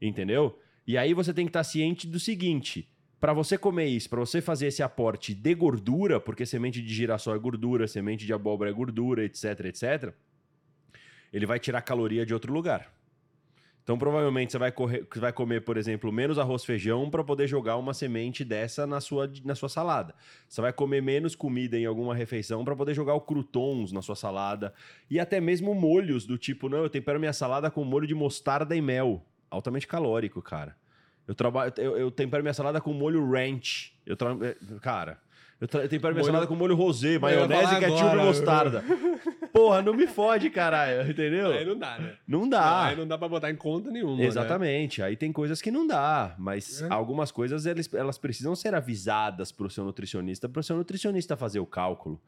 Entendeu? 0.00 0.58
E 0.86 0.96
aí 0.96 1.12
você 1.12 1.32
tem 1.34 1.44
que 1.44 1.50
estar 1.50 1.64
ciente 1.64 2.06
do 2.06 2.18
seguinte: 2.18 2.88
para 3.20 3.32
você 3.32 3.58
comer 3.58 3.86
isso, 3.86 4.08
para 4.08 4.20
você 4.20 4.40
fazer 4.40 4.68
esse 4.68 4.82
aporte 4.82 5.34
de 5.34 5.54
gordura, 5.54 6.20
porque 6.20 6.46
semente 6.46 6.80
de 6.80 6.94
girassol 6.94 7.34
é 7.34 7.38
gordura, 7.38 7.88
semente 7.88 8.24
de 8.24 8.32
abóbora 8.32 8.70
é 8.70 8.72
gordura, 8.72 9.24
etc, 9.24 9.60
etc, 9.66 10.14
ele 11.32 11.46
vai 11.46 11.58
tirar 11.58 11.82
caloria 11.82 12.24
de 12.24 12.32
outro 12.32 12.52
lugar. 12.52 12.93
Então, 13.84 13.98
provavelmente, 13.98 14.50
você 14.50 14.56
vai, 14.56 14.72
correr, 14.72 15.06
vai 15.16 15.30
comer, 15.30 15.60
por 15.60 15.76
exemplo, 15.76 16.10
menos 16.10 16.38
arroz 16.38 16.64
feijão 16.64 17.10
para 17.10 17.22
poder 17.22 17.46
jogar 17.46 17.76
uma 17.76 17.92
semente 17.92 18.42
dessa 18.42 18.86
na 18.86 18.98
sua, 18.98 19.30
na 19.44 19.54
sua 19.54 19.68
salada. 19.68 20.14
Você 20.48 20.62
vai 20.62 20.72
comer 20.72 21.02
menos 21.02 21.36
comida 21.36 21.78
em 21.78 21.84
alguma 21.84 22.14
refeição 22.14 22.64
para 22.64 22.74
poder 22.74 22.94
jogar 22.94 23.12
o 23.12 23.20
croutons 23.20 23.92
na 23.92 24.00
sua 24.00 24.16
salada. 24.16 24.72
E 25.10 25.20
até 25.20 25.38
mesmo 25.38 25.74
molhos 25.74 26.24
do 26.24 26.38
tipo, 26.38 26.66
não, 26.66 26.78
eu 26.78 26.88
tempero 26.88 27.20
minha 27.20 27.34
salada 27.34 27.70
com 27.70 27.84
molho 27.84 28.06
de 28.06 28.14
mostarda 28.14 28.74
e 28.74 28.80
mel. 28.80 29.22
Altamente 29.50 29.86
calórico, 29.86 30.40
cara. 30.40 30.74
Eu, 31.28 31.34
trabalho, 31.34 31.70
eu, 31.76 31.94
eu 31.98 32.10
tempero 32.10 32.42
minha 32.42 32.54
salada 32.54 32.80
com 32.80 32.94
molho 32.94 33.30
ranch. 33.30 33.94
Eu 34.06 34.16
tra... 34.16 34.34
É, 34.40 34.56
cara, 34.80 35.18
eu, 35.60 35.68
tra... 35.68 35.82
eu 35.82 35.88
tempero 35.90 36.14
minha 36.14 36.22
molho... 36.22 36.32
salada 36.32 36.46
com 36.46 36.54
molho 36.54 36.74
rosé, 36.74 37.18
maionese, 37.18 37.78
ketchup 37.80 38.14
e 38.14 38.24
mostarda. 38.24 38.82
Porra, 39.54 39.80
não 39.82 39.94
me 39.94 40.08
fode, 40.08 40.50
caralho, 40.50 41.08
entendeu? 41.08 41.52
Aí 41.52 41.64
não 41.64 41.78
dá, 41.78 41.96
né? 41.96 42.16
Não 42.26 42.48
dá. 42.48 42.60
Não, 42.60 42.82
aí 42.82 42.96
não 42.96 43.06
dá 43.06 43.16
pra 43.16 43.28
botar 43.28 43.52
em 43.52 43.54
conta 43.54 43.88
nenhuma. 43.88 44.16
Né? 44.16 44.24
Exatamente. 44.24 45.00
Né? 45.00 45.06
Aí 45.06 45.16
tem 45.16 45.30
coisas 45.30 45.62
que 45.62 45.70
não 45.70 45.86
dá, 45.86 46.34
mas 46.36 46.82
é. 46.82 46.88
algumas 46.90 47.30
coisas 47.30 47.64
elas, 47.64 47.94
elas 47.94 48.18
precisam 48.18 48.56
ser 48.56 48.74
avisadas 48.74 49.52
pro 49.52 49.70
seu 49.70 49.84
nutricionista, 49.84 50.48
pro 50.48 50.60
seu 50.60 50.76
nutricionista 50.76 51.36
fazer 51.36 51.60
o 51.60 51.66
cálculo. 51.66 52.20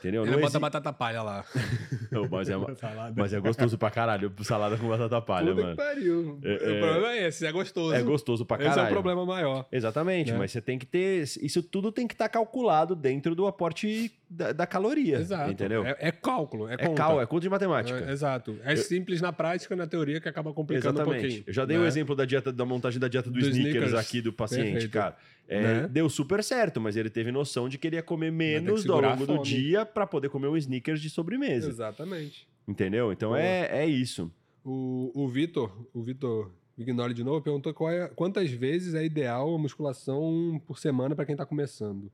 Entendeu? 0.00 0.22
Ele 0.22 0.32
não 0.32 0.40
bota 0.40 0.56
exi... 0.56 0.58
batata 0.58 0.92
palha 0.92 1.22
lá. 1.22 1.44
Não, 2.10 2.28
mas, 2.28 2.50
é, 2.50 2.54
mas 3.16 3.32
é 3.32 3.38
gostoso 3.38 3.78
pra 3.78 3.88
caralho. 3.88 4.32
Salada 4.42 4.76
com 4.76 4.88
batata 4.88 5.20
palha, 5.22 5.54
Puta 5.54 5.62
mano. 5.62 5.76
Que 5.76 5.82
pariu. 5.82 6.40
É, 6.42 6.48
o 6.48 6.52
é... 6.52 6.80
problema 6.80 7.12
é 7.12 7.28
esse, 7.28 7.46
é 7.46 7.52
gostoso. 7.52 7.94
É 7.94 8.02
gostoso 8.02 8.44
pra 8.44 8.58
caralho. 8.58 8.72
Esse 8.72 8.80
é 8.80 8.88
o 8.88 8.92
problema 8.92 9.24
maior. 9.24 9.64
Exatamente, 9.70 10.32
né? 10.32 10.38
mas 10.38 10.50
você 10.50 10.60
tem 10.60 10.76
que 10.76 10.84
ter. 10.84 11.22
Isso 11.22 11.62
tudo 11.62 11.92
tem 11.92 12.08
que 12.08 12.14
estar 12.14 12.24
tá 12.24 12.30
calculado 12.30 12.96
dentro 12.96 13.36
do 13.36 13.46
aporte 13.46 14.12
da, 14.32 14.52
da 14.52 14.66
caloria. 14.66 15.18
Exato. 15.18 15.50
Entendeu? 15.50 15.84
É, 15.84 15.96
é 16.00 16.12
cálculo, 16.12 16.68
é, 16.68 16.74
é. 16.74 16.94
Cal, 16.94 17.20
é 17.20 17.26
conta 17.26 17.42
de 17.42 17.50
matemática. 17.50 17.98
É, 17.98 18.12
exato. 18.12 18.58
É 18.64 18.72
eu... 18.72 18.76
simples 18.78 19.20
na 19.20 19.32
prática, 19.32 19.76
na 19.76 19.86
teoria, 19.86 20.20
que 20.20 20.28
acaba 20.28 20.52
complicando 20.52 20.96
Exatamente. 20.98 21.18
um 21.18 21.20
pouquinho. 21.20 21.44
Eu 21.46 21.52
já 21.52 21.64
dei 21.64 21.76
o 21.76 21.80
né? 21.80 21.84
um 21.84 21.88
exemplo 21.88 22.16
da 22.16 22.24
dieta, 22.24 22.52
da 22.52 22.64
montagem 22.64 22.98
da 22.98 23.08
dieta 23.08 23.30
do, 23.30 23.38
do 23.38 23.40
sneakers, 23.40 23.74
sneakers, 23.74 23.94
aqui 23.94 24.20
do 24.20 24.32
paciente, 24.32 24.72
Perfeito. 24.72 24.92
cara. 24.92 25.16
É, 25.48 25.60
né? 25.60 25.88
Deu 25.88 26.08
super 26.08 26.42
certo, 26.42 26.80
mas 26.80 26.96
ele 26.96 27.10
teve 27.10 27.30
noção 27.30 27.68
de 27.68 27.76
que 27.76 27.86
ele 27.86 27.96
ia 27.96 28.02
comer 28.02 28.32
menos 28.32 28.88
ao 28.88 29.00
longo 29.00 29.26
do 29.26 29.38
dia 29.42 29.84
para 29.84 30.06
poder 30.06 30.30
comer 30.30 30.48
um 30.48 30.56
sneakers 30.56 31.00
de 31.00 31.10
sobremesa. 31.10 31.68
Exatamente. 31.68 32.48
Entendeu? 32.66 33.12
Então 33.12 33.36
é, 33.36 33.68
é 33.70 33.86
isso. 33.86 34.32
O, 34.64 35.10
o 35.14 35.28
Vitor, 35.28 35.70
o 35.92 36.02
Vitor 36.02 36.50
Ignore 36.78 37.12
de 37.12 37.24
novo, 37.24 37.42
perguntou 37.42 37.74
é, 37.90 38.08
quantas 38.08 38.50
vezes 38.50 38.94
é 38.94 39.04
ideal 39.04 39.54
a 39.54 39.58
musculação 39.58 40.60
por 40.66 40.78
semana 40.78 41.14
para 41.14 41.26
quem 41.26 41.34
está 41.34 41.44
começando. 41.44 42.10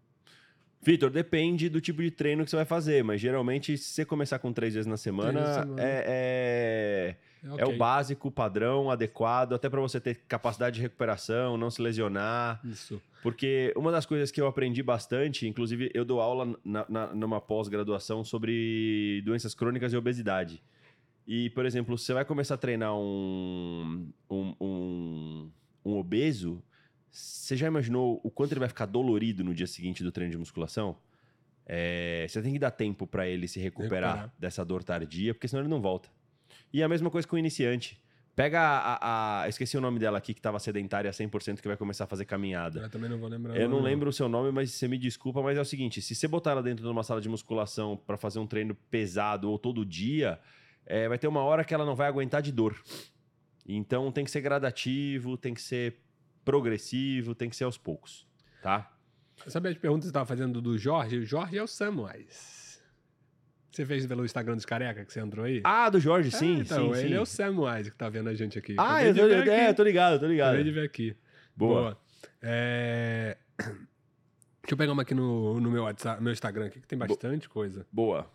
Vitor, 0.81 1.11
depende 1.11 1.69
do 1.69 1.81
tipo 1.81 2.01
de 2.03 2.11
treino 2.11 2.45
que 2.45 2.51
você 2.51 2.57
vai 2.57 2.65
fazer, 2.65 3.03
mas 3.03 3.21
geralmente, 3.21 3.77
se 3.77 3.91
você 3.91 4.05
começar 4.05 4.39
com 4.39 4.53
três 4.53 4.75
vezes 4.75 4.87
na 4.87 4.97
semana, 4.97 5.55
semana. 5.55 5.83
É, 5.83 7.17
é, 7.43 7.51
okay. 7.53 7.65
é, 7.65 7.67
o 7.67 7.77
básico, 7.77 8.31
padrão, 8.31 8.91
adequado, 8.91 9.55
até 9.55 9.69
para 9.69 9.81
você 9.81 10.01
ter 10.01 10.21
capacidade 10.29 10.77
de 10.77 10.83
recuperação, 10.83 11.57
não 11.57 11.71
se 11.71 11.83
lesionar. 11.83 12.61
Isso. 12.65 13.03
Porque 13.23 13.73
uma 13.77 13.91
das 13.91 14.07
coisas 14.07 14.31
que 14.31 14.41
eu 14.41 14.47
aprendi 14.47 14.83
bastante, 14.83 15.49
inclusive 15.49 15.91
eu 15.93 16.05
dou 16.05 16.21
aula 16.21 16.57
na, 16.65 16.87
na, 16.89 17.07
numa 17.09 17.41
pós-graduação 17.41 18.25
sobre 18.25 19.21
doenças 19.25 19.55
crônicas 19.55 19.93
e 19.93 19.97
obesidade. 19.97 20.63
E, 21.27 21.51
por 21.51 21.67
exemplo, 21.67 21.99
você 21.99 22.15
vai 22.15 22.25
começar 22.25 22.55
a 22.55 22.59
treinar 22.59 22.95
um, 22.95 24.09
um, 24.31 24.55
um, 24.59 25.51
um 25.85 25.97
obeso, 25.99 26.63
você 27.11 27.57
já 27.57 27.67
imaginou 27.67 28.21
o 28.23 28.31
quanto 28.31 28.53
ele 28.53 28.61
vai 28.61 28.69
ficar 28.69 28.87
dolorido 28.87 29.43
no 29.43 29.55
dia 29.55 29.67
seguinte 29.67 30.03
do 30.03 30.13
treino 30.13 30.33
de 30.33 30.39
musculação? 30.39 30.97
É, 31.67 32.27
você 32.29 32.41
tem 32.41 32.53
que 32.53 32.59
dar 32.59 32.71
tempo 32.71 33.07
para 33.07 33.27
ele 33.29 33.47
se 33.47 33.61
recuperar, 33.61 34.15
recuperar, 34.15 34.35
dessa 34.39 34.65
dor 34.65 34.83
tardia, 34.83 35.35
porque 35.35 35.47
senão 35.47 35.63
ele 35.63 35.69
não 35.69 35.81
volta. 35.81 36.09
E 36.73 36.83
a 36.83 36.89
mesma 36.89 37.11
coisa 37.11 37.27
com 37.27 37.37
o 37.37 37.39
iniciante. 37.39 38.01
Pega 38.35 38.61
a, 38.61 39.43
a, 39.43 39.49
Esqueci 39.49 39.77
o 39.77 39.81
nome 39.81 39.99
dela 39.99 40.17
aqui, 40.17 40.33
que 40.33 40.39
estava 40.39 40.61
sedentária 40.61 41.11
100%, 41.11 41.61
que 41.61 41.67
vai 41.67 41.77
começar 41.77 42.05
a 42.05 42.07
fazer 42.07 42.25
caminhada. 42.25 42.83
Eu 42.83 42.89
também 42.89 43.11
não 43.11 43.19
vou 43.19 43.29
lembrar. 43.29 43.57
Eu 43.57 43.69
não 43.69 43.81
lembro 43.81 44.11
o 44.11 44.13
seu 44.13 44.29
nome, 44.29 44.53
mas 44.53 44.71
você 44.71 44.87
me 44.87 44.97
desculpa, 44.97 45.43
mas 45.43 45.59
é 45.59 45.61
o 45.61 45.65
seguinte: 45.65 46.01
se 46.01 46.15
você 46.15 46.29
botar 46.29 46.53
ela 46.53 46.63
dentro 46.63 46.85
de 46.85 46.89
uma 46.89 47.03
sala 47.03 47.21
de 47.21 47.29
musculação 47.29 47.97
para 47.97 48.17
fazer 48.17 48.39
um 48.39 48.47
treino 48.47 48.77
pesado 48.89 49.51
ou 49.51 49.59
todo 49.59 49.85
dia, 49.85 50.39
é, 50.87 51.09
vai 51.09 51.19
ter 51.19 51.27
uma 51.27 51.43
hora 51.43 51.65
que 51.65 51.75
ela 51.75 51.85
não 51.85 51.97
vai 51.97 52.07
aguentar 52.07 52.41
de 52.41 52.53
dor. 52.53 52.81
Então 53.67 54.13
tem 54.13 54.25
que 54.25 54.31
ser 54.31 54.41
gradativo, 54.41 55.37
tem 55.37 55.53
que 55.53 55.61
ser 55.61 55.97
progressivo, 56.49 57.35
tem 57.35 57.51
que 57.51 57.55
ser 57.57 57.65
aos 57.65 57.77
poucos, 57.77 58.27
tá? 58.63 58.91
Sabe 59.49 59.69
as 59.69 59.77
perguntas 59.77 60.05
que 60.05 60.07
você 60.07 60.09
estava 60.09 60.25
fazendo 60.25 60.63
do 60.63 60.79
Jorge? 60.79 61.19
O 61.19 61.25
Jorge 61.27 61.59
é 61.59 61.63
o 61.63 61.67
Samwise. 61.67 62.81
Você 63.71 63.85
fez 63.85 64.07
pelo 64.07 64.25
Instagram 64.25 64.57
dos 64.57 64.65
careca 64.65 65.05
que 65.05 65.13
você 65.13 65.21
entrou 65.21 65.45
aí? 65.45 65.61
Ah, 65.63 65.91
do 65.91 66.01
Jorge, 66.01 66.31
sim, 66.31 66.57
é, 66.57 66.61
então, 66.61 66.95
sim, 66.95 67.01
ele 67.01 67.09
sim. 67.11 67.15
é 67.15 67.21
o 67.21 67.27
Samwise 67.27 67.91
que 67.91 67.97
tá 67.99 68.09
vendo 68.09 68.31
a 68.31 68.35
gente 68.35 68.59
aqui. 68.59 68.75
Ah, 68.79 69.05
eu 69.05 69.15
tô, 69.15 69.29
é, 69.29 69.75
tô 69.75 69.83
ligado, 69.83 70.21
tô 70.21 70.27
ligado. 70.27 70.49
Acabei 70.49 70.65
de 70.65 70.71
ver 70.71 70.87
aqui. 70.87 71.15
Boa. 71.55 71.81
Boa. 71.83 71.99
É... 72.41 73.37
Deixa 73.59 74.73
eu 74.73 74.77
pegar 74.79 74.93
uma 74.93 75.03
aqui 75.03 75.15
no, 75.15 75.61
no 75.61 75.71
meu, 75.71 75.83
WhatsApp, 75.83 76.23
meu 76.23 76.33
Instagram 76.33 76.67
aqui, 76.67 76.81
que 76.81 76.89
tem 76.89 76.99
bastante 76.99 77.47
Bo 77.47 77.53
coisa. 77.53 77.87
Boa. 77.93 78.31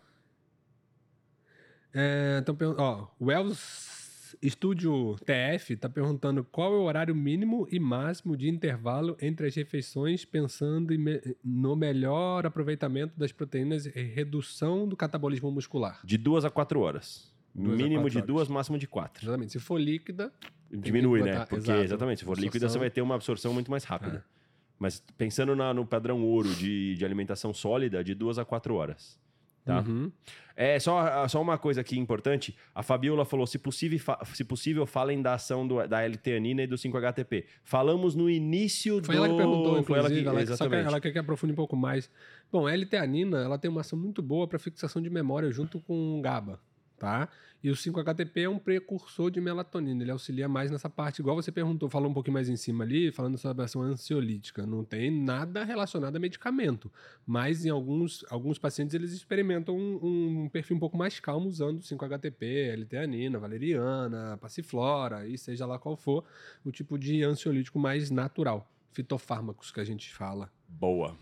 É, 1.92 2.38
então, 2.40 2.56
ó, 2.78 3.08
Wells 3.20 4.03
Estúdio 4.42 5.16
TF 5.24 5.74
está 5.74 5.88
perguntando 5.88 6.44
qual 6.44 6.72
é 6.74 6.76
o 6.76 6.82
horário 6.82 7.14
mínimo 7.14 7.66
e 7.70 7.78
máximo 7.78 8.36
de 8.36 8.48
intervalo 8.48 9.16
entre 9.20 9.46
as 9.46 9.54
refeições, 9.54 10.24
pensando 10.24 10.96
me 10.98 11.20
no 11.42 11.76
melhor 11.76 12.46
aproveitamento 12.46 13.18
das 13.18 13.32
proteínas 13.32 13.86
e 13.86 13.90
redução 13.90 14.88
do 14.88 14.96
catabolismo 14.96 15.50
muscular. 15.50 16.00
De 16.04 16.16
duas 16.16 16.44
a 16.44 16.50
quatro 16.50 16.80
horas. 16.80 17.32
Duas 17.54 17.76
mínimo 17.76 18.02
quatro 18.02 18.10
de 18.10 18.16
horas. 18.18 18.26
duas, 18.26 18.48
máximo 18.48 18.78
de 18.78 18.86
quatro. 18.86 19.24
Exatamente. 19.24 19.52
Se 19.52 19.58
for 19.58 19.78
líquida. 19.78 20.32
Diminui, 20.70 21.22
né? 21.22 21.40
Porque, 21.40 21.56
exato. 21.56 21.82
exatamente, 21.82 22.18
se 22.18 22.24
for 22.24 22.32
absorção... 22.32 22.46
líquida, 22.46 22.68
você 22.68 22.78
vai 22.78 22.90
ter 22.90 23.00
uma 23.00 23.14
absorção 23.14 23.52
muito 23.52 23.70
mais 23.70 23.84
rápida. 23.84 24.24
É. 24.28 24.34
Mas 24.78 25.02
pensando 25.16 25.54
na, 25.54 25.72
no 25.72 25.86
padrão 25.86 26.22
ouro 26.24 26.48
de, 26.54 26.94
de 26.94 27.04
alimentação 27.04 27.54
sólida, 27.54 28.02
de 28.02 28.14
duas 28.14 28.38
a 28.38 28.44
quatro 28.44 28.74
horas. 28.74 29.18
Tá? 29.64 29.80
Uhum. 29.80 30.12
É, 30.56 30.78
só, 30.78 31.26
só 31.26 31.40
uma 31.40 31.58
coisa 31.58 31.80
aqui 31.80 31.98
importante. 31.98 32.54
A 32.74 32.82
Fabiola 32.82 33.24
falou: 33.24 33.46
se 33.46 33.58
possível, 33.58 33.98
se 34.32 34.44
possível 34.44 34.86
falem 34.86 35.22
da 35.22 35.34
ação 35.34 35.66
do, 35.66 35.86
da 35.86 36.02
L-teanina 36.02 36.62
e 36.62 36.66
do 36.66 36.76
5-HTP. 36.76 37.46
Falamos 37.64 38.14
no 38.14 38.28
início 38.30 39.02
Foi 39.02 39.14
do... 39.14 39.24
ela 39.24 39.28
que 39.28 39.36
perguntou, 39.36 39.82
Foi 39.82 39.98
ela 39.98 40.10
que, 40.10 40.26
ela, 40.26 40.42
exatamente. 40.42 40.82
Que 40.82 40.88
ela 40.88 41.00
quer 41.00 41.12
que 41.12 41.18
aprofunde 41.18 41.54
um 41.54 41.56
pouco 41.56 41.76
mais. 41.76 42.10
Bom, 42.52 42.66
a 42.66 42.72
L-teanina 42.72 43.42
ela 43.42 43.58
tem 43.58 43.70
uma 43.70 43.80
ação 43.80 43.98
muito 43.98 44.22
boa 44.22 44.46
para 44.46 44.58
fixação 44.58 45.00
de 45.00 45.10
memória 45.10 45.50
junto 45.50 45.80
com 45.80 46.20
GABA 46.22 46.60
tá? 46.98 47.28
E 47.62 47.70
o 47.70 47.74
5-HTP 47.74 48.42
é 48.42 48.48
um 48.48 48.58
precursor 48.58 49.30
de 49.30 49.40
melatonina, 49.40 50.02
ele 50.02 50.10
auxilia 50.10 50.46
mais 50.46 50.70
nessa 50.70 50.90
parte, 50.90 51.20
igual 51.20 51.34
você 51.34 51.50
perguntou, 51.50 51.88
falou 51.88 52.10
um 52.10 52.12
pouquinho 52.12 52.34
mais 52.34 52.48
em 52.48 52.56
cima 52.56 52.84
ali, 52.84 53.10
falando 53.10 53.38
sobre 53.38 53.62
a 53.62 53.64
ação 53.64 53.80
ansiolítica. 53.80 54.66
Não 54.66 54.84
tem 54.84 55.10
nada 55.10 55.64
relacionado 55.64 56.14
a 56.14 56.18
medicamento, 56.18 56.92
mas 57.26 57.64
em 57.64 57.70
alguns, 57.70 58.22
alguns 58.30 58.58
pacientes 58.58 58.94
eles 58.94 59.12
experimentam 59.12 59.76
um, 59.76 60.42
um 60.44 60.48
perfil 60.50 60.76
um 60.76 60.80
pouco 60.80 60.96
mais 60.96 61.18
calmo 61.18 61.48
usando 61.48 61.80
5-HTP, 61.80 62.72
L-teanina, 62.74 63.38
valeriana, 63.38 64.36
passiflora, 64.36 65.26
e 65.26 65.38
seja 65.38 65.64
lá 65.64 65.78
qual 65.78 65.96
for, 65.96 66.22
o 66.64 66.70
tipo 66.70 66.98
de 66.98 67.22
ansiolítico 67.22 67.78
mais 67.78 68.10
natural, 68.10 68.70
fitofármacos 68.92 69.72
que 69.72 69.80
a 69.80 69.84
gente 69.84 70.12
fala. 70.12 70.52
Boa. 70.68 71.16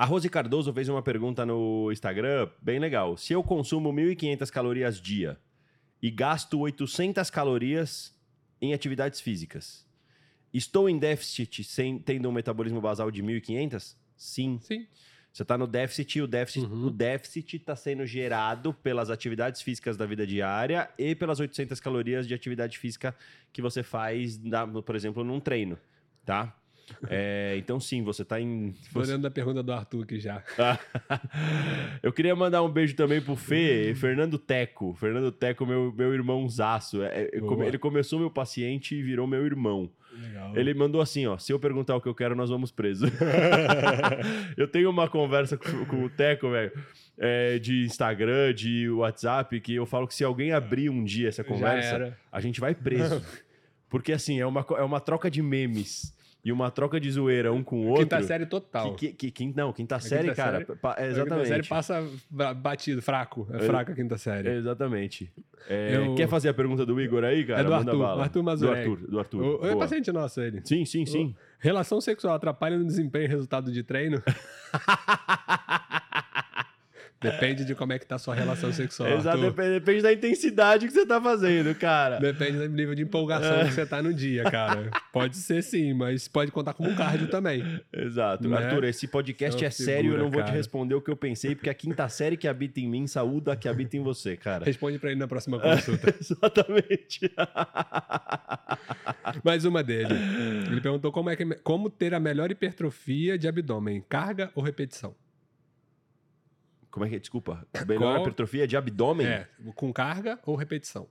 A 0.00 0.06
Rose 0.06 0.30
Cardoso 0.30 0.72
fez 0.72 0.88
uma 0.88 1.02
pergunta 1.02 1.44
no 1.44 1.92
Instagram 1.92 2.48
bem 2.62 2.78
legal. 2.78 3.18
Se 3.18 3.34
eu 3.34 3.42
consumo 3.42 3.92
1.500 3.92 4.50
calorias 4.50 4.98
dia 4.98 5.38
e 6.00 6.10
gasto 6.10 6.58
800 6.58 7.28
calorias 7.28 8.18
em 8.62 8.72
atividades 8.72 9.20
físicas, 9.20 9.86
estou 10.54 10.88
em 10.88 10.98
déficit 10.98 11.62
sem 11.64 11.98
tendo 11.98 12.30
um 12.30 12.32
metabolismo 12.32 12.80
basal 12.80 13.10
de 13.10 13.22
1.500? 13.22 13.94
Sim. 14.16 14.58
Sim. 14.62 14.86
Você 15.30 15.42
está 15.42 15.58
no 15.58 15.66
déficit 15.66 16.16
e 16.16 16.22
o 16.22 16.26
déficit 16.26 16.64
uhum. 16.64 16.86
o 16.86 16.90
déficit 16.90 17.56
está 17.58 17.76
sendo 17.76 18.06
gerado 18.06 18.72
pelas 18.72 19.10
atividades 19.10 19.60
físicas 19.60 19.98
da 19.98 20.06
vida 20.06 20.26
diária 20.26 20.88
e 20.96 21.14
pelas 21.14 21.40
800 21.40 21.78
calorias 21.78 22.26
de 22.26 22.32
atividade 22.32 22.78
física 22.78 23.14
que 23.52 23.60
você 23.60 23.82
faz, 23.82 24.40
por 24.86 24.96
exemplo, 24.96 25.22
num 25.22 25.40
treino, 25.40 25.78
tá? 26.24 26.58
É, 27.08 27.54
então, 27.56 27.80
sim, 27.80 28.02
você 28.02 28.22
está 28.22 28.40
em. 28.40 28.74
Estou 28.82 29.02
olhando 29.02 29.26
a 29.26 29.30
pergunta 29.30 29.62
do 29.62 29.72
Arthur 29.72 30.04
aqui 30.04 30.20
já. 30.20 30.42
eu 32.02 32.12
queria 32.12 32.34
mandar 32.34 32.62
um 32.62 32.68
beijo 32.68 32.94
também 32.94 33.20
pro 33.20 33.36
Fê, 33.36 33.94
Fernando 33.94 34.38
Teco. 34.38 34.94
Fernando 34.94 35.30
Teco, 35.32 35.66
meu, 35.66 35.92
meu 35.96 36.12
irmãozaço. 36.14 37.02
É, 37.02 37.30
ele 37.32 37.78
começou 37.78 38.18
meu 38.18 38.30
paciente 38.30 38.94
e 38.94 39.02
virou 39.02 39.26
meu 39.26 39.44
irmão. 39.44 39.90
Legal. 40.12 40.56
Ele 40.56 40.74
mandou 40.74 41.00
assim, 41.00 41.26
ó, 41.26 41.38
se 41.38 41.52
eu 41.52 41.58
perguntar 41.58 41.96
o 41.96 42.00
que 42.00 42.08
eu 42.08 42.14
quero, 42.14 42.34
nós 42.34 42.50
vamos 42.50 42.70
preso. 42.70 43.06
eu 44.56 44.66
tenho 44.68 44.90
uma 44.90 45.08
conversa 45.08 45.56
com, 45.56 45.84
com 45.86 46.04
o 46.04 46.10
Teco, 46.10 46.50
velho, 46.50 46.72
é, 47.16 47.58
de 47.58 47.84
Instagram, 47.84 48.52
de 48.52 48.90
WhatsApp, 48.90 49.60
que 49.60 49.74
eu 49.74 49.86
falo 49.86 50.06
que 50.06 50.14
se 50.14 50.24
alguém 50.24 50.52
abrir 50.52 50.90
um 50.90 51.04
dia 51.04 51.28
essa 51.28 51.44
conversa, 51.44 52.16
a 52.30 52.40
gente 52.40 52.60
vai 52.60 52.74
preso. 52.74 53.22
Porque 53.88 54.12
assim, 54.12 54.40
é 54.40 54.46
uma, 54.46 54.64
é 54.76 54.82
uma 54.82 55.00
troca 55.00 55.30
de 55.30 55.42
memes 55.42 56.12
e 56.44 56.50
uma 56.50 56.70
troca 56.70 56.98
de 56.98 57.10
zoeira 57.10 57.52
um 57.52 57.62
com 57.62 57.80
o 57.80 57.88
outro. 57.88 58.04
Quinta 58.04 58.22
série 58.22 58.46
total. 58.46 58.94
Que, 58.94 59.12
que, 59.12 59.30
que, 59.30 59.52
não, 59.54 59.72
quinta 59.72 60.00
série, 60.00 60.28
quinta 60.28 60.34
cara. 60.34 60.64
Série, 60.64 60.78
pa, 60.78 60.96
exatamente. 60.98 61.28
Quinta 61.30 61.46
série 61.46 61.66
passa 61.68 62.04
batido, 62.30 63.02
fraco. 63.02 63.46
É 63.52 63.58
fraca 63.60 63.92
a 63.92 63.94
quinta 63.94 64.16
série. 64.16 64.48
Exatamente. 64.48 65.30
É, 65.68 65.96
Eu... 65.96 66.14
Quer 66.14 66.28
fazer 66.28 66.48
a 66.48 66.54
pergunta 66.54 66.86
do 66.86 67.00
Igor 67.00 67.24
aí, 67.24 67.44
cara? 67.44 67.60
É 67.60 67.64
do 67.64 67.74
Arthur, 67.74 68.04
Arthur 68.04 68.42
Mazurek. 68.42 68.84
Do 68.84 68.90
Arthur. 68.90 69.10
Do 69.10 69.18
Arthur. 69.18 69.42
O, 69.62 69.66
é 69.66 69.76
paciente 69.76 70.10
nosso, 70.10 70.40
ele. 70.40 70.62
Sim, 70.64 70.84
sim, 70.84 71.04
sim. 71.04 71.26
O, 71.26 71.34
relação 71.58 72.00
sexual 72.00 72.34
atrapalha 72.34 72.78
no 72.78 72.84
desempenho 72.84 73.24
e 73.24 73.28
resultado 73.28 73.70
de 73.70 73.82
treino? 73.82 74.22
Depende 77.20 77.66
de 77.66 77.74
como 77.74 77.92
é 77.92 77.98
que 77.98 78.06
tá 78.06 78.14
a 78.14 78.18
sua 78.18 78.34
relação 78.34 78.72
sexual. 78.72 79.10
Exato, 79.10 79.42
depende, 79.42 79.70
depende, 79.70 80.02
da 80.02 80.12
intensidade 80.12 80.86
que 80.86 80.92
você 80.92 81.04
tá 81.04 81.20
fazendo, 81.20 81.74
cara. 81.74 82.18
Depende 82.18 82.52
do 82.52 82.68
nível 82.68 82.94
de 82.94 83.02
empolgação 83.02 83.60
é. 83.60 83.64
que 83.66 83.72
você 83.72 83.84
tá 83.84 84.02
no 84.02 84.14
dia, 84.14 84.44
cara. 84.44 84.90
pode 85.12 85.36
ser 85.36 85.62
sim, 85.62 85.92
mas 85.92 86.26
pode 86.28 86.50
contar 86.50 86.72
como 86.72 86.88
um 86.88 86.94
cardio 86.94 87.28
também. 87.28 87.80
Exato. 87.92 88.48
Né? 88.48 88.56
Arthur, 88.56 88.84
esse 88.84 89.06
podcast 89.06 89.62
é 89.62 89.70
sério, 89.70 90.14
eu 90.14 90.18
não 90.18 90.30
vou 90.30 90.40
cara. 90.40 90.52
te 90.52 90.56
responder 90.56 90.94
o 90.94 91.02
que 91.02 91.10
eu 91.10 91.16
pensei, 91.16 91.54
porque 91.54 91.68
a 91.68 91.74
quinta 91.74 92.08
série 92.08 92.38
que 92.38 92.48
habita 92.48 92.80
em 92.80 92.88
mim 92.88 93.06
saúda 93.06 93.52
a 93.52 93.56
que 93.56 93.68
habita 93.68 93.98
em 93.98 94.02
você, 94.02 94.34
cara. 94.34 94.64
Responde 94.64 94.98
para 94.98 95.10
ele 95.10 95.20
na 95.20 95.28
próxima 95.28 95.60
consulta. 95.60 96.14
Exatamente. 96.18 97.30
Mais 99.44 99.66
uma 99.66 99.82
dele. 99.82 100.14
Ele 100.70 100.80
perguntou 100.80 101.12
como, 101.12 101.28
é 101.28 101.36
que, 101.36 101.44
como 101.56 101.90
ter 101.90 102.14
a 102.14 102.20
melhor 102.20 102.50
hipertrofia 102.50 103.36
de 103.36 103.46
abdômen, 103.46 104.02
carga 104.08 104.50
ou 104.54 104.62
repetição? 104.62 105.14
Como 106.90 107.06
é 107.06 107.08
que 107.08 107.16
é? 107.16 107.18
Desculpa. 107.18 107.66
Melhor 107.86 108.14
Qual? 108.14 108.20
hipertrofia 108.22 108.66
de 108.66 108.76
abdômen? 108.76 109.26
É, 109.26 109.48
com 109.74 109.92
carga 109.92 110.38
ou 110.44 110.56
repetição. 110.56 111.08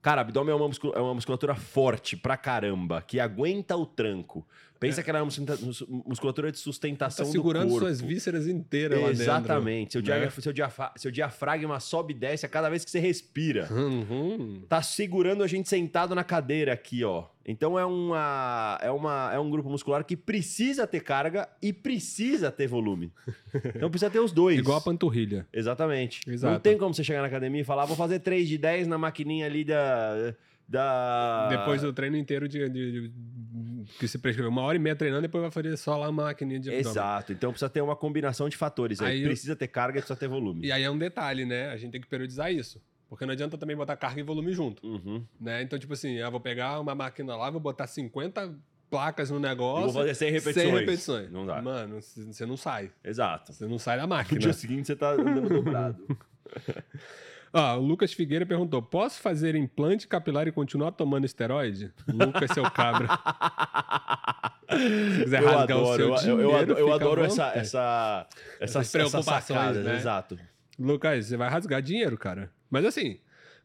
Cara, 0.00 0.20
abdômen 0.20 0.52
é 0.52 0.54
uma, 0.54 0.68
musculatura, 0.68 1.02
é 1.02 1.04
uma 1.04 1.14
musculatura 1.14 1.54
forte 1.56 2.16
pra 2.16 2.36
caramba, 2.36 3.02
que 3.02 3.18
aguenta 3.18 3.76
o 3.76 3.84
tranco. 3.84 4.46
Pensa 4.78 5.00
é. 5.00 5.04
que 5.04 5.10
ela 5.10 5.18
é 5.18 5.22
uma 5.22 5.30
musculatura 6.06 6.52
de 6.52 6.58
sustentação 6.58 7.26
tá 7.26 7.32
segurando 7.32 7.70
suas 7.76 8.00
vísceras 8.00 8.46
inteiras 8.46 9.00
lá 9.00 9.10
Exatamente. 9.10 9.92
Seu, 9.92 10.02
né? 10.02 10.30
seu, 10.30 10.52
diafra 10.52 10.92
seu, 10.96 11.10
diafragma 11.10 11.80
sobe 11.80 12.14
e 12.14 12.16
desce 12.16 12.46
a 12.46 12.48
cada 12.48 12.68
vez 12.68 12.84
que 12.84 12.90
você 12.90 13.00
respira. 13.00 13.68
Uhum. 13.70 14.62
Tá 14.68 14.80
segurando 14.80 15.42
a 15.42 15.46
gente 15.46 15.68
sentado 15.68 16.14
na 16.14 16.22
cadeira 16.22 16.72
aqui, 16.72 17.02
ó. 17.02 17.24
Então 17.44 17.78
é, 17.78 17.84
uma, 17.84 18.78
é, 18.82 18.90
uma, 18.90 19.30
é 19.32 19.38
um 19.38 19.50
grupo 19.50 19.70
muscular 19.70 20.04
que 20.04 20.16
precisa 20.16 20.86
ter 20.86 21.00
carga 21.00 21.48
e 21.62 21.72
precisa 21.72 22.52
ter 22.52 22.66
volume. 22.66 23.10
Então 23.74 23.90
precisa 23.90 24.10
ter 24.10 24.20
os 24.20 24.32
dois. 24.32 24.58
Igual 24.60 24.78
a 24.78 24.80
panturrilha. 24.80 25.46
Exatamente. 25.52 26.20
Exato. 26.28 26.52
Não 26.52 26.60
tem 26.60 26.76
como 26.76 26.94
você 26.94 27.02
chegar 27.02 27.22
na 27.22 27.26
academia 27.26 27.62
e 27.62 27.64
falar, 27.64 27.86
vou 27.86 27.96
fazer 27.96 28.20
3 28.20 28.46
de 28.46 28.58
10 28.58 28.86
na 28.86 28.98
maquininha 28.98 29.46
ali 29.46 29.64
da 29.64 30.34
da. 30.68 31.48
Depois 31.48 31.80
do 31.80 31.92
treino 31.92 32.16
inteiro 32.16 32.46
de, 32.46 32.68
de, 32.68 32.92
de, 32.92 33.12
que 33.98 34.08
se 34.08 34.18
prescreveu. 34.18 34.50
Uma 34.50 34.62
hora 34.62 34.76
e 34.76 34.80
meia 34.80 34.96
treinando, 34.96 35.22
depois 35.22 35.42
vai 35.42 35.50
fazer 35.50 35.76
só 35.76 35.96
lá 35.96 36.06
a 36.06 36.12
máquina 36.12 36.58
de 36.58 36.68
abdômen. 36.68 36.80
Exato. 36.80 37.32
Então 37.32 37.50
precisa 37.50 37.68
ter 37.68 37.80
uma 37.80 37.96
combinação 37.96 38.48
de 38.48 38.56
fatores. 38.56 39.00
Aí, 39.00 39.18
aí 39.20 39.24
precisa 39.24 39.56
ter 39.56 39.68
carga 39.68 39.98
e 39.98 40.02
precisa 40.02 40.18
ter 40.18 40.28
volume. 40.28 40.66
E 40.66 40.72
aí 40.72 40.82
é 40.82 40.90
um 40.90 40.98
detalhe, 40.98 41.44
né? 41.44 41.68
A 41.70 41.76
gente 41.76 41.92
tem 41.92 42.00
que 42.00 42.06
periodizar 42.06 42.52
isso. 42.52 42.80
Porque 43.08 43.24
não 43.24 43.32
adianta 43.32 43.56
também 43.56 43.74
botar 43.74 43.96
carga 43.96 44.20
e 44.20 44.22
volume 44.22 44.52
junto. 44.52 44.86
Uhum. 44.86 45.24
Né? 45.40 45.62
Então, 45.62 45.78
tipo 45.78 45.94
assim, 45.94 46.16
eu 46.16 46.30
vou 46.30 46.40
pegar 46.40 46.78
uma 46.78 46.94
máquina 46.94 47.34
lá, 47.36 47.48
vou 47.48 47.60
botar 47.60 47.86
50 47.86 48.54
placas 48.90 49.30
no 49.30 49.40
negócio. 49.40 49.86
Eu 49.86 49.92
vou 49.92 50.02
fazer 50.02 50.14
100 50.14 50.30
repetições. 50.30 50.66
100 50.66 50.74
repetições. 50.78 51.30
Não 51.30 51.46
dá. 51.46 51.62
Mano, 51.62 52.00
você 52.00 52.44
não 52.44 52.56
sai. 52.56 52.90
Exato. 53.02 53.52
Você 53.52 53.66
não 53.66 53.78
sai 53.78 53.96
da 53.96 54.06
máquina. 54.06 54.34
No 54.34 54.40
dia 54.40 54.52
seguinte 54.52 54.86
você 54.86 54.96
tá 54.96 55.12
andando 55.12 55.48
dobrado. 55.48 56.06
Ó, 57.52 57.76
o 57.78 57.82
Lucas 57.82 58.12
Figueira 58.12 58.44
perguntou: 58.44 58.82
posso 58.82 59.20
fazer 59.20 59.54
implante 59.54 60.06
capilar 60.06 60.46
e 60.48 60.52
continuar 60.52 60.92
tomando 60.92 61.24
esteroide? 61.24 61.92
Lucas, 62.06 62.50
seu 62.52 62.70
cabra. 62.70 63.08
Se 64.70 65.24
quiser 65.24 65.42
eu 65.42 65.48
rasgar 65.48 65.78
adoro, 65.78 66.12
o 66.12 66.18
seu 66.18 66.30
eu, 66.30 66.36
dinheiro, 66.36 66.42
eu, 66.42 66.56
adoro, 66.56 66.78
eu 66.78 66.92
adoro 66.92 67.24
essa, 67.24 67.52
essa, 67.54 68.28
essas, 68.60 68.92
preocupações, 68.92 69.76
essa 69.76 69.82
né? 69.82 69.96
Exato. 69.96 70.38
Lucas, 70.78 71.26
você 71.26 71.36
vai 71.36 71.48
rasgar 71.48 71.80
dinheiro, 71.80 72.18
cara. 72.18 72.52
Mas 72.70 72.84
assim, 72.84 73.18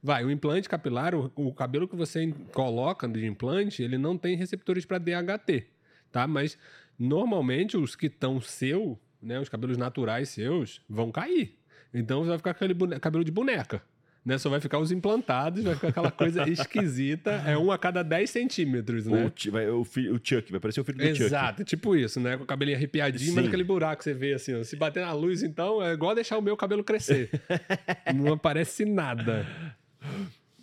Vai, 0.05 0.26
o 0.26 0.30
implante 0.30 0.68
capilar, 0.68 1.15
o, 1.15 1.31
o 1.34 1.53
cabelo 1.53 1.88
que 1.88 1.95
você 1.95 2.34
coloca 2.51 3.07
de 3.07 3.26
implante, 3.26 3.81
ele 3.81 3.97
não 3.97 4.18
tem 4.18 4.35
receptores 4.35 4.85
para 4.85 4.97
DHT, 4.97 5.65
tá? 6.11 6.27
Mas 6.27 6.57
normalmente 6.99 7.77
os 7.77 7.95
que 7.95 8.07
estão 8.07 8.41
seu, 8.41 8.99
né, 9.22 9.39
os 9.39 9.47
cabelos 9.47 9.77
naturais 9.77 10.27
seus, 10.27 10.81
vão 10.89 11.10
cair. 11.10 11.57
Então 11.94 12.22
você 12.22 12.30
vai 12.30 12.38
ficar 12.38 12.53
com 12.53 12.65
aquele 12.65 12.99
cabelo 12.99 13.24
de 13.24 13.32
boneca 13.32 13.82
né? 14.26 14.38
Só 14.38 14.49
vai 14.49 14.60
ficar 14.60 14.80
os 14.80 14.91
implantados, 14.91 15.64
vai 15.64 15.76
ficar 15.76 15.90
aquela 15.90 16.11
coisa 16.11 16.48
esquisita. 16.49 17.32
É 17.45 17.57
um 17.57 17.72
a 17.72 17.78
cada 17.78 18.03
10 18.03 18.30
centímetros, 18.30 19.06
né? 19.06 19.26
O, 19.26 19.52
vai, 19.52 19.70
o, 19.70 19.82
o 19.82 20.20
Chuck, 20.24 20.52
vai 20.52 20.60
parecer 20.60 20.82
o 20.82 20.84
filho 20.84 20.98
do 20.98 21.03
Exato, 21.03 21.18
Chuck. 21.18 21.26
Exato, 21.26 21.64
tipo 21.64 21.95
isso, 21.95 22.20
né? 22.20 22.38
Com 22.38 22.44
o 22.44 22.48
cabelinho 22.48 22.78
arrepiadinho, 22.78 23.32
Sim. 23.32 23.36
mas 23.36 23.48
aquele 23.48 23.64
buraco 23.64 23.98
que 23.98 24.03
você 24.03 24.14
vê 24.14 24.34
assim, 24.34 24.53
ó. 24.53 24.64
se 24.64 24.76
bater 24.76 25.06
na 25.06 25.14
luz, 25.14 25.44
então, 25.44 25.84
é 25.84 25.94
igual 25.94 26.15
deixar 26.15 26.38
o 26.38 26.41
meu 26.41 26.56
cabelo 26.56 26.84
crescer. 26.84 27.30
Não 28.15 28.34
aparece 28.34 28.86
nada. 28.86 29.45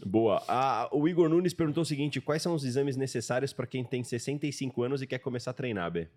Boa. 0.05 0.43
Ah, 0.49 0.89
o 0.93 1.07
Igor 1.07 1.29
Nunes 1.29 1.53
perguntou 1.53 1.83
o 1.83 1.87
seguinte: 1.87 2.21
quais 2.21 2.41
são 2.41 2.55
os 2.55 2.65
exames 2.65 2.97
necessários 2.97 3.53
para 3.53 3.67
quem 3.67 3.85
tem 3.85 4.03
65 4.03 4.83
anos 4.83 5.03
e 5.03 5.07
quer 5.07 5.19
começar 5.19 5.51
a 5.51 5.55
treinar, 5.55 5.91
B? 5.91 6.09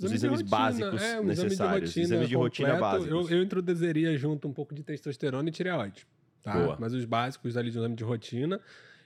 Os 0.00 0.10
exames 0.10 0.42
básicos 0.42 1.02
é, 1.02 1.20
um 1.20 1.24
necessários. 1.24 1.96
Exame 1.96 2.26
de 2.26 2.34
rotina, 2.34 2.68
exame 2.68 2.70
de 2.70 2.74
rotina 2.74 2.76
básicos. 2.76 3.30
Eu, 3.30 3.38
eu 3.38 3.42
introduziria 3.42 4.16
junto 4.16 4.48
um 4.48 4.52
pouco 4.52 4.74
de 4.74 4.82
testosterona 4.82 5.48
e 5.48 5.52
tireoide. 5.52 6.06
Tá? 6.42 6.52
Boa. 6.52 6.76
Mas 6.78 6.92
os 6.92 7.04
básicos 7.04 7.56
ali 7.56 7.70
de 7.70 7.78
exame 7.78 7.94
de 7.94 8.04
rotina. 8.04 8.60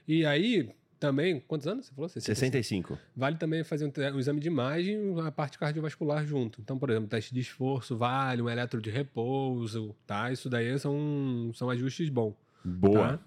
E 0.07 0.25
aí, 0.25 0.73
também, 0.99 1.39
quantos 1.39 1.65
anos 1.67 1.85
você 1.85 1.93
falou? 1.93 2.09
65. 2.09 2.97
Vale 3.15 3.37
também 3.37 3.63
fazer 3.63 3.85
um, 3.85 3.91
um, 4.15 4.19
exame 4.19 4.39
de 4.39 4.47
imagem 4.47 5.15
a 5.25 5.31
parte 5.31 5.57
cardiovascular 5.57 6.25
junto. 6.25 6.59
Então, 6.59 6.77
por 6.77 6.89
exemplo, 6.89 7.07
teste 7.07 7.33
de 7.33 7.39
esforço 7.39 7.95
vale, 7.95 8.41
um 8.41 8.49
eletro 8.49 8.81
de 8.81 8.89
repouso, 8.89 9.95
tá? 10.05 10.31
Isso 10.31 10.49
daí 10.49 10.77
são, 10.77 11.51
são 11.53 11.69
ajustes 11.69 12.09
bons. 12.09 12.35
Boa. 12.65 13.17
Tá? 13.17 13.19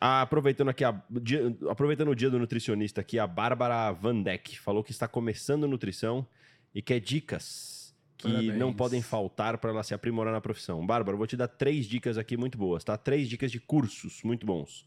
Ah, 0.00 0.22
aproveitando 0.22 0.68
aqui, 0.68 0.84
a, 0.84 1.02
dia, 1.20 1.54
aproveitando 1.68 2.08
o 2.08 2.14
dia 2.14 2.30
do 2.30 2.38
nutricionista 2.38 3.00
aqui, 3.00 3.18
a 3.18 3.26
Bárbara 3.26 3.92
Van 3.92 4.22
Deck 4.22 4.58
falou 4.58 4.82
que 4.82 4.92
está 4.92 5.06
começando 5.06 5.66
nutrição 5.66 6.26
e 6.74 6.82
quer 6.82 7.00
dicas 7.00 7.94
que 8.16 8.28
Parabéns. 8.28 8.56
não 8.56 8.72
podem 8.72 9.00
faltar 9.00 9.58
para 9.58 9.70
ela 9.70 9.82
se 9.82 9.94
aprimorar 9.94 10.32
na 10.32 10.40
profissão. 10.40 10.84
Bárbara, 10.84 11.16
vou 11.16 11.26
te 11.26 11.36
dar 11.36 11.46
três 11.46 11.86
dicas 11.86 12.18
aqui 12.18 12.36
muito 12.36 12.58
boas, 12.58 12.82
tá? 12.82 12.96
Três 12.96 13.28
dicas 13.28 13.50
de 13.52 13.60
cursos 13.60 14.22
muito 14.24 14.44
bons. 14.44 14.84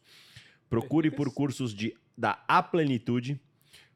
Procure 0.69 1.09
por 1.09 1.33
cursos 1.33 1.73
de, 1.73 1.95
da 2.17 2.43
A 2.47 2.61
Plenitude, 2.61 3.39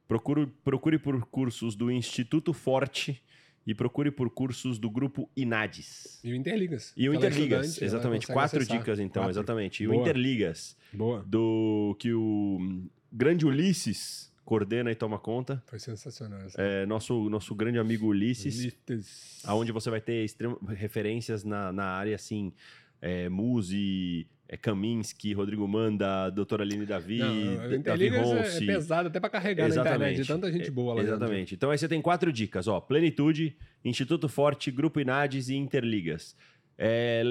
procure, 0.07 0.47
procure 0.63 0.97
por 0.97 1.25
cursos 1.25 1.75
do 1.75 1.91
Instituto 1.91 2.53
Forte 2.53 3.21
e 3.67 3.73
procure 3.73 4.11
por 4.11 4.29
cursos 4.29 4.77
do 4.77 4.89
grupo 4.89 5.29
Inades. 5.35 6.19
E 6.23 6.31
o 6.31 6.35
Interligas. 6.35 6.93
E 6.95 7.09
o 7.09 7.13
é 7.13 7.15
Interligas, 7.17 7.81
exatamente. 7.81 8.27
Quatro 8.27 8.59
acessar. 8.59 8.77
dicas, 8.77 8.99
então, 8.99 9.23
Quatro. 9.23 9.31
exatamente. 9.31 9.83
E 9.83 9.87
Boa. 9.87 9.97
o 9.97 10.01
Interligas. 10.01 10.77
Boa. 10.93 11.23
Do 11.27 11.95
que 11.99 12.13
o 12.13 12.87
grande 13.11 13.45
Ulisses 13.45 14.31
coordena 14.45 14.91
e 14.91 14.95
toma 14.95 15.17
conta. 15.17 15.61
Foi 15.65 15.79
sensacional. 15.79 16.39
É, 16.55 16.85
nosso, 16.85 17.29
nosso 17.29 17.53
grande 17.55 17.79
amigo 17.79 18.07
Ulisses, 18.07 18.59
Ulisses. 18.87 19.41
aonde 19.43 19.71
você 19.71 19.89
vai 19.89 19.99
ter 19.99 20.23
extrema, 20.23 20.57
referências 20.69 21.43
na, 21.43 21.73
na 21.73 21.85
área, 21.85 22.15
assim, 22.15 22.53
é, 23.01 23.27
Muzi, 23.27 24.27
é, 24.47 24.55
Kaminsky, 24.55 25.33
Rodrigo 25.33 25.67
Manda, 25.67 26.29
Doutora 26.29 26.63
Aline 26.63 26.85
Davi, 26.85 27.17
Não, 27.17 27.81
Davi 27.81 28.09
Ronce. 28.09 28.63
É, 28.63 28.67
pesado 28.67 29.07
até 29.07 29.19
para 29.19 29.29
carregar 29.31 29.67
exatamente. 29.67 29.99
na 29.99 30.09
internet, 30.11 30.27
tanta 30.27 30.51
gente 30.51 30.69
boa 30.69 30.93
lá 30.93 31.01
Exatamente. 31.01 31.39
Dentro. 31.39 31.55
Então 31.55 31.71
aí 31.71 31.77
você 31.77 31.87
tem 31.87 32.01
quatro 32.01 32.31
dicas, 32.31 32.67
ó, 32.67 32.79
Plenitude, 32.79 33.57
Instituto 33.83 34.29
Forte, 34.29 34.69
Grupo 34.69 34.99
Inades 34.99 35.49
e 35.49 35.55
Interligas. 35.55 36.35
É, 36.77 37.23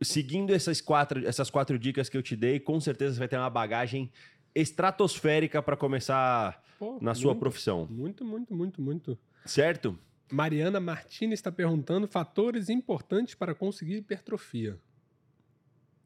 seguindo 0.00 0.54
essas 0.54 0.80
quatro, 0.80 1.26
essas 1.26 1.50
quatro 1.50 1.78
dicas 1.78 2.08
que 2.08 2.16
eu 2.16 2.22
te 2.22 2.36
dei, 2.36 2.60
com 2.60 2.80
certeza 2.80 3.14
você 3.14 3.18
vai 3.18 3.28
ter 3.28 3.36
uma 3.36 3.50
bagagem 3.50 4.10
estratosférica 4.54 5.62
para 5.62 5.76
começar 5.76 6.62
Pô, 6.78 6.98
na 7.00 7.14
sua 7.14 7.34
profissão. 7.34 7.86
Muito, 7.90 8.24
muito, 8.24 8.54
muito, 8.54 8.80
muito. 8.80 9.18
Certo? 9.44 9.98
Mariana 10.30 10.80
Martins 10.80 11.32
está 11.32 11.52
perguntando 11.52 12.08
fatores 12.08 12.68
importantes 12.68 13.34
para 13.34 13.54
conseguir 13.54 13.96
hipertrofia. 13.96 14.78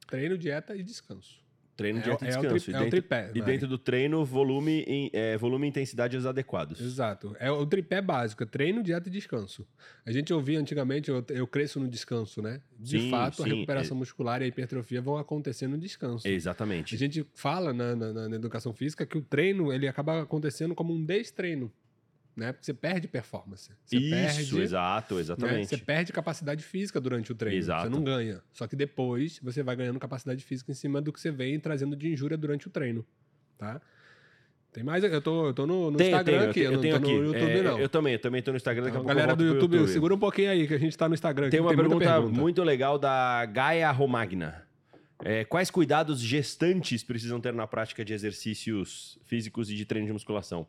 Treino, 0.07 0.39
dieta 0.39 0.75
e 0.77 0.83
descanso. 0.83 1.39
Treino, 1.79 2.01
dieta 2.03 2.25
é, 2.25 2.29
e 2.29 2.31
descanso. 2.33 2.55
É 2.55 2.57
o, 2.57 2.61
tri, 2.61 2.71
e, 2.71 2.73
dentro, 2.73 2.83
é 2.83 2.87
o 2.87 2.91
tripé. 2.91 3.31
E 3.33 3.41
dentro 3.41 3.69
do 3.69 3.79
treino, 3.79 4.25
volume, 4.25 4.85
é, 5.13 5.37
volume 5.39 5.65
e 5.65 5.71
intensidades 5.71 6.27
adequados. 6.27 6.81
Exato. 6.81 7.37
É 7.39 7.53
o 7.53 7.65
tripé 7.65 8.03
básico: 8.03 8.43
é 8.43 8.47
treino, 8.47 8.83
dieta 8.83 9.09
e 9.09 9.13
descanso. 9.13 9.65
A 10.05 10.11
gente 10.11 10.35
ouvia 10.35 10.59
antigamente, 10.59 11.09
eu, 11.09 11.25
eu 11.29 11.47
cresço 11.47 11.79
no 11.79 11.87
descanso, 11.87 12.43
né? 12.43 12.61
De 12.77 12.99
sim, 12.99 13.11
fato, 13.11 13.45
sim, 13.45 13.51
a 13.51 13.55
recuperação 13.55 13.97
é... 13.97 13.99
muscular 14.01 14.43
e 14.43 14.47
a 14.47 14.49
hipertrofia 14.49 15.01
vão 15.01 15.19
acontecer 15.19 15.69
no 15.69 15.79
descanso. 15.79 16.27
Exatamente. 16.27 16.97
A 16.97 16.99
gente 16.99 17.25
fala 17.33 17.73
na, 17.73 17.95
na, 17.95 18.29
na 18.29 18.35
educação 18.35 18.73
física 18.73 19.07
que 19.07 19.17
o 19.17 19.23
treino 19.23 19.73
ele 19.73 19.87
acaba 19.87 20.23
acontecendo 20.23 20.75
como 20.75 20.93
um 20.93 21.05
destreino 21.05 21.73
né? 22.39 22.53
Porque 22.53 22.65
você 22.65 22.73
perde 22.73 23.09
performance. 23.09 23.71
Você 23.85 23.97
Isso, 23.97 24.11
perde, 24.11 24.61
exato, 24.61 25.15
né? 25.17 25.21
exatamente. 25.21 25.57
Né? 25.57 25.65
Você 25.65 25.77
perde 25.77 26.13
capacidade 26.13 26.63
física 26.63 27.01
durante 27.01 27.33
o 27.33 27.35
treino. 27.35 27.59
Exato. 27.59 27.83
Você 27.83 27.89
não 27.89 28.03
ganha. 28.03 28.41
Só 28.53 28.67
que 28.67 28.77
depois 28.77 29.41
você 29.43 29.63
vai 29.63 29.75
ganhando 29.75 29.99
capacidade 29.99 30.43
física 30.45 30.71
em 30.71 30.75
cima 30.75 31.03
do 31.03 31.13
que 31.13 31.21
você 31.21 31.33
vem 31.33 31.59
trazendo 31.59 31.97
de 31.97 32.13
injúria 32.13 32.37
durante 32.37 32.69
o 32.69 32.71
treino, 32.71 33.05
tá? 33.59 33.81
Tem 34.73 34.85
mais? 34.85 35.03
Eu 35.03 35.21
tô, 35.21 35.47
eu 35.47 35.55
tô 35.55 35.67
no, 35.67 35.91
no 35.91 36.01
Instagram 36.01 36.39
tenho, 36.39 36.51
aqui, 36.51 36.61
eu, 36.61 36.73
eu 36.73 36.81
tenho 36.81 36.95
não 36.95 37.01
tô 37.01 37.07
aqui. 37.07 37.19
no 37.19 37.25
YouTube, 37.25 37.51
é, 37.51 37.63
não. 37.63 37.79
Eu 37.81 37.89
também, 37.89 38.13
eu 38.13 38.19
também 38.21 38.43
tô 38.43 38.51
no 38.53 38.57
Instagram, 38.57 38.85
daqui 38.85 38.97
então, 38.97 39.01
a 39.01 39.05
pouco 39.05 39.19
Galera 39.19 39.35
do 39.35 39.45
YouTube, 39.45 39.75
YouTube, 39.75 39.93
segura 39.93 40.15
um 40.15 40.19
pouquinho 40.19 40.51
aí, 40.51 40.69
que 40.69 40.75
a 40.75 40.79
gente 40.79 40.97
tá 40.97 41.09
no 41.09 41.15
Instagram. 41.15 41.51
Tem 41.51 41.59
uma 41.59 41.71
tem 41.71 41.79
pergunta, 41.79 42.05
pergunta, 42.05 42.39
muito 42.39 42.63
legal 42.63 42.99
da 42.99 43.45
Gaia 43.47 43.91
Romagna. 43.91 44.63
É, 45.25 45.45
quais 45.45 45.71
cuidados 45.71 46.21
gestantes 46.21 47.03
precisam 47.03 47.41
ter 47.41 47.53
na 47.53 47.67
prática 47.67 48.05
de 48.05 48.13
exercícios 48.13 49.19
físicos 49.25 49.69
e 49.71 49.75
de 49.75 49.85
treino 49.85 50.07
de 50.07 50.13
musculação? 50.13 50.65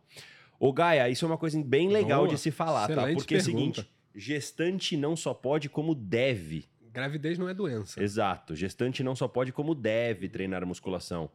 Ô, 0.60 0.73
Gaia, 0.73 1.10
isso 1.10 1.23
é 1.23 1.27
uma 1.27 1.38
coisa 1.38 1.61
bem 1.64 1.90
legal 1.90 2.22
Boa. 2.22 2.30
de 2.30 2.38
se 2.38 2.52
falar, 2.52 2.88
tá? 2.88 3.07
Porque 3.14 3.36
pergunta. 3.36 3.36
é 3.36 3.38
o 3.38 3.41
seguinte: 3.41 3.90
gestante 4.14 4.98
não 4.98 5.15
só 5.15 5.34
pode, 5.34 5.69
como 5.69 5.95
deve. 5.95 6.65
Gravidez 6.91 7.38
não 7.38 7.48
é 7.48 7.53
doença. 7.53 8.03
Exato. 8.03 8.56
Gestante 8.56 9.02
não 9.02 9.15
só 9.15 9.27
pode, 9.27 9.53
como 9.53 9.73
deve 9.73 10.27
treinar 10.27 10.65
musculação. 10.65 11.30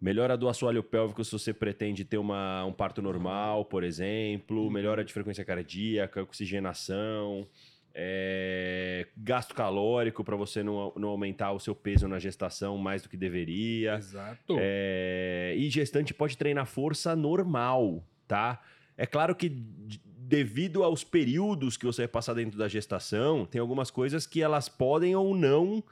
Melhora 0.00 0.36
do 0.36 0.48
assoalho 0.48 0.82
pélvico 0.82 1.24
se 1.24 1.32
você 1.32 1.54
pretende 1.54 2.04
ter 2.04 2.18
uma, 2.18 2.64
um 2.66 2.72
parto 2.72 3.00
normal, 3.00 3.64
por 3.64 3.82
exemplo. 3.82 4.64
Uhum. 4.64 4.70
Melhora 4.70 5.02
de 5.02 5.12
frequência 5.12 5.44
cardíaca, 5.44 6.22
oxigenação. 6.22 7.48
É, 7.94 9.06
gasto 9.16 9.54
calórico 9.54 10.24
para 10.24 10.34
você 10.34 10.64
não, 10.64 10.92
não 10.96 11.10
aumentar 11.10 11.52
o 11.52 11.60
seu 11.60 11.76
peso 11.76 12.08
na 12.08 12.18
gestação 12.18 12.76
mais 12.76 13.00
do 13.00 13.08
que 13.08 13.16
deveria. 13.16 13.94
Exato. 13.94 14.56
É, 14.58 15.54
e 15.56 15.70
gestante 15.70 16.12
pode 16.12 16.36
treinar 16.36 16.66
força 16.66 17.16
normal 17.16 18.04
tá? 18.26 18.60
É 18.96 19.06
claro 19.06 19.34
que 19.34 19.48
devido 19.48 20.82
aos 20.82 21.04
períodos 21.04 21.76
que 21.76 21.84
você 21.84 22.02
vai 22.02 22.08
passar 22.08 22.34
dentro 22.34 22.58
da 22.58 22.66
gestação, 22.66 23.44
tem 23.44 23.60
algumas 23.60 23.90
coisas 23.90 24.26
que 24.26 24.40
elas 24.40 24.68
podem 24.68 25.14
ou 25.14 25.34
não 25.34 25.84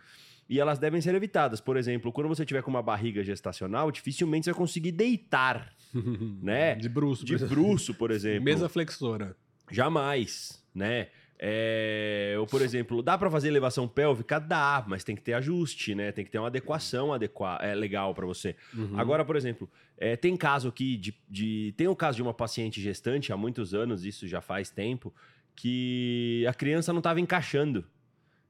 e 0.48 0.58
elas 0.60 0.78
devem 0.78 1.00
ser 1.00 1.14
evitadas. 1.14 1.60
Por 1.60 1.76
exemplo, 1.76 2.12
quando 2.12 2.28
você 2.28 2.44
tiver 2.44 2.62
com 2.62 2.70
uma 2.70 2.82
barriga 2.82 3.22
gestacional, 3.22 3.90
dificilmente 3.90 4.44
você 4.44 4.52
vai 4.52 4.58
conseguir 4.58 4.92
deitar, 4.92 5.72
né? 6.42 6.74
De 6.74 6.88
bruxo. 6.88 7.24
De 7.24 7.36
bruxo, 7.38 7.94
por 7.94 8.10
exemplo. 8.12 8.44
Mesa 8.44 8.68
flexora. 8.68 9.36
Jamais, 9.70 10.62
né? 10.74 11.08
É, 11.44 12.36
ou, 12.38 12.46
por 12.46 12.62
exemplo, 12.62 13.02
dá 13.02 13.18
para 13.18 13.28
fazer 13.28 13.48
elevação 13.48 13.88
pélvica? 13.88 14.38
Dá, 14.38 14.84
mas 14.86 15.02
tem 15.02 15.16
que 15.16 15.22
ter 15.22 15.32
ajuste, 15.32 15.92
né? 15.92 16.12
Tem 16.12 16.24
que 16.24 16.30
ter 16.30 16.38
uma 16.38 16.46
adequação 16.46 17.12
adequa 17.12 17.58
é, 17.60 17.74
legal 17.74 18.14
para 18.14 18.24
você. 18.24 18.54
Uhum. 18.72 18.96
Agora, 18.96 19.24
por 19.24 19.34
exemplo, 19.34 19.68
é, 19.98 20.14
tem 20.14 20.36
caso 20.36 20.68
aqui 20.68 20.96
de, 20.96 21.12
de. 21.28 21.74
Tem 21.76 21.88
o 21.88 21.96
caso 21.96 22.14
de 22.14 22.22
uma 22.22 22.32
paciente 22.32 22.80
gestante 22.80 23.32
há 23.32 23.36
muitos 23.36 23.74
anos, 23.74 24.04
isso 24.04 24.28
já 24.28 24.40
faz 24.40 24.70
tempo, 24.70 25.12
que 25.56 26.46
a 26.48 26.54
criança 26.54 26.92
não 26.92 27.00
estava 27.00 27.20
encaixando 27.20 27.84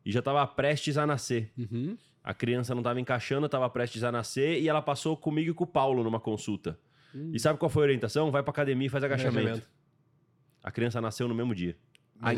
e 0.05 0.13
já 0.13 0.19
estava 0.19 0.47
prestes 0.47 0.99
a 0.99 1.07
nascer. 1.07 1.51
Uhum. 1.57 1.97
A 2.23 2.35
criança 2.35 2.75
não 2.75 2.83
estava 2.83 3.01
encaixando, 3.01 3.47
estava 3.47 3.71
prestes 3.71 4.05
a 4.05 4.13
nascer 4.13 4.61
e 4.61 4.69
ela 4.69 4.83
passou 4.83 5.17
comigo 5.17 5.51
e 5.51 5.55
com 5.55 5.65
o 5.65 5.67
Paulo 5.67 6.05
numa 6.05 6.21
consulta. 6.21 6.79
Uhum. 7.15 7.31
E 7.33 7.41
sabe 7.41 7.59
qual 7.59 7.71
foi 7.71 7.85
a 7.85 7.87
orientação? 7.87 8.31
Vai 8.31 8.43
para 8.43 8.51
academia 8.51 8.89
e 8.89 8.91
faz 8.91 9.03
agachamento. 9.03 9.39
agachamento. 9.39 9.69
A 10.63 10.71
criança 10.71 11.01
nasceu 11.01 11.27
no 11.27 11.35
mesmo 11.35 11.55
dia 11.55 11.75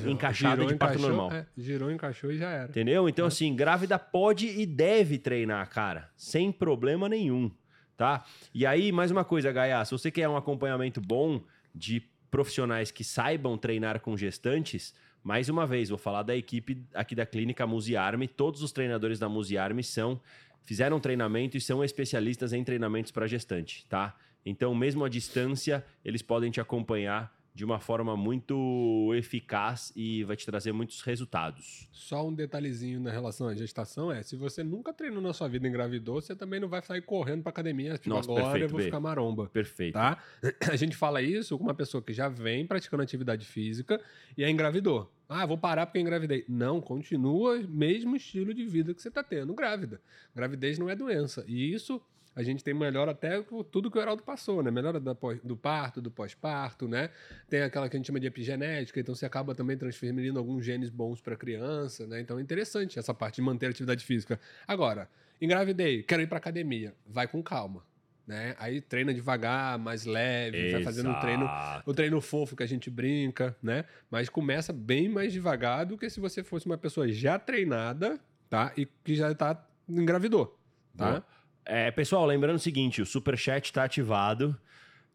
encaixada 0.07 0.57
girou, 0.57 0.69
de 0.69 0.75
parto 0.77 0.99
encaixou, 0.99 1.17
normal. 1.17 1.33
É, 1.33 1.47
girou, 1.57 1.91
encaixou 1.91 2.33
e 2.33 2.39
já 2.39 2.51
era. 2.51 2.69
Entendeu? 2.69 3.09
Então, 3.09 3.27
é. 3.27 3.29
assim, 3.29 3.55
grávida 3.55 3.99
pode 3.99 4.47
e 4.47 4.65
deve 4.65 5.19
treinar, 5.19 5.69
cara, 5.69 6.11
sem 6.17 6.51
problema 6.51 7.09
nenhum, 7.09 7.51
tá? 7.97 8.25
E 8.55 8.65
aí, 8.65 8.91
mais 8.91 9.11
uma 9.11 9.25
coisa, 9.25 9.53
Gaia, 9.53 9.85
se 9.85 9.93
você 9.93 10.11
quer 10.11 10.29
um 10.29 10.37
acompanhamento 10.37 11.01
bom 11.01 11.43
de 11.75 12.03
profissionais 12.31 12.91
que 12.91 13.05
saibam 13.05 13.59
treinar 13.59 14.01
com 14.01 14.17
gestantes, 14.17 14.95
mais 15.23 15.49
uma 15.49 15.67
vez, 15.67 15.89
vou 15.89 15.99
falar 15.99 16.23
da 16.23 16.37
equipe 16.37 16.85
aqui 16.93 17.15
da 17.15 17.25
clínica 17.25 17.67
Muziarme. 17.67 18.29
Todos 18.29 18.63
os 18.63 18.73
treinadores 18.73 19.19
da 19.19 19.29
Muziarme 19.29 19.83
são 19.83 20.21
fizeram 20.65 20.99
treinamento 20.99 21.57
e 21.57 21.61
são 21.61 21.85
especialistas 21.85 22.53
em 22.53 22.65
treinamentos 22.65 23.13
para 23.13 23.27
gestante, 23.27 23.87
tá? 23.87 24.17
Então, 24.45 24.75
mesmo 24.75 25.05
à 25.05 25.09
distância, 25.09 25.85
eles 26.05 26.23
podem 26.23 26.51
te 26.51 26.61
acompanhar 26.61 27.35
de 27.55 27.65
uma 27.65 27.79
forma 27.79 28.17
muito 28.17 29.13
eficaz 29.15 29.93
e 29.95 30.25
vai 30.25 30.35
te 30.35 30.45
trazer 30.45 30.73
muitos 30.73 31.01
resultados. 31.03 31.89
Só 31.93 32.27
um 32.27 32.35
detalhezinho 32.35 32.99
na 32.99 33.13
relação 33.13 33.47
à 33.47 33.55
gestação 33.55 34.11
é, 34.11 34.25
se 34.25 34.35
você 34.35 34.65
nunca 34.65 34.93
treinou 34.93 35.23
na 35.23 35.33
sua 35.33 35.47
vida 35.49 35.69
engravidou, 35.69 36.21
você 36.21 36.35
também 36.35 36.59
não 36.59 36.69
vai 36.69 36.83
sair 36.83 37.03
correndo 37.03 37.43
para 37.43 37.51
academia, 37.51 37.97
tipo, 37.97 38.09
Nossa, 38.09 38.29
agora 38.29 38.45
perfeito, 38.45 38.65
eu 38.65 38.69
vou 38.71 38.79
B. 38.79 38.85
ficar 38.87 38.99
maromba. 38.99 39.47
Perfeito. 39.47 39.95
Tá? 39.95 40.19
A 40.69 40.75
gente 40.75 40.97
fala 40.97 41.23
isso 41.23 41.57
com 41.57 41.63
uma 41.63 41.75
pessoa 41.75 42.03
que 42.03 42.13
já 42.13 42.29
vem 42.29 42.67
praticando 42.67 43.05
atividade 43.05 43.47
física 43.47 44.01
e 44.37 44.43
é 44.43 44.51
engravidou. 44.51 45.09
Ah, 45.29 45.47
vou 45.47 45.57
parar 45.57 45.87
porque 45.87 46.01
engravidei. 46.01 46.45
Não, 46.49 46.81
continua 46.81 47.59
mesmo 47.69 48.17
estilo 48.17 48.53
de 48.53 48.65
vida 48.65 48.93
que 48.93 49.01
você 49.01 49.09
está 49.09 49.23
tendo 49.23 49.55
grávida. 49.55 50.01
Gravidez 50.35 50.77
não 50.77 50.91
é 50.91 50.97
doença. 50.97 51.45
E 51.47 51.73
isso 51.73 52.03
a 52.37 52.43
gente 52.43 52.65
tem 52.65 52.75
melhor 52.75 53.09
até 53.09 53.41
tudo 53.71 53.91
que 53.91 53.97
o 53.97 54.01
Heraldo 54.01 54.23
passou, 54.23 54.63
né? 54.63 54.71
Melhora 54.71 54.99
do 54.99 55.57
parto, 55.57 56.01
do 56.01 56.11
pós-parto, 56.11 56.89
né? 56.89 57.11
Tem 57.49 57.63
aquela 57.63 57.89
que 57.89 57.97
a 57.97 57.99
gente 57.99 58.07
chama 58.07 58.19
de 58.19 58.27
epigenética, 58.27 58.99
então 58.99 59.15
você 59.15 59.25
acaba 59.25 59.55
também 59.55 59.77
transferindo 59.77 60.39
alguns 60.39 60.65
genes 60.65 60.91
bons 60.91 61.21
para 61.21 61.35
a 61.35 61.37
criança, 61.37 62.07
né? 62.07 62.21
Então 62.21 62.39
é 62.39 62.43
interessante 62.43 62.99
essa 62.99 63.15
parte 63.15 63.37
de 63.37 63.43
manter 63.43 63.67
a 63.67 63.71
atividade 63.71 64.05
física. 64.05 64.41
Agora, 64.67 65.09
engravidei, 65.41 66.03
quero 66.03 66.23
ir 66.23 66.27
para 66.27 66.39
academia, 66.39 66.95
vai 67.07 67.29
com 67.29 67.43
calma. 67.43 67.85
Né? 68.27 68.57
Aí 68.59 68.81
treina 68.81 69.13
devagar, 69.13 69.79
mais 69.79 70.07
leve, 70.07 70.57
Exato. 70.57 70.73
vai 70.73 70.83
fazendo 70.83 71.11
o 71.11 71.21
treino, 71.21 71.47
o 71.85 71.93
treino 71.93 72.21
fofo 72.23 72.57
que 72.57 72.63
a 72.63 72.67
gente 72.67 72.89
brinca, 72.89 73.55
né? 73.63 73.85
Mas 74.11 74.31
começa 74.31 74.73
bem 74.73 75.11
mais 75.11 75.31
devagar 75.31 75.85
do 75.85 75.99
que 75.99 76.09
se 76.09 76.21
você 76.21 76.43
fosse 76.43 76.65
uma 76.65 76.79
pessoa 76.79 77.07
já 77.07 77.39
treinada, 77.39 78.19
tá? 78.49 78.73
E 78.79 78.87
que 78.87 79.15
já 79.15 79.35
tá 79.35 79.63
engravidou, 79.87 80.59
tá? 80.97 81.23
É, 81.67 81.91
pessoal, 81.91 82.27
lembrando 82.27 82.57
o 82.57 82.61
seguinte, 82.61 83.01
o 83.01 83.07
Superchat 83.07 83.67
está 83.67 83.85
ativado. 83.85 84.57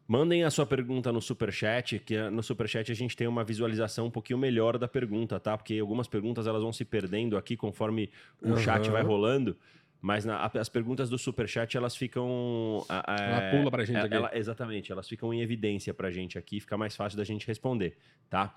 Mandem 0.08 0.44
a 0.44 0.50
sua 0.50 0.66
pergunta 0.66 1.12
no 1.12 1.22
Superchat, 1.22 2.00
que 2.00 2.18
no 2.32 2.42
Superchat 2.42 2.92
a 2.92 2.96
gente 2.96 3.16
tem 3.16 3.28
uma 3.28 3.44
visualização 3.44 4.08
um 4.08 4.10
pouquinho 4.10 4.40
melhor 4.40 4.76
da 4.80 4.88
pergunta, 4.88 5.40
tá? 5.40 5.56
Porque 5.56 5.78
algumas 5.78 6.08
perguntas 6.08 6.48
elas 6.48 6.64
vão 6.64 6.74
se 6.74 6.84
perdendo 6.84 7.38
aqui 7.38 7.56
conforme 7.56 8.10
o 8.42 8.50
uhum. 8.50 8.58
chat 8.58 8.90
vai 8.90 9.04
rolando. 9.04 9.56
Mas 10.02 10.26
na, 10.26 10.44
as 10.44 10.70
perguntas 10.70 11.10
do 11.10 11.18
Superchat, 11.18 11.78
elas 11.78 11.96
ficam... 11.96 12.84
ela 12.90 13.44
é, 13.44 13.52
pula 13.52 13.70
pra 13.70 13.86
gente 13.86 13.98
aqui. 13.98 14.16
Ela, 14.16 14.32
exatamente, 14.34 14.92
elas 14.92 15.08
ficam 15.08 15.32
em 15.32 15.42
evidência 15.42 15.94
pra 15.94 16.10
gente 16.10 16.40
aqui, 16.40 16.60
fica 16.60 16.76
mais 16.76 16.96
fácil 16.96 17.16
da 17.16 17.24
gente 17.24 17.46
responder, 17.46 17.96
tá? 18.30 18.56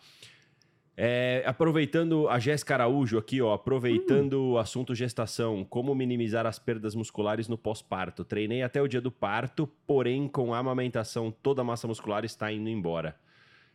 É, 0.94 1.43
aproveitando 1.47 2.28
a 2.28 2.39
Jéssica 2.39 2.74
Araújo 2.74 3.16
aqui, 3.16 3.40
ó, 3.40 3.55
aproveitando 3.55 4.35
hum. 4.35 4.52
o 4.52 4.59
assunto 4.59 4.94
gestação, 4.94 5.64
como 5.64 5.94
minimizar 5.94 6.47
as 6.47 6.59
perdas 6.59 6.94
musculares 6.94 7.48
no 7.48 7.56
pós-parto. 7.56 8.24
Treinei 8.24 8.62
até 8.62 8.81
o 8.82 8.86
dia 8.86 9.01
do 9.01 9.10
parto, 9.10 9.66
porém 9.86 10.28
com 10.28 10.52
a 10.52 10.59
amamentação 10.59 11.31
toda 11.31 11.62
a 11.62 11.64
massa 11.64 11.89
muscular 11.89 12.24
está 12.24 12.52
indo 12.52 12.69
embora. 12.69 13.16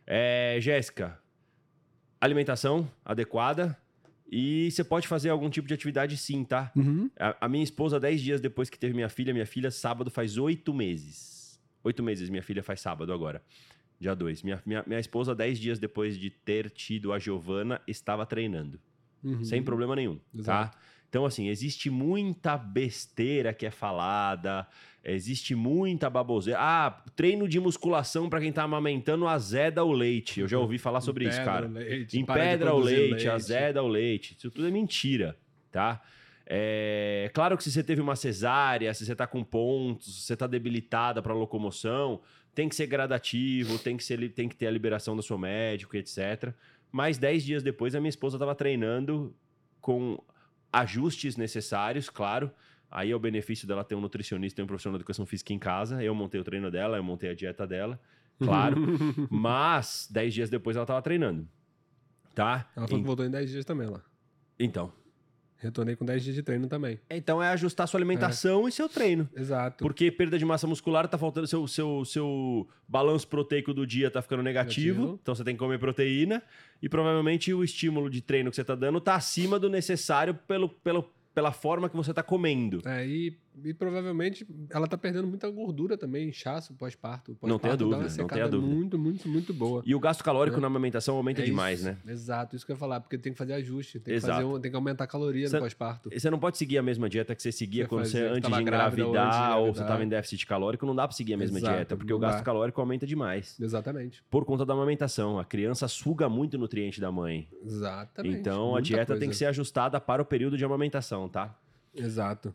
É, 0.06 0.58
Jéssica, 0.60 1.18
alimentação 2.20 2.88
adequada 3.04 3.76
e 4.30 4.70
você 4.70 4.84
pode 4.84 5.08
fazer 5.08 5.30
algum 5.30 5.48
tipo 5.48 5.66
de 5.66 5.74
atividade 5.74 6.16
sim, 6.16 6.44
tá? 6.44 6.70
Uhum. 6.76 7.10
A, 7.18 7.46
a, 7.46 7.48
minha 7.48 7.64
esposa, 7.64 7.98
10 7.98 8.20
dias 8.20 8.40
depois 8.40 8.68
que 8.68 8.78
teve 8.78 8.94
minha 8.94 9.08
filha, 9.08 9.32
minha 9.32 9.46
filha 9.46 9.70
sábado 9.70 10.10
faz 10.10 10.36
oito 10.36 10.72
meses. 10.72 11.58
Oito 11.82 12.02
meses 12.02 12.28
minha 12.28 12.42
filha 12.42 12.62
faz 12.62 12.80
sábado 12.80 13.12
agora. 13.12 13.42
Dia 14.00 14.14
2. 14.14 14.42
Minha, 14.42 14.62
minha, 14.64 14.84
minha 14.86 15.00
esposa, 15.00 15.34
10 15.34 15.58
dias 15.58 15.78
depois 15.78 16.18
de 16.18 16.30
ter 16.30 16.70
tido 16.70 17.12
a 17.12 17.18
Giovana, 17.18 17.80
estava 17.86 18.24
treinando. 18.24 18.80
Uhum. 19.22 19.44
Sem 19.44 19.62
problema 19.62 19.96
nenhum, 19.96 20.16
tá? 20.16 20.22
Exato. 20.38 20.72
tá? 20.72 20.78
Então, 21.08 21.24
assim, 21.24 21.48
existe 21.48 21.88
muita 21.88 22.56
besteira 22.58 23.54
que 23.54 23.64
é 23.64 23.70
falada, 23.70 24.66
existe 25.02 25.54
muita 25.54 26.10
baboseira. 26.10 26.58
Ah, 26.60 27.02
treino 27.16 27.48
de 27.48 27.58
musculação 27.58 28.28
para 28.28 28.40
quem 28.40 28.52
tá 28.52 28.62
amamentando 28.62 29.26
azeda 29.26 29.82
o 29.82 29.90
leite. 29.90 30.40
Eu 30.40 30.48
já 30.48 30.58
ouvi 30.58 30.76
falar 30.76 31.00
sobre 31.00 31.26
isso, 31.26 31.42
cara. 31.42 31.66
Leite, 31.66 32.20
Empedra 32.20 32.74
o 32.74 32.78
leite, 32.78 33.10
leite, 33.12 33.28
azeda 33.28 33.82
o 33.82 33.88
leite. 33.88 34.36
Isso 34.36 34.50
tudo 34.50 34.68
é 34.68 34.70
mentira, 34.70 35.36
tá? 35.72 36.02
É 36.50 37.30
claro 37.34 37.56
que 37.56 37.64
se 37.64 37.70
você 37.70 37.82
teve 37.82 38.00
uma 38.00 38.16
cesárea, 38.16 38.92
se 38.94 39.04
você 39.04 39.14
tá 39.14 39.26
com 39.26 39.44
pontos, 39.44 40.20
se 40.20 40.26
você 40.26 40.36
tá 40.36 40.46
debilitada 40.46 41.22
para 41.22 41.34
locomoção, 41.34 42.22
tem 42.58 42.68
que 42.68 42.74
ser 42.74 42.88
gradativo, 42.88 43.78
tem 43.78 43.96
que, 43.96 44.02
ser, 44.02 44.32
tem 44.32 44.48
que 44.48 44.56
ter 44.56 44.66
a 44.66 44.70
liberação 44.72 45.14
do 45.14 45.22
seu 45.22 45.38
médico, 45.38 45.96
etc. 45.96 46.52
Mas 46.90 47.16
10 47.16 47.44
dias 47.44 47.62
depois, 47.62 47.94
a 47.94 48.00
minha 48.00 48.08
esposa 48.08 48.34
estava 48.34 48.52
treinando 48.52 49.32
com 49.80 50.20
ajustes 50.72 51.36
necessários, 51.36 52.10
claro. 52.10 52.50
Aí 52.90 53.12
é 53.12 53.14
o 53.14 53.18
benefício 53.20 53.64
dela 53.68 53.84
ter 53.84 53.94
um 53.94 54.00
nutricionista 54.00 54.60
e 54.60 54.64
um 54.64 54.66
profissional 54.66 54.98
de 54.98 55.02
educação 55.02 55.24
física 55.24 55.52
em 55.52 55.58
casa. 55.58 56.02
Eu 56.02 56.12
montei 56.16 56.40
o 56.40 56.42
treino 56.42 56.68
dela, 56.68 56.96
eu 56.96 57.04
montei 57.04 57.30
a 57.30 57.34
dieta 57.34 57.64
dela, 57.64 58.00
claro. 58.40 58.76
Mas 59.30 60.08
10 60.10 60.34
dias 60.34 60.50
depois 60.50 60.76
ela 60.76 60.82
estava 60.82 61.00
treinando. 61.00 61.48
Tá? 62.34 62.68
Ela 62.74 62.88
falou 62.88 63.02
que 63.02 63.06
voltou 63.06 63.24
em 63.24 63.30
10 63.30 63.50
dias 63.50 63.64
também 63.64 63.86
lá. 63.86 64.02
Então, 64.58 64.92
Retornei 65.58 65.96
com 65.96 66.04
10 66.04 66.22
dias 66.22 66.36
de 66.36 66.42
treino 66.42 66.68
também. 66.68 67.00
Então 67.10 67.42
é 67.42 67.48
ajustar 67.48 67.88
sua 67.88 67.98
alimentação 67.98 68.66
é. 68.66 68.68
e 68.68 68.72
seu 68.72 68.88
treino. 68.88 69.28
Exato. 69.36 69.82
Porque 69.82 70.10
perda 70.10 70.38
de 70.38 70.44
massa 70.44 70.66
muscular 70.66 71.08
tá 71.08 71.18
faltando 71.18 71.46
seu 71.48 71.66
seu 71.66 72.04
seu 72.04 72.68
balanço 72.86 73.26
proteico 73.26 73.74
do 73.74 73.86
dia 73.86 74.10
tá 74.10 74.22
ficando 74.22 74.42
negativo, 74.42 75.00
negativo. 75.00 75.18
então 75.20 75.34
você 75.34 75.42
tem 75.42 75.54
que 75.54 75.58
comer 75.58 75.78
proteína 75.78 76.42
e 76.80 76.88
provavelmente 76.88 77.52
o 77.52 77.64
estímulo 77.64 78.08
de 78.08 78.20
treino 78.20 78.50
que 78.50 78.56
você 78.56 78.64
tá 78.64 78.76
dando 78.76 79.00
tá 79.00 79.16
acima 79.16 79.58
do 79.58 79.68
necessário 79.68 80.32
pelo, 80.32 80.68
pelo 80.68 81.10
pela 81.38 81.52
forma 81.52 81.88
que 81.88 81.96
você 81.96 82.10
está 82.10 82.20
comendo. 82.20 82.82
É, 82.84 83.06
e, 83.06 83.32
e, 83.64 83.74
provavelmente 83.74 84.46
ela 84.70 84.84
está 84.84 84.96
perdendo 84.96 85.26
muita 85.26 85.48
gordura 85.50 85.96
também, 85.96 86.28
inchaço 86.28 86.74
pós-parto. 86.74 87.34
Pós 87.34 87.48
não 87.48 87.58
tem 87.58 87.70
a 87.70 87.76
dúvida, 87.76 88.08
não 88.16 88.26
tem 88.26 88.42
a 88.42 88.48
dúvida. 88.48 88.74
Muito, 88.74 88.98
muito, 88.98 89.28
muito 89.28 89.54
boa. 89.54 89.82
E 89.84 89.94
o 89.94 90.00
gasto 90.00 90.22
calórico 90.22 90.56
é. 90.58 90.60
na 90.60 90.66
amamentação 90.66 91.16
aumenta 91.16 91.42
é 91.42 91.44
demais, 91.44 91.82
né? 91.82 91.96
Exato, 92.06 92.56
isso 92.56 92.64
que 92.64 92.72
eu 92.72 92.74
ia 92.74 92.78
falar, 92.78 93.00
porque 93.00 93.18
tem 93.18 93.32
que 93.32 93.38
fazer 93.38 93.54
ajuste, 93.54 94.00
tem, 94.00 94.14
Exato. 94.14 94.32
Que, 94.32 94.42
fazer 94.42 94.56
um, 94.56 94.60
tem 94.60 94.70
que 94.70 94.76
aumentar 94.76 95.04
a 95.04 95.06
caloria 95.06 95.48
no 95.48 95.58
pós-parto. 95.58 96.10
Você 96.12 96.30
não 96.30 96.38
pode 96.38 96.58
seguir 96.58 96.78
a 96.78 96.82
mesma 96.82 97.08
dieta 97.08 97.34
que 97.34 97.42
você 97.42 97.52
seguia 97.52 97.84
você 97.84 97.88
quando 97.88 98.06
você 98.06 98.20
antes 98.26 98.50
de 98.50 98.60
engravidar 98.60 99.58
ou, 99.58 99.66
ou 99.66 99.74
você 99.74 99.82
estava 99.82 100.04
em 100.04 100.08
déficit 100.08 100.46
calórico, 100.46 100.86
não 100.86 100.94
dá 100.94 101.06
para 101.06 101.16
seguir 101.16 101.34
a 101.34 101.36
mesma 101.36 101.58
Exato, 101.58 101.74
dieta, 101.74 101.96
porque 101.96 102.12
o 102.12 102.18
gasto 102.18 102.38
dá. 102.38 102.44
calórico 102.44 102.80
aumenta 102.80 103.06
demais. 103.06 103.58
Exatamente. 103.60 104.22
Por 104.30 104.44
conta 104.44 104.64
da 104.64 104.74
amamentação, 104.74 105.38
a 105.38 105.44
criança 105.44 105.88
suga 105.88 106.28
muito 106.28 106.58
nutriente 106.58 107.00
da 107.00 107.10
mãe. 107.10 107.48
Exatamente. 107.64 108.36
Então 108.36 108.76
a 108.76 108.80
dieta 108.80 109.06
coisa. 109.06 109.20
tem 109.20 109.30
que 109.30 109.36
ser 109.36 109.46
ajustada 109.46 110.00
para 110.00 110.22
o 110.22 110.24
período 110.24 110.56
de 110.56 110.64
amamentação, 110.64 111.28
tá? 111.28 111.56
Exato. 111.94 112.54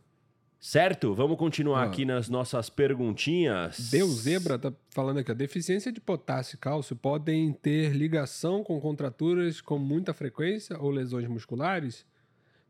Certo? 0.64 1.14
Vamos 1.14 1.36
continuar 1.36 1.82
ah. 1.82 1.84
aqui 1.84 2.06
nas 2.06 2.30
nossas 2.30 2.70
perguntinhas. 2.70 3.90
Deus 3.90 4.22
Zebra 4.22 4.58
tá 4.58 4.72
falando 4.88 5.18
aqui, 5.18 5.30
a 5.30 5.34
deficiência 5.34 5.92
de 5.92 6.00
potássio 6.00 6.56
e 6.56 6.58
cálcio 6.58 6.96
podem 6.96 7.52
ter 7.52 7.92
ligação 7.92 8.64
com 8.64 8.80
contraturas 8.80 9.60
com 9.60 9.78
muita 9.78 10.14
frequência 10.14 10.78
ou 10.80 10.90
lesões 10.90 11.28
musculares? 11.28 12.06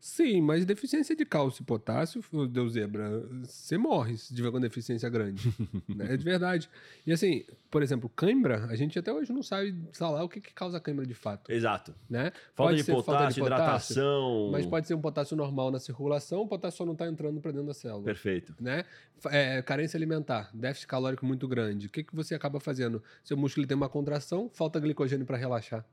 Sim, 0.05 0.39
mas 0.39 0.63
deficiência 0.65 1.15
de 1.15 1.25
cálcio 1.25 1.63
e 1.63 1.65
potássio, 1.65 2.23
Deus 2.47 2.73
zebra, 2.73 3.27
você 3.43 3.75
morre 3.75 4.15
se 4.17 4.35
tiver 4.35 4.51
com 4.51 4.59
deficiência 4.61 5.09
grande. 5.09 5.51
né? 5.89 6.13
É 6.13 6.15
de 6.15 6.23
verdade. 6.23 6.69
E 7.07 7.11
assim, 7.11 7.43
por 7.71 7.81
exemplo, 7.81 8.07
cãibra, 8.15 8.67
a 8.69 8.75
gente 8.75 8.99
até 8.99 9.11
hoje 9.11 9.33
não 9.33 9.41
sabe 9.41 9.75
falar 9.93 10.23
o 10.23 10.29
que, 10.29 10.39
que 10.39 10.53
causa 10.53 10.79
cãibra 10.79 11.07
de 11.07 11.15
fato. 11.15 11.51
Exato. 11.51 11.95
Né? 12.07 12.31
Falta, 12.53 12.75
de 12.75 12.83
potássio, 12.83 13.03
falta 13.03 13.33
de 13.33 13.39
potássio, 13.39 13.43
hidratação. 13.45 14.49
Mas 14.51 14.67
pode 14.67 14.85
ser 14.85 14.93
um 14.93 15.01
potássio 15.01 15.35
normal 15.35 15.71
na 15.71 15.79
circulação, 15.79 16.43
o 16.43 16.47
potássio 16.47 16.77
só 16.77 16.85
não 16.85 16.93
está 16.93 17.07
entrando 17.07 17.41
para 17.41 17.49
dentro 17.49 17.65
da 17.65 17.73
célula. 17.73 18.03
Perfeito. 18.03 18.55
Né? 18.61 18.85
É, 19.31 19.59
carência 19.63 19.97
alimentar, 19.97 20.51
déficit 20.53 20.85
calórico 20.85 21.25
muito 21.25 21.47
grande. 21.47 21.87
O 21.87 21.89
que, 21.89 22.03
que 22.03 22.15
você 22.15 22.35
acaba 22.35 22.59
fazendo? 22.59 23.01
Seu 23.23 23.35
músculo 23.35 23.65
tem 23.65 23.75
uma 23.75 23.89
contração, 23.89 24.51
falta 24.53 24.79
glicogênio 24.79 25.25
para 25.25 25.35
relaxar. 25.35 25.83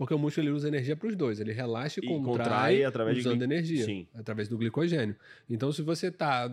Porque 0.00 0.14
o 0.14 0.18
músculo 0.18 0.46
ele 0.46 0.54
usa 0.56 0.66
energia 0.66 0.96
para 0.96 1.08
os 1.08 1.14
dois. 1.14 1.40
Ele 1.40 1.52
relaxa 1.52 2.00
e, 2.02 2.06
e 2.06 2.08
contrai, 2.08 2.38
contrai 2.38 2.84
através 2.84 3.18
usando 3.18 3.36
de 3.36 3.44
energia. 3.44 3.84
Sim. 3.84 4.08
Através 4.14 4.48
do 4.48 4.56
glicogênio. 4.56 5.14
Então, 5.46 5.70
se 5.70 5.82
você 5.82 6.06
está 6.06 6.50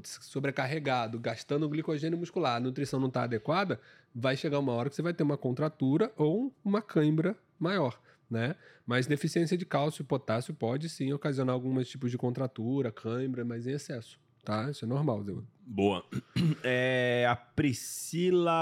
sobrecarregado, 0.00 1.20
gastando 1.20 1.68
glicogênio 1.68 2.16
muscular, 2.16 2.56
a 2.56 2.60
nutrição 2.60 2.98
não 2.98 3.08
está 3.08 3.24
adequada, 3.24 3.78
vai 4.14 4.38
chegar 4.38 4.58
uma 4.58 4.72
hora 4.72 4.88
que 4.88 4.96
você 4.96 5.02
vai 5.02 5.12
ter 5.12 5.22
uma 5.22 5.36
contratura 5.36 6.10
ou 6.16 6.50
uma 6.64 6.80
cãibra 6.80 7.36
maior. 7.60 8.00
Né? 8.30 8.56
Mas 8.86 9.06
deficiência 9.06 9.58
de 9.58 9.66
cálcio 9.66 10.00
e 10.00 10.06
potássio 10.06 10.54
pode 10.54 10.88
sim 10.88 11.12
ocasionar 11.12 11.52
alguns 11.52 11.86
tipos 11.86 12.10
de 12.10 12.16
contratura, 12.16 12.90
cãibra, 12.90 13.44
mas 13.44 13.66
em 13.66 13.72
excesso. 13.72 14.18
Tá? 14.42 14.70
Isso 14.70 14.86
é 14.86 14.88
normal. 14.88 15.22
Boa. 15.66 16.02
É 16.64 17.26
a 17.28 17.36
Priscila 17.36 18.54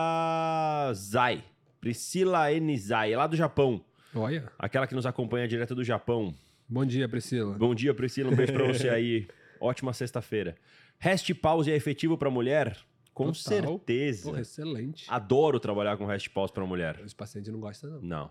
Zai. 0.94 1.44
Priscila 1.80 2.52
Enizai, 2.52 3.12
é 3.12 3.16
lá 3.16 3.28
do 3.28 3.36
Japão. 3.36 3.84
Olha. 4.14 4.50
Aquela 4.58 4.86
que 4.86 4.94
nos 4.94 5.06
acompanha 5.06 5.46
direto 5.46 5.74
do 5.74 5.84
Japão. 5.84 6.34
Bom 6.68 6.84
dia, 6.84 7.08
Priscila. 7.08 7.56
Bom 7.56 7.74
dia, 7.74 7.92
Priscila. 7.94 8.30
Um 8.30 8.36
beijo 8.36 8.52
pra 8.52 8.64
você 8.66 8.88
aí. 8.90 9.26
Ótima 9.60 9.92
sexta-feira. 9.92 10.56
Rest 10.98 11.32
pause 11.34 11.70
é 11.70 11.74
efetivo 11.76 12.16
para 12.16 12.30
mulher? 12.30 12.76
Com 13.12 13.32
Total. 13.32 13.42
certeza. 13.42 14.28
Porra, 14.30 14.40
excelente. 14.40 15.04
Adoro 15.08 15.58
trabalhar 15.60 15.96
com 15.96 16.06
rest 16.06 16.28
pause 16.30 16.52
para 16.52 16.64
mulher. 16.64 17.00
Os 17.04 17.12
pacientes 17.12 17.52
não 17.52 17.60
gostam, 17.60 17.90
não. 17.90 18.00
Não. 18.00 18.30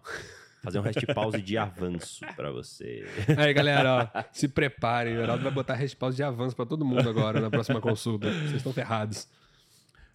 Fazer 0.63 0.79
um 0.79 0.81
rest 0.81 1.05
pause 1.13 1.41
de 1.41 1.57
avanço 1.57 2.25
para 2.35 2.51
você. 2.51 3.05
Aí, 3.37 3.53
galera, 3.53 4.11
ó, 4.13 4.23
se 4.31 4.47
preparem. 4.47 5.17
O 5.17 5.21
Heraldo 5.21 5.43
vai 5.43 5.51
botar 5.51 5.75
rest 5.75 5.95
pause 5.95 6.17
de 6.17 6.23
avanço 6.23 6.55
para 6.55 6.65
todo 6.65 6.83
mundo 6.83 7.07
agora 7.09 7.39
na 7.39 7.49
próxima 7.49 7.79
consulta. 7.79 8.29
Vocês 8.31 8.55
estão 8.55 8.73
ferrados. 8.73 9.27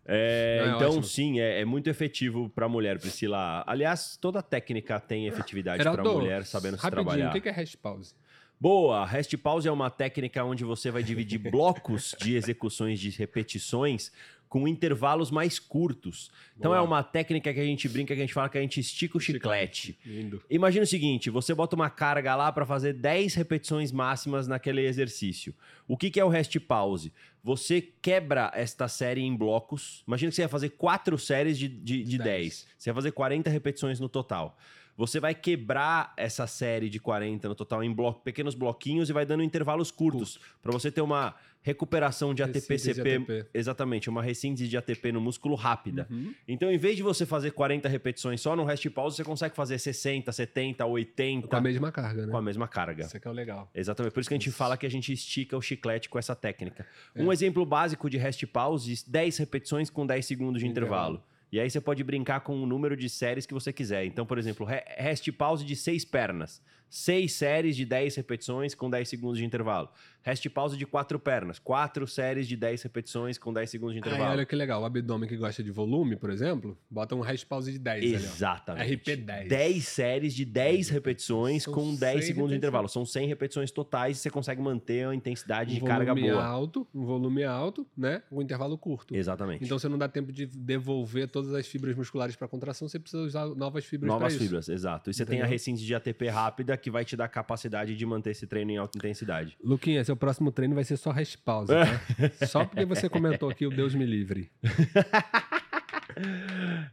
É, 0.07 0.65
é 0.65 0.69
então, 0.77 0.89
ótimo. 0.89 1.05
sim, 1.05 1.41
é, 1.41 1.61
é, 1.61 1.65
muito 1.65 1.89
efetivo 1.89 2.49
para 2.49 2.67
a 2.67 2.69
mulher, 2.69 2.99
Priscila. 2.99 3.65
Aliás, 3.67 4.17
toda 4.21 4.43
técnica 4.43 5.01
tem 5.01 5.27
efetividade 5.27 5.83
para 5.83 6.01
a 6.01 6.05
mulher 6.05 6.45
sabendo 6.45 6.79
se 6.79 6.91
trabalhar. 6.91 7.35
O 7.35 7.41
que 7.41 7.49
é 7.49 7.53
rest 7.53 7.77
pause? 7.77 8.15
Boa! 8.61 9.05
Rest 9.05 9.37
pause 9.37 9.69
é 9.69 9.73
uma 9.73 9.91
técnica 9.91 10.45
onde 10.45 10.65
você 10.65 10.91
vai 10.91 11.03
dividir 11.03 11.39
blocos 11.51 12.15
de 12.19 12.37
execuções 12.37 13.01
de 13.01 13.11
repetições 13.11 14.13
com 14.55 14.69
intervalos 14.69 15.33
mais 15.33 15.59
curtos. 15.59 16.31
Então 16.57 16.73
é 16.73 16.77
Boa. 16.77 16.85
é 16.85 16.89
uma 16.89 17.03
técnica 17.03 17.53
que 17.53 17.59
a 17.59 17.65
gente 17.65 17.89
brinca, 17.89 18.15
que 18.15 18.21
a 18.21 18.25
gente 18.25 18.33
fala 18.33 18.49
que 18.49 18.57
a 18.57 18.61
gente 18.61 18.79
estica 18.79 19.19
o 19.19 19.21
chiclete. 19.21 19.99
Lindo. 20.07 20.41
Imagina 20.49 20.85
o 20.85 20.87
seguinte, 20.87 21.29
você 21.29 21.53
bota 21.53 21.75
uma 21.75 21.91
carga 21.91 22.37
lá 22.37 22.53
para 22.53 22.65
fazer 22.65 22.93
10 22.93 23.35
repetições 23.35 23.91
máximas 23.91 24.47
naquele 24.47 24.83
exercício. 24.87 25.53
O 25.89 25.97
que, 25.97 26.09
que 26.09 26.21
é 26.21 26.25
o 26.25 26.29
rest 26.29 26.57
pause? 26.61 27.13
Você 27.43 27.83
quebra 28.01 28.53
esta 28.55 28.87
série 28.87 29.23
em 29.23 29.37
blocos. 29.37 30.05
Imagina 30.07 30.31
que 30.31 30.37
você 30.37 30.43
ia 30.43 30.49
fazer 30.49 30.69
quatro 30.69 31.19
séries 31.19 31.59
de, 31.59 31.67
de, 31.67 32.05
de 32.05 32.17
10. 32.17 32.25
10. 32.25 32.67
Você 32.79 32.91
ia 32.91 32.95
fazer 32.95 33.11
40 33.11 33.51
repetições 33.51 33.99
no 33.99 34.09
total. 34.09 34.57
Você 34.97 35.19
vai 35.19 35.35
quebrar 35.35 36.13
essa 36.17 36.47
série 36.47 36.89
de 36.89 37.01
40 37.01 37.49
no 37.49 37.55
total 37.55 37.83
em 37.83 37.93
bloco, 37.93 38.23
pequenos 38.23 38.55
bloquinhos 38.55 39.11
e 39.11 39.13
vai 39.13 39.27
dando 39.27 39.43
intervalos 39.43 39.91
curtos. 39.91 40.37
Curto. 40.37 40.59
Para 40.63 40.73
você 40.73 40.91
ter 40.91 41.01
uma 41.01 41.35
recuperação 41.65 42.35
de 42.35 42.43
ATP-CP. 42.43 43.47
Exatamente, 43.55 44.11
uma 44.11 44.23
ressíntese 44.23 44.69
de 44.69 44.77
ATP 44.77 45.11
no 45.13 45.21
músculo 45.21 45.55
rápida. 45.55 46.07
Uhum. 46.11 46.35
Então, 46.47 46.71
em 46.71 46.77
vez 46.77 46.95
de 46.95 47.03
você 47.03 47.25
fazer 47.25 47.53
40 47.53 47.89
repetições 47.89 48.41
só 48.43 48.55
no 48.55 48.65
rest 48.65 48.87
pause, 48.91 49.17
você 49.17 49.25
consegue 49.25 49.57
fazer 49.57 49.79
60, 49.79 50.31
70, 50.31 50.85
80. 50.85 51.49
Com 51.49 51.57
a 51.57 51.61
mesma 51.63 51.91
carga, 51.91 52.27
né? 52.27 52.31
Com 52.31 52.37
a 52.37 52.43
mesma 52.43 52.69
carga. 52.69 53.07
Isso 53.07 53.17
aqui 53.17 53.27
é 53.27 53.31
o 53.31 53.35
legal. 53.35 53.71
Exatamente. 53.75 54.13
Por 54.13 54.21
isso 54.21 54.29
que 54.29 54.35
a 54.35 54.39
gente 54.39 54.51
isso. 54.51 54.59
fala 54.59 54.77
que 54.77 54.85
a 54.85 54.91
gente 54.91 55.11
estica 55.11 55.57
o 55.57 55.63
chiclete 55.63 56.11
com 56.11 56.19
essa 56.19 56.37
técnica. 56.37 56.87
É. 57.15 57.23
Um 57.23 57.33
exemplo 57.33 57.65
básico 57.65 58.11
de 58.11 58.19
rest 58.19 58.45
pause: 58.47 59.03
10 59.09 59.39
repetições 59.39 59.89
com 59.89 60.07
10 60.07 60.25
segundos 60.27 60.61
de 60.61 60.69
intervalo. 60.69 61.15
intervalo. 61.15 61.34
E 61.55 61.61
aí 61.61 61.71
você 61.71 61.81
pode 61.81 62.03
brincar 62.03 62.41
com 62.41 62.61
o 62.61 62.67
número 62.67 62.97
de 62.97 63.09
séries 63.09 63.47
que 63.47 63.55
você 63.55 63.73
quiser. 63.73 64.05
Então, 64.05 64.27
por 64.27 64.39
exemplo, 64.39 64.67
rest 64.67 65.31
pause 65.31 65.65
de 65.65 65.77
seis 65.77 66.05
pernas. 66.05 66.61
Seis 66.97 67.33
séries 67.33 67.75
de 67.75 67.85
10 67.85 68.15
repetições 68.15 68.73
com 68.73 68.89
10 68.89 69.09
segundos 69.09 69.39
de 69.39 69.45
intervalo. 69.45 69.89
Rest 70.23 70.49
pause 70.49 70.77
de 70.79 70.87
quatro 70.87 71.19
pernas. 71.19 71.59
Quatro 71.59 72.07
séries 72.07 72.47
de 72.47 72.57
10 72.57 72.83
repetições 72.85 73.37
com 73.37 73.53
10 73.53 73.69
segundos 73.69 73.95
de 73.95 73.99
intervalo. 73.99 74.31
olha 74.31 74.47
que 74.47 74.55
legal. 74.55 74.81
O 74.81 74.85
abdômen 74.85 75.29
que 75.29 75.37
gosta 75.37 75.61
de 75.61 75.73
volume, 75.73 76.15
por 76.15 76.31
exemplo, 76.31 76.79
bota 76.89 77.17
um 77.17 77.21
rest 77.21 77.47
pause 77.47 77.73
de 77.73 77.81
10. 77.81 78.05
Exatamente. 78.05 78.83
Ali, 78.85 78.97
RP10. 78.97 79.49
10 79.49 79.89
séries 79.89 80.35
de 80.35 80.45
10 80.45 80.89
repetições 80.91 81.65
São 81.65 81.75
com 81.75 81.97
10 81.97 82.27
segundos 82.27 82.53
de 82.53 82.57
intervalo. 82.59 82.89
São 82.89 83.05
100 83.05 83.27
repetições 83.27 83.73
totais 83.73 84.19
e 84.19 84.21
você 84.21 84.31
consegue 84.31 84.63
manter 84.63 85.09
a 85.09 85.13
intensidade 85.13 85.73
um 85.73 85.81
de 85.81 85.85
carga 85.85 86.15
boa. 86.15 86.45
alto, 86.45 86.87
um 86.95 87.05
volume 87.05 87.43
alto, 87.43 87.85
né? 87.97 88.23
Um 88.31 88.41
intervalo 88.41 88.79
curto. 88.79 89.17
Exatamente. 89.17 89.65
Então 89.65 89.81
você 89.81 89.89
não 89.89 89.99
dá 89.99 90.09
tempo 90.09 90.31
de 90.31 90.47
devolver 90.47 91.29
todas 91.29 91.53
as 91.55 91.67
fibras 91.67 91.97
musculares 91.97 92.37
para 92.37 92.47
contração, 92.47 92.89
você 92.89 93.01
precisa 93.01 93.25
usar 93.25 93.47
novas 93.49 93.85
fibras 93.85 94.09
Novas 94.09 94.37
fibras, 94.37 94.69
exato. 94.69 95.11
E 95.11 95.13
você 95.13 95.25
Entendeu? 95.25 95.41
tem 95.41 95.45
a 95.45 95.51
recinte 95.51 95.85
de 95.85 95.93
ATP 95.93 96.29
rápida 96.29 96.84
que 96.85 96.91
vai 96.91 97.03
te 97.03 97.17
dar 97.17 97.29
capacidade 97.29 97.97
de 97.97 98.05
manter 98.05 98.33
esse 98.33 98.47
treino 98.47 98.71
em 98.71 98.77
alta 98.77 98.99
intensidade. 98.99 99.57
Luquinha, 99.65 100.05
seu 100.05 100.15
próximo 100.15 100.53
treino 100.53 100.75
vai 100.75 100.85
ser 100.85 100.99
só 100.99 101.11
rest 101.11 101.39
pause, 101.43 101.73
tá? 101.73 102.47
só 102.47 102.67
porque 102.67 102.85
você 102.85 103.09
comentou 103.09 103.49
aqui 103.49 103.67
o 103.67 103.71
Deus 103.71 103.95
me 103.95 104.05
livre. 104.05 104.51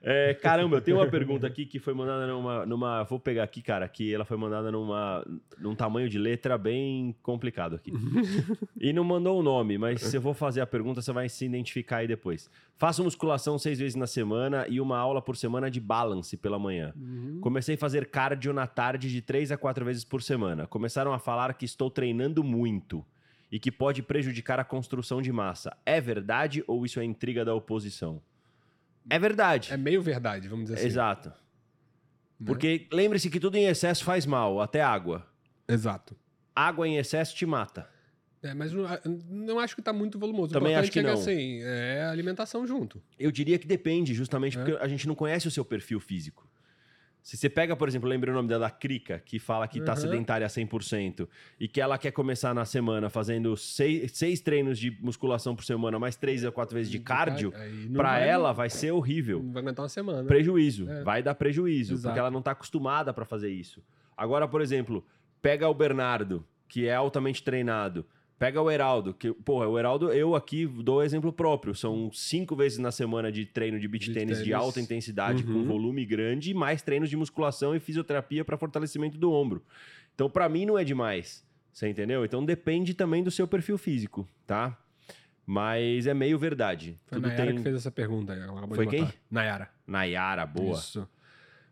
É, 0.02 0.34
caramba, 0.34 0.78
eu 0.78 0.82
tenho 0.82 0.98
uma 0.98 1.08
pergunta 1.08 1.46
aqui 1.46 1.66
que 1.66 1.80
foi 1.80 1.94
mandada 1.94 2.26
numa, 2.28 2.66
numa. 2.66 3.04
Vou 3.04 3.20
pegar 3.20 3.44
aqui, 3.44 3.62
cara, 3.62 3.88
que 3.88 4.14
ela 4.14 4.26
foi 4.26 4.38
mandada 4.38 4.72
numa, 4.72 5.26
num 5.60 5.76
tamanho 5.76 6.10
de 6.10 6.18
letra 6.18 6.58
bem 6.58 7.16
complicado 7.22 7.76
aqui. 7.76 7.92
e 8.80 8.92
não 8.92 9.04
mandou 9.04 9.40
o 9.40 9.44
nome, 9.44 9.78
mas 9.78 10.02
se 10.02 10.18
eu 10.18 10.22
vou 10.22 10.34
fazer 10.34 10.62
a 10.62 10.66
pergunta, 10.66 11.02
você 11.02 11.12
vai 11.12 11.30
se 11.30 11.46
identificar 11.46 11.98
aí 11.98 12.08
depois. 12.08 12.50
Faço 12.78 13.04
musculação 13.04 13.60
seis 13.60 13.78
vezes 13.78 13.96
na 13.96 14.08
semana 14.08 14.66
e 14.68 14.82
uma 14.82 14.98
aula 14.98 15.22
por 15.22 15.38
semana 15.38 15.70
de 15.70 15.80
balance 15.80 16.36
pela 16.36 16.58
manhã. 16.58 16.94
Uhum. 16.96 17.40
Comecei 17.42 17.76
a 17.76 17.78
fazer 17.78 18.08
cardio 18.08 18.54
na 18.54 18.66
tarde 18.66 19.10
de 19.10 19.22
três 19.22 19.52
a 19.52 19.58
quatro 19.58 19.86
vezes 19.86 20.04
por 20.04 20.22
semana. 20.22 20.66
Começaram 20.66 21.14
a 21.14 21.20
falar 21.20 21.54
que 21.54 21.66
estou 21.66 21.92
treinando 21.92 22.44
muito 22.44 23.06
e 23.52 23.60
que 23.60 23.72
pode 23.72 24.02
prejudicar 24.02 24.60
a 24.60 24.64
construção 24.64 25.22
de 25.22 25.32
massa. 25.32 25.76
É 25.86 26.00
verdade 26.00 26.64
ou 26.66 26.86
isso 26.86 27.00
é 27.00 27.04
intriga 27.04 27.44
da 27.44 27.54
oposição? 27.54 28.22
É 29.10 29.20
verdade. 29.20 29.74
É 29.74 29.78
meio 29.78 30.02
verdade, 30.02 30.48
vamos 30.48 30.66
dizer 30.66 30.76
assim. 30.76 30.88
Exato. 30.88 31.30
Né? 32.40 32.46
Porque 32.46 32.88
lembre-se 32.92 33.30
que 33.30 33.40
tudo 33.40 33.56
em 33.56 33.66
excesso 33.66 34.04
faz 34.04 34.26
mal, 34.26 34.62
até 34.62 34.82
água. 34.82 35.26
Exato. 35.68 36.16
Água 36.56 36.88
em 36.88 36.98
excesso 36.98 37.36
te 37.36 37.46
mata. 37.46 37.88
É, 38.44 38.54
mas 38.56 38.74
não, 38.74 38.88
não 39.30 39.60
acho 39.60 39.76
que 39.76 39.82
está 39.82 39.94
muito 39.94 40.18
volumoso. 40.18 40.52
Também 40.52 40.76
acho 40.76 40.92
que 40.92 41.00
é 41.00 41.04
não. 41.04 41.14
Que, 41.14 41.20
assim, 41.20 41.62
é 41.62 42.06
alimentação 42.06 42.66
junto. 42.66 43.02
Eu 43.20 43.32
diria 43.32 43.60
que 43.60 43.68
depende, 43.68 44.14
justamente 44.16 44.58
é. 44.58 44.64
porque 44.64 44.84
a 44.84 44.88
gente 44.88 45.08
não 45.08 45.14
conhece 45.14 45.48
o 45.48 45.52
seu 45.52 45.64
perfil 45.64 46.00
físico. 46.00 46.50
Se 47.24 47.38
você 47.38 47.50
pega, 47.50 47.76
por 47.76 47.88
exemplo, 47.88 48.10
lembra 48.10 48.32
o 48.32 48.34
nome 48.34 48.48
dela, 48.48 48.70
Krika, 48.70 49.20
que 49.20 49.38
fala 49.38 49.68
que 49.68 49.78
está 49.78 49.94
uhum. 49.94 49.98
sedentária 49.98 50.48
100% 50.48 51.28
e 51.60 51.68
que 51.68 51.80
ela 51.80 51.98
quer 51.98 52.12
começar 52.12 52.54
na 52.54 52.66
semana 52.66 53.10
fazendo 53.10 53.56
seis, 53.56 54.12
seis 54.14 54.42
treinos 54.42 54.80
de 54.80 54.92
musculação 55.00 55.56
por 55.56 55.64
semana, 55.64 56.00
mais 56.00 56.16
três 56.16 56.44
a 56.44 56.52
quatro 56.52 56.76
vezes 56.76 56.92
de 56.92 57.00
cardio, 57.00 57.54
para 57.94 58.20
ela 58.20 58.52
vai 58.52 58.70
ser 58.70 58.92
horrível. 58.92 59.42
Não 59.44 59.54
vai 59.54 59.62
aguentar 59.62 59.84
uma 59.84 59.90
semana. 59.90 60.28
Prejuízo. 60.28 60.90
É. 60.90 61.04
Vai 61.04 61.22
dar 61.22 61.36
prejuízo, 61.36 61.94
Exato. 61.94 62.08
porque 62.08 62.20
ela 62.20 62.32
não 62.32 62.40
está 62.40 62.52
acostumada 62.52 63.14
para 63.14 63.24
fazer 63.24 63.52
isso. 63.52 63.84
Agora, 64.18 64.48
por 64.48 64.62
exemplo, 64.62 65.06
pega 65.42 65.70
o 65.70 65.74
Bernardo, 65.74 66.46
que 66.68 66.88
é 66.88 66.96
altamente 66.96 67.44
treinado 67.44 68.06
Pega 68.42 68.60
o 68.60 68.72
Heraldo, 68.72 69.14
que, 69.14 69.32
porra, 69.32 69.68
o 69.68 69.78
Heraldo, 69.78 70.12
eu 70.12 70.36
aqui 70.36 70.66
dou 70.66 71.04
exemplo 71.04 71.32
próprio. 71.32 71.76
São 71.76 72.12
cinco 72.12 72.56
vezes 72.56 72.80
na 72.80 72.92
semana 72.92 73.32
de 73.32 73.46
treino 73.46 73.80
de 73.80 73.88
beach, 73.88 74.12
tênis 74.12 74.44
de 74.44 74.52
alta 74.52 74.82
intensidade, 74.82 75.44
uhum. 75.44 75.62
com 75.62 75.66
volume 75.68 76.04
grande, 76.04 76.50
e 76.50 76.54
mais 76.56 76.82
treinos 76.82 77.08
de 77.08 77.16
musculação 77.16 77.76
e 77.76 77.80
fisioterapia 77.80 78.44
para 78.44 78.58
fortalecimento 78.58 79.16
do 79.16 79.32
ombro. 79.32 79.64
Então, 80.16 80.28
para 80.28 80.50
mim, 80.50 80.66
não 80.66 80.76
é 80.76 80.84
demais. 80.84 81.46
Você 81.72 81.88
entendeu? 81.88 82.26
Então 82.26 82.44
depende 82.44 82.96
também 82.96 83.24
do 83.24 83.30
seu 83.30 83.48
perfil 83.48 83.78
físico, 83.78 84.28
tá? 84.48 84.76
Mas 85.46 86.08
é 86.08 86.14
meio 86.16 86.40
verdade. 86.40 86.98
Foi 87.06 87.20
Tudo 87.20 87.28
Nayara 87.28 87.46
tem... 87.46 87.58
que 87.58 87.62
fez 87.62 87.76
essa 87.76 87.92
pergunta. 87.92 88.36
Foi 88.74 88.88
quem? 88.88 89.08
Nayara. 89.30 89.70
Nayara, 89.86 90.48
boa. 90.48 90.80
Isso. 90.80 91.08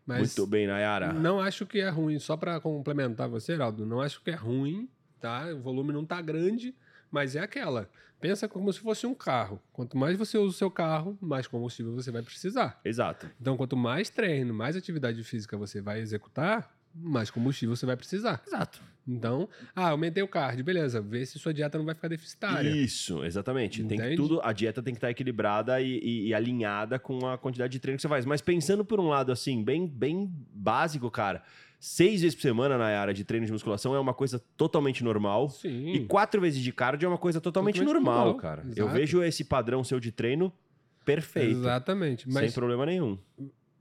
Mas 0.06 0.20
Muito 0.20 0.46
bem, 0.46 0.68
Nayara. 0.68 1.14
Não 1.14 1.40
acho 1.42 1.66
que 1.66 1.80
é 1.80 1.90
ruim, 1.90 2.20
só 2.20 2.38
para 2.38 2.60
complementar 2.60 3.28
você, 3.28 3.54
Heraldo, 3.54 3.88
não 3.88 4.02
acho 4.02 4.22
que 4.22 4.30
é 4.30 4.36
ruim 4.36 4.88
tá? 5.20 5.48
O 5.54 5.60
volume 5.60 5.94
não 5.94 6.06
tá 6.06 6.22
grande, 6.22 6.74
mas 7.12 7.36
é 7.36 7.40
aquela. 7.40 7.90
Pensa 8.20 8.50
como 8.50 8.72
se 8.74 8.80
fosse 8.80 9.08
um 9.08 9.16
carro. 9.16 9.62
Quanto 9.72 9.98
mais 9.98 10.18
você 10.18 10.38
usa 10.38 10.50
o 10.50 10.58
seu 10.58 10.70
carro, 10.70 11.18
mais 11.22 11.48
combustível 11.48 11.94
você 11.94 12.12
vai 12.12 12.22
precisar. 12.22 12.80
Exato. 12.84 13.30
Então, 13.40 13.56
quanto 13.56 13.78
mais 13.78 14.10
treino, 14.10 14.54
mais 14.54 14.76
atividade 14.76 15.24
física 15.24 15.56
você 15.56 15.80
vai 15.80 16.02
executar, 16.02 16.70
mais 16.94 17.32
combustível 17.32 17.76
você 17.76 17.86
vai 17.86 17.96
precisar. 17.96 18.42
Exato. 18.46 18.82
Então, 19.08 19.48
ah, 19.74 19.90
aumentei 19.90 20.22
o 20.22 20.28
cardio, 20.28 20.64
beleza. 20.64 21.02
Vê 21.02 21.26
se 21.26 21.40
sua 21.40 21.54
dieta 21.54 21.78
não 21.78 21.86
vai 21.86 21.96
ficar 21.96 22.10
deficitária. 22.10 22.70
Isso, 22.70 23.24
exatamente. 23.24 23.84
Tem 23.86 23.98
que 23.98 24.16
tudo, 24.16 24.42
a 24.44 24.52
dieta 24.52 24.84
tem 24.84 24.94
que 24.94 24.98
estar 24.98 25.10
equilibrada 25.10 25.82
e, 25.82 26.00
e, 26.00 26.28
e, 26.28 26.34
alinhada 26.34 27.00
com 27.00 27.26
a 27.26 27.38
quantidade 27.38 27.72
de 27.72 27.80
treino 27.80 27.96
que 27.96 28.02
você 28.02 28.08
faz. 28.08 28.26
Mas 28.26 28.42
pensando 28.42 28.84
por 28.84 29.00
um 29.00 29.08
lado 29.08 29.32
assim, 29.32 29.64
bem, 29.64 29.88
bem 29.88 30.30
básico, 30.54 31.10
cara 31.10 31.42
seis 31.80 32.22
vezes 32.22 32.36
por 32.36 32.42
semana 32.42 32.78
na 32.78 32.86
área 32.86 33.14
de 33.14 33.24
treino 33.24 33.46
de 33.46 33.52
musculação 33.52 33.96
é 33.96 34.00
uma 34.00 34.14
coisa 34.14 34.44
totalmente 34.58 35.04
normal. 35.04 35.50
Sim. 35.50 35.94
E 35.94 36.06
quatro 36.06 36.42
vezes 36.42 36.62
de 36.62 36.72
cardio 36.72 37.08
é 37.08 37.10
uma 37.10 37.18
coisa 37.18 37.40
totalmente, 37.40 37.76
totalmente 37.80 37.94
normal, 37.94 38.26
normal, 38.26 38.42
cara. 38.42 38.62
Exato. 38.64 38.80
Eu 38.80 38.90
vejo 38.90 39.24
esse 39.24 39.44
padrão 39.44 39.84
seu 39.84 40.00
de 40.00 40.12
treino 40.12 40.52
perfeito. 41.06 41.58
Exatamente. 41.58 42.30
Mas, 42.30 42.46
sem 42.46 42.52
problema 42.52 42.86
nenhum. 42.86 43.18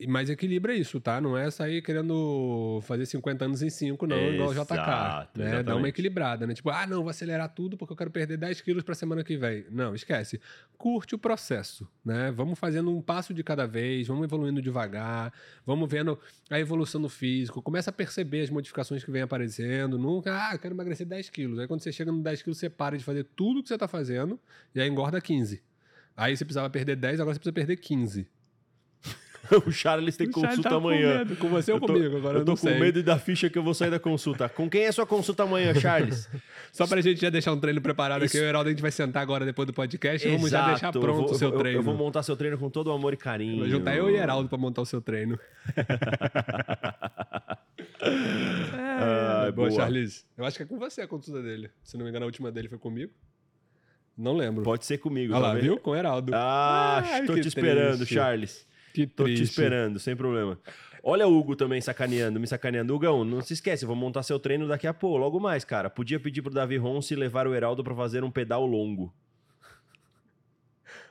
Mas 0.06 0.30
equilibra 0.30 0.72
isso, 0.74 1.00
tá? 1.00 1.20
Não 1.20 1.36
é 1.36 1.50
sair 1.50 1.82
querendo 1.82 2.80
fazer 2.82 3.04
50 3.04 3.44
anos 3.44 3.62
em 3.62 3.70
5, 3.70 4.06
não, 4.06 4.16
Exato, 4.16 4.34
igual 4.34 4.50
o 4.50 4.54
JK. 4.54 5.38
Né? 5.38 5.62
Dá 5.64 5.74
uma 5.74 5.88
equilibrada, 5.88 6.46
né? 6.46 6.54
Tipo, 6.54 6.70
ah, 6.70 6.86
não, 6.86 7.02
vou 7.02 7.10
acelerar 7.10 7.48
tudo 7.52 7.76
porque 7.76 7.92
eu 7.92 7.96
quero 7.96 8.10
perder 8.10 8.36
10 8.36 8.60
quilos 8.60 8.84
pra 8.84 8.94
semana 8.94 9.24
que 9.24 9.36
vem. 9.36 9.64
Não, 9.70 9.96
esquece. 9.96 10.40
Curte 10.76 11.16
o 11.16 11.18
processo, 11.18 11.88
né? 12.04 12.30
Vamos 12.30 12.58
fazendo 12.60 12.96
um 12.96 13.02
passo 13.02 13.34
de 13.34 13.42
cada 13.42 13.66
vez, 13.66 14.06
vamos 14.06 14.22
evoluindo 14.22 14.62
devagar, 14.62 15.32
vamos 15.66 15.90
vendo 15.90 16.16
a 16.48 16.60
evolução 16.60 17.00
do 17.00 17.08
físico, 17.08 17.60
começa 17.60 17.90
a 17.90 17.92
perceber 17.92 18.42
as 18.42 18.50
modificações 18.50 19.02
que 19.02 19.10
vem 19.10 19.22
aparecendo. 19.22 19.98
Nunca, 19.98 20.48
ah, 20.48 20.54
eu 20.54 20.60
quero 20.60 20.74
emagrecer 20.74 21.06
10 21.06 21.28
quilos. 21.30 21.58
Aí 21.58 21.66
quando 21.66 21.80
você 21.80 21.90
chega 21.90 22.12
no 22.12 22.22
10 22.22 22.42
quilos, 22.42 22.58
você 22.58 22.70
para 22.70 22.96
de 22.96 23.02
fazer 23.02 23.24
tudo 23.34 23.62
que 23.62 23.68
você 23.68 23.76
tá 23.76 23.88
fazendo 23.88 24.38
e 24.72 24.80
aí 24.80 24.88
engorda 24.88 25.20
15. 25.20 25.60
Aí 26.16 26.36
você 26.36 26.44
precisava 26.44 26.70
perder 26.70 26.96
10, 26.96 27.20
agora 27.20 27.34
você 27.34 27.40
precisa 27.40 27.52
perder 27.52 27.76
15. 27.76 28.28
o 29.66 29.70
Charles 29.70 30.16
tem 30.16 30.28
o 30.28 30.30
consulta 30.30 30.68
tá 30.68 30.76
amanhã. 30.76 31.26
Com, 31.26 31.36
com 31.36 31.48
você 31.48 31.72
ou 31.72 31.80
comigo? 31.80 32.16
Agora 32.16 32.38
eu 32.38 32.44
tô 32.44 32.52
com 32.52 32.68
sei. 32.68 32.78
medo 32.78 33.02
da 33.02 33.18
ficha 33.18 33.48
que 33.48 33.58
eu 33.58 33.62
vou 33.62 33.74
sair 33.74 33.90
da 33.90 33.98
consulta. 33.98 34.48
Com 34.48 34.68
quem 34.68 34.84
é 34.84 34.92
sua 34.92 35.06
consulta 35.06 35.44
amanhã, 35.44 35.74
Charles? 35.74 36.28
Só 36.72 36.86
pra 36.86 37.00
gente 37.00 37.20
já 37.20 37.30
deixar 37.30 37.52
um 37.52 37.60
treino 37.60 37.80
preparado 37.80 38.24
Isso. 38.24 38.36
aqui, 38.36 38.44
o 38.44 38.48
Heraldo, 38.48 38.68
a 38.68 38.72
gente 38.72 38.82
vai 38.82 38.90
sentar 38.90 39.22
agora 39.22 39.44
depois 39.44 39.66
do 39.66 39.72
podcast 39.72 40.26
e 40.26 40.30
vamos 40.32 40.50
já 40.50 40.66
deixar 40.68 40.92
pronto 40.92 41.26
vou, 41.26 41.30
o 41.32 41.34
seu 41.34 41.50
eu, 41.50 41.58
treino. 41.58 41.78
Eu 41.78 41.82
vou 41.82 41.94
montar 41.94 42.22
seu 42.22 42.36
treino 42.36 42.58
com 42.58 42.68
todo 42.68 42.88
o 42.88 42.92
amor 42.92 43.14
e 43.14 43.16
carinho. 43.16 43.58
Vou 43.58 43.68
juntar 43.68 43.96
eu 43.96 44.10
e 44.10 44.16
Heraldo 44.16 44.48
pra 44.48 44.58
montar 44.58 44.82
o 44.82 44.86
seu 44.86 45.00
treino. 45.00 45.38
é, 48.00 49.52
boa, 49.52 49.68
boa, 49.68 49.70
Charles. 49.70 50.26
Eu 50.36 50.44
acho 50.44 50.56
que 50.56 50.62
é 50.62 50.66
com 50.66 50.78
você 50.78 51.00
a 51.02 51.08
consulta 51.08 51.42
dele. 51.42 51.70
Se 51.82 51.96
não 51.96 52.04
me 52.04 52.10
engano, 52.10 52.24
a 52.24 52.26
última 52.26 52.52
dele 52.52 52.68
foi 52.68 52.78
comigo. 52.78 53.12
Não 54.16 54.36
lembro. 54.36 54.64
Pode 54.64 54.84
ser 54.84 54.98
comigo. 54.98 55.32
Olha 55.32 55.42
lá, 55.42 55.54
viu? 55.54 55.78
Com 55.78 55.92
o 55.92 55.96
Heraldo. 55.96 56.32
Ah, 56.34 57.02
tô 57.24 57.34
te 57.34 57.46
esperando, 57.46 57.98
triste. 57.98 58.14
Charles. 58.14 58.66
Que 58.98 59.06
tô 59.06 59.24
triste. 59.24 59.44
te 59.44 59.50
esperando, 59.50 60.00
sem 60.00 60.16
problema. 60.16 60.58
Olha 61.04 61.28
o 61.28 61.38
Hugo 61.38 61.54
também 61.54 61.80
sacaneando, 61.80 62.40
me 62.40 62.48
sacaneando. 62.48 62.92
Hugão, 62.92 63.24
não 63.24 63.40
se 63.40 63.52
esquece, 63.52 63.84
eu 63.84 63.86
vou 63.86 63.94
montar 63.94 64.24
seu 64.24 64.40
treino 64.40 64.66
daqui 64.66 64.88
a 64.88 64.92
pouco, 64.92 65.18
logo 65.18 65.38
mais, 65.38 65.64
cara. 65.64 65.88
Podia 65.88 66.18
pedir 66.18 66.42
pro 66.42 66.52
Davi 66.52 66.76
Ronce 66.76 67.14
levar 67.14 67.46
o 67.46 67.54
Heraldo 67.54 67.84
para 67.84 67.94
fazer 67.94 68.24
um 68.24 68.30
pedal 68.30 68.66
longo. 68.66 69.14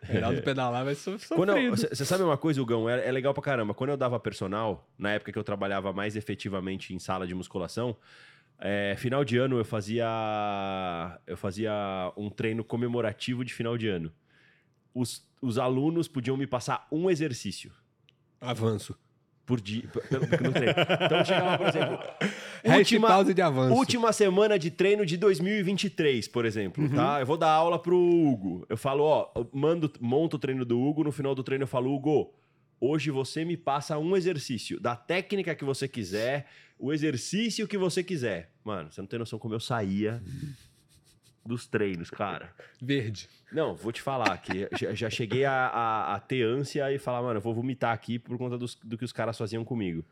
Heraldo 0.09 0.41
pedalar 0.41 0.83
vai 0.83 0.95
sofrido. 0.95 1.45
Você 1.77 2.03
sabe 2.03 2.23
uma 2.23 2.35
coisa, 2.35 2.61
Hugão? 2.61 2.89
É, 2.89 3.07
é 3.07 3.11
legal 3.11 3.33
pra 3.33 3.41
caramba. 3.41 3.73
Quando 3.73 3.91
eu 3.91 3.97
dava 3.97 4.19
personal, 4.19 4.85
na 4.97 5.13
época 5.13 5.31
que 5.31 5.39
eu 5.39 5.43
trabalhava 5.45 5.93
mais 5.93 6.17
efetivamente 6.17 6.93
em 6.93 6.99
sala 6.99 7.25
de 7.25 7.33
musculação, 7.33 7.95
é, 8.59 8.95
final 8.97 9.23
de 9.23 9.37
ano 9.37 9.57
eu 9.57 9.63
fazia 9.63 11.19
eu 11.25 11.37
fazia 11.37 11.71
um 12.17 12.29
treino 12.29 12.65
comemorativo 12.65 13.45
de 13.45 13.53
final 13.53 13.77
de 13.77 13.87
ano. 13.87 14.11
Os, 14.93 15.26
os 15.41 15.57
alunos 15.57 16.07
podiam 16.07 16.37
me 16.37 16.47
passar 16.47 16.87
um 16.91 17.09
exercício. 17.09 17.71
Avanço. 18.39 18.97
Por 19.45 19.61
dia. 19.61 19.83
No 20.11 20.51
treino. 20.51 20.73
Então 21.05 21.23
chegava, 21.23 21.57
por 21.57 21.67
exemplo. 21.67 21.99
última, 22.77 23.33
de 23.33 23.41
avanço. 23.41 23.75
Última 23.75 24.11
semana 24.11 24.59
de 24.59 24.69
treino 24.69 25.05
de 25.05 25.15
2023, 25.15 26.27
por 26.27 26.43
exemplo. 26.43 26.83
Uhum. 26.83 26.93
Tá? 26.93 27.21
Eu 27.21 27.25
vou 27.25 27.37
dar 27.37 27.51
aula 27.51 27.79
pro 27.79 27.97
Hugo. 27.97 28.65
Eu 28.67 28.75
falo, 28.75 29.05
ó, 29.05 29.31
eu 29.35 29.49
mando, 29.53 29.89
monto 30.01 30.35
o 30.35 30.39
treino 30.39 30.65
do 30.65 30.77
Hugo. 30.77 31.03
No 31.03 31.13
final 31.13 31.33
do 31.33 31.43
treino 31.43 31.63
eu 31.63 31.67
falo, 31.67 31.95
Hugo, 31.95 32.33
hoje 32.79 33.09
você 33.09 33.45
me 33.45 33.55
passa 33.55 33.97
um 33.97 34.17
exercício 34.17 34.81
da 34.81 34.97
técnica 34.97 35.55
que 35.55 35.63
você 35.63 35.87
quiser 35.87 36.47
o 36.79 36.93
exercício 36.93 37.67
que 37.67 37.77
você 37.77 38.03
quiser. 38.03 38.51
Mano, 38.63 38.91
você 38.91 39.01
não 39.01 39.07
tem 39.07 39.17
noção 39.17 39.39
como 39.39 39.53
eu 39.53 39.59
saía 39.59 40.21
dos 41.47 41.65
treinos, 41.65 42.09
cara. 42.09 42.53
Verde. 42.81 43.29
Não, 43.51 43.73
vou 43.75 43.91
te 43.91 44.01
falar 44.01 44.37
que 44.37 44.67
já, 44.77 44.93
já 44.93 45.09
cheguei 45.09 45.45
a, 45.45 45.67
a, 45.67 46.15
a, 46.15 46.19
ter 46.19 46.43
ânsia 46.43 46.91
e 46.91 46.99
falar, 46.99 47.21
mano, 47.21 47.37
eu 47.37 47.41
vou 47.41 47.53
vomitar 47.53 47.93
aqui 47.93 48.19
por 48.19 48.37
conta 48.37 48.57
dos, 48.57 48.75
do 48.75 48.97
que 48.97 49.05
os 49.05 49.13
caras 49.13 49.37
faziam 49.37 49.63
comigo. 49.63 50.03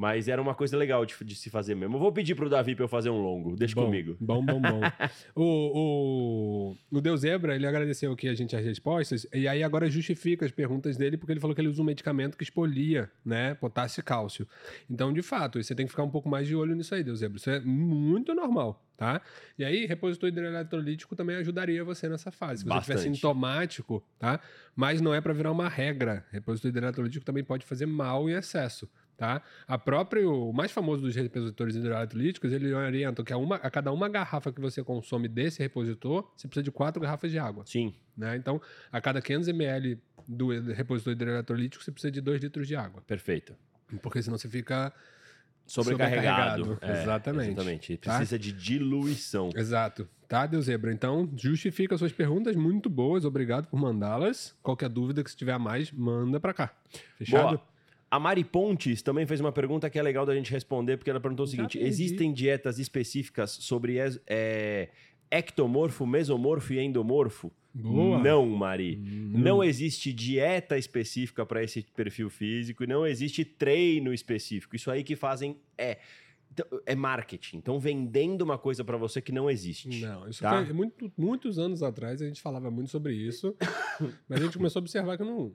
Mas 0.00 0.28
era 0.28 0.40
uma 0.40 0.54
coisa 0.54 0.78
legal 0.78 1.04
de, 1.04 1.14
de, 1.22 1.34
se 1.34 1.50
fazer 1.50 1.74
mesmo. 1.74 1.96
Eu 1.96 2.00
vou 2.00 2.10
pedir 2.10 2.34
pro 2.34 2.48
Davi 2.48 2.74
pra 2.74 2.86
eu 2.86 2.88
fazer 2.88 3.10
um 3.10 3.20
longo. 3.20 3.54
Deixa 3.54 3.74
bom, 3.74 3.84
comigo. 3.84 4.16
Bom, 4.18 4.42
bom, 4.42 4.58
bom. 4.58 4.80
o, 5.36 6.72
o, 6.72 6.76
o 6.90 7.00
Deus 7.02 7.20
Zebra, 7.20 7.54
ele 7.54 7.66
agradeceu 7.66 8.10
aqui 8.10 8.26
a 8.26 8.34
gente 8.34 8.56
as 8.56 8.64
respostas. 8.64 9.26
E 9.30 9.46
aí 9.46 9.62
agora 9.62 9.90
justifica 9.90 10.46
as 10.46 10.52
perguntas 10.52 10.96
dele, 10.96 11.18
porque 11.18 11.34
ele 11.34 11.40
falou 11.40 11.54
que 11.54 11.60
ele 11.60 11.68
usa 11.68 11.82
um 11.82 11.84
medicamento 11.84 12.38
que 12.38 12.42
expolia, 12.42 13.10
né? 13.22 13.52
Potássio 13.56 14.00
e 14.00 14.02
cálcio. 14.02 14.48
Então, 14.88 15.12
de 15.12 15.20
fato, 15.20 15.62
você 15.62 15.74
tem 15.74 15.84
que 15.84 15.90
ficar 15.90 16.04
um 16.04 16.10
pouco 16.10 16.30
mais 16.30 16.48
de 16.48 16.56
olho 16.56 16.74
nisso 16.74 16.94
aí, 16.94 17.04
Deus 17.04 17.18
Zebra. 17.18 17.36
Isso 17.36 17.50
é 17.50 17.60
muito 17.60 18.34
normal, 18.34 18.82
tá? 18.96 19.20
E 19.58 19.66
aí, 19.66 19.84
repositor 19.84 20.30
hidroeletrolítico 20.30 21.14
também 21.14 21.36
ajudaria 21.36 21.84
você 21.84 22.08
nessa 22.08 22.30
fase. 22.30 22.62
Se 22.62 22.66
você 22.66 22.78
estiver 22.78 22.98
sintomático, 23.00 24.02
tá? 24.18 24.40
Mas 24.74 25.02
não 25.02 25.12
é 25.12 25.20
para 25.20 25.34
virar 25.34 25.52
uma 25.52 25.68
regra. 25.68 26.24
Repositor 26.32 26.70
hidroeletrolítico 26.70 27.22
também 27.22 27.44
pode 27.44 27.66
fazer 27.66 27.84
mal 27.84 28.30
em 28.30 28.32
excesso. 28.32 28.88
Tá? 29.20 29.42
A 29.68 29.76
própria, 29.76 30.26
o 30.26 30.50
mais 30.50 30.72
famoso 30.72 31.02
dos 31.02 31.14
repositores 31.14 31.76
hidroeletrolíticos, 31.76 32.54
ele 32.54 32.72
orienta 32.72 33.22
que 33.22 33.34
a, 33.34 33.36
uma, 33.36 33.56
a 33.56 33.70
cada 33.70 33.92
uma 33.92 34.08
garrafa 34.08 34.50
que 34.50 34.58
você 34.58 34.82
consome 34.82 35.28
desse 35.28 35.58
repositor, 35.58 36.26
você 36.34 36.48
precisa 36.48 36.64
de 36.64 36.70
quatro 36.70 37.02
garrafas 37.02 37.30
de 37.30 37.38
água. 37.38 37.62
Sim. 37.66 37.94
Né? 38.16 38.34
Então, 38.36 38.58
a 38.90 38.98
cada 38.98 39.20
500 39.20 39.48
ml 39.48 39.98
do 40.26 40.48
repositor 40.72 41.12
hidroeletrolítico, 41.12 41.84
você 41.84 41.92
precisa 41.92 42.10
de 42.10 42.18
2 42.22 42.40
litros 42.40 42.66
de 42.66 42.74
água. 42.74 43.02
Perfeito. 43.06 43.54
Porque 44.00 44.22
senão 44.22 44.38
você 44.38 44.48
fica 44.48 44.90
sobrecarregado. 45.66 46.64
sobrecarregado. 46.64 46.78
É, 46.80 47.02
exatamente. 47.02 47.50
Exatamente. 47.50 47.96
Tá? 47.98 48.16
Precisa 48.16 48.38
de 48.38 48.52
diluição. 48.52 49.50
Exato. 49.54 50.08
Tá, 50.26 50.46
Deusebra? 50.46 50.94
Então, 50.94 51.28
justifica 51.36 51.98
suas 51.98 52.12
perguntas, 52.12 52.56
muito 52.56 52.88
boas. 52.88 53.26
Obrigado 53.26 53.66
por 53.66 53.78
mandá-las. 53.78 54.56
Qualquer 54.62 54.88
dúvida 54.88 55.22
que 55.22 55.30
se 55.30 55.36
tiver 55.36 55.52
a 55.52 55.58
mais, 55.58 55.92
manda 55.92 56.40
para 56.40 56.54
cá. 56.54 56.74
Fechado? 57.18 57.58
Boa. 57.58 57.69
A 58.10 58.18
Mari 58.18 58.42
Pontes 58.42 59.02
também 59.02 59.24
fez 59.24 59.40
uma 59.40 59.52
pergunta 59.52 59.88
que 59.88 59.98
é 59.98 60.02
legal 60.02 60.26
da 60.26 60.34
gente 60.34 60.50
responder, 60.50 60.96
porque 60.96 61.10
ela 61.10 61.20
perguntou 61.20 61.44
o 61.44 61.48
seguinte: 61.48 61.78
existem 61.78 62.32
dietas 62.32 62.78
específicas 62.78 63.50
sobre 63.50 63.98
é, 64.26 64.88
ectomorfo, 65.30 66.06
mesomorfo 66.06 66.72
e 66.72 66.80
endomorfo? 66.80 67.52
Boa. 67.72 68.18
Não, 68.18 68.44
Mari. 68.46 68.96
Hum. 68.96 69.32
Não 69.34 69.62
existe 69.62 70.12
dieta 70.12 70.76
específica 70.76 71.46
para 71.46 71.62
esse 71.62 71.82
perfil 71.82 72.28
físico 72.28 72.82
e 72.82 72.86
não 72.86 73.06
existe 73.06 73.44
treino 73.44 74.12
específico. 74.12 74.74
Isso 74.74 74.90
aí 74.90 75.04
que 75.04 75.14
fazem 75.14 75.56
é 75.78 75.98
então, 76.52 76.66
é 76.84 76.96
marketing. 76.96 77.58
Então, 77.58 77.78
vendendo 77.78 78.42
uma 78.42 78.58
coisa 78.58 78.82
para 78.84 78.96
você 78.96 79.22
que 79.22 79.30
não 79.30 79.48
existe. 79.48 80.00
Não, 80.00 80.28
isso 80.28 80.42
tá? 80.42 80.64
foi 80.64 80.74
muito, 80.74 81.12
muitos 81.16 81.58
anos 81.58 81.82
atrás, 81.82 82.20
a 82.20 82.26
gente 82.26 82.40
falava 82.40 82.70
muito 82.70 82.90
sobre 82.90 83.14
isso, 83.14 83.54
mas 84.28 84.40
a 84.40 84.44
gente 84.44 84.56
começou 84.56 84.80
a 84.80 84.82
observar 84.82 85.16
que 85.16 85.22
não. 85.22 85.52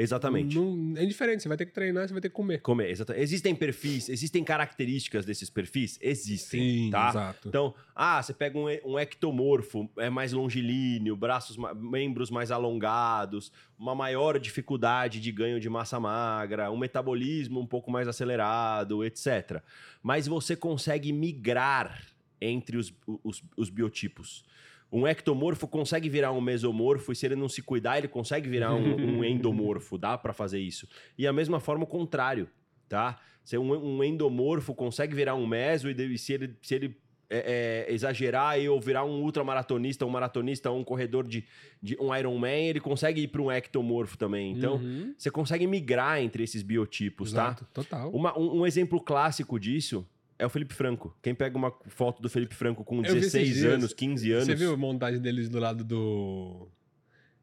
Exatamente. 0.00 0.56
Não, 0.56 0.94
é 0.96 1.04
diferente, 1.04 1.42
você 1.42 1.48
vai 1.48 1.56
ter 1.56 1.66
que 1.66 1.72
treinar, 1.72 2.06
você 2.06 2.14
vai 2.14 2.20
ter 2.20 2.28
que 2.28 2.34
comer. 2.34 2.60
Comer, 2.60 2.88
exatamente. 2.88 3.20
Existem 3.20 3.52
perfis, 3.52 4.08
existem 4.08 4.44
características 4.44 5.24
desses 5.24 5.50
perfis? 5.50 5.98
Existem, 6.00 6.60
Sim, 6.60 6.90
tá? 6.90 7.08
Exato. 7.08 7.48
Então, 7.48 7.74
ah, 7.96 8.22
você 8.22 8.32
pega 8.32 8.56
um, 8.56 8.66
um 8.84 8.96
ectomorfo, 8.96 9.90
é 9.98 10.08
mais 10.08 10.32
longilíneo, 10.32 11.16
braços, 11.16 11.56
membros 11.74 12.30
mais 12.30 12.52
alongados, 12.52 13.50
uma 13.76 13.92
maior 13.92 14.38
dificuldade 14.38 15.20
de 15.20 15.32
ganho 15.32 15.58
de 15.58 15.68
massa 15.68 15.98
magra, 15.98 16.70
um 16.70 16.78
metabolismo 16.78 17.58
um 17.58 17.66
pouco 17.66 17.90
mais 17.90 18.06
acelerado, 18.06 19.04
etc. 19.04 19.60
Mas 20.00 20.28
você 20.28 20.54
consegue 20.54 21.12
migrar 21.12 22.06
entre 22.40 22.76
os, 22.76 22.94
os, 23.24 23.42
os 23.56 23.68
biotipos. 23.68 24.44
Um 24.90 25.06
ectomorfo 25.06 25.68
consegue 25.68 26.08
virar 26.08 26.32
um 26.32 26.40
mesomorfo 26.40 27.12
e 27.12 27.16
se 27.16 27.26
ele 27.26 27.36
não 27.36 27.48
se 27.48 27.62
cuidar, 27.62 27.98
ele 27.98 28.08
consegue 28.08 28.48
virar 28.48 28.74
um, 28.74 28.96
um 29.18 29.24
endomorfo. 29.24 29.98
Dá 29.98 30.16
para 30.16 30.32
fazer 30.32 30.58
isso. 30.58 30.88
E 31.16 31.26
a 31.26 31.32
mesma 31.32 31.60
forma 31.60 31.84
o 31.84 31.86
contrário, 31.86 32.48
tá? 32.88 33.20
Se 33.44 33.56
um, 33.58 33.72
um 33.72 34.04
endomorfo 34.04 34.74
consegue 34.74 35.14
virar 35.14 35.34
um 35.34 35.46
meso 35.46 35.88
e 35.90 36.18
se 36.18 36.32
ele, 36.32 36.56
se 36.62 36.74
ele 36.74 36.96
é, 37.30 37.86
é, 37.88 37.92
exagerar 37.92 38.58
e 38.58 38.68
ou 38.68 38.80
virar 38.80 39.04
um 39.04 39.22
ultramaratonista, 39.22 40.06
um 40.06 40.10
maratonista, 40.10 40.70
um 40.70 40.82
corredor 40.82 41.26
de, 41.26 41.44
de 41.82 41.96
um 42.00 42.14
Ironman, 42.14 42.68
ele 42.68 42.80
consegue 42.80 43.22
ir 43.22 43.28
para 43.28 43.42
um 43.42 43.52
ectomorfo 43.52 44.16
também. 44.16 44.52
Então, 44.52 44.76
uhum. 44.76 45.14
você 45.16 45.30
consegue 45.30 45.66
migrar 45.66 46.22
entre 46.22 46.42
esses 46.42 46.62
biotipos, 46.62 47.32
tá? 47.32 47.48
Exato, 47.48 47.64
tá? 47.66 47.70
Total. 47.74 48.10
Uma, 48.10 48.38
um, 48.38 48.60
um 48.60 48.66
exemplo 48.66 49.00
clássico 49.00 49.60
disso 49.60 50.06
é 50.38 50.46
o 50.46 50.48
Felipe 50.48 50.72
Franco. 50.72 51.16
Quem 51.20 51.34
pega 51.34 51.56
uma 51.58 51.72
foto 51.88 52.22
do 52.22 52.30
Felipe 52.30 52.54
Franco 52.54 52.84
com 52.84 53.02
16 53.02 53.64
anos, 53.64 53.92
15 53.92 54.32
anos. 54.32 54.46
Você 54.46 54.54
viu 54.54 54.72
a 54.72 54.76
montagem 54.76 55.20
deles 55.20 55.48
do 55.48 55.58
lado 55.58 55.82
do. 55.82 56.68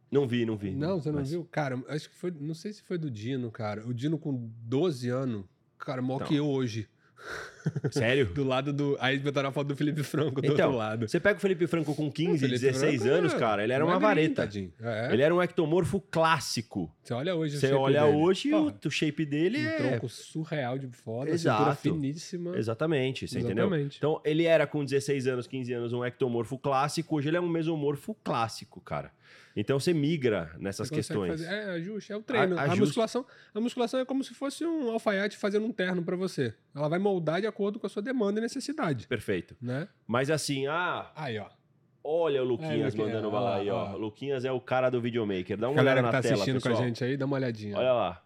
Não 0.09 0.27
vi, 0.27 0.45
não 0.45 0.55
vi. 0.55 0.72
Não, 0.72 1.01
você 1.01 1.11
não 1.11 1.19
mas... 1.19 1.31
viu? 1.31 1.45
Cara, 1.51 1.84
acho 1.89 2.09
que 2.09 2.15
foi. 2.15 2.31
Não 2.31 2.53
sei 2.53 2.72
se 2.72 2.81
foi 2.81 2.97
do 2.97 3.11
Dino, 3.11 3.51
cara. 3.51 3.85
O 3.85 3.93
Dino 3.93 4.17
com 4.17 4.49
12 4.63 5.09
anos. 5.09 5.45
Cara, 5.77 6.01
maior 6.01 6.23
que 6.23 6.35
eu 6.35 6.47
hoje. 6.47 6.88
Sério? 7.91 8.25
do 8.25 8.43
lado 8.43 8.73
do. 8.73 8.97
Aí 8.99 9.19
botaram 9.19 9.49
a 9.49 9.51
foto 9.51 9.67
do 9.67 9.75
Felipe 9.75 10.03
Franco 10.03 10.41
do 10.41 10.47
então, 10.47 10.67
outro 10.67 10.77
lado. 10.77 11.07
Você 11.07 11.19
pega 11.19 11.37
o 11.37 11.41
Felipe 11.41 11.67
Franco 11.67 11.93
com 11.95 12.11
15, 12.11 12.47
16 12.47 13.01
Franco, 13.01 13.15
anos, 13.15 13.33
é, 13.33 13.37
cara, 13.37 13.63
ele 13.63 13.73
era 13.73 13.85
uma 13.85 13.99
vareta. 13.99 14.49
É. 14.81 15.13
Ele 15.13 15.21
era 15.21 15.33
um 15.33 15.41
ectomorfo 15.41 15.99
clássico. 15.99 16.93
Você 17.01 17.13
olha 17.13 17.35
hoje 17.35 17.57
Você 17.59 17.71
olha 17.73 18.03
dele. 18.03 18.17
hoje 18.17 18.53
o, 18.53 18.73
o 18.85 18.91
shape 18.91 19.25
dele 19.25 19.59
um 19.59 19.67
é. 19.67 19.77
tronco 19.77 20.09
surreal 20.09 20.77
de 20.77 20.87
foda, 20.87 21.31
Exato. 21.31 21.75
finíssima. 21.75 22.57
Exatamente, 22.57 23.27
você 23.27 23.39
Exatamente. 23.39 23.67
entendeu? 23.67 23.89
Então, 23.97 24.21
ele 24.23 24.45
era 24.45 24.65
com 24.65 24.83
16 24.83 25.27
anos, 25.27 25.47
15 25.47 25.73
anos 25.73 25.93
um 25.93 26.03
ectomorfo 26.03 26.57
clássico, 26.57 27.15
hoje 27.17 27.29
ele 27.29 27.37
é 27.37 27.41
um 27.41 27.49
mesomorfo 27.49 28.15
clássico, 28.23 28.81
cara. 28.81 29.11
Então 29.55 29.79
você 29.79 29.93
migra 29.93 30.51
nessas 30.59 30.87
você 30.87 30.95
questões. 30.95 31.41
Fazer, 31.41 31.45
é, 31.45 31.71
ajuste, 31.71 32.11
é 32.11 32.17
o 32.17 32.21
treino. 32.21 32.57
A, 32.57 32.63
a, 32.63 32.75
musculação, 32.75 33.25
a 33.53 33.59
musculação 33.59 33.99
é 33.99 34.05
como 34.05 34.23
se 34.23 34.33
fosse 34.33 34.65
um 34.65 34.91
alfaiate 34.91 35.37
fazendo 35.37 35.65
um 35.65 35.71
terno 35.71 36.03
para 36.03 36.15
você. 36.15 36.53
Ela 36.75 36.87
vai 36.87 36.99
moldar 36.99 37.41
de 37.41 37.47
acordo 37.47 37.79
com 37.79 37.87
a 37.87 37.89
sua 37.89 38.01
demanda 38.01 38.39
e 38.39 38.41
necessidade. 38.41 39.07
Perfeito. 39.07 39.55
Né? 39.61 39.87
Mas 40.05 40.29
assim, 40.29 40.67
ah. 40.67 41.11
Aí, 41.15 41.37
ó. 41.37 41.47
Olha 42.03 42.43
o 42.43 42.45
Luquinhas 42.45 42.93
é, 42.93 42.97
mandando 42.97 43.31
bala 43.31 43.57
aí, 43.57 43.69
ó. 43.69 43.93
ó. 43.93 43.95
Luquinhas 43.95 44.45
é 44.45 44.51
o 44.51 44.61
cara 44.61 44.89
do 44.89 45.01
videomaker. 45.01 45.57
Dá 45.57 45.67
uma 45.69 45.75
Galera 45.75 46.01
olhada 46.01 46.07
na 46.07 46.11
tá 46.11 46.21
tela, 46.21 46.35
assistindo 46.35 46.55
pessoal. 46.55 46.75
com 46.75 46.83
a 46.83 46.85
gente 46.85 47.03
aí, 47.03 47.17
dá 47.17 47.25
uma 47.25 47.35
olhadinha. 47.35 47.77
Olha 47.77 47.93
lá 47.93 48.24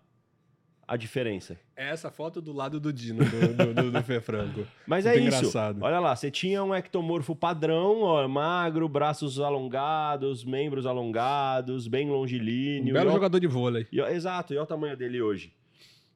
a 0.90 0.98
diferença. 0.98 1.56
É 1.76 1.90
essa 1.90 2.10
foto 2.10 2.41
do 2.41 2.52
lado 2.52 2.80
do 2.80 2.91
Dino, 2.91 3.24
do, 3.24 3.53
do, 3.53 3.74
do, 3.76 3.91
do 3.91 4.03
Fê 4.03 4.20
Franco. 4.20 4.66
Mas 4.88 5.06
Muito 5.06 5.18
é 5.18 5.22
isso. 5.22 5.38
Engraçado. 5.38 5.84
Olha 5.84 5.99
lá, 5.99 6.16
você 6.16 6.32
tinha 6.32 6.64
um 6.64 6.74
ectomorfo 6.74 7.36
padrão, 7.36 8.02
ó, 8.02 8.28
magro, 8.28 8.90
braços 8.90 9.40
alongados, 9.40 10.44
membros 10.44 10.88
alongados, 10.88 11.88
bem 11.88 12.10
longilíneo. 12.10 12.90
Um 12.90 12.98
belo 12.98 13.11
ó, 13.11 13.14
jogador 13.14 13.40
de 13.40 13.45
vôlei. 13.45 13.86
E, 13.91 14.02
exato, 14.02 14.52
e 14.52 14.57
olha 14.57 14.64
o 14.64 14.68
tamanho 14.68 14.98
dele 14.98 15.22
hoje. 15.22 15.53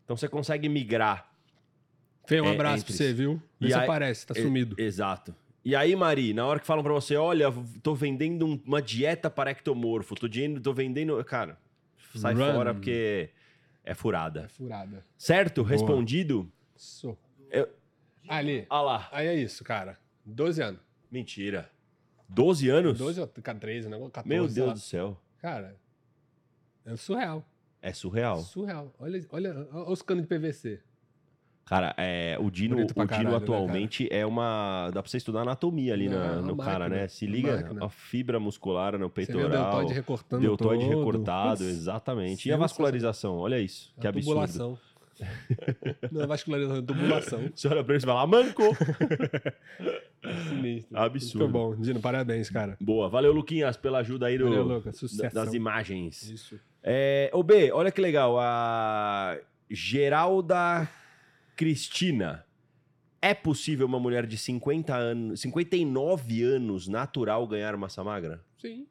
Então 0.03 0.17
você 0.17 0.27
consegue 0.27 0.67
migrar. 0.67 1.29
Fê, 2.25 2.41
um 2.41 2.47
é, 2.47 2.53
abraço 2.53 2.83
pra 2.83 2.95
você, 2.95 3.13
viu? 3.13 3.39
Vê 3.59 3.67
se 3.67 3.73
aparece, 3.75 4.25
tá 4.25 4.33
sumido. 4.33 4.75
exato. 4.79 5.35
E 5.63 5.75
aí, 5.75 5.95
Mari, 5.95 6.33
na 6.33 6.47
hora 6.47 6.59
que 6.59 6.65
falam 6.65 6.83
pra 6.83 6.93
você, 6.93 7.15
olha, 7.15 7.53
tô 7.83 7.93
vendendo 7.93 8.59
uma 8.65 8.81
dieta 8.81 9.29
para 9.29 9.51
ectomorfo, 9.51 10.15
tô, 10.15 10.27
tô 10.61 10.73
vendendo... 10.73 11.23
Cara, 11.23 11.59
sai 12.15 12.33
Run. 12.33 12.53
fora 12.53 12.73
porque 12.73 13.29
é 13.83 13.93
furada. 13.93 14.43
É 14.43 14.47
furada. 14.47 15.05
Certo? 15.17 15.61
Respondido? 15.61 16.51
Sou. 16.75 17.17
Eu... 17.49 17.69
Ali. 18.27 18.65
Ah 18.69 18.81
lá. 18.81 19.09
Aí 19.11 19.27
é 19.27 19.35
isso, 19.35 19.63
cara. 19.63 19.99
12 20.25 20.61
anos. 20.61 20.81
Mentira. 21.11 21.69
12 22.29 22.69
anos? 22.69 22.97
12 22.97 23.19
ou 23.19 23.27
13, 23.27 23.89
né? 23.89 23.97
14, 23.97 24.27
Meu 24.27 24.47
Deus 24.47 24.67
lá. 24.67 24.73
do 24.73 24.79
céu. 24.79 25.19
Cara, 25.37 25.75
é 26.85 26.95
surreal. 26.95 27.45
É 27.81 27.91
surreal. 27.93 28.39
Surreal. 28.39 28.93
Olha, 28.97 29.25
olha, 29.29 29.67
olha 29.71 29.89
os 29.89 30.01
canos 30.01 30.23
de 30.23 30.29
PVC. 30.29 30.81
Cara, 31.65 31.93
é, 31.97 32.37
o 32.39 32.51
Dino, 32.51 32.75
o 32.75 32.85
Dino 32.85 33.07
caralho, 33.07 33.29
né, 33.31 33.35
atualmente 33.37 34.07
é 34.11 34.25
uma. 34.25 34.91
Dá 34.93 35.01
pra 35.01 35.09
você 35.09 35.17
estudar 35.17 35.41
anatomia 35.41 35.93
ali 35.93 36.09
na- 36.09 36.35
Não, 36.35 36.47
no 36.47 36.57
cara, 36.57 36.89
né? 36.89 37.07
Se 37.07 37.25
liga, 37.25 37.55
máquina. 37.55 37.85
a 37.85 37.89
fibra 37.89 38.39
muscular 38.39 38.97
no 38.97 39.07
Você 39.09 39.25
vê 39.25 39.31
o 39.31 39.35
peitoral. 39.39 39.49
deltoide 39.71 39.93
recortando 39.93 40.41
deltoide 40.41 40.83
todo. 40.85 40.97
recortado, 40.97 41.63
exatamente. 41.63 42.49
E 42.49 42.51
a 42.51 42.57
vascularização? 42.57 43.37
Olha 43.37 43.59
isso, 43.59 43.93
que 43.99 44.05
a 44.05 44.09
absurdo. 44.09 44.27
tubulação. 44.41 44.77
Não 46.11 46.21
é 46.23 46.27
vascularização, 46.27 46.77
é 46.79 46.85
tubulação. 46.85 47.39
Você 47.55 47.69
pra 47.69 47.79
ele 47.95 48.03
e 48.03 48.05
fala, 48.05 48.27
manco! 48.27 48.63
Sinistro. 50.49 50.97
Absurdo. 50.97 51.39
Muito 51.39 51.51
bom. 51.51 51.75
Dino, 51.81 51.99
parabéns, 51.99 52.49
cara. 52.49 52.77
Boa, 52.79 53.09
valeu, 53.09 53.31
Luquinhas, 53.31 53.77
pela 53.77 53.99
ajuda 53.99 54.27
aí 54.27 54.37
do, 54.37 54.45
Valeu, 54.45 54.63
Lucas. 54.63 54.93
da- 54.95 54.99
Sucesso. 54.99 55.35
das 55.35 55.53
imagens. 55.53 56.29
Isso. 56.29 56.59
É, 56.81 57.29
ô 57.33 57.43
B, 57.43 57.71
olha 57.71 57.91
que 57.91 58.01
legal. 58.01 58.37
A 58.39 59.37
Geralda 59.69 60.87
Cristina. 61.55 62.45
É 63.21 63.33
possível 63.33 63.87
uma 63.87 63.99
mulher 63.99 64.25
de 64.27 64.37
50 64.37 64.95
anos, 64.95 65.39
59 65.41 66.43
anos 66.43 66.87
natural 66.87 67.47
ganhar 67.47 67.77
massa 67.77 68.03
magra? 68.03 68.43
Sim. 68.57 68.85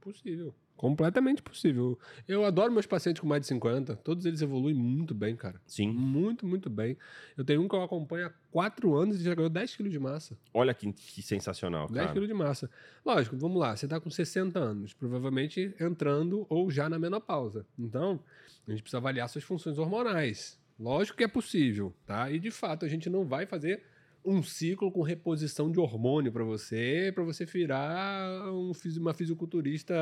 Possível. 0.00 0.54
Completamente 0.80 1.42
possível. 1.42 1.98
Eu 2.26 2.42
adoro 2.42 2.72
meus 2.72 2.86
pacientes 2.86 3.20
com 3.20 3.26
mais 3.26 3.42
de 3.42 3.48
50. 3.48 3.96
Todos 3.96 4.24
eles 4.24 4.40
evoluem 4.40 4.74
muito 4.74 5.14
bem, 5.14 5.36
cara. 5.36 5.60
Sim. 5.66 5.92
Muito, 5.92 6.46
muito 6.46 6.70
bem. 6.70 6.96
Eu 7.36 7.44
tenho 7.44 7.60
um 7.60 7.68
que 7.68 7.74
eu 7.74 7.82
acompanho 7.82 8.28
há 8.28 8.32
4 8.50 8.96
anos 8.96 9.20
e 9.20 9.24
já 9.24 9.34
ganhou 9.34 9.50
10 9.50 9.76
quilos 9.76 9.92
de 9.92 9.98
massa. 9.98 10.38
Olha 10.54 10.72
que, 10.72 10.90
que 10.90 11.20
sensacional, 11.20 11.86
10 11.86 11.98
cara. 11.98 12.12
quilos 12.14 12.28
de 12.28 12.34
massa. 12.34 12.70
Lógico, 13.04 13.36
vamos 13.36 13.60
lá. 13.60 13.76
Você 13.76 13.86
tá 13.86 14.00
com 14.00 14.08
60 14.08 14.58
anos, 14.58 14.94
provavelmente 14.94 15.74
entrando 15.78 16.46
ou 16.48 16.70
já 16.70 16.88
na 16.88 16.98
menopausa. 16.98 17.66
Então, 17.78 18.18
a 18.66 18.70
gente 18.70 18.82
precisa 18.82 18.96
avaliar 18.96 19.28
suas 19.28 19.44
funções 19.44 19.76
hormonais. 19.76 20.58
Lógico 20.80 21.18
que 21.18 21.24
é 21.24 21.28
possível, 21.28 21.94
tá? 22.06 22.30
E 22.30 22.38
de 22.38 22.50
fato, 22.50 22.86
a 22.86 22.88
gente 22.88 23.10
não 23.10 23.22
vai 23.26 23.44
fazer 23.44 23.82
um 24.24 24.42
ciclo 24.42 24.90
com 24.90 25.02
reposição 25.02 25.70
de 25.70 25.78
hormônio 25.78 26.32
para 26.32 26.42
você, 26.42 27.12
para 27.14 27.22
você 27.22 27.44
virar 27.44 28.50
um, 28.50 28.72
uma 28.96 29.12
fisiculturista, 29.12 29.94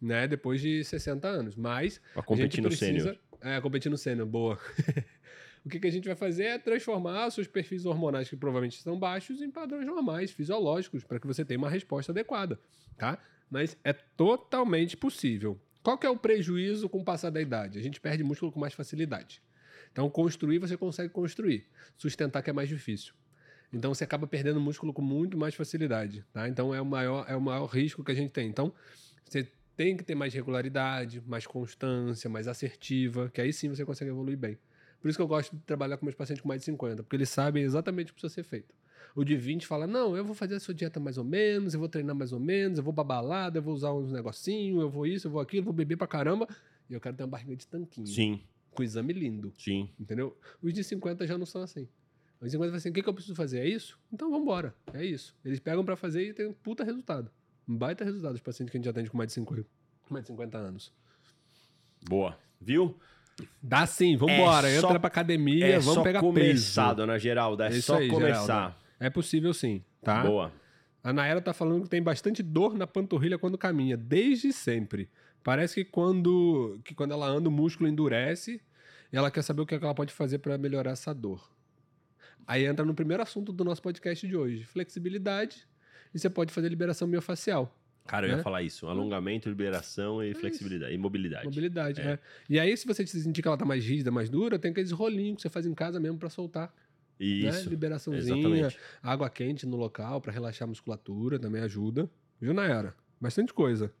né, 0.00 0.28
depois 0.28 0.60
de 0.60 0.84
60 0.84 1.26
anos. 1.26 1.56
Mas 1.56 1.98
Pra 2.12 2.20
a 2.20 2.24
competir 2.24 2.56
gente 2.56 2.60
no 2.60 2.68
precisa... 2.68 2.98
sênior. 2.98 3.18
É, 3.40 3.60
competir 3.62 3.90
no 3.90 3.96
sênior, 3.96 4.26
boa. 4.26 4.58
o 5.64 5.70
que, 5.70 5.80
que 5.80 5.86
a 5.86 5.90
gente 5.90 6.06
vai 6.06 6.16
fazer 6.16 6.44
é 6.44 6.58
transformar 6.58 7.30
seus 7.30 7.46
perfis 7.46 7.86
hormonais, 7.86 8.28
que 8.28 8.36
provavelmente 8.36 8.76
estão 8.76 8.98
baixos, 8.98 9.40
em 9.40 9.50
padrões 9.50 9.86
normais, 9.86 10.30
fisiológicos, 10.30 11.02
para 11.02 11.18
que 11.18 11.26
você 11.26 11.46
tenha 11.46 11.58
uma 11.58 11.70
resposta 11.70 12.12
adequada, 12.12 12.60
tá? 12.98 13.18
Mas 13.50 13.74
é 13.82 13.94
totalmente 13.94 14.98
possível. 14.98 15.58
Qual 15.82 15.96
que 15.96 16.06
é 16.06 16.10
o 16.10 16.16
prejuízo 16.16 16.88
com 16.88 16.98
o 16.98 17.04
passar 17.04 17.30
da 17.30 17.40
idade? 17.40 17.78
A 17.78 17.82
gente 17.82 18.00
perde 18.00 18.24
músculo 18.24 18.50
com 18.50 18.58
mais 18.58 18.74
facilidade. 18.74 19.40
Então, 19.96 20.10
construir 20.10 20.58
você 20.58 20.76
consegue 20.76 21.08
construir. 21.08 21.64
Sustentar 21.96 22.42
que 22.42 22.50
é 22.50 22.52
mais 22.52 22.68
difícil. 22.68 23.14
Então, 23.72 23.94
você 23.94 24.04
acaba 24.04 24.26
perdendo 24.26 24.60
músculo 24.60 24.92
com 24.92 25.00
muito 25.00 25.38
mais 25.38 25.54
facilidade, 25.54 26.22
tá? 26.34 26.46
Então, 26.46 26.74
é 26.74 26.82
o 26.82 26.84
maior, 26.84 27.24
é 27.26 27.34
o 27.34 27.40
maior 27.40 27.64
risco 27.64 28.04
que 28.04 28.12
a 28.12 28.14
gente 28.14 28.30
tem. 28.30 28.46
Então, 28.46 28.74
você 29.24 29.50
tem 29.74 29.96
que 29.96 30.04
ter 30.04 30.14
mais 30.14 30.34
regularidade, 30.34 31.22
mais 31.26 31.46
constância, 31.46 32.28
mais 32.28 32.46
assertiva, 32.46 33.30
que 33.32 33.40
aí 33.40 33.54
sim 33.54 33.70
você 33.70 33.86
consegue 33.86 34.10
evoluir 34.10 34.36
bem. 34.36 34.58
Por 35.00 35.08
isso 35.08 35.16
que 35.16 35.22
eu 35.22 35.26
gosto 35.26 35.56
de 35.56 35.62
trabalhar 35.62 35.96
com 35.96 36.04
meus 36.04 36.14
pacientes 36.14 36.42
com 36.42 36.48
mais 36.48 36.60
de 36.60 36.66
50, 36.66 37.02
porque 37.02 37.16
eles 37.16 37.30
sabem 37.30 37.62
exatamente 37.62 38.12
o 38.12 38.14
que 38.14 38.20
precisa 38.20 38.34
ser 38.34 38.42
feito. 38.42 38.74
O 39.14 39.24
de 39.24 39.34
20 39.34 39.66
fala: 39.66 39.86
não, 39.86 40.14
eu 40.14 40.26
vou 40.26 40.34
fazer 40.34 40.56
a 40.56 40.60
sua 40.60 40.74
dieta 40.74 41.00
mais 41.00 41.16
ou 41.16 41.24
menos, 41.24 41.72
eu 41.72 41.80
vou 41.80 41.88
treinar 41.88 42.14
mais 42.14 42.34
ou 42.34 42.40
menos, 42.40 42.76
eu 42.76 42.84
vou 42.84 42.92
pra 42.92 43.02
balada, 43.02 43.58
eu 43.58 43.62
vou 43.62 43.72
usar 43.72 43.94
uns 43.94 44.12
negocinhos, 44.12 44.78
eu 44.78 44.90
vou 44.90 45.06
isso, 45.06 45.26
eu 45.26 45.30
vou 45.30 45.40
aquilo, 45.40 45.60
eu 45.60 45.64
vou 45.64 45.72
beber 45.72 45.96
pra 45.96 46.06
caramba, 46.06 46.46
e 46.90 46.92
eu 46.92 47.00
quero 47.00 47.16
ter 47.16 47.22
uma 47.22 47.30
barriga 47.30 47.56
de 47.56 47.66
tanquinho. 47.66 48.06
Sim, 48.06 48.42
Com 48.76 48.82
exame 48.82 49.12
lindo, 49.12 49.52
sim. 49.58 49.90
entendeu? 49.98 50.36
Os 50.62 50.72
de 50.72 50.84
50 50.84 51.26
já 51.26 51.36
não 51.38 51.46
são 51.46 51.62
assim. 51.62 51.88
Os 52.40 52.46
de 52.46 52.50
50 52.52 52.58
falam 52.68 52.76
assim: 52.76 52.90
o 52.90 52.92
que, 52.92 53.02
que 53.02 53.08
eu 53.08 53.14
preciso 53.14 53.34
fazer? 53.34 53.60
É 53.60 53.68
isso? 53.68 53.98
Então 54.12 54.28
vamos 54.30 54.42
embora. 54.44 54.74
É 54.92 55.04
isso. 55.04 55.34
Eles 55.44 55.58
pegam 55.58 55.84
pra 55.84 55.96
fazer 55.96 56.28
e 56.28 56.34
tem 56.34 56.46
um 56.46 56.52
puta 56.52 56.84
resultado. 56.84 57.30
Um 57.68 57.76
baita 57.76 58.04
resultado 58.04 58.34
os 58.34 58.40
pacientes 58.40 58.70
que 58.70 58.76
a 58.76 58.80
gente 58.80 58.88
atende 58.88 59.10
com 59.10 59.16
mais 59.16 59.28
de 59.28 59.34
50, 59.34 59.62
com 59.62 60.14
mais 60.14 60.24
de 60.24 60.28
50 60.28 60.58
anos. 60.58 60.92
Boa. 62.08 62.38
Viu? 62.60 62.96
Dá 63.62 63.86
sim, 63.86 64.16
vambora. 64.16 64.68
É 64.68 64.80
só- 64.80 64.88
Entra 64.88 65.00
pra 65.00 65.08
academia, 65.08 65.66
é 65.66 65.78
vamos 65.78 65.94
só 65.94 66.02
pegar 66.02 66.20
começar, 66.20 66.84
peso. 66.84 66.96
dona 66.96 67.18
Geralda. 67.18 67.66
É 67.66 67.80
só 67.80 67.96
aí, 67.98 68.08
começar. 68.08 68.42
Geralda. 68.44 68.76
É 68.98 69.10
possível 69.10 69.52
sim, 69.52 69.82
tá? 70.02 70.22
Boa. 70.22 70.52
A 71.02 71.12
Naera 71.12 71.40
tá 71.40 71.52
falando 71.52 71.82
que 71.84 71.88
tem 71.88 72.02
bastante 72.02 72.42
dor 72.42 72.74
na 72.76 72.86
panturrilha 72.86 73.38
quando 73.38 73.56
caminha, 73.58 73.96
desde 73.96 74.52
sempre. 74.52 75.08
Parece 75.46 75.76
que 75.76 75.84
quando, 75.84 76.80
que 76.84 76.92
quando 76.92 77.12
ela 77.12 77.24
anda, 77.28 77.48
o 77.48 77.52
músculo 77.52 77.88
endurece 77.88 78.60
e 79.12 79.16
ela 79.16 79.30
quer 79.30 79.42
saber 79.42 79.62
o 79.62 79.66
que 79.66 79.76
é 79.76 79.78
que 79.78 79.84
ela 79.84 79.94
pode 79.94 80.12
fazer 80.12 80.38
para 80.38 80.58
melhorar 80.58 80.90
essa 80.90 81.14
dor. 81.14 81.48
Aí 82.44 82.64
entra 82.66 82.84
no 82.84 82.92
primeiro 82.92 83.22
assunto 83.22 83.52
do 83.52 83.62
nosso 83.62 83.80
podcast 83.80 84.26
de 84.26 84.36
hoje: 84.36 84.64
flexibilidade. 84.64 85.64
E 86.12 86.18
você 86.18 86.28
pode 86.28 86.52
fazer 86.52 86.68
liberação 86.68 87.06
miofacial. 87.06 87.72
Cara, 88.08 88.26
eu 88.26 88.30
ia 88.30 88.36
Né? 88.38 88.42
falar 88.42 88.62
isso. 88.64 88.88
Alongamento, 88.88 89.48
liberação 89.48 90.20
e 90.20 90.34
flexibilidade. 90.34 90.92
E 90.92 90.98
mobilidade. 90.98 91.44
Mobilidade, 91.44 92.00
É. 92.00 92.04
é. 92.14 92.18
E 92.50 92.58
aí, 92.58 92.76
se 92.76 92.84
você 92.84 93.06
sentir 93.06 93.40
que 93.40 93.46
ela 93.46 93.56
tá 93.56 93.64
mais 93.64 93.84
rígida, 93.86 94.10
mais 94.10 94.28
dura, 94.28 94.58
tem 94.58 94.72
aqueles 94.72 94.90
rolinhos 94.90 95.36
que 95.36 95.42
você 95.42 95.48
faz 95.48 95.64
em 95.64 95.74
casa 95.74 96.00
mesmo 96.00 96.18
para 96.18 96.28
soltar. 96.28 96.74
Né? 97.20 97.26
Isso. 97.26 97.70
Liberaçãozinha, 97.70 98.36
Exatamente. 98.36 98.78
água 99.00 99.30
quente 99.30 99.64
no 99.64 99.76
local 99.76 100.20
para 100.20 100.32
relaxar 100.32 100.66
a 100.66 100.68
musculatura, 100.68 101.38
também 101.38 101.62
ajuda. 101.62 102.10
Viu, 102.40 102.52
Nayara? 102.52 102.96
Bastante 103.20 103.54
coisa. 103.54 103.92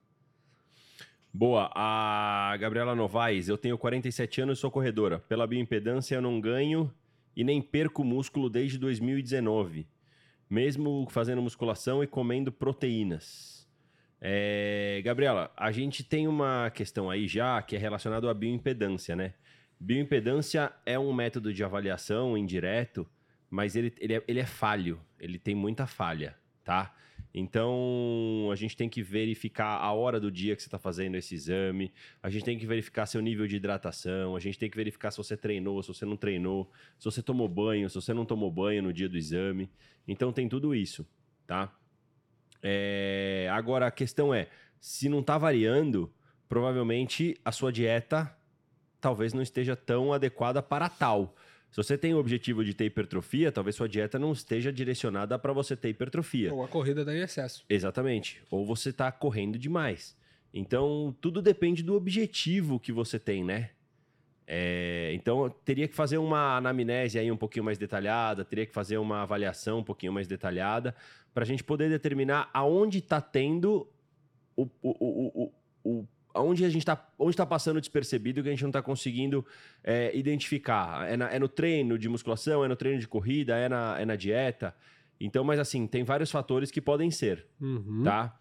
Boa. 1.36 1.70
A 1.74 2.56
Gabriela 2.58 2.94
Novaes, 2.94 3.46
eu 3.46 3.58
tenho 3.58 3.76
47 3.76 4.40
anos 4.40 4.56
e 4.56 4.60
sou 4.62 4.70
corredora. 4.70 5.18
Pela 5.18 5.46
bioimpedância 5.46 6.14
eu 6.14 6.22
não 6.22 6.40
ganho 6.40 6.90
e 7.36 7.44
nem 7.44 7.60
perco 7.60 8.02
músculo 8.02 8.48
desde 8.48 8.78
2019. 8.78 9.86
Mesmo 10.48 11.06
fazendo 11.10 11.42
musculação 11.42 12.02
e 12.02 12.06
comendo 12.06 12.50
proteínas. 12.50 13.68
É, 14.18 15.02
Gabriela, 15.04 15.52
a 15.54 15.70
gente 15.70 16.02
tem 16.02 16.26
uma 16.26 16.70
questão 16.70 17.10
aí 17.10 17.28
já 17.28 17.60
que 17.60 17.76
é 17.76 17.78
relacionada 17.78 18.30
à 18.30 18.32
bioimpedância, 18.32 19.14
né? 19.14 19.34
Bioimpedância 19.78 20.72
é 20.86 20.98
um 20.98 21.12
método 21.12 21.52
de 21.52 21.62
avaliação 21.62 22.34
indireto, 22.38 23.06
mas 23.50 23.76
ele, 23.76 23.92
ele, 23.98 24.14
é, 24.14 24.24
ele 24.26 24.40
é 24.40 24.46
falho, 24.46 24.98
ele 25.20 25.38
tem 25.38 25.54
muita 25.54 25.86
falha, 25.86 26.34
tá? 26.64 26.94
Então, 27.38 28.48
a 28.50 28.56
gente 28.56 28.74
tem 28.74 28.88
que 28.88 29.02
verificar 29.02 29.76
a 29.76 29.92
hora 29.92 30.18
do 30.18 30.30
dia 30.30 30.56
que 30.56 30.62
você 30.62 30.68
está 30.68 30.78
fazendo 30.78 31.16
esse 31.16 31.34
exame, 31.34 31.92
a 32.22 32.30
gente 32.30 32.46
tem 32.46 32.58
que 32.58 32.64
verificar 32.64 33.04
seu 33.04 33.20
nível 33.20 33.46
de 33.46 33.56
hidratação, 33.56 34.34
a 34.34 34.40
gente 34.40 34.58
tem 34.58 34.70
que 34.70 34.76
verificar 34.76 35.10
se 35.10 35.18
você 35.18 35.36
treinou, 35.36 35.82
se 35.82 35.88
você 35.88 36.06
não 36.06 36.16
treinou, 36.16 36.72
se 36.98 37.04
você 37.04 37.22
tomou 37.22 37.46
banho, 37.46 37.90
se 37.90 37.94
você 37.94 38.14
não 38.14 38.24
tomou 38.24 38.50
banho 38.50 38.82
no 38.82 38.90
dia 38.90 39.06
do 39.06 39.18
exame. 39.18 39.70
Então, 40.08 40.32
tem 40.32 40.48
tudo 40.48 40.74
isso, 40.74 41.06
tá? 41.46 41.70
É, 42.62 43.50
Agora, 43.52 43.86
a 43.86 43.90
questão 43.90 44.32
é, 44.32 44.48
se 44.80 45.06
não 45.06 45.20
está 45.20 45.36
variando, 45.36 46.10
provavelmente 46.48 47.38
a 47.44 47.52
sua 47.52 47.70
dieta 47.70 48.34
talvez 48.98 49.34
não 49.34 49.42
esteja 49.42 49.76
tão 49.76 50.10
adequada 50.10 50.62
para 50.62 50.88
tal. 50.88 51.36
Se 51.76 51.82
você 51.82 51.98
tem 51.98 52.14
o 52.14 52.18
objetivo 52.18 52.64
de 52.64 52.72
ter 52.72 52.86
hipertrofia, 52.86 53.52
talvez 53.52 53.76
sua 53.76 53.86
dieta 53.86 54.18
não 54.18 54.32
esteja 54.32 54.72
direcionada 54.72 55.38
para 55.38 55.52
você 55.52 55.76
ter 55.76 55.90
hipertrofia. 55.90 56.50
Ou 56.50 56.64
a 56.64 56.68
corrida 56.68 57.04
dá 57.04 57.14
em 57.14 57.20
excesso. 57.20 57.66
Exatamente. 57.68 58.42
Ou 58.50 58.64
você 58.64 58.88
está 58.88 59.12
correndo 59.12 59.58
demais. 59.58 60.16
Então, 60.54 61.14
tudo 61.20 61.42
depende 61.42 61.82
do 61.82 61.94
objetivo 61.94 62.80
que 62.80 62.90
você 62.90 63.18
tem, 63.18 63.44
né? 63.44 63.72
É, 64.46 65.10
então, 65.12 65.44
eu 65.44 65.50
teria 65.50 65.86
que 65.86 65.94
fazer 65.94 66.16
uma 66.16 66.56
anamnese 66.56 67.18
aí 67.18 67.30
um 67.30 67.36
pouquinho 67.36 67.66
mais 67.66 67.76
detalhada, 67.76 68.42
teria 68.42 68.64
que 68.64 68.72
fazer 68.72 68.96
uma 68.96 69.20
avaliação 69.20 69.80
um 69.80 69.84
pouquinho 69.84 70.14
mais 70.14 70.26
detalhada, 70.26 70.94
para 71.34 71.44
a 71.44 71.46
gente 71.46 71.62
poder 71.62 71.90
determinar 71.90 72.48
aonde 72.54 73.00
está 73.00 73.20
tendo 73.20 73.86
o, 74.56 74.62
o, 74.62 74.70
o, 74.82 75.52
o, 75.84 76.08
o 76.36 76.46
aonde 76.46 76.64
a 76.64 76.68
gente 76.68 76.82
está 76.82 77.08
onde 77.18 77.30
está 77.32 77.46
passando 77.46 77.80
despercebido 77.80 78.42
que 78.42 78.48
a 78.48 78.52
gente 78.52 78.62
não 78.62 78.70
está 78.70 78.82
conseguindo 78.82 79.44
é, 79.82 80.10
identificar. 80.16 81.08
É, 81.10 81.16
na- 81.16 81.30
é 81.30 81.38
no 81.38 81.48
treino 81.48 81.98
de 81.98 82.08
musculação, 82.08 82.64
é 82.64 82.68
no 82.68 82.76
treino 82.76 82.98
de 83.00 83.08
corrida, 83.08 83.56
é 83.56 83.68
na, 83.68 83.96
é 84.00 84.04
na 84.04 84.16
dieta. 84.16 84.74
Então, 85.20 85.42
mas 85.44 85.58
assim, 85.58 85.86
tem 85.86 86.04
vários 86.04 86.30
fatores 86.30 86.70
que 86.70 86.80
podem 86.80 87.10
ser, 87.10 87.46
Uhum. 87.60 88.02
tá? 88.04 88.38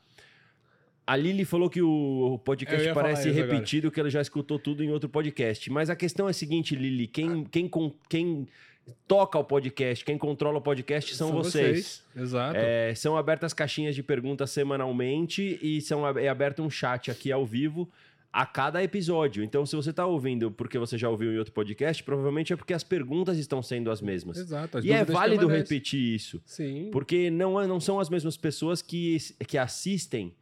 A 1.08 1.16
Lili 1.16 1.46
falou 1.46 1.70
que 1.70 1.82
o 1.84 2.40
podcast 2.44 2.92
parece 2.94 3.30
isso 3.30 3.38
agora. 3.40 3.54
repetido, 3.54 3.92
que 3.92 4.00
ela 4.00 4.10
já 4.10 4.20
escutou 4.22 4.58
tudo 4.58 4.84
em 4.84 4.90
outro 4.90 5.08
podcast. 5.08 5.70
Mas 5.72 5.88
a 5.90 5.96
questão 5.96 6.28
é 6.28 6.32
a 6.32 6.34
seguinte, 6.34 6.76
Lili: 6.76 7.06
quem, 7.06 7.44
quem, 7.44 7.70
quem 8.10 8.48
toca 9.08 9.38
o 9.38 9.44
podcast, 9.44 10.04
quem 10.04 10.18
controla 10.18 10.58
o 10.58 10.62
podcast 10.62 11.16
são, 11.16 11.32
vocês. 11.32 12.04
Exato. 12.16 12.58
É, 12.58 12.94
são 12.96 13.18
abertas 13.18 13.54
caixinhas 13.54 13.96
de 13.96 14.04
perguntas 14.04 14.52
semanalmente 14.52 15.60
e 15.62 15.82
são, 15.82 16.08
é 16.18 16.28
aberto 16.28 16.62
um 16.62 16.70
chat 16.70 17.10
aqui 17.12 17.32
ao 17.32 17.46
vivo. 17.46 17.90
a 18.32 18.46
cada 18.46 18.84
episódio. 18.84 19.42
Então, 19.46 19.66
se 19.66 19.78
você 19.78 19.92
está 19.92 20.06
ouvindo 20.06 20.52
porque 20.52 20.78
você 20.78 20.98
já 20.98 21.08
ouviu 21.08 21.32
em 21.32 21.38
outro 21.38 21.54
podcast, 21.54 22.04
provavelmente 22.04 22.52
é 22.52 22.58
porque 22.58 22.74
as 22.74 22.84
perguntas 22.84 23.38
estão 23.38 23.64
sendo 23.64 23.90
as 23.90 24.02
mesmas. 24.02 24.38
Exato. 24.38 24.80
e 24.80 24.92
é 24.92 25.06
válido 25.06 25.48
repetir 25.48 26.16
isso. 26.16 26.42
Sim. 26.46 26.90
Porque 26.92 27.32
não, 27.32 27.62
é, 27.62 27.66
não 27.66 27.80
são 27.80 27.98
as 27.98 28.10
mesmas 28.10 28.36
pessoas 28.36 28.82
que, 28.82 29.18
que 29.48 29.58
assistem 29.58 30.34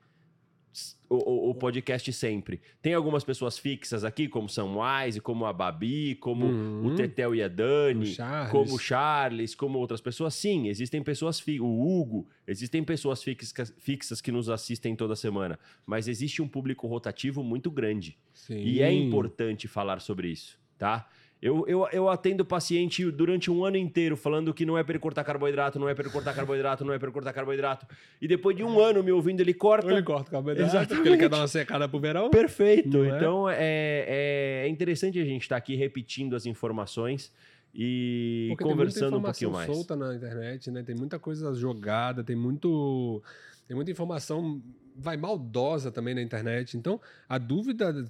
o, 1.09 1.49
o, 1.49 1.55
podcast 1.55 2.11
sempre. 2.11 2.59
Tem 2.81 2.93
algumas 2.93 3.23
pessoas 3.23 3.57
fixas 3.57 4.03
aqui, 4.03 4.27
como 4.27 4.49
São 4.49 4.79
Wise, 4.79 5.21
como 5.21 5.45
a 5.45 5.53
Babi, 5.53 6.15
como 6.15 6.45
uhum. 6.45 6.87
o 6.87 6.95
Tetel 6.95 7.35
e 7.35 7.43
a 7.43 7.47
Dani, 7.47 8.05
o 8.05 8.13
Charles. 8.13 8.51
como 8.51 8.73
o 8.75 8.79
Charles, 8.79 9.55
como 9.55 9.77
outras 9.77 10.01
pessoas. 10.01 10.33
Sim, 10.33 10.67
existem 10.67 11.03
pessoas 11.03 11.39
fixas. 11.39 11.65
O 11.65 11.99
Hugo, 11.99 12.27
existem 12.47 12.83
pessoas 12.83 13.21
fixas, 13.21 13.73
fixas 13.77 14.21
que 14.21 14.31
nos 14.31 14.49
assistem 14.49 14.95
toda 14.95 15.15
semana. 15.15 15.59
Mas 15.85 16.07
existe 16.07 16.41
um 16.41 16.47
público 16.47 16.87
rotativo 16.87 17.43
muito 17.43 17.69
grande. 17.69 18.17
Sim. 18.33 18.57
E 18.57 18.81
é 18.81 18.91
importante 18.91 19.67
falar 19.67 20.01
sobre 20.01 20.29
isso, 20.29 20.59
tá? 20.77 21.07
Eu, 21.44 21.65
eu, 21.68 21.86
eu 21.91 22.10
atendo 22.10 22.45
paciente 22.45 23.11
durante 23.11 23.52
um 23.52 23.65
ano 23.65 23.76
inteiro 23.76 24.15
falando 24.15 24.53
que 24.53 24.65
não 24.65 24.78
é 24.78 24.84
para 24.84 24.94
ele 24.94 24.99
cortar 24.99 25.26
carboidrato, 25.26 25.78
não 25.78 25.90
é 25.90 25.94
para 25.94 26.06
ele 26.06 26.14
cortar 26.14 26.34
carboidrato, 26.34 26.86
não 26.86 26.94
é 26.94 26.98
para 26.98 27.07
ele 27.07 27.14
cortar 27.14 27.34
carboidrato. 27.34 27.86
E 28.22 28.30
depois 28.30 28.56
de 28.56 28.64
um 28.64 28.80
ano 28.80 29.03
me 29.03 29.11
ouvindo, 29.11 29.41
ele 29.41 29.53
corta. 29.53 29.91
Ele 29.91 30.02
corta 30.02 30.32
carboidrato, 30.32 30.70
Exatamente. 30.70 30.95
porque 30.95 31.10
ele 31.10 31.18
quer 31.18 31.28
dar 31.28 31.40
uma 31.40 31.48
secada 31.49 31.90
pro 31.90 31.99
verão. 31.99 32.30
Perfeito. 32.30 33.03
É? 33.03 33.10
Então 33.10 33.49
é, 33.49 33.57
é, 33.60 34.61
é, 34.64 34.68
interessante 34.70 35.20
a 35.20 35.26
gente 35.26 35.41
estar 35.41 35.56
tá 35.56 35.57
aqui 35.57 35.76
repetindo 35.76 36.34
as 36.34 36.45
informações 36.45 37.30
e 37.76 38.48
porque 38.52 38.64
conversando 38.64 39.18
um 39.18 39.22
pouquinho 39.22 39.52
mais. 39.52 39.65
Tem 39.65 39.76
solta 39.76 39.98
na 39.98 40.15
internet, 40.15 40.72
né? 40.72 40.82
Tem 40.82 40.95
muita 40.95 41.20
coisa 41.20 41.53
jogada, 41.53 42.24
tem 42.24 42.38
muito 42.38 43.22
tem 43.68 43.76
muita 43.76 43.91
informação 43.91 44.61
vai 44.95 45.18
maldosa 45.18 45.91
também 45.91 46.14
na 46.14 46.22
internet. 46.22 46.78
Então, 46.78 46.99
a 47.28 47.38
dúvida. 47.38 48.06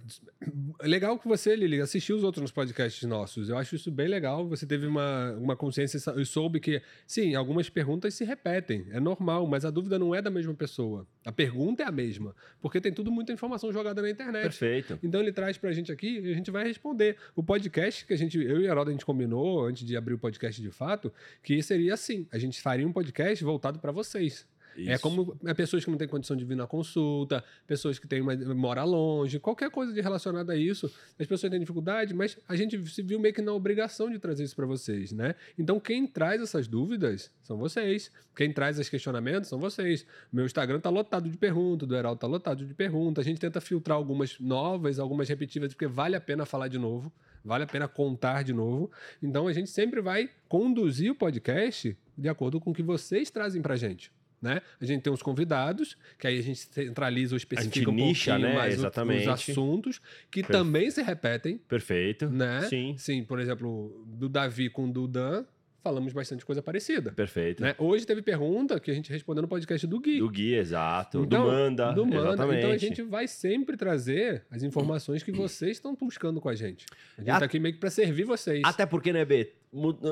É 0.81 0.87
legal 0.87 1.17
que 1.17 1.27
você, 1.27 1.55
Lili, 1.55 1.79
assistiu 1.79 2.15
os 2.17 2.23
outros 2.23 2.51
podcasts 2.51 3.03
nossos. 3.07 3.49
Eu 3.49 3.57
acho 3.57 3.75
isso 3.75 3.91
bem 3.91 4.07
legal. 4.07 4.47
Você 4.47 4.65
teve 4.65 4.85
uma, 4.85 5.31
uma 5.33 5.55
consciência 5.55 5.97
e 6.17 6.25
soube 6.25 6.59
que, 6.59 6.81
sim, 7.07 7.35
algumas 7.35 7.69
perguntas 7.69 8.13
se 8.13 8.23
repetem. 8.23 8.85
É 8.91 8.99
normal, 8.99 9.47
mas 9.47 9.65
a 9.65 9.69
dúvida 9.69 9.97
não 9.97 10.13
é 10.13 10.21
da 10.21 10.29
mesma 10.29 10.53
pessoa. 10.53 11.07
A 11.25 11.31
pergunta 11.31 11.83
é 11.83 11.85
a 11.85 11.91
mesma. 11.91 12.35
Porque 12.61 12.81
tem 12.81 12.93
tudo 12.93 13.11
muita 13.11 13.31
informação 13.31 13.71
jogada 13.71 14.01
na 14.01 14.09
internet. 14.09 14.43
Perfeito. 14.43 14.99
Então, 15.01 15.21
ele 15.21 15.31
traz 15.31 15.57
pra 15.57 15.71
gente 15.71 15.91
aqui 15.91 16.19
e 16.19 16.31
a 16.31 16.35
gente 16.35 16.51
vai 16.51 16.63
responder. 16.65 17.17
O 17.35 17.43
podcast 17.43 18.05
que 18.05 18.13
a 18.13 18.17
gente, 18.17 18.37
eu 18.37 18.61
e 18.61 18.67
a 18.67 18.71
Heraldo, 18.71 18.89
a 18.89 18.93
gente 18.93 19.05
combinou 19.05 19.65
antes 19.65 19.85
de 19.85 19.95
abrir 19.95 20.13
o 20.13 20.19
podcast 20.19 20.61
de 20.61 20.71
fato, 20.71 21.11
que 21.41 21.61
seria 21.61 21.93
assim: 21.93 22.27
a 22.31 22.37
gente 22.37 22.61
faria 22.61 22.87
um 22.87 22.91
podcast 22.91 23.43
voltado 23.43 23.79
para 23.79 23.91
vocês. 23.91 24.45
É 24.75 24.81
Isso. 24.81 24.91
É 24.91 24.97
como 24.97 25.37
é 25.45 25.53
pessoas 25.53 25.83
que 25.83 25.91
não 25.91 25.97
têm 25.97 26.07
condição 26.07 26.35
de 26.35 26.43
vir 26.45 26.55
na 26.55 26.67
consulta, 26.67 27.43
pessoas 27.67 27.99
que 27.99 28.07
têm 28.07 28.21
uma, 28.21 28.35
mora 28.53 28.83
longe, 28.83 29.39
qualquer 29.39 29.69
coisa 29.69 29.93
de 29.93 30.01
relacionada 30.01 30.53
a 30.53 30.55
isso. 30.55 30.91
As 31.19 31.27
pessoas 31.27 31.49
têm 31.49 31.59
dificuldade, 31.59 32.13
mas 32.13 32.37
a 32.47 32.55
gente 32.55 32.83
se 32.89 33.01
viu 33.01 33.19
meio 33.19 33.33
que 33.33 33.41
na 33.41 33.53
obrigação 33.53 34.09
de 34.09 34.19
trazer 34.19 34.43
isso 34.43 34.55
para 34.55 34.65
vocês, 34.65 35.11
né? 35.11 35.35
Então 35.57 35.79
quem 35.79 36.07
traz 36.07 36.41
essas 36.41 36.67
dúvidas 36.67 37.31
são 37.41 37.57
vocês. 37.57 38.11
Quem 38.35 38.51
traz 38.51 38.79
os 38.79 38.89
questionamentos 38.89 39.49
são 39.49 39.59
vocês. 39.59 40.05
Meu 40.31 40.45
Instagram 40.45 40.79
tá 40.79 40.89
lotado 40.89 41.29
de 41.29 41.37
perguntas, 41.37 41.87
do 41.87 41.95
Heraldo 41.95 42.19
tá 42.19 42.27
lotado 42.27 42.65
de 42.65 42.73
perguntas. 42.73 43.25
A 43.25 43.29
gente 43.29 43.39
tenta 43.39 43.61
filtrar 43.61 43.97
algumas 43.97 44.39
novas, 44.39 44.99
algumas 44.99 45.29
repetitivas, 45.29 45.73
porque 45.73 45.87
vale 45.87 46.15
a 46.15 46.21
pena 46.21 46.45
falar 46.45 46.67
de 46.67 46.79
novo. 46.79 47.11
Vale 47.43 47.65
a 47.65 47.67
pena 47.67 47.87
contar 47.87 48.43
de 48.43 48.53
novo. 48.53 48.89
Então 49.21 49.47
a 49.47 49.53
gente 49.53 49.69
sempre 49.69 50.01
vai 50.01 50.29
conduzir 50.47 51.11
o 51.11 51.15
podcast 51.15 51.97
de 52.17 52.29
acordo 52.29 52.59
com 52.59 52.71
o 52.71 52.73
que 52.73 52.83
vocês 52.83 53.29
trazem 53.29 53.61
pra 53.61 53.75
gente. 53.75 54.11
Né? 54.43 54.61
A 54.81 54.85
gente 54.85 55.01
tem 55.01 55.13
os 55.13 55.21
convidados, 55.21 55.95
que 56.19 56.27
aí 56.27 56.37
a 56.37 56.43
gente 56.43 56.67
centraliza 56.69 57.33
ou 57.33 57.37
especifica 57.37 57.89
um 57.89 57.93
nicha, 57.93 58.37
né? 58.37 58.53
mais 58.53 58.73
Exatamente. 58.73 59.21
os 59.21 59.27
assuntos, 59.29 60.01
que 60.29 60.43
também 60.43 60.91
se 60.91 61.01
repetem. 61.01 61.57
Perfeito. 61.57 62.29
Né? 62.29 62.63
Sim. 62.63 62.93
Sim, 62.97 63.23
por 63.23 63.39
exemplo, 63.39 64.03
do 64.05 64.27
Davi 64.27 64.69
com 64.69 64.83
o 64.83 64.91
do 64.91 65.07
Dan, 65.07 65.45
falamos 65.81 66.11
bastante 66.11 66.45
coisa 66.45 66.61
parecida. 66.61 67.13
Perfeito. 67.13 67.63
Né? 67.63 67.73
Hoje 67.77 68.05
teve 68.05 68.21
pergunta 68.21 68.77
que 68.81 68.91
a 68.91 68.93
gente 68.93 69.09
respondeu 69.09 69.43
no 69.43 69.47
podcast 69.47 69.87
do 69.87 69.97
Gui. 69.97 70.19
Do 70.19 70.29
Gui, 70.29 70.55
exato. 70.55 71.23
Então, 71.23 71.45
do 71.45 71.49
Manda. 71.49 71.93
Do 71.93 72.05
Manda. 72.05 72.33
Exatamente. 72.33 72.59
Então 72.59 72.71
a 72.71 72.77
gente 72.77 73.01
vai 73.01 73.29
sempre 73.29 73.77
trazer 73.77 74.45
as 74.51 74.61
informações 74.61 75.23
que 75.23 75.31
vocês 75.31 75.77
estão 75.77 75.95
buscando 75.95 76.41
com 76.41 76.49
a 76.49 76.55
gente. 76.55 76.85
A 77.17 77.21
gente 77.21 77.31
está 77.31 77.45
aqui 77.45 77.59
meio 77.61 77.75
que 77.75 77.79
para 77.79 77.89
servir 77.89 78.25
vocês. 78.25 78.61
Até 78.65 78.85
porque, 78.85 79.13
né, 79.13 79.23
B? 79.23 79.53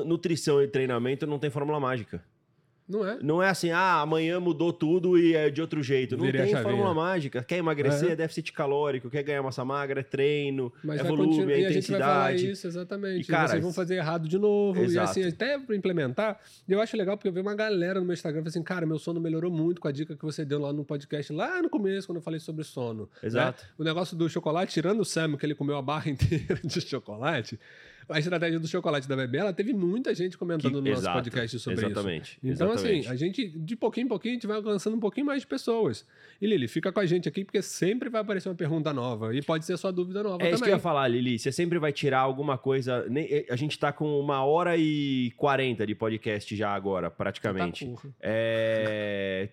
Nutrição 0.06 0.62
e 0.62 0.68
treinamento 0.68 1.26
não 1.26 1.38
tem 1.38 1.50
fórmula 1.50 1.78
mágica. 1.78 2.24
Não 2.88 3.06
é. 3.06 3.18
Não 3.22 3.42
é 3.42 3.48
assim, 3.48 3.70
ah, 3.70 4.00
amanhã 4.00 4.40
mudou 4.40 4.72
tudo 4.72 5.18
e 5.18 5.34
é 5.34 5.48
de 5.50 5.60
outro 5.60 5.82
jeito. 5.82 6.16
Não 6.16 6.24
Virei 6.24 6.46
tem 6.46 6.62
fórmula 6.62 6.92
mágica. 6.92 7.42
Quer 7.42 7.58
emagrecer, 7.58 8.12
é. 8.12 8.16
déficit 8.16 8.52
calórico. 8.52 9.08
Quer 9.08 9.22
ganhar 9.22 9.42
massa 9.42 9.64
magra, 9.64 10.00
é 10.00 10.02
treino, 10.02 10.72
Mas 10.82 11.00
é 11.00 11.04
volume, 11.04 11.52
é 11.52 11.60
intensidade. 11.60 11.66
A 11.66 11.72
gente 11.72 11.90
vai 11.90 12.00
falar 12.00 12.34
isso, 12.34 12.66
exatamente. 12.66 13.20
E, 13.22 13.24
cara, 13.24 13.48
vocês 13.48 13.62
vão 13.62 13.72
fazer 13.72 13.96
errado 13.96 14.28
de 14.28 14.38
novo. 14.38 14.80
Exato. 14.82 15.18
E 15.18 15.22
assim, 15.22 15.28
até 15.28 15.56
implementar, 15.74 16.38
eu 16.68 16.80
acho 16.80 16.96
legal 16.96 17.16
porque 17.16 17.28
eu 17.28 17.32
vi 17.32 17.40
uma 17.40 17.54
galera 17.54 18.00
no 18.00 18.06
meu 18.06 18.14
Instagram 18.14 18.42
assim, 18.46 18.62
cara, 18.62 18.84
meu 18.84 18.98
sono 18.98 19.20
melhorou 19.20 19.50
muito 19.50 19.80
com 19.80 19.88
a 19.88 19.92
dica 19.92 20.16
que 20.16 20.24
você 20.24 20.44
deu 20.44 20.60
lá 20.60 20.72
no 20.72 20.84
podcast, 20.84 21.32
lá 21.32 21.62
no 21.62 21.70
começo, 21.70 22.06
quando 22.06 22.16
eu 22.16 22.22
falei 22.22 22.40
sobre 22.40 22.64
sono. 22.64 23.08
Exato. 23.22 23.62
Né? 23.62 23.68
O 23.78 23.84
negócio 23.84 24.16
do 24.16 24.28
chocolate, 24.28 24.72
tirando 24.72 25.00
o 25.00 25.04
Sam, 25.04 25.36
que 25.36 25.46
ele 25.46 25.54
comeu 25.54 25.76
a 25.76 25.82
barra 25.82 26.10
inteira 26.10 26.60
de 26.62 26.80
chocolate, 26.80 27.58
a 28.12 28.18
estratégia 28.18 28.60
do 28.60 28.68
chocolate 28.68 29.08
da 29.08 29.16
Bebê, 29.16 29.38
ela 29.38 29.52
teve 29.52 29.72
muita 29.72 30.14
gente 30.14 30.36
comentando 30.38 30.82
que, 30.82 30.90
no 30.90 30.94
nosso 30.94 31.12
podcast 31.12 31.58
sobre 31.58 31.84
exatamente, 31.84 32.38
isso. 32.42 32.52
Então, 32.54 32.72
assim, 32.72 32.98
exatamente. 32.98 33.06
assim, 33.06 33.12
a 33.12 33.16
gente, 33.16 33.48
de 33.48 33.76
pouquinho 33.76 34.04
em 34.04 34.08
pouquinho, 34.08 34.32
a 34.32 34.36
gente 34.36 34.46
vai 34.46 34.56
alcançando 34.56 34.96
um 34.96 35.00
pouquinho 35.00 35.26
mais 35.26 35.42
de 35.42 35.46
pessoas. 35.46 36.06
E 36.40 36.46
Lili, 36.46 36.68
fica 36.68 36.92
com 36.92 37.00
a 37.00 37.06
gente 37.06 37.28
aqui, 37.28 37.44
porque 37.44 37.62
sempre 37.62 38.08
vai 38.08 38.20
aparecer 38.20 38.48
uma 38.48 38.54
pergunta 38.54 38.92
nova. 38.92 39.34
E 39.34 39.42
pode 39.42 39.64
ser 39.64 39.76
sua 39.76 39.92
dúvida 39.92 40.22
nova 40.22 40.36
é 40.36 40.38
também. 40.38 40.50
É 40.50 40.54
isso 40.54 40.62
que 40.62 40.70
eu 40.70 40.74
ia 40.74 40.80
falar, 40.80 41.08
Lili. 41.08 41.38
Você 41.38 41.52
sempre 41.52 41.78
vai 41.78 41.92
tirar 41.92 42.20
alguma 42.20 42.58
coisa. 42.58 43.06
A 43.48 43.56
gente 43.56 43.78
tá 43.78 43.92
com 43.92 44.20
uma 44.20 44.44
hora 44.44 44.76
e 44.76 45.32
quarenta 45.36 45.86
de 45.86 45.94
podcast 45.94 46.54
já 46.54 46.70
agora, 46.74 47.10
praticamente. 47.10 47.86
Tá 47.86 48.08
é 48.20 49.48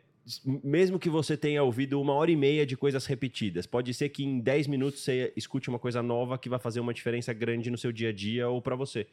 mesmo 0.45 0.99
que 0.99 1.09
você 1.09 1.35
tenha 1.35 1.63
ouvido 1.63 1.99
uma 1.99 2.13
hora 2.13 2.31
e 2.31 2.35
meia 2.35 2.65
de 2.65 2.77
coisas 2.77 3.05
repetidas, 3.05 3.65
pode 3.65 3.93
ser 3.93 4.09
que 4.09 4.23
em 4.23 4.39
10 4.39 4.67
minutos 4.67 5.01
você 5.01 5.33
escute 5.35 5.69
uma 5.69 5.79
coisa 5.79 6.01
nova 6.03 6.37
que 6.37 6.49
vai 6.49 6.59
fazer 6.59 6.79
uma 6.79 6.93
diferença 6.93 7.33
grande 7.33 7.69
no 7.69 7.77
seu 7.77 7.91
dia 7.91 8.09
a 8.09 8.13
dia 8.13 8.49
ou 8.49 8.61
para 8.61 8.75
você. 8.75 9.07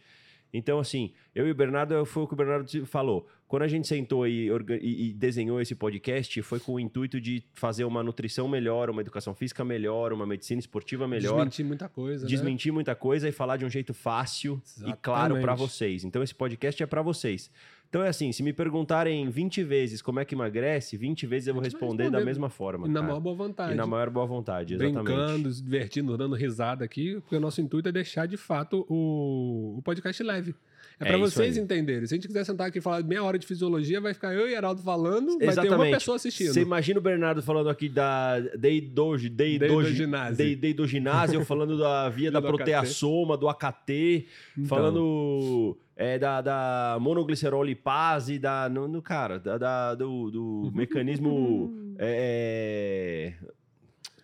Então, 0.52 0.78
assim, 0.78 1.12
eu 1.34 1.46
e 1.46 1.50
o 1.50 1.54
Bernardo, 1.54 2.04
foi 2.06 2.22
o 2.22 2.26
que 2.26 2.34
o 2.34 2.36
Bernardo 2.36 2.86
falou. 2.86 3.28
Quando 3.48 3.62
a 3.62 3.68
gente 3.68 3.86
sentou 3.86 4.26
e, 4.26 4.50
e, 4.80 5.12
desenhou 5.12 5.60
esse 5.60 5.74
podcast, 5.74 6.42
foi 6.42 6.58
com 6.58 6.74
o 6.74 6.80
intuito 6.80 7.20
de 7.20 7.44
fazer 7.52 7.84
uma 7.84 8.02
nutrição 8.02 8.48
melhor, 8.48 8.90
uma 8.90 9.00
educação 9.00 9.34
física 9.34 9.64
melhor, 9.64 10.12
uma 10.12 10.26
medicina 10.26 10.58
esportiva 10.58 11.06
melhor. 11.06 11.34
Desmentir 11.34 11.64
muita 11.64 11.88
coisa. 11.88 12.24
Né? 12.24 12.28
Desmentir 12.28 12.72
né? 12.72 12.74
muita 12.74 12.94
coisa 12.94 13.28
e 13.28 13.32
falar 13.32 13.56
de 13.56 13.64
um 13.64 13.70
jeito 13.70 13.94
fácil 13.94 14.60
Exatamente. 14.64 14.98
e 14.98 15.00
claro 15.00 15.40
para 15.40 15.54
vocês. 15.54 16.04
Então, 16.04 16.22
esse 16.22 16.34
podcast 16.34 16.82
é 16.82 16.86
para 16.86 17.02
vocês. 17.02 17.50
Então 17.88 18.02
é 18.02 18.08
assim, 18.08 18.32
se 18.32 18.42
me 18.42 18.52
perguntarem 18.52 19.28
20 19.30 19.62
vezes 19.62 20.02
como 20.02 20.20
é 20.20 20.24
que 20.24 20.34
emagrece, 20.34 20.96
20 20.96 21.26
vezes 21.26 21.48
eu 21.48 21.54
vou 21.54 21.62
responder, 21.62 22.04
responder 22.04 22.18
da 22.18 22.24
mesma 22.24 22.50
forma. 22.50 22.86
E 22.86 22.90
na 22.90 23.02
maior 23.02 23.20
boa 23.20 23.36
vontade. 23.36 23.72
E 23.72 23.76
na 23.76 23.86
maior 23.86 24.10
boa 24.10 24.26
vontade, 24.26 24.74
exatamente. 24.74 25.04
Brincando, 25.04 25.52
se 25.52 25.62
divertindo, 25.62 26.16
dando 26.16 26.34
risada 26.34 26.84
aqui, 26.84 27.20
porque 27.20 27.36
o 27.36 27.40
nosso 27.40 27.60
intuito 27.60 27.88
é 27.88 27.92
deixar 27.92 28.26
de 28.26 28.36
fato 28.36 28.84
o, 28.88 29.78
o 29.78 29.82
podcast 29.82 30.22
leve. 30.22 30.54
É, 30.98 31.04
é 31.04 31.08
para 31.08 31.18
vocês 31.18 31.58
entenderem. 31.58 32.06
Se 32.06 32.14
a 32.14 32.16
gente 32.16 32.26
quiser 32.26 32.44
sentar 32.44 32.68
aqui 32.68 32.78
e 32.78 32.80
falar 32.80 33.02
meia 33.02 33.22
hora 33.22 33.38
de 33.38 33.46
fisiologia, 33.46 34.00
vai 34.00 34.14
ficar 34.14 34.32
eu 34.32 34.48
e 34.48 34.54
Heraldo 34.54 34.82
falando, 34.82 35.36
Exatamente. 35.40 35.54
vai 35.54 35.68
ter 35.68 35.74
uma 35.74 35.90
pessoa 35.90 36.16
assistindo. 36.16 36.54
Você 36.54 36.62
imagina 36.62 36.98
o 36.98 37.02
Bernardo 37.02 37.42
falando 37.42 37.68
aqui 37.68 37.88
da 37.88 38.40
deidogi, 38.40 39.28
deidoginase, 39.28 40.56
deidoginase, 40.56 41.34
eu 41.34 41.44
falando 41.44 41.76
da 41.76 42.08
via 42.10 42.30
da 42.30 42.40
proteassoma, 42.40 43.36
do 43.36 43.46
AKT, 43.46 44.26
então. 44.56 44.68
falando 44.68 45.76
é, 45.94 46.18
da, 46.18 46.40
da 46.40 46.98
monoglicerolipase, 46.98 48.38
da, 48.38 48.68
no, 48.70 48.88
no 48.88 49.02
cara, 49.02 49.38
da, 49.38 49.58
da 49.58 49.94
do, 49.94 50.30
do 50.30 50.72
mecanismo... 50.74 51.94
é, 51.98 53.34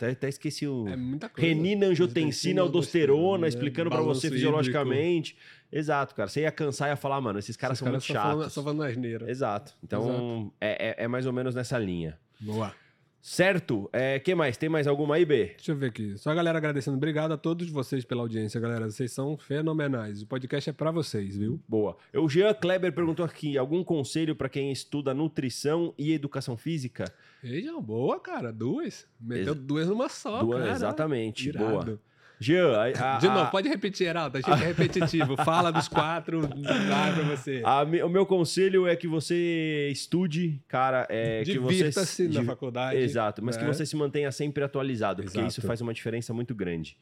até, 0.02 0.10
até 0.10 0.28
esqueci 0.28 0.66
o. 0.66 0.88
É 0.88 0.96
muita 0.96 1.28
coisa. 1.28 1.46
Renina, 1.46 1.86
angiotensina, 1.86 2.60
aldosterona, 2.60 3.46
explicando 3.46 3.88
para 3.88 4.00
você 4.00 4.28
fisiologicamente. 4.30 5.36
Exato, 5.72 6.14
cara. 6.14 6.28
Você 6.28 6.42
ia 6.42 6.52
cansar 6.52 6.88
e 6.88 6.92
ia 6.92 6.96
falar, 6.96 7.20
mano, 7.20 7.38
esses 7.38 7.56
caras 7.56 7.78
esses 7.78 7.80
são 7.80 7.86
caras 7.86 8.06
muito 8.06 8.12
chatos. 8.12 8.30
Falando, 8.32 8.50
só 8.50 8.62
falando 8.62 8.82
asneira. 8.82 9.30
Exato. 9.30 9.74
Então, 9.82 10.02
Exato. 10.02 10.54
É, 10.60 10.88
é, 10.88 11.04
é 11.04 11.08
mais 11.08 11.24
ou 11.24 11.32
menos 11.32 11.54
nessa 11.54 11.78
linha. 11.78 12.18
Boa. 12.38 12.74
Certo? 13.22 13.88
É, 13.92 14.18
que 14.18 14.34
mais? 14.34 14.56
Tem 14.56 14.68
mais 14.68 14.88
alguma 14.88 15.14
aí, 15.14 15.24
B? 15.24 15.54
Deixa 15.56 15.70
eu 15.70 15.76
ver 15.76 15.90
aqui. 15.90 16.18
Só 16.18 16.30
a 16.30 16.34
galera 16.34 16.58
agradecendo. 16.58 16.96
Obrigado 16.96 17.30
a 17.30 17.36
todos 17.36 17.70
vocês 17.70 18.04
pela 18.04 18.20
audiência, 18.20 18.60
galera. 18.60 18.90
Vocês 18.90 19.12
são 19.12 19.38
fenomenais. 19.38 20.22
O 20.22 20.26
podcast 20.26 20.68
é 20.68 20.72
para 20.72 20.90
vocês, 20.90 21.36
viu? 21.36 21.62
Boa. 21.68 21.96
O 22.12 22.28
Jean 22.28 22.52
Kleber 22.52 22.92
perguntou 22.92 23.24
aqui: 23.24 23.56
algum 23.56 23.84
conselho 23.84 24.34
para 24.34 24.48
quem 24.48 24.72
estuda 24.72 25.14
nutrição 25.14 25.94
e 25.96 26.12
educação 26.12 26.56
física? 26.56 27.04
Veja, 27.40 27.80
boa, 27.80 28.18
cara. 28.18 28.52
Duas. 28.52 29.06
Meteu 29.20 29.54
Ex 29.54 29.62
duas 29.62 29.86
numa 29.86 30.08
só, 30.08 30.42
duas, 30.42 30.58
cara. 30.58 30.72
Exatamente. 30.72 31.48
Irado. 31.48 31.84
Boa. 31.84 32.00
Jean, 32.42 32.72
a, 32.76 33.16
a, 33.16 33.18
De 33.18 33.28
novo, 33.28 33.50
pode 33.50 33.68
repetir, 33.68 34.08
Heraldo. 34.08 34.38
Achei 34.38 34.52
que 34.54 34.62
é 34.62 34.66
repetitivo. 34.66 35.36
Fala 35.44 35.70
dos 35.70 35.88
quatro, 35.88 36.42
dá 36.42 37.12
pra 37.14 37.22
você. 37.24 37.62
A, 37.64 37.82
o 37.82 38.08
meu 38.08 38.26
conselho 38.26 38.86
é 38.86 38.96
que 38.96 39.06
você 39.06 39.88
estude, 39.90 40.60
cara. 40.66 41.06
É, 41.08 41.42
Divirta-se 41.42 42.28
na 42.28 42.44
faculdade. 42.44 42.98
Exato, 42.98 43.42
mas 43.42 43.56
né? 43.56 43.62
que 43.62 43.68
você 43.68 43.86
se 43.86 43.96
mantenha 43.96 44.32
sempre 44.32 44.64
atualizado, 44.64 45.22
Exato. 45.22 45.32
porque 45.32 45.48
isso 45.48 45.62
faz 45.62 45.80
uma 45.80 45.94
diferença 45.94 46.34
muito 46.34 46.54
grande. 46.54 46.96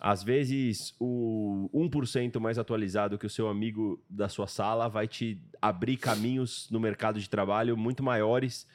Às 0.00 0.24
vezes, 0.24 0.96
o 0.98 1.70
1% 1.72 2.40
mais 2.40 2.58
atualizado 2.58 3.16
que 3.16 3.26
o 3.26 3.30
seu 3.30 3.48
amigo 3.48 4.02
da 4.10 4.28
sua 4.28 4.48
sala 4.48 4.88
vai 4.88 5.06
te 5.06 5.40
abrir 5.60 5.96
caminhos 5.96 6.68
no 6.72 6.80
mercado 6.80 7.20
de 7.20 7.30
trabalho 7.30 7.76
muito 7.76 8.02
maiores 8.02 8.66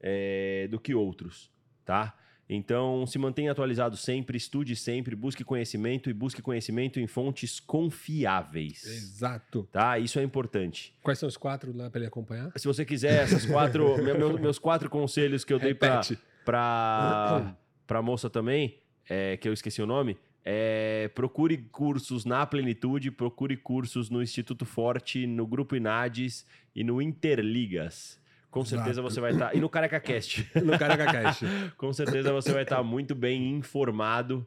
é, 0.00 0.68
do 0.70 0.78
que 0.78 0.94
outros, 0.94 1.50
tá? 1.84 2.14
Então, 2.48 3.04
se 3.06 3.18
mantenha 3.18 3.50
atualizado 3.50 3.96
sempre, 3.96 4.36
estude 4.36 4.76
sempre, 4.76 5.16
busque 5.16 5.42
conhecimento 5.42 6.08
e 6.08 6.12
busque 6.12 6.40
conhecimento 6.40 7.00
em 7.00 7.06
fontes 7.06 7.58
confiáveis. 7.58 8.84
Exato. 8.84 9.68
Tá? 9.72 9.98
Isso 9.98 10.18
é 10.20 10.22
importante. 10.22 10.94
Quais 11.02 11.18
são 11.18 11.28
os 11.28 11.36
quatro 11.36 11.76
lá 11.76 11.90
para 11.90 12.00
ele 12.00 12.08
acompanhar? 12.08 12.52
Se 12.56 12.68
você 12.68 12.84
quiser, 12.84 13.24
essas 13.24 13.44
quatro, 13.44 13.96
meu, 14.02 14.38
meus 14.38 14.58
quatro 14.58 14.88
conselhos 14.88 15.44
que 15.44 15.52
eu 15.52 15.58
dei 15.58 15.74
para 15.74 16.00
para 16.44 17.56
para 17.86 18.02
moça 18.02 18.28
também, 18.28 18.78
é, 19.08 19.36
que 19.36 19.48
eu 19.48 19.52
esqueci 19.52 19.80
o 19.80 19.86
nome, 19.86 20.18
é, 20.44 21.08
procure 21.14 21.56
cursos 21.56 22.24
na 22.24 22.44
Plenitude, 22.46 23.10
procure 23.10 23.56
cursos 23.56 24.10
no 24.10 24.22
Instituto 24.22 24.64
Forte, 24.64 25.26
no 25.26 25.46
Grupo 25.46 25.76
Inades 25.76 26.46
e 26.74 26.84
no 26.84 27.00
Interligas. 27.00 28.20
Com 28.56 28.64
certeza 28.64 29.00
Exato. 29.00 29.10
você 29.10 29.20
vai 29.20 29.32
estar. 29.32 29.50
Tá... 29.50 29.54
E 29.54 29.60
no 29.60 29.68
Careca 29.68 30.00
Cast. 30.00 30.50
no 30.64 30.78
Careca 30.78 31.04
Cast. 31.04 31.44
Com 31.76 31.92
certeza 31.92 32.32
você 32.32 32.52
vai 32.52 32.62
estar 32.62 32.76
tá 32.76 32.82
muito 32.82 33.14
bem 33.14 33.50
informado 33.50 34.46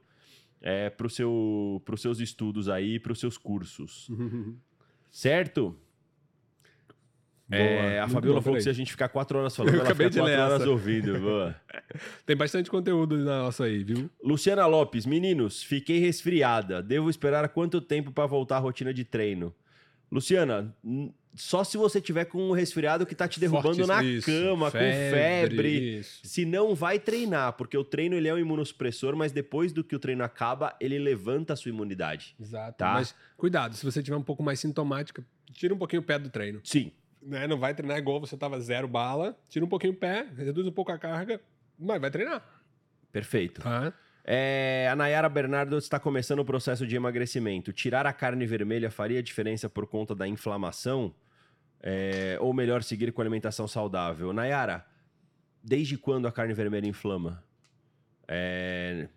é, 0.59 0.89
para 0.89 1.07
seu, 1.09 1.79
os 1.87 2.01
seus 2.01 2.19
estudos 2.19 2.67
aí, 2.67 2.99
para 2.99 3.11
os 3.11 3.19
seus 3.19 3.37
cursos. 3.37 4.09
certo? 5.11 5.77
Boa, 7.47 7.61
é, 7.61 7.99
a 7.99 8.07
Fabiola 8.07 8.41
falou 8.41 8.57
que 8.57 8.63
se 8.63 8.69
a 8.69 8.73
gente 8.73 8.91
ficar 8.91 9.09
quatro 9.09 9.39
horas 9.39 9.55
falando, 9.55 9.73
eu 9.73 9.81
ela 9.81 9.95
fica 9.95 10.09
quatro 10.11 10.41
horas 10.41 10.67
ouvindo. 10.67 11.19
Boa. 11.19 11.55
Tem 12.25 12.35
bastante 12.35 12.69
conteúdo 12.69 13.17
na 13.17 13.39
nossa 13.39 13.65
aí, 13.65 13.83
viu? 13.83 14.09
Luciana 14.23 14.65
Lopes, 14.65 15.05
meninos, 15.05 15.61
fiquei 15.61 15.99
resfriada. 15.99 16.81
Devo 16.81 17.09
esperar 17.09 17.47
quanto 17.49 17.79
tempo 17.79 18.11
para 18.11 18.25
voltar 18.27 18.57
à 18.57 18.59
rotina 18.59 18.93
de 18.93 19.03
treino? 19.03 19.53
Luciana, 20.11 20.75
só 21.35 21.63
se 21.63 21.77
você 21.77 22.01
tiver 22.01 22.25
com 22.25 22.49
um 22.49 22.51
resfriado 22.51 23.05
que 23.05 23.13
tá 23.13 23.27
te 23.27 23.39
derrubando 23.39 23.85
Forte, 23.85 23.87
na 23.87 24.03
isso, 24.03 24.25
cama, 24.25 24.71
febre, 24.71 24.89
com 24.89 25.15
febre. 25.15 25.99
Isso. 25.99 26.19
Se 26.23 26.45
não, 26.45 26.73
vai 26.73 26.99
treinar, 26.99 27.53
porque 27.53 27.77
o 27.77 27.83
treino 27.83 28.15
ele 28.15 28.27
é 28.27 28.33
um 28.33 28.39
imunossupressor, 28.39 29.15
mas 29.15 29.31
depois 29.31 29.71
do 29.71 29.83
que 29.83 29.95
o 29.95 29.99
treino 29.99 30.23
acaba, 30.23 30.75
ele 30.79 30.97
levanta 30.97 31.53
a 31.53 31.55
sua 31.55 31.69
imunidade. 31.69 32.35
Exato. 32.39 32.77
Tá? 32.77 32.93
Mas 32.93 33.15
cuidado, 33.37 33.75
se 33.75 33.85
você 33.85 34.01
tiver 34.01 34.17
um 34.17 34.23
pouco 34.23 34.41
mais 34.41 34.59
sintomática, 34.59 35.23
tira 35.53 35.73
um 35.73 35.77
pouquinho 35.77 36.01
o 36.01 36.05
pé 36.05 36.17
do 36.17 36.29
treino. 36.29 36.59
Sim 36.63 36.91
né, 37.21 37.47
não 37.47 37.57
vai 37.57 37.73
treinar 37.73 37.97
igual 37.97 38.19
você 38.19 38.37
tava 38.37 38.59
zero 38.59 38.87
bala, 38.87 39.37
tira 39.47 39.63
um 39.63 39.67
pouquinho 39.67 39.93
o 39.93 39.95
pé, 39.95 40.27
reduz 40.37 40.65
um 40.65 40.71
pouco 40.71 40.91
a 40.91 40.97
carga, 40.97 41.41
mas 41.77 41.99
vai 41.99 42.09
treinar. 42.09 42.43
Perfeito. 43.11 43.61
Tá? 43.61 43.93
É, 44.31 44.87
a 44.91 44.95
Nayara 44.95 45.27
Bernardo 45.27 45.75
está 45.75 45.99
começando 45.99 46.37
o 46.37 46.45
processo 46.45 46.85
de 46.85 46.95
emagrecimento. 46.95 47.73
Tirar 47.73 48.05
a 48.05 48.13
carne 48.13 48.45
vermelha 48.45 48.91
faria 48.91 49.23
diferença 49.23 49.67
por 49.67 49.87
conta 49.87 50.13
da 50.13 50.27
inflamação? 50.27 51.15
É, 51.81 52.37
ou 52.39 52.53
melhor, 52.53 52.83
seguir 52.83 53.11
com 53.11 53.21
alimentação 53.21 53.67
saudável? 53.67 54.31
Nayara, 54.31 54.85
desde 55.63 55.97
quando 55.97 56.27
a 56.27 56.31
carne 56.31 56.53
vermelha 56.53 56.85
inflama? 56.85 57.43
É, 58.27 59.09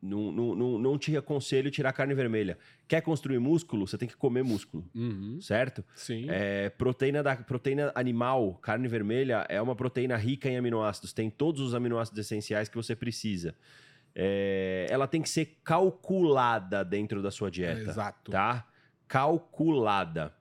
não, 0.00 0.30
não, 0.30 0.78
não, 0.78 0.96
te 0.96 1.16
aconselho 1.16 1.68
tirar 1.68 1.92
carne 1.92 2.14
vermelha. 2.14 2.56
Quer 2.86 3.00
construir 3.00 3.40
músculo? 3.40 3.88
Você 3.88 3.98
tem 3.98 4.06
que 4.06 4.16
comer 4.16 4.44
músculo, 4.44 4.88
uhum. 4.94 5.40
certo? 5.40 5.84
Sim. 5.96 6.26
É, 6.30 6.68
proteína, 6.68 7.24
da, 7.24 7.34
proteína 7.34 7.90
animal, 7.92 8.54
carne 8.62 8.86
vermelha, 8.86 9.44
é 9.48 9.60
uma 9.60 9.74
proteína 9.74 10.16
rica 10.16 10.48
em 10.48 10.56
aminoácidos. 10.56 11.12
Tem 11.12 11.28
todos 11.28 11.60
os 11.60 11.74
aminoácidos 11.74 12.24
essenciais 12.24 12.68
que 12.68 12.76
você 12.76 12.94
precisa. 12.94 13.56
É, 14.14 14.86
ela 14.90 15.06
tem 15.06 15.22
que 15.22 15.28
ser 15.28 15.58
calculada 15.64 16.84
dentro 16.84 17.22
da 17.22 17.30
sua 17.30 17.50
dieta. 17.50 17.90
exato. 17.90 18.30
Tá? 18.30 18.66
Calculada. 19.08 20.34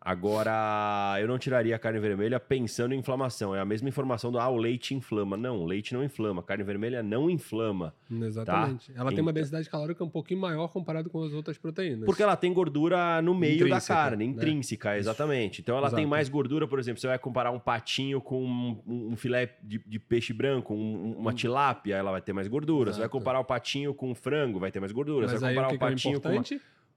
Agora, 0.00 1.16
eu 1.20 1.26
não 1.26 1.38
tiraria 1.38 1.74
a 1.74 1.78
carne 1.78 1.98
vermelha 1.98 2.38
pensando 2.38 2.94
em 2.94 2.98
inflamação. 2.98 3.54
É 3.54 3.60
a 3.60 3.64
mesma 3.64 3.88
informação 3.88 4.30
do 4.30 4.38
ah, 4.38 4.48
o 4.48 4.56
leite 4.56 4.94
inflama. 4.94 5.36
Não, 5.36 5.58
o 5.58 5.66
leite 5.66 5.92
não 5.92 6.04
inflama. 6.04 6.40
A 6.40 6.44
carne 6.44 6.62
vermelha 6.62 7.02
não 7.02 7.28
inflama. 7.28 7.92
Exatamente. 8.10 8.92
Tá? 8.92 9.00
Ela 9.00 9.10
tem 9.10 9.20
uma 9.20 9.32
densidade 9.32 9.68
calórica 9.68 10.04
um 10.04 10.08
pouquinho 10.08 10.40
maior 10.40 10.68
comparado 10.68 11.10
com 11.10 11.22
as 11.24 11.32
outras 11.32 11.58
proteínas. 11.58 12.06
Porque 12.06 12.22
ela 12.22 12.36
tem 12.36 12.52
gordura 12.52 13.20
no 13.20 13.34
meio 13.34 13.56
intrínseca, 13.56 13.94
da 13.94 14.00
carne, 14.00 14.26
né? 14.26 14.32
intrínseca, 14.32 14.96
exatamente. 14.96 15.60
Então 15.60 15.76
ela 15.76 15.88
Exato. 15.88 15.96
tem 15.96 16.06
mais 16.06 16.28
gordura, 16.28 16.68
por 16.68 16.78
exemplo, 16.78 17.00
você 17.00 17.08
vai 17.08 17.18
comparar 17.18 17.50
um 17.50 17.58
patinho 17.58 18.20
com 18.20 18.44
um, 18.44 18.80
um 18.86 19.16
filé 19.16 19.56
de, 19.62 19.82
de, 19.84 19.98
peixe 19.98 20.32
branco, 20.32 20.74
um, 20.74 21.16
uma 21.18 21.32
hum. 21.32 21.34
tilápia, 21.34 21.96
ela 21.96 22.12
vai 22.12 22.22
ter 22.22 22.32
mais 22.32 22.46
gordura. 22.46 22.90
Exato. 22.90 22.94
Você 22.94 23.00
vai 23.00 23.08
comparar 23.08 23.40
o 23.40 23.44
patinho 23.44 23.92
com 23.92 24.10
um 24.10 24.14
frango, 24.14 24.60
vai 24.60 24.70
ter 24.70 24.80
mais 24.80 24.92
gordura. 24.92 25.26
Mas 25.26 25.32
você 25.32 25.38
vai 25.38 25.54
comparar 25.54 25.72
o, 25.72 25.76
o 25.76 25.78
patinho 25.78 26.16
é 26.16 26.20
com 26.20 26.28
uma 26.28 26.42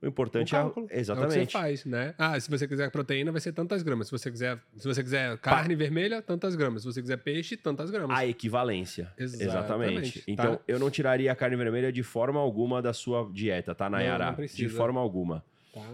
o 0.02 0.08
importante 0.08 0.56
o 0.56 0.88
é 0.90 1.00
exatamente. 1.00 1.38
É 1.38 1.44
o 1.44 1.46
que 1.46 1.52
você 1.52 1.58
faz, 1.58 1.86
né? 1.86 2.16
Ah, 2.18 2.40
se 2.40 2.50
você 2.50 2.68
quiser 2.68 2.90
proteína, 2.90 3.32
vai 3.32 3.40
ser 3.40 3.52
tantas 3.52 3.84
gramas. 3.84 4.08
Se 4.08 4.12
você 4.12 4.32
quiser, 4.32 4.58
se 4.76 4.88
você 4.88 5.04
quiser 5.04 5.38
carne 5.38 5.76
pa... 5.76 5.80
vermelha, 5.80 6.22
tantas 6.22 6.56
gramas. 6.56 6.82
Se 6.82 6.88
você 6.92 7.02
quiser 7.02 7.18
peixe, 7.18 7.56
tantas 7.56 7.92
gramas. 7.92 8.18
A 8.18 8.26
equivalência. 8.26 9.14
Exatamente. 9.16 9.44
exatamente. 9.44 10.20
Tá? 10.20 10.26
Então, 10.28 10.60
eu 10.68 10.80
não 10.80 10.90
tiraria 10.90 11.32
a 11.32 11.36
carne 11.36 11.56
vermelha 11.56 11.92
de 11.92 12.02
forma 12.02 12.40
alguma 12.40 12.82
da 12.82 12.94
sua 12.94 13.30
dieta, 13.32 13.76
tá, 13.76 13.90
Nayara? 13.90 14.32
Não, 14.32 14.38
não. 14.38 14.46
De 14.46 14.70
forma 14.70 15.00
alguma. 15.00 15.44
Tá. 15.72 15.88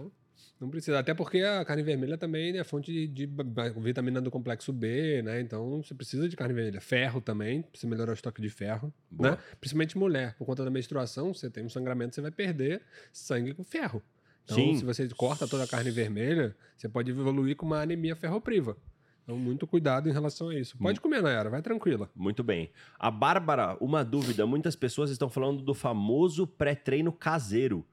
Não 0.60 0.68
precisa, 0.68 0.98
até 0.98 1.14
porque 1.14 1.40
a 1.40 1.64
carne 1.64 1.84
vermelha 1.84 2.18
também 2.18 2.58
é 2.58 2.64
fonte 2.64 2.92
de, 2.92 3.06
de, 3.06 3.30
vitamina 3.76 4.20
do 4.20 4.30
complexo 4.30 4.72
B, 4.72 5.22
né? 5.22 5.40
Então 5.40 5.80
você 5.82 5.94
precisa 5.94 6.28
de 6.28 6.36
carne 6.36 6.52
vermelha. 6.52 6.80
Ferro 6.80 7.20
também, 7.20 7.62
precisa 7.62 7.88
melhorar 7.88 8.10
o 8.10 8.14
estoque 8.14 8.42
de 8.42 8.50
ferro, 8.50 8.92
Boa. 9.08 9.32
né? 9.32 9.38
Principalmente 9.60 9.96
mulher, 9.96 10.34
por 10.36 10.44
conta 10.44 10.64
da 10.64 10.70
menstruação, 10.70 11.32
você 11.32 11.48
tem 11.48 11.64
um 11.64 11.68
sangramento, 11.68 12.14
você 12.14 12.20
vai 12.20 12.32
perder 12.32 12.82
sangue 13.12 13.54
com 13.54 13.62
ferro. 13.62 14.02
Então, 14.44 14.56
Sim. 14.56 14.76
se 14.78 14.84
você 14.84 15.06
corta 15.10 15.46
toda 15.46 15.64
a 15.64 15.68
carne 15.68 15.90
vermelha, 15.90 16.56
você 16.76 16.88
pode 16.88 17.10
evoluir 17.10 17.54
com 17.54 17.66
uma 17.66 17.82
anemia 17.82 18.16
ferropriva. 18.16 18.76
Então, 19.22 19.36
muito 19.36 19.66
cuidado 19.66 20.08
em 20.08 20.12
relação 20.12 20.48
a 20.48 20.54
isso. 20.54 20.78
Pode 20.78 21.02
comer, 21.02 21.22
Nayara, 21.22 21.50
vai 21.50 21.60
tranquila. 21.60 22.10
Muito 22.16 22.42
bem. 22.42 22.72
A 22.98 23.10
Bárbara, 23.10 23.76
uma 23.78 24.02
dúvida: 24.02 24.46
muitas 24.46 24.74
pessoas 24.74 25.10
estão 25.10 25.28
falando 25.28 25.62
do 25.62 25.74
famoso 25.74 26.46
pré-treino 26.46 27.12
caseiro. 27.12 27.84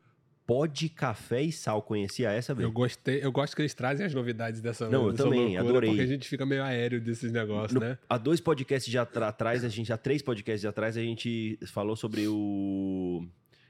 Pode 0.45 0.89
café 0.89 1.41
e 1.41 1.51
sal. 1.51 1.81
Conhecia 1.81 2.31
essa, 2.31 2.53
vez? 2.53 2.65
Eu 2.65 2.71
gostei, 2.71 3.23
eu 3.23 3.31
gosto 3.31 3.55
que 3.55 3.61
eles 3.61 3.73
trazem 3.73 4.05
as 4.05 4.13
novidades 4.13 4.61
dessa 4.61 4.87
Não, 4.87 5.07
eu 5.07 5.13
também, 5.13 5.57
loucura, 5.57 5.61
adorei. 5.61 5.89
Porque 5.89 6.03
a 6.03 6.07
gente 6.07 6.27
fica 6.27 6.45
meio 6.45 6.63
aéreo 6.63 7.01
desses 7.01 7.31
negócios, 7.31 7.73
no, 7.73 7.79
né? 7.79 7.97
Há 8.07 8.17
dois 8.17 8.39
podcasts 8.39 8.91
já 8.91 9.01
atrás, 9.01 9.63
a 9.63 9.69
gente, 9.69 9.91
há 9.91 9.97
três 9.97 10.21
podcasts 10.21 10.65
atrás, 10.65 10.97
a 10.97 11.01
gente 11.01 11.57
falou 11.67 11.95
sobre 11.95 12.27
o. 12.27 13.25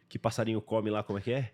Que 0.10 0.20
passarinho 0.20 0.62
come 0.62 0.90
lá, 0.90 1.02
como 1.02 1.18
é 1.18 1.22
que 1.22 1.32
é? 1.32 1.52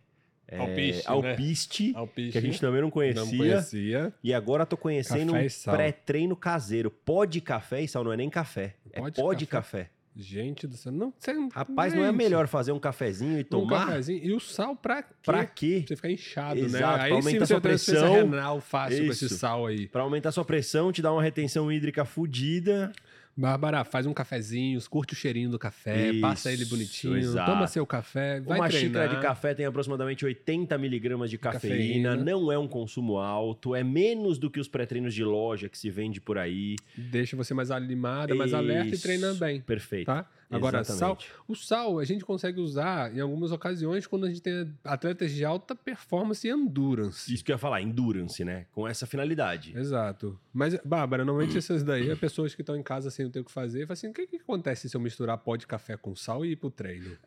É, 0.48 0.58
Alpiste, 0.58 1.04
Alpiste, 1.08 1.94
né? 1.94 2.00
Alpiste, 2.00 2.32
que 2.34 2.38
a 2.38 2.42
gente 2.42 2.60
também 2.60 2.82
não 2.82 2.92
conhecia. 2.92 3.24
Não 3.24 3.38
conhecia. 3.38 4.14
E 4.22 4.34
agora 4.34 4.66
tô 4.66 4.76
conhecendo 4.76 5.34
um 5.34 5.48
pré-treino 5.72 6.36
caseiro. 6.36 6.92
Pó 6.92 7.24
de 7.24 7.40
café 7.40 7.82
e 7.82 7.88
sal, 7.88 8.04
não 8.04 8.12
é 8.12 8.18
nem 8.18 8.30
café. 8.30 8.76
Pó 8.94 9.08
é 9.08 9.12
pó 9.12 9.34
de 9.34 9.46
café. 9.46 9.84
café. 9.84 10.01
Gente 10.14 10.68
do 10.68 10.76
céu, 10.76 10.92
não, 10.92 11.14
você, 11.18 11.32
Rapaz, 11.54 11.94
gente. 11.94 12.02
não 12.02 12.08
é 12.08 12.12
melhor 12.12 12.46
fazer 12.48 12.74
um 12.74 12.80
cafezinho 12.80 13.40
e 13.40 13.44
tomar? 13.46 13.84
Um 13.84 13.88
cafezinho. 13.88 14.24
E 14.26 14.34
o 14.34 14.42
sal 14.42 14.76
pra 14.76 15.02
quê? 15.02 15.14
Pra 15.24 15.46
quê? 15.46 15.76
Pra 15.80 15.88
você 15.88 15.96
ficar 15.96 16.12
inchado, 16.12 16.60
né? 16.60 16.66
Exato, 16.66 16.98
né? 16.98 17.04
Aí 17.04 17.12
aumentar 17.14 17.46
sua 17.46 17.62
pressão. 17.62 18.14
renal 18.14 18.60
fácil 18.60 18.98
Isso. 18.98 19.06
com 19.06 19.12
esse 19.26 19.38
sal 19.38 19.66
aí. 19.68 19.88
Pra 19.88 20.02
aumentar 20.02 20.34
sua 20.34 20.44
pressão, 20.44 20.92
te 20.92 21.02
dar 21.02 21.14
uma 21.14 21.24
retenção 21.24 21.72
hídrica 21.72 22.04
fodida. 22.04 22.92
Bárbara, 23.36 23.84
faz 23.84 24.06
um 24.06 24.14
cafezinho, 24.14 24.80
curte 24.90 25.14
o 25.14 25.16
cheirinho 25.16 25.50
do 25.50 25.58
café, 25.58 26.12
Isso, 26.12 26.22
passa 26.22 26.52
ele 26.52 26.66
bonitinho, 26.66 27.18
exato. 27.18 27.50
toma 27.52 27.66
seu 27.68 27.86
café, 27.86 28.40
vai 28.42 28.60
Uma 28.60 28.68
treinar. 28.68 28.90
xícara 28.90 29.16
de 29.16 29.22
café 29.22 29.54
tem 29.54 29.66
aproximadamente 29.66 30.26
80 30.26 30.78
miligramas 30.78 31.30
de 31.30 31.38
cafeína, 31.38 32.10
cafeína, 32.12 32.16
não 32.18 32.52
é 32.52 32.58
um 32.58 32.68
consumo 32.68 33.18
alto, 33.18 33.74
é 33.74 33.84
menos 33.84 34.38
do 34.38 34.50
que 34.52 34.60
os 34.60 34.68
pré-treinos 34.68 35.14
de 35.14 35.24
loja 35.24 35.70
que 35.70 35.78
se 35.78 35.90
vende 35.90 36.20
por 36.20 36.38
aí. 36.38 36.76
Deixa 36.96 37.36
você 37.38 37.54
mais 37.54 37.72
animada, 37.72 38.36
mais 38.36 38.54
alerta 38.54 38.94
e 38.96 38.98
treinando 38.98 39.40
bem. 39.40 39.62
Perfeito. 39.62 40.08
Tá? 40.08 40.28
Agora, 40.52 40.84
sal, 40.84 41.18
o 41.48 41.56
sal 41.56 42.00
a 42.00 42.06
gente 42.06 42.26
consegue 42.26 42.60
usar 42.60 43.16
em 43.16 43.20
algumas 43.20 43.52
ocasiões 43.52 44.06
quando 44.06 44.26
a 44.26 44.30
gente 44.30 44.42
tem 44.42 44.72
atletas 44.84 45.32
de 45.32 45.46
alta 45.46 45.76
performance 45.76 46.48
e 46.48 46.52
endurance. 46.52 47.34
Isso 47.34 47.44
que 47.44 47.52
eu 47.52 47.56
ia 47.56 47.60
falar, 47.60 47.82
endurance, 47.82 48.44
né? 48.44 48.66
Com 48.72 48.88
essa 48.88 49.06
finalidade. 49.06 49.78
Exato. 49.78 50.40
Mas, 50.54 50.78
Bárbara, 50.84 51.24
normalmente 51.24 51.58
essas 51.58 51.84
daí 51.84 52.10
é 52.10 52.16
pessoas 52.16 52.54
que 52.54 52.62
estão 52.62 52.76
em 52.76 52.84
casa 52.84 53.10
sem 53.10 53.30
ter 53.30 53.40
o 53.40 53.46
que 53.46 53.52
fazer. 53.52 53.88
Fala 53.88 53.94
assim, 53.94 54.08
o 54.08 54.14
que, 54.14 54.28
que 54.28 54.38
acontece 54.38 54.90
se 54.90 54.96
eu 54.96 55.02
misturar 55.02 55.38
pó 55.38 55.56
de 55.56 55.66
café 55.66 55.96
com 55.96 56.16
sal 56.16 56.46
e 56.46 56.52
ir 56.52 56.56
pro 56.56 56.70
treino? 56.70 57.18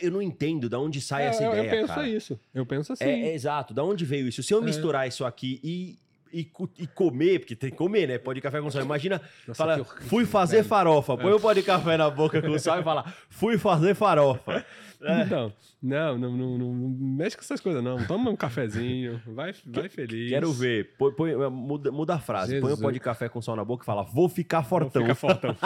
Eu 0.00 0.10
não 0.10 0.20
entendo 0.22 0.68
de 0.68 0.76
onde 0.76 1.00
sai 1.00 1.24
é, 1.24 1.26
essa 1.26 1.44
eu, 1.44 1.52
ideia, 1.52 1.66
Eu 1.66 1.70
penso 1.70 1.94
cara. 1.94 2.08
isso. 2.08 2.40
Eu 2.52 2.66
penso 2.66 2.92
assim. 2.92 3.04
É, 3.04 3.28
é, 3.28 3.34
exato. 3.34 3.72
Da 3.72 3.82
onde 3.82 4.04
veio 4.04 4.28
isso? 4.28 4.42
Se 4.42 4.52
eu 4.52 4.60
é. 4.60 4.64
misturar 4.64 5.08
isso 5.08 5.24
aqui 5.24 5.60
e 5.62 5.98
e, 6.34 6.50
e, 6.78 6.86
comer, 6.88 7.38
porque 7.38 7.54
tem 7.54 7.70
que 7.70 7.76
comer, 7.76 8.08
né? 8.08 8.18
Pó 8.18 8.32
de 8.32 8.40
café 8.40 8.60
com 8.60 8.68
sal. 8.68 8.82
Imagina, 8.82 9.22
Nossa, 9.46 9.58
fala, 9.64 9.84
fui 9.84 10.26
fazer 10.26 10.56
velho. 10.56 10.68
farofa. 10.68 11.16
Põe 11.16 11.32
o 11.32 11.38
pó 11.38 11.52
de 11.52 11.62
café 11.62 11.96
na 11.96 12.10
boca 12.10 12.42
com 12.42 12.58
sal 12.58 12.80
e 12.80 12.82
fala, 12.82 13.04
fui 13.28 13.56
fazer 13.56 13.94
farofa. 13.94 14.52
É. 14.52 14.64
Então, 15.04 15.52
não, 15.82 16.16
não, 16.16 16.34
não, 16.34 16.58
não, 16.58 16.74
mexe 16.98 17.36
com 17.36 17.42
essas 17.42 17.60
coisas, 17.60 17.84
não. 17.84 18.06
Toma 18.06 18.30
um 18.30 18.36
cafezinho, 18.36 19.20
vai, 19.26 19.52
vai 19.66 19.86
feliz. 19.90 20.30
Quero 20.30 20.50
ver. 20.50 20.96
Põe, 20.96 21.12
põe, 21.12 21.50
muda, 21.50 21.92
muda 21.92 22.14
a 22.14 22.18
frase. 22.18 22.52
Jesus. 22.52 22.62
Põe 22.62 22.72
o 22.72 22.82
pó 22.82 22.90
de 22.90 23.00
café 23.00 23.28
com 23.28 23.42
sal 23.42 23.54
na 23.54 23.66
boca 23.66 23.84
e 23.84 23.86
fala, 23.86 24.02
vou 24.02 24.30
ficar 24.30 24.62
fortão. 24.62 25.04
Vou 25.04 25.14
ficar 25.14 25.34
fortão. 25.34 25.56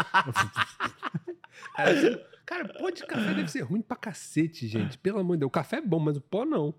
é, 1.79 2.25
cara, 2.45 2.67
pó 2.67 2.91
de 2.91 3.07
café 3.07 3.33
deve 3.33 3.49
ser 3.49 3.61
ruim 3.61 3.81
pra 3.81 3.97
cacete, 3.97 4.67
gente. 4.67 4.99
Pelo 4.99 5.21
amor 5.21 5.37
de 5.37 5.41
Deus. 5.41 5.49
O 5.49 5.53
café 5.53 5.77
é 5.77 5.83
bom, 5.83 6.01
mas 6.01 6.17
o 6.17 6.21
pó 6.21 6.45
não. 6.45 6.75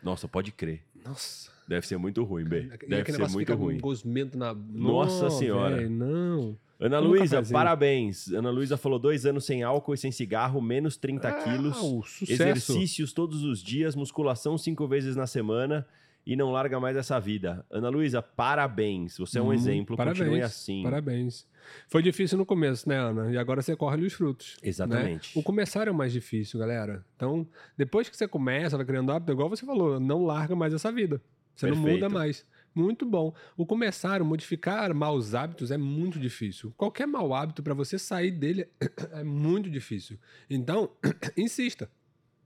Nossa, 0.00 0.28
pode 0.28 0.52
crer. 0.52 0.84
Nossa. 1.04 1.50
Deve 1.66 1.86
ser 1.86 1.96
muito 1.96 2.22
ruim, 2.24 2.44
bem. 2.44 2.70
Deve 2.88 3.12
ser 3.12 3.28
muito 3.28 3.54
ruim. 3.54 3.76
Um 3.76 3.80
gosmento 3.80 4.36
na. 4.36 4.52
Nossa, 4.52 5.24
Nossa 5.24 5.38
senhora. 5.38 5.76
Véio, 5.76 5.90
não. 5.90 6.58
Ana 6.78 6.98
Luísa, 6.98 7.40
parabéns. 7.44 8.28
Ana 8.32 8.50
Luísa 8.50 8.76
falou 8.76 8.98
dois 8.98 9.24
anos 9.24 9.44
sem 9.44 9.62
álcool 9.62 9.94
e 9.94 9.98
sem 9.98 10.10
cigarro, 10.10 10.60
menos 10.60 10.96
30 10.96 11.28
ah, 11.28 11.32
quilos. 11.32 12.22
Exercícios 12.22 13.12
todos 13.12 13.44
os 13.44 13.62
dias, 13.62 13.94
musculação 13.94 14.58
cinco 14.58 14.88
vezes 14.88 15.14
na 15.14 15.26
semana 15.26 15.86
e 16.26 16.36
não 16.36 16.50
larga 16.50 16.78
mais 16.78 16.96
essa 16.96 17.18
vida. 17.18 17.64
Ana 17.70 17.88
Luísa, 17.88 18.22
parabéns. 18.22 19.18
Você 19.18 19.38
é 19.38 19.42
um 19.42 19.48
hum, 19.48 19.52
exemplo. 19.52 19.96
Parabéns, 19.96 20.18
Continue 20.18 20.42
assim. 20.42 20.82
Parabéns. 20.82 21.46
Foi 21.88 22.02
difícil 22.02 22.38
no 22.38 22.46
começo, 22.46 22.88
né, 22.88 22.96
Ana? 22.96 23.32
E 23.32 23.36
agora 23.36 23.62
você 23.62 23.76
corre 23.76 24.04
os 24.04 24.12
frutos. 24.12 24.56
Né? 24.62 24.68
Exatamente. 24.68 25.36
Né? 25.36 25.40
O 25.40 25.42
começar 25.42 25.88
é 25.88 25.90
o 25.90 25.94
mais 25.94 26.12
difícil, 26.12 26.58
galera. 26.58 27.04
Então, 27.16 27.46
depois 27.76 28.08
que 28.08 28.16
você 28.16 28.26
começa, 28.28 28.76
vai 28.76 28.86
criando 28.86 29.12
hábito, 29.12 29.32
igual 29.32 29.48
você 29.48 29.66
falou, 29.66 29.98
não 29.98 30.24
larga 30.24 30.54
mais 30.54 30.72
essa 30.72 30.90
vida. 30.90 31.20
Você 31.54 31.66
Perfeito. 31.66 31.86
não 31.86 31.92
muda 31.94 32.08
mais. 32.08 32.46
Muito 32.74 33.04
bom. 33.04 33.34
O 33.56 33.66
começar, 33.66 34.22
o 34.22 34.24
modificar 34.24 34.94
maus 34.94 35.34
hábitos 35.34 35.70
é 35.70 35.76
muito 35.76 36.18
difícil. 36.18 36.72
Qualquer 36.76 37.06
mau 37.06 37.34
hábito, 37.34 37.62
para 37.62 37.74
você 37.74 37.98
sair 37.98 38.30
dele, 38.30 38.66
é 39.12 39.22
muito 39.22 39.70
difícil. 39.70 40.18
Então, 40.48 40.90
insista. 41.36 41.90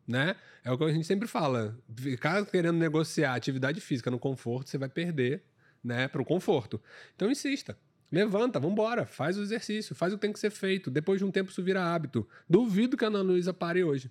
Né? 0.06 0.36
É 0.64 0.70
o 0.70 0.78
que 0.78 0.84
a 0.84 0.92
gente 0.92 1.06
sempre 1.06 1.26
fala. 1.26 1.76
Ficar 1.94 2.44
querendo 2.46 2.76
negociar 2.76 3.34
atividade 3.34 3.80
física 3.80 4.10
no 4.10 4.18
conforto, 4.18 4.70
você 4.70 4.78
vai 4.78 4.88
perder 4.88 5.42
né, 5.82 6.08
para 6.08 6.22
o 6.22 6.24
conforto. 6.24 6.80
Então, 7.14 7.30
insista. 7.30 7.76
Levanta, 8.10 8.60
vambora, 8.60 9.04
faz 9.04 9.36
o 9.36 9.42
exercício, 9.42 9.94
faz 9.94 10.12
o 10.12 10.16
que 10.16 10.22
tem 10.22 10.32
que 10.32 10.38
ser 10.38 10.50
feito. 10.50 10.90
Depois 10.90 11.18
de 11.18 11.24
um 11.24 11.30
tempo 11.30 11.50
isso 11.50 11.62
vira 11.62 11.82
hábito. 11.82 12.26
Duvido 12.48 12.96
que 12.96 13.04
a 13.04 13.08
Ana 13.08 13.20
Luísa 13.20 13.52
pare 13.52 13.82
hoje. 13.82 14.10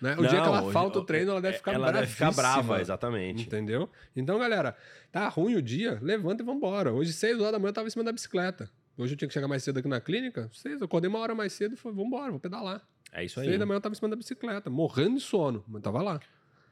Né? 0.00 0.14
O 0.14 0.22
não, 0.22 0.28
dia 0.28 0.40
que 0.40 0.46
ela 0.46 0.70
falta 0.72 0.98
o 0.98 1.04
treino, 1.04 1.30
ela 1.30 1.40
deve 1.40 1.58
ficar 1.58 1.74
Ela 1.74 1.92
deve 1.92 2.06
ficar 2.06 2.32
brava, 2.32 2.80
exatamente. 2.80 3.46
Entendeu? 3.46 3.90
Então, 4.14 4.38
galera, 4.38 4.74
tá 5.12 5.28
ruim 5.28 5.54
o 5.54 5.62
dia, 5.62 5.98
levanta 6.02 6.42
e 6.42 6.46
vambora. 6.46 6.92
Hoje, 6.92 7.12
6 7.12 7.40
horas 7.40 7.52
da 7.52 7.58
manhã, 7.58 7.70
eu 7.70 7.74
tava 7.74 7.88
em 7.88 7.90
cima 7.90 8.04
da 8.04 8.12
bicicleta. 8.12 8.70
Hoje 8.98 9.12
eu 9.12 9.16
tinha 9.18 9.28
que 9.28 9.34
chegar 9.34 9.46
mais 9.46 9.62
cedo 9.62 9.78
aqui 9.78 9.88
na 9.88 10.00
clínica. 10.00 10.48
Seis, 10.52 10.80
eu 10.80 10.86
acordei 10.86 11.08
uma 11.08 11.18
hora 11.18 11.34
mais 11.34 11.52
cedo 11.52 11.74
e 11.74 11.76
falei, 11.76 11.96
vambora, 11.96 12.30
vou 12.30 12.40
pedalar. 12.40 12.82
É 13.12 13.24
isso 13.24 13.40
aí. 13.40 13.46
Seis 13.46 13.58
da 13.58 13.66
manhã 13.66 13.78
eu 13.78 13.80
tava 13.80 13.92
em 13.92 13.96
cima 13.96 14.08
da 14.08 14.16
bicicleta, 14.16 14.68
morrendo 14.68 15.16
de 15.16 15.22
sono, 15.22 15.64
mas 15.68 15.82
tava 15.82 16.02
lá. 16.02 16.20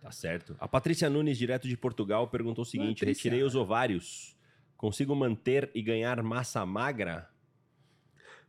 Tá 0.00 0.10
certo. 0.10 0.54
A 0.60 0.68
Patrícia 0.68 1.08
Nunes, 1.08 1.38
direto 1.38 1.66
de 1.66 1.76
Portugal, 1.76 2.28
perguntou 2.28 2.62
o 2.62 2.66
seguinte: 2.66 3.00
Patrícia. 3.00 3.28
retirei 3.30 3.42
os 3.42 3.54
ovários. 3.54 4.36
Consigo 4.76 5.14
manter 5.14 5.70
e 5.74 5.80
ganhar 5.80 6.22
massa 6.22 6.66
magra? 6.66 7.30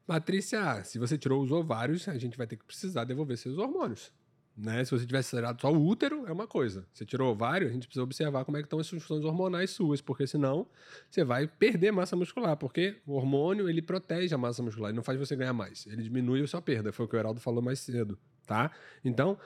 Patrícia, 0.05 0.83
se 0.83 0.99
você 0.99 1.17
tirou 1.17 1.41
os 1.41 1.51
ovários, 1.51 2.07
a 2.07 2.17
gente 2.17 2.37
vai 2.37 2.45
ter 2.45 2.57
que 2.57 2.65
precisar 2.65 3.05
devolver 3.05 3.37
seus 3.37 3.57
hormônios. 3.57 4.11
Né? 4.57 4.85
Se 4.85 4.91
você 4.91 5.05
tivesse 5.05 5.35
tirado 5.35 5.59
só 5.59 5.71
o 5.71 5.85
útero, 5.85 6.25
é 6.27 6.31
uma 6.31 6.47
coisa. 6.47 6.87
Você 6.93 7.05
tirou 7.05 7.31
ovário, 7.31 7.67
a 7.67 7.71
gente 7.71 7.87
precisa 7.87 8.03
observar 8.03 8.45
como 8.45 8.55
é 8.55 8.61
que 8.61 8.67
estão 8.67 8.79
as 8.79 8.89
funções 8.89 9.25
hormonais 9.25 9.71
suas, 9.71 9.99
porque 9.99 10.25
senão 10.25 10.65
você 11.09 11.25
vai 11.25 11.45
perder 11.45 11.91
massa 11.91 12.15
muscular, 12.15 12.55
porque 12.55 12.95
o 13.05 13.13
hormônio, 13.13 13.67
ele 13.67 13.81
protege 13.81 14.33
a 14.33 14.37
massa 14.37 14.63
muscular, 14.63 14.91
ele 14.91 14.95
não 14.95 15.03
faz 15.03 15.19
você 15.19 15.35
ganhar 15.35 15.51
mais, 15.51 15.85
ele 15.87 16.01
diminui 16.03 16.41
a 16.41 16.47
sua 16.47 16.61
perda, 16.61 16.93
foi 16.93 17.05
o 17.05 17.09
que 17.09 17.17
o 17.17 17.19
Heraldo 17.19 17.41
falou 17.41 17.61
mais 17.61 17.79
cedo, 17.79 18.17
tá? 18.47 18.71
Então, 19.03 19.37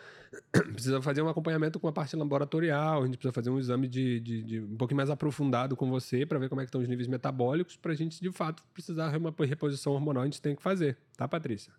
precisa 0.73 1.01
fazer 1.01 1.23
um 1.23 1.27
acompanhamento 1.27 1.79
com 1.79 1.87
a 1.87 1.91
parte 1.91 2.15
laboratorial, 2.15 3.01
a 3.01 3.05
gente 3.07 3.17
precisa 3.17 3.33
fazer 3.33 3.49
um 3.49 3.57
exame 3.57 3.87
de, 3.87 4.19
de, 4.19 4.43
de 4.43 4.59
um 4.59 4.77
pouquinho 4.77 4.97
mais 4.97 5.09
aprofundado 5.09 5.75
com 5.75 5.89
você, 5.89 6.23
para 6.23 6.37
ver 6.37 6.49
como 6.49 6.61
é 6.61 6.65
que 6.65 6.69
estão 6.69 6.81
os 6.81 6.87
níveis 6.87 7.07
metabólicos, 7.07 7.75
para 7.75 7.93
a 7.93 7.95
gente, 7.95 8.21
de 8.21 8.31
fato, 8.31 8.61
precisar 8.75 9.09
de 9.09 9.17
uma 9.17 9.33
reposição 9.39 9.93
hormonal, 9.93 10.21
a 10.21 10.25
gente 10.27 10.39
tem 10.39 10.55
que 10.55 10.61
fazer, 10.61 10.97
tá, 11.17 11.27
Patrícia? 11.27 11.73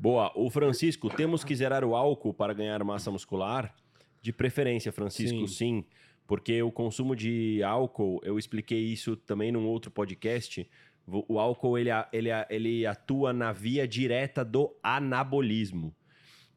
Boa. 0.00 0.32
O 0.34 0.48
Francisco, 0.48 1.10
temos 1.10 1.44
que 1.44 1.54
zerar 1.54 1.84
o 1.84 1.94
álcool 1.94 2.32
para 2.32 2.54
ganhar 2.54 2.82
massa 2.82 3.10
muscular? 3.10 3.74
De 4.22 4.32
preferência, 4.32 4.90
Francisco, 4.90 5.46
sim. 5.46 5.82
sim. 5.82 5.84
Porque 6.26 6.62
o 6.62 6.72
consumo 6.72 7.14
de 7.14 7.62
álcool, 7.62 8.18
eu 8.24 8.38
expliquei 8.38 8.80
isso 8.80 9.14
também 9.14 9.52
num 9.52 9.66
outro 9.66 9.90
podcast. 9.90 10.66
O 11.06 11.38
álcool 11.38 11.76
ele, 11.76 11.90
ele, 12.14 12.30
ele 12.48 12.86
atua 12.86 13.34
na 13.34 13.52
via 13.52 13.86
direta 13.86 14.42
do 14.42 14.74
anabolismo. 14.82 15.94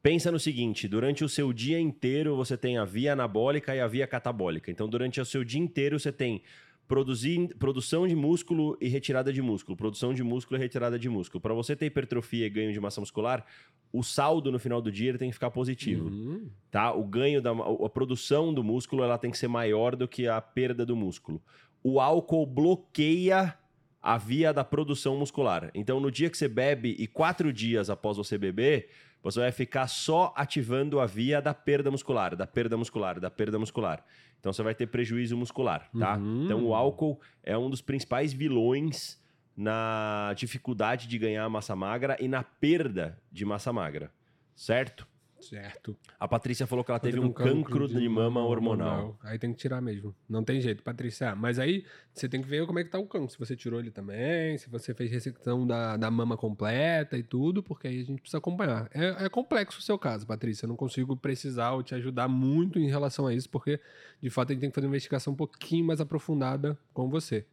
Pensa 0.02 0.32
no 0.32 0.40
seguinte: 0.40 0.88
durante 0.88 1.26
o 1.26 1.30
seu 1.30 1.52
dia 1.52 1.80
inteiro 1.80 2.38
você 2.38 2.56
tem 2.56 2.78
a 2.78 2.86
via 2.86 3.12
anabólica 3.12 3.76
e 3.76 3.82
a 3.82 3.88
via 3.88 4.08
catabólica. 4.08 4.72
Então, 4.72 4.88
durante 4.88 5.20
o 5.20 5.26
seu 5.26 5.44
dia 5.44 5.60
inteiro 5.60 6.00
você 6.00 6.14
tem 6.14 6.44
produzir, 6.88 7.56
produção 7.58 8.08
de 8.08 8.16
músculo 8.16 8.78
e 8.80 8.88
retirada 8.88 9.32
de 9.32 9.42
músculo, 9.42 9.76
produção 9.76 10.14
de 10.14 10.24
músculo 10.24 10.60
e 10.60 10.62
retirada 10.62 11.00
de 11.00 11.10
músculo. 11.10 11.42
Para 11.42 11.54
você 11.54 11.76
ter 11.76 11.86
hipertrofia 11.88 12.46
e 12.46 12.50
ganho 12.50 12.74
de 12.74 12.80
massa 12.80 13.00
muscular, 13.00 13.46
o 13.92 14.04
saldo 14.04 14.52
no 14.52 14.60
final 14.60 14.82
do 14.82 14.92
dia 14.92 15.18
tem 15.18 15.30
que 15.30 15.34
ficar 15.34 15.52
positivo, 15.52 16.10
uhum. 16.10 16.50
tá? 16.70 16.94
O 16.94 17.04
ganho 17.04 17.42
da 17.42 17.52
a 17.52 17.90
produção 17.90 18.54
do 18.54 18.64
músculo 18.64 19.04
ela 19.04 19.18
tem 19.18 19.32
que 19.32 19.38
ser 19.38 19.48
maior 19.48 19.96
do 19.96 20.08
que 20.08 20.28
a 20.28 20.42
perda 20.42 20.86
do 20.86 20.96
músculo. 20.96 21.42
O 21.84 22.00
álcool 22.00 22.46
bloqueia 22.46 23.58
a 24.02 24.18
via 24.18 24.52
da 24.54 24.66
produção 24.66 25.18
muscular. 25.18 25.72
Então, 25.74 26.00
no 26.00 26.12
dia 26.12 26.30
que 26.30 26.38
você 26.38 26.50
bebe 26.50 26.94
e 27.00 27.08
quatro 27.08 27.54
dias 27.54 27.90
após 27.90 28.18
você 28.18 28.38
beber, 28.38 28.90
você 29.24 29.40
vai 29.40 29.52
ficar 29.52 29.88
só 29.88 30.34
ativando 30.36 31.00
a 31.00 31.06
via 31.06 31.42
da 31.42 31.54
perda 31.54 31.90
muscular, 31.90 32.36
da 32.36 32.46
perda 32.46 32.76
muscular, 32.76 33.20
da 33.20 33.32
perda 33.32 33.58
muscular. 33.58 34.06
Então 34.40 34.52
você 34.52 34.62
vai 34.62 34.76
ter 34.76 34.88
prejuízo 34.88 35.38
muscular, 35.38 35.90
tá? 35.98 36.18
Uhum. 36.18 36.44
Então 36.44 36.66
o 36.66 36.76
álcool 36.76 37.20
é 37.42 37.58
um 37.58 37.70
dos 37.70 37.82
principais 37.82 38.34
vilões 38.34 39.18
na 39.56 40.34
dificuldade 40.36 41.08
de 41.08 41.18
ganhar 41.18 41.48
massa 41.48 41.76
magra 41.76 42.18
e 42.20 42.28
na 42.28 42.44
perda 42.44 43.18
de 43.32 43.46
massa 43.46 43.72
magra, 43.72 44.12
certo? 44.56 45.08
Certo. 45.50 45.98
A 46.20 46.28
Patrícia 46.28 46.66
falou 46.66 46.84
que 46.84 46.92
ela 46.92 47.00
teve 47.00 47.20
um, 47.20 47.26
um 47.26 47.34
cancro, 47.34 47.64
cancro 47.64 47.88
de, 47.88 48.00
de, 48.00 48.10
mama 48.10 48.44
hormonal. 48.44 48.88
hormonal. 48.88 49.20
Aí 49.24 49.38
tem 49.38 49.52
que 49.52 49.60
tirar 49.60 49.82
mesmo. 49.82 50.16
Não 50.28 50.44
tem 50.44 50.62
jeito, 50.62 50.84
Patrícia. 50.84 51.36
Mas 51.36 51.60
aí 51.60 51.86
você 52.14 52.30
tem 52.30 52.42
que 52.42 52.48
ver 52.48 52.66
como 52.66 52.80
é 52.80 52.84
que 52.84 52.90
tá 52.90 53.00
o 53.00 53.06
cancro. 53.06 53.30
Se 53.30 53.38
você 53.38 53.56
tirou 53.56 53.80
ele 53.80 53.92
também, 53.92 54.58
se 54.58 54.70
você 54.70 54.94
fez 54.94 55.12
ressecção 55.12 55.66
da, 55.66 55.98
da 55.98 56.10
mama 56.10 56.38
completa 56.38 57.18
e 57.18 57.24
tudo, 57.24 57.62
porque 57.62 57.88
aí 57.88 58.02
a 58.02 58.04
gente 58.04 58.22
precisa 58.22 58.38
acompanhar. 58.38 58.90
É, 58.94 59.26
é 59.26 59.30
complexo 59.30 59.80
o 59.80 59.82
seu 59.82 59.98
caso, 59.98 60.26
Patrícia. 60.26 60.66
Eu 60.66 60.70
não 60.70 60.76
consigo 60.76 61.16
precisar 61.16 61.72
ou 61.72 61.84
te 61.84 61.94
ajudar 61.96 62.28
muito 62.28 62.80
em 62.80 62.88
relação 62.88 63.28
a 63.28 63.34
isso, 63.34 63.50
porque 63.50 63.80
de 64.22 64.30
fato 64.30 64.52
a 64.52 64.54
gente 64.54 64.62
tem 64.62 64.70
que 64.70 64.76
fazer 64.76 64.88
uma 64.88 64.94
investigação 64.94 65.34
um 65.34 65.36
pouquinho 65.36 65.86
mais 65.86 66.00
aprofundada 66.00 66.78
com 66.94 67.10
você. 67.10 67.46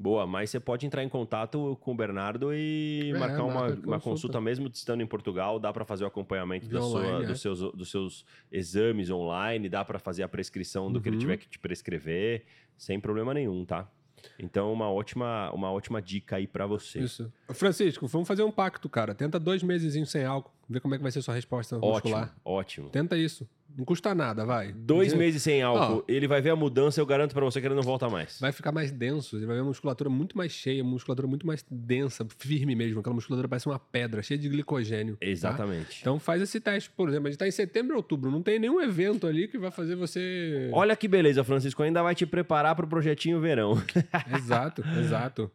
Boa, 0.00 0.26
mas 0.26 0.48
você 0.48 0.58
pode 0.58 0.86
entrar 0.86 1.04
em 1.04 1.10
contato 1.10 1.76
com 1.82 1.92
o 1.92 1.94
Bernardo 1.94 2.54
e 2.54 3.12
é, 3.14 3.18
marcar 3.18 3.44
uma, 3.44 3.60
consulta. 3.60 3.86
uma 3.86 4.00
consulta 4.00 4.40
mesmo 4.40 4.66
estando 4.72 5.02
em 5.02 5.06
Portugal. 5.06 5.58
Dá 5.58 5.70
para 5.74 5.84
fazer 5.84 6.04
o 6.04 6.06
acompanhamento 6.06 6.66
da 6.70 6.80
online, 6.80 7.10
sua, 7.10 7.22
é. 7.22 7.26
dos, 7.26 7.40
seus, 7.42 7.60
dos 7.60 7.90
seus 7.90 8.24
exames 8.50 9.10
online, 9.10 9.68
dá 9.68 9.84
para 9.84 9.98
fazer 9.98 10.22
a 10.22 10.28
prescrição 10.28 10.90
do 10.90 10.96
uhum. 10.96 11.02
que 11.02 11.08
ele 11.10 11.16
uhum. 11.16 11.20
tiver 11.20 11.36
que 11.36 11.46
te 11.46 11.58
prescrever, 11.58 12.44
sem 12.78 12.98
problema 12.98 13.34
nenhum, 13.34 13.62
tá? 13.66 13.90
Então, 14.38 14.72
uma 14.72 14.90
ótima, 14.90 15.50
uma 15.52 15.70
ótima 15.70 16.00
dica 16.00 16.36
aí 16.36 16.46
para 16.46 16.66
você. 16.66 17.00
Isso. 17.00 17.30
Francisco, 17.52 18.06
vamos 18.06 18.26
fazer 18.26 18.42
um 18.42 18.50
pacto, 18.50 18.88
cara. 18.88 19.14
Tenta 19.14 19.38
dois 19.38 19.62
meses 19.62 20.08
sem 20.08 20.24
álcool, 20.24 20.50
ver 20.66 20.80
como 20.80 20.94
é 20.94 20.96
que 20.96 21.02
vai 21.02 21.12
ser 21.12 21.18
a 21.18 21.22
sua 21.22 21.34
resposta 21.34 21.78
muscular. 21.78 22.22
Ótimo, 22.22 22.40
ótimo. 22.42 22.88
Tenta 22.88 23.18
isso. 23.18 23.46
Não 23.76 23.84
custa 23.84 24.14
nada, 24.14 24.44
vai. 24.44 24.72
Dois 24.72 25.14
meses 25.14 25.42
sem 25.42 25.62
álcool, 25.62 26.04
ele 26.08 26.26
vai 26.26 26.40
ver 26.40 26.50
a 26.50 26.56
mudança, 26.56 27.00
eu 27.00 27.06
garanto 27.06 27.32
para 27.32 27.44
você 27.44 27.60
que 27.60 27.66
ele 27.66 27.74
não 27.74 27.82
volta 27.82 28.08
mais. 28.08 28.38
Vai 28.40 28.52
ficar 28.52 28.72
mais 28.72 28.90
denso, 28.90 29.36
ele 29.36 29.46
vai 29.46 29.56
ver 29.56 29.62
uma 29.62 29.68
musculatura 29.68 30.10
muito 30.10 30.36
mais 30.36 30.52
cheia, 30.52 30.82
uma 30.82 30.92
musculatura 30.92 31.26
muito 31.26 31.46
mais 31.46 31.64
densa, 31.70 32.26
firme 32.38 32.74
mesmo. 32.74 33.00
Aquela 33.00 33.14
musculatura 33.14 33.48
parece 33.48 33.66
uma 33.66 33.78
pedra, 33.78 34.22
cheia 34.22 34.38
de 34.38 34.48
glicogênio. 34.48 35.16
Tá? 35.16 35.26
Exatamente. 35.26 35.88
Tá? 35.88 35.96
Então 36.00 36.18
faz 36.18 36.42
esse 36.42 36.60
teste, 36.60 36.90
por 36.90 37.08
exemplo. 37.08 37.28
A 37.28 37.30
gente 37.30 37.38
tá 37.38 37.46
em 37.46 37.52
setembro 37.52 37.94
e 37.94 37.96
outubro, 37.96 38.30
não 38.30 38.42
tem 38.42 38.58
nenhum 38.58 38.80
evento 38.80 39.26
ali 39.26 39.48
que 39.48 39.58
vai 39.58 39.70
fazer 39.70 39.94
você. 39.94 40.68
Olha 40.72 40.94
que 40.96 41.08
beleza, 41.08 41.42
Francisco, 41.44 41.82
ainda 41.82 42.02
vai 42.02 42.14
te 42.14 42.26
preparar 42.26 42.74
para 42.74 42.84
o 42.84 42.88
projetinho 42.88 43.40
verão. 43.40 43.80
exato, 44.36 44.84
exato. 44.98 45.50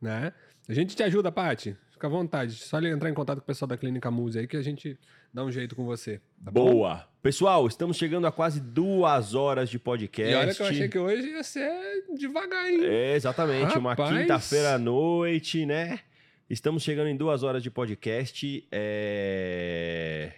Né? 0.00 0.32
A 0.68 0.72
gente 0.72 0.94
te 0.94 1.02
ajuda, 1.02 1.32
Paty. 1.32 1.76
Fica 2.00 2.06
à 2.06 2.10
vontade. 2.10 2.54
Só 2.54 2.80
entrar 2.80 3.10
em 3.10 3.14
contato 3.14 3.40
com 3.40 3.42
o 3.42 3.46
pessoal 3.46 3.68
da 3.68 3.76
Clínica 3.76 4.10
Muse 4.10 4.38
aí 4.38 4.46
que 4.46 4.56
a 4.56 4.62
gente 4.62 4.98
dá 5.34 5.44
um 5.44 5.52
jeito 5.52 5.76
com 5.76 5.84
você. 5.84 6.18
Tá 6.42 6.50
Boa! 6.50 6.94
Bom? 6.94 7.02
Pessoal, 7.22 7.66
estamos 7.66 7.98
chegando 7.98 8.26
a 8.26 8.32
quase 8.32 8.58
duas 8.58 9.34
horas 9.34 9.68
de 9.68 9.78
podcast. 9.78 10.32
E 10.32 10.34
olha 10.34 10.54
que 10.54 10.62
eu 10.62 10.66
achei 10.66 10.88
que 10.88 10.98
hoje 10.98 11.28
ia 11.28 11.42
ser 11.42 11.70
devagar, 12.16 12.70
hein? 12.70 12.80
É, 12.82 13.14
exatamente. 13.14 13.74
Rapaz. 13.74 13.78
Uma 13.78 14.18
quinta-feira 14.18 14.76
à 14.76 14.78
noite, 14.78 15.66
né? 15.66 16.00
Estamos 16.48 16.82
chegando 16.82 17.08
em 17.08 17.16
duas 17.18 17.42
horas 17.42 17.62
de 17.62 17.70
podcast. 17.70 18.66
É... 18.72 20.32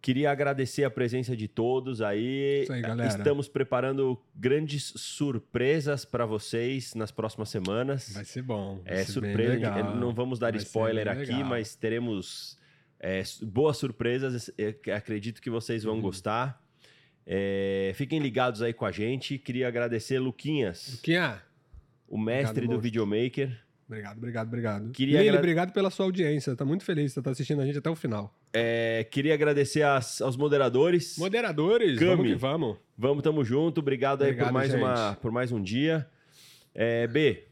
Queria 0.00 0.30
agradecer 0.30 0.84
a 0.84 0.90
presença 0.90 1.36
de 1.36 1.48
todos 1.48 2.00
aí. 2.00 2.62
Isso 2.62 2.72
aí, 2.72 2.80
galera. 2.80 3.08
Estamos 3.08 3.48
preparando 3.48 4.20
grandes 4.34 4.92
surpresas 4.96 6.04
para 6.04 6.24
vocês 6.24 6.94
nas 6.94 7.10
próximas 7.10 7.48
semanas. 7.48 8.12
Vai 8.14 8.24
ser 8.24 8.42
bom. 8.42 8.80
Vai 8.84 8.94
é 8.94 9.04
ser 9.04 9.12
surpresa, 9.12 9.70
não 9.94 10.14
vamos 10.14 10.38
dar 10.38 10.52
vai 10.52 10.62
spoiler 10.62 11.08
aqui, 11.08 11.32
legal. 11.32 11.44
mas 11.44 11.74
teremos 11.74 12.56
é, 13.00 13.22
boas 13.42 13.76
surpresas. 13.76 14.50
acredito 14.94 15.42
que 15.42 15.50
vocês 15.50 15.82
vão 15.82 15.94
uhum. 15.96 16.02
gostar. 16.02 16.62
É, 17.26 17.92
fiquem 17.94 18.20
ligados 18.20 18.62
aí 18.62 18.72
com 18.72 18.86
a 18.86 18.92
gente. 18.92 19.36
Queria 19.36 19.66
agradecer 19.66 20.18
Luquinhas. 20.18 20.92
Luquinha. 20.92 21.42
O 22.06 22.16
mestre 22.16 22.64
obrigado, 22.64 22.76
do 22.76 22.80
videomaker. 22.80 23.67
Obrigado, 23.88 24.18
obrigado, 24.18 24.46
obrigado. 24.48 24.90
Queria 24.90 25.16
Lili, 25.16 25.30
agra... 25.30 25.40
obrigado 25.40 25.72
pela 25.72 25.88
sua 25.88 26.04
audiência. 26.04 26.54
Tá 26.54 26.62
muito 26.62 26.84
feliz, 26.84 27.14
você 27.14 27.22
tá 27.22 27.30
assistindo 27.30 27.62
a 27.62 27.64
gente 27.64 27.78
até 27.78 27.88
o 27.88 27.96
final. 27.96 28.34
É, 28.52 29.06
queria 29.10 29.32
agradecer 29.32 29.82
as, 29.82 30.20
aos 30.20 30.36
moderadores. 30.36 31.16
Moderadores, 31.16 31.98
Cami, 31.98 32.10
vamos 32.10 32.26
que 32.26 32.34
vamos. 32.34 32.76
Vamos, 32.98 33.22
tamo 33.22 33.42
junto. 33.42 33.80
Obrigado, 33.80 34.20
Obrigado 34.20 34.46
aí 34.46 34.46
por 34.46 34.52
mais, 34.52 34.74
uma, 34.74 35.14
por 35.14 35.32
mais 35.32 35.52
um 35.52 35.62
dia. 35.62 36.06
É, 36.74 37.06
B, 37.06 37.47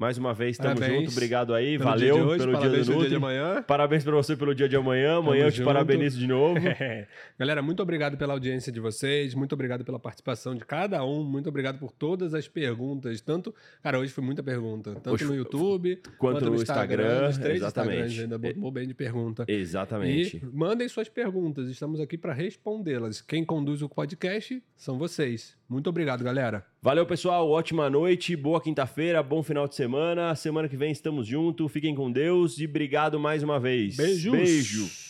mais 0.00 0.16
uma 0.16 0.32
vez, 0.32 0.56
tamo 0.56 0.76
Parabéns. 0.76 1.00
junto. 1.02 1.12
Obrigado 1.12 1.52
aí. 1.52 1.76
Pelo 1.76 1.90
Valeu 1.90 2.14
dia 2.14 2.24
hoje, 2.24 2.38
pelo 2.38 2.58
dia 2.58 2.70
do 2.70 2.76
Nutri. 2.78 2.98
dia 3.00 3.08
de 3.10 3.16
amanhã. 3.16 3.62
Parabéns 3.62 4.02
para 4.02 4.16
você 4.16 4.34
pelo 4.34 4.54
dia 4.54 4.66
de 4.66 4.74
amanhã. 4.74 5.18
Amanhã 5.18 5.44
eu 5.44 5.52
te 5.52 5.62
parabenizo 5.62 6.18
de 6.18 6.26
novo. 6.26 6.58
É. 6.66 7.06
Galera, 7.38 7.60
muito 7.60 7.82
obrigado 7.82 8.16
pela 8.16 8.32
audiência 8.32 8.72
de 8.72 8.80
vocês. 8.80 9.34
Muito 9.34 9.52
obrigado 9.52 9.84
pela 9.84 9.98
participação 9.98 10.54
de 10.54 10.64
cada 10.64 11.04
um. 11.04 11.22
Muito 11.22 11.50
obrigado 11.50 11.78
por 11.78 11.92
todas 11.92 12.32
as 12.32 12.48
perguntas. 12.48 13.20
Tanto, 13.20 13.54
cara, 13.82 13.98
hoje 13.98 14.10
foi 14.10 14.24
muita 14.24 14.42
pergunta. 14.42 14.94
Tanto 14.94 15.10
hoje, 15.12 15.26
no 15.26 15.34
YouTube 15.34 15.96
quanto, 16.16 16.16
quanto 16.16 16.46
no 16.46 16.54
Instagram. 16.54 17.28
Instagram 17.28 17.42
três 17.42 17.56
exatamente. 17.56 18.20
Ainda 18.22 18.38
botou 18.38 18.70
bem 18.70 18.88
de 18.88 18.94
pergunta. 18.94 19.44
Exatamente. 19.46 20.38
E 20.38 20.46
mandem 20.46 20.88
suas 20.88 21.10
perguntas. 21.10 21.68
Estamos 21.68 22.00
aqui 22.00 22.16
para 22.16 22.32
respondê-las. 22.32 23.20
Quem 23.20 23.44
conduz 23.44 23.82
o 23.82 23.88
podcast 23.88 24.62
são 24.78 24.96
vocês. 24.96 25.59
Muito 25.70 25.88
obrigado, 25.88 26.24
galera. 26.24 26.66
Valeu, 26.82 27.06
pessoal. 27.06 27.48
Ótima 27.48 27.88
noite, 27.88 28.34
boa 28.34 28.60
quinta-feira, 28.60 29.22
bom 29.22 29.40
final 29.40 29.68
de 29.68 29.76
semana. 29.76 30.34
Semana 30.34 30.68
que 30.68 30.76
vem 30.76 30.90
estamos 30.90 31.28
juntos. 31.28 31.70
Fiquem 31.70 31.94
com 31.94 32.10
Deus 32.10 32.58
e 32.58 32.66
obrigado 32.66 33.20
mais 33.20 33.44
uma 33.44 33.60
vez. 33.60 33.96
Beijos. 33.96 34.32
Beijo. 34.32 35.09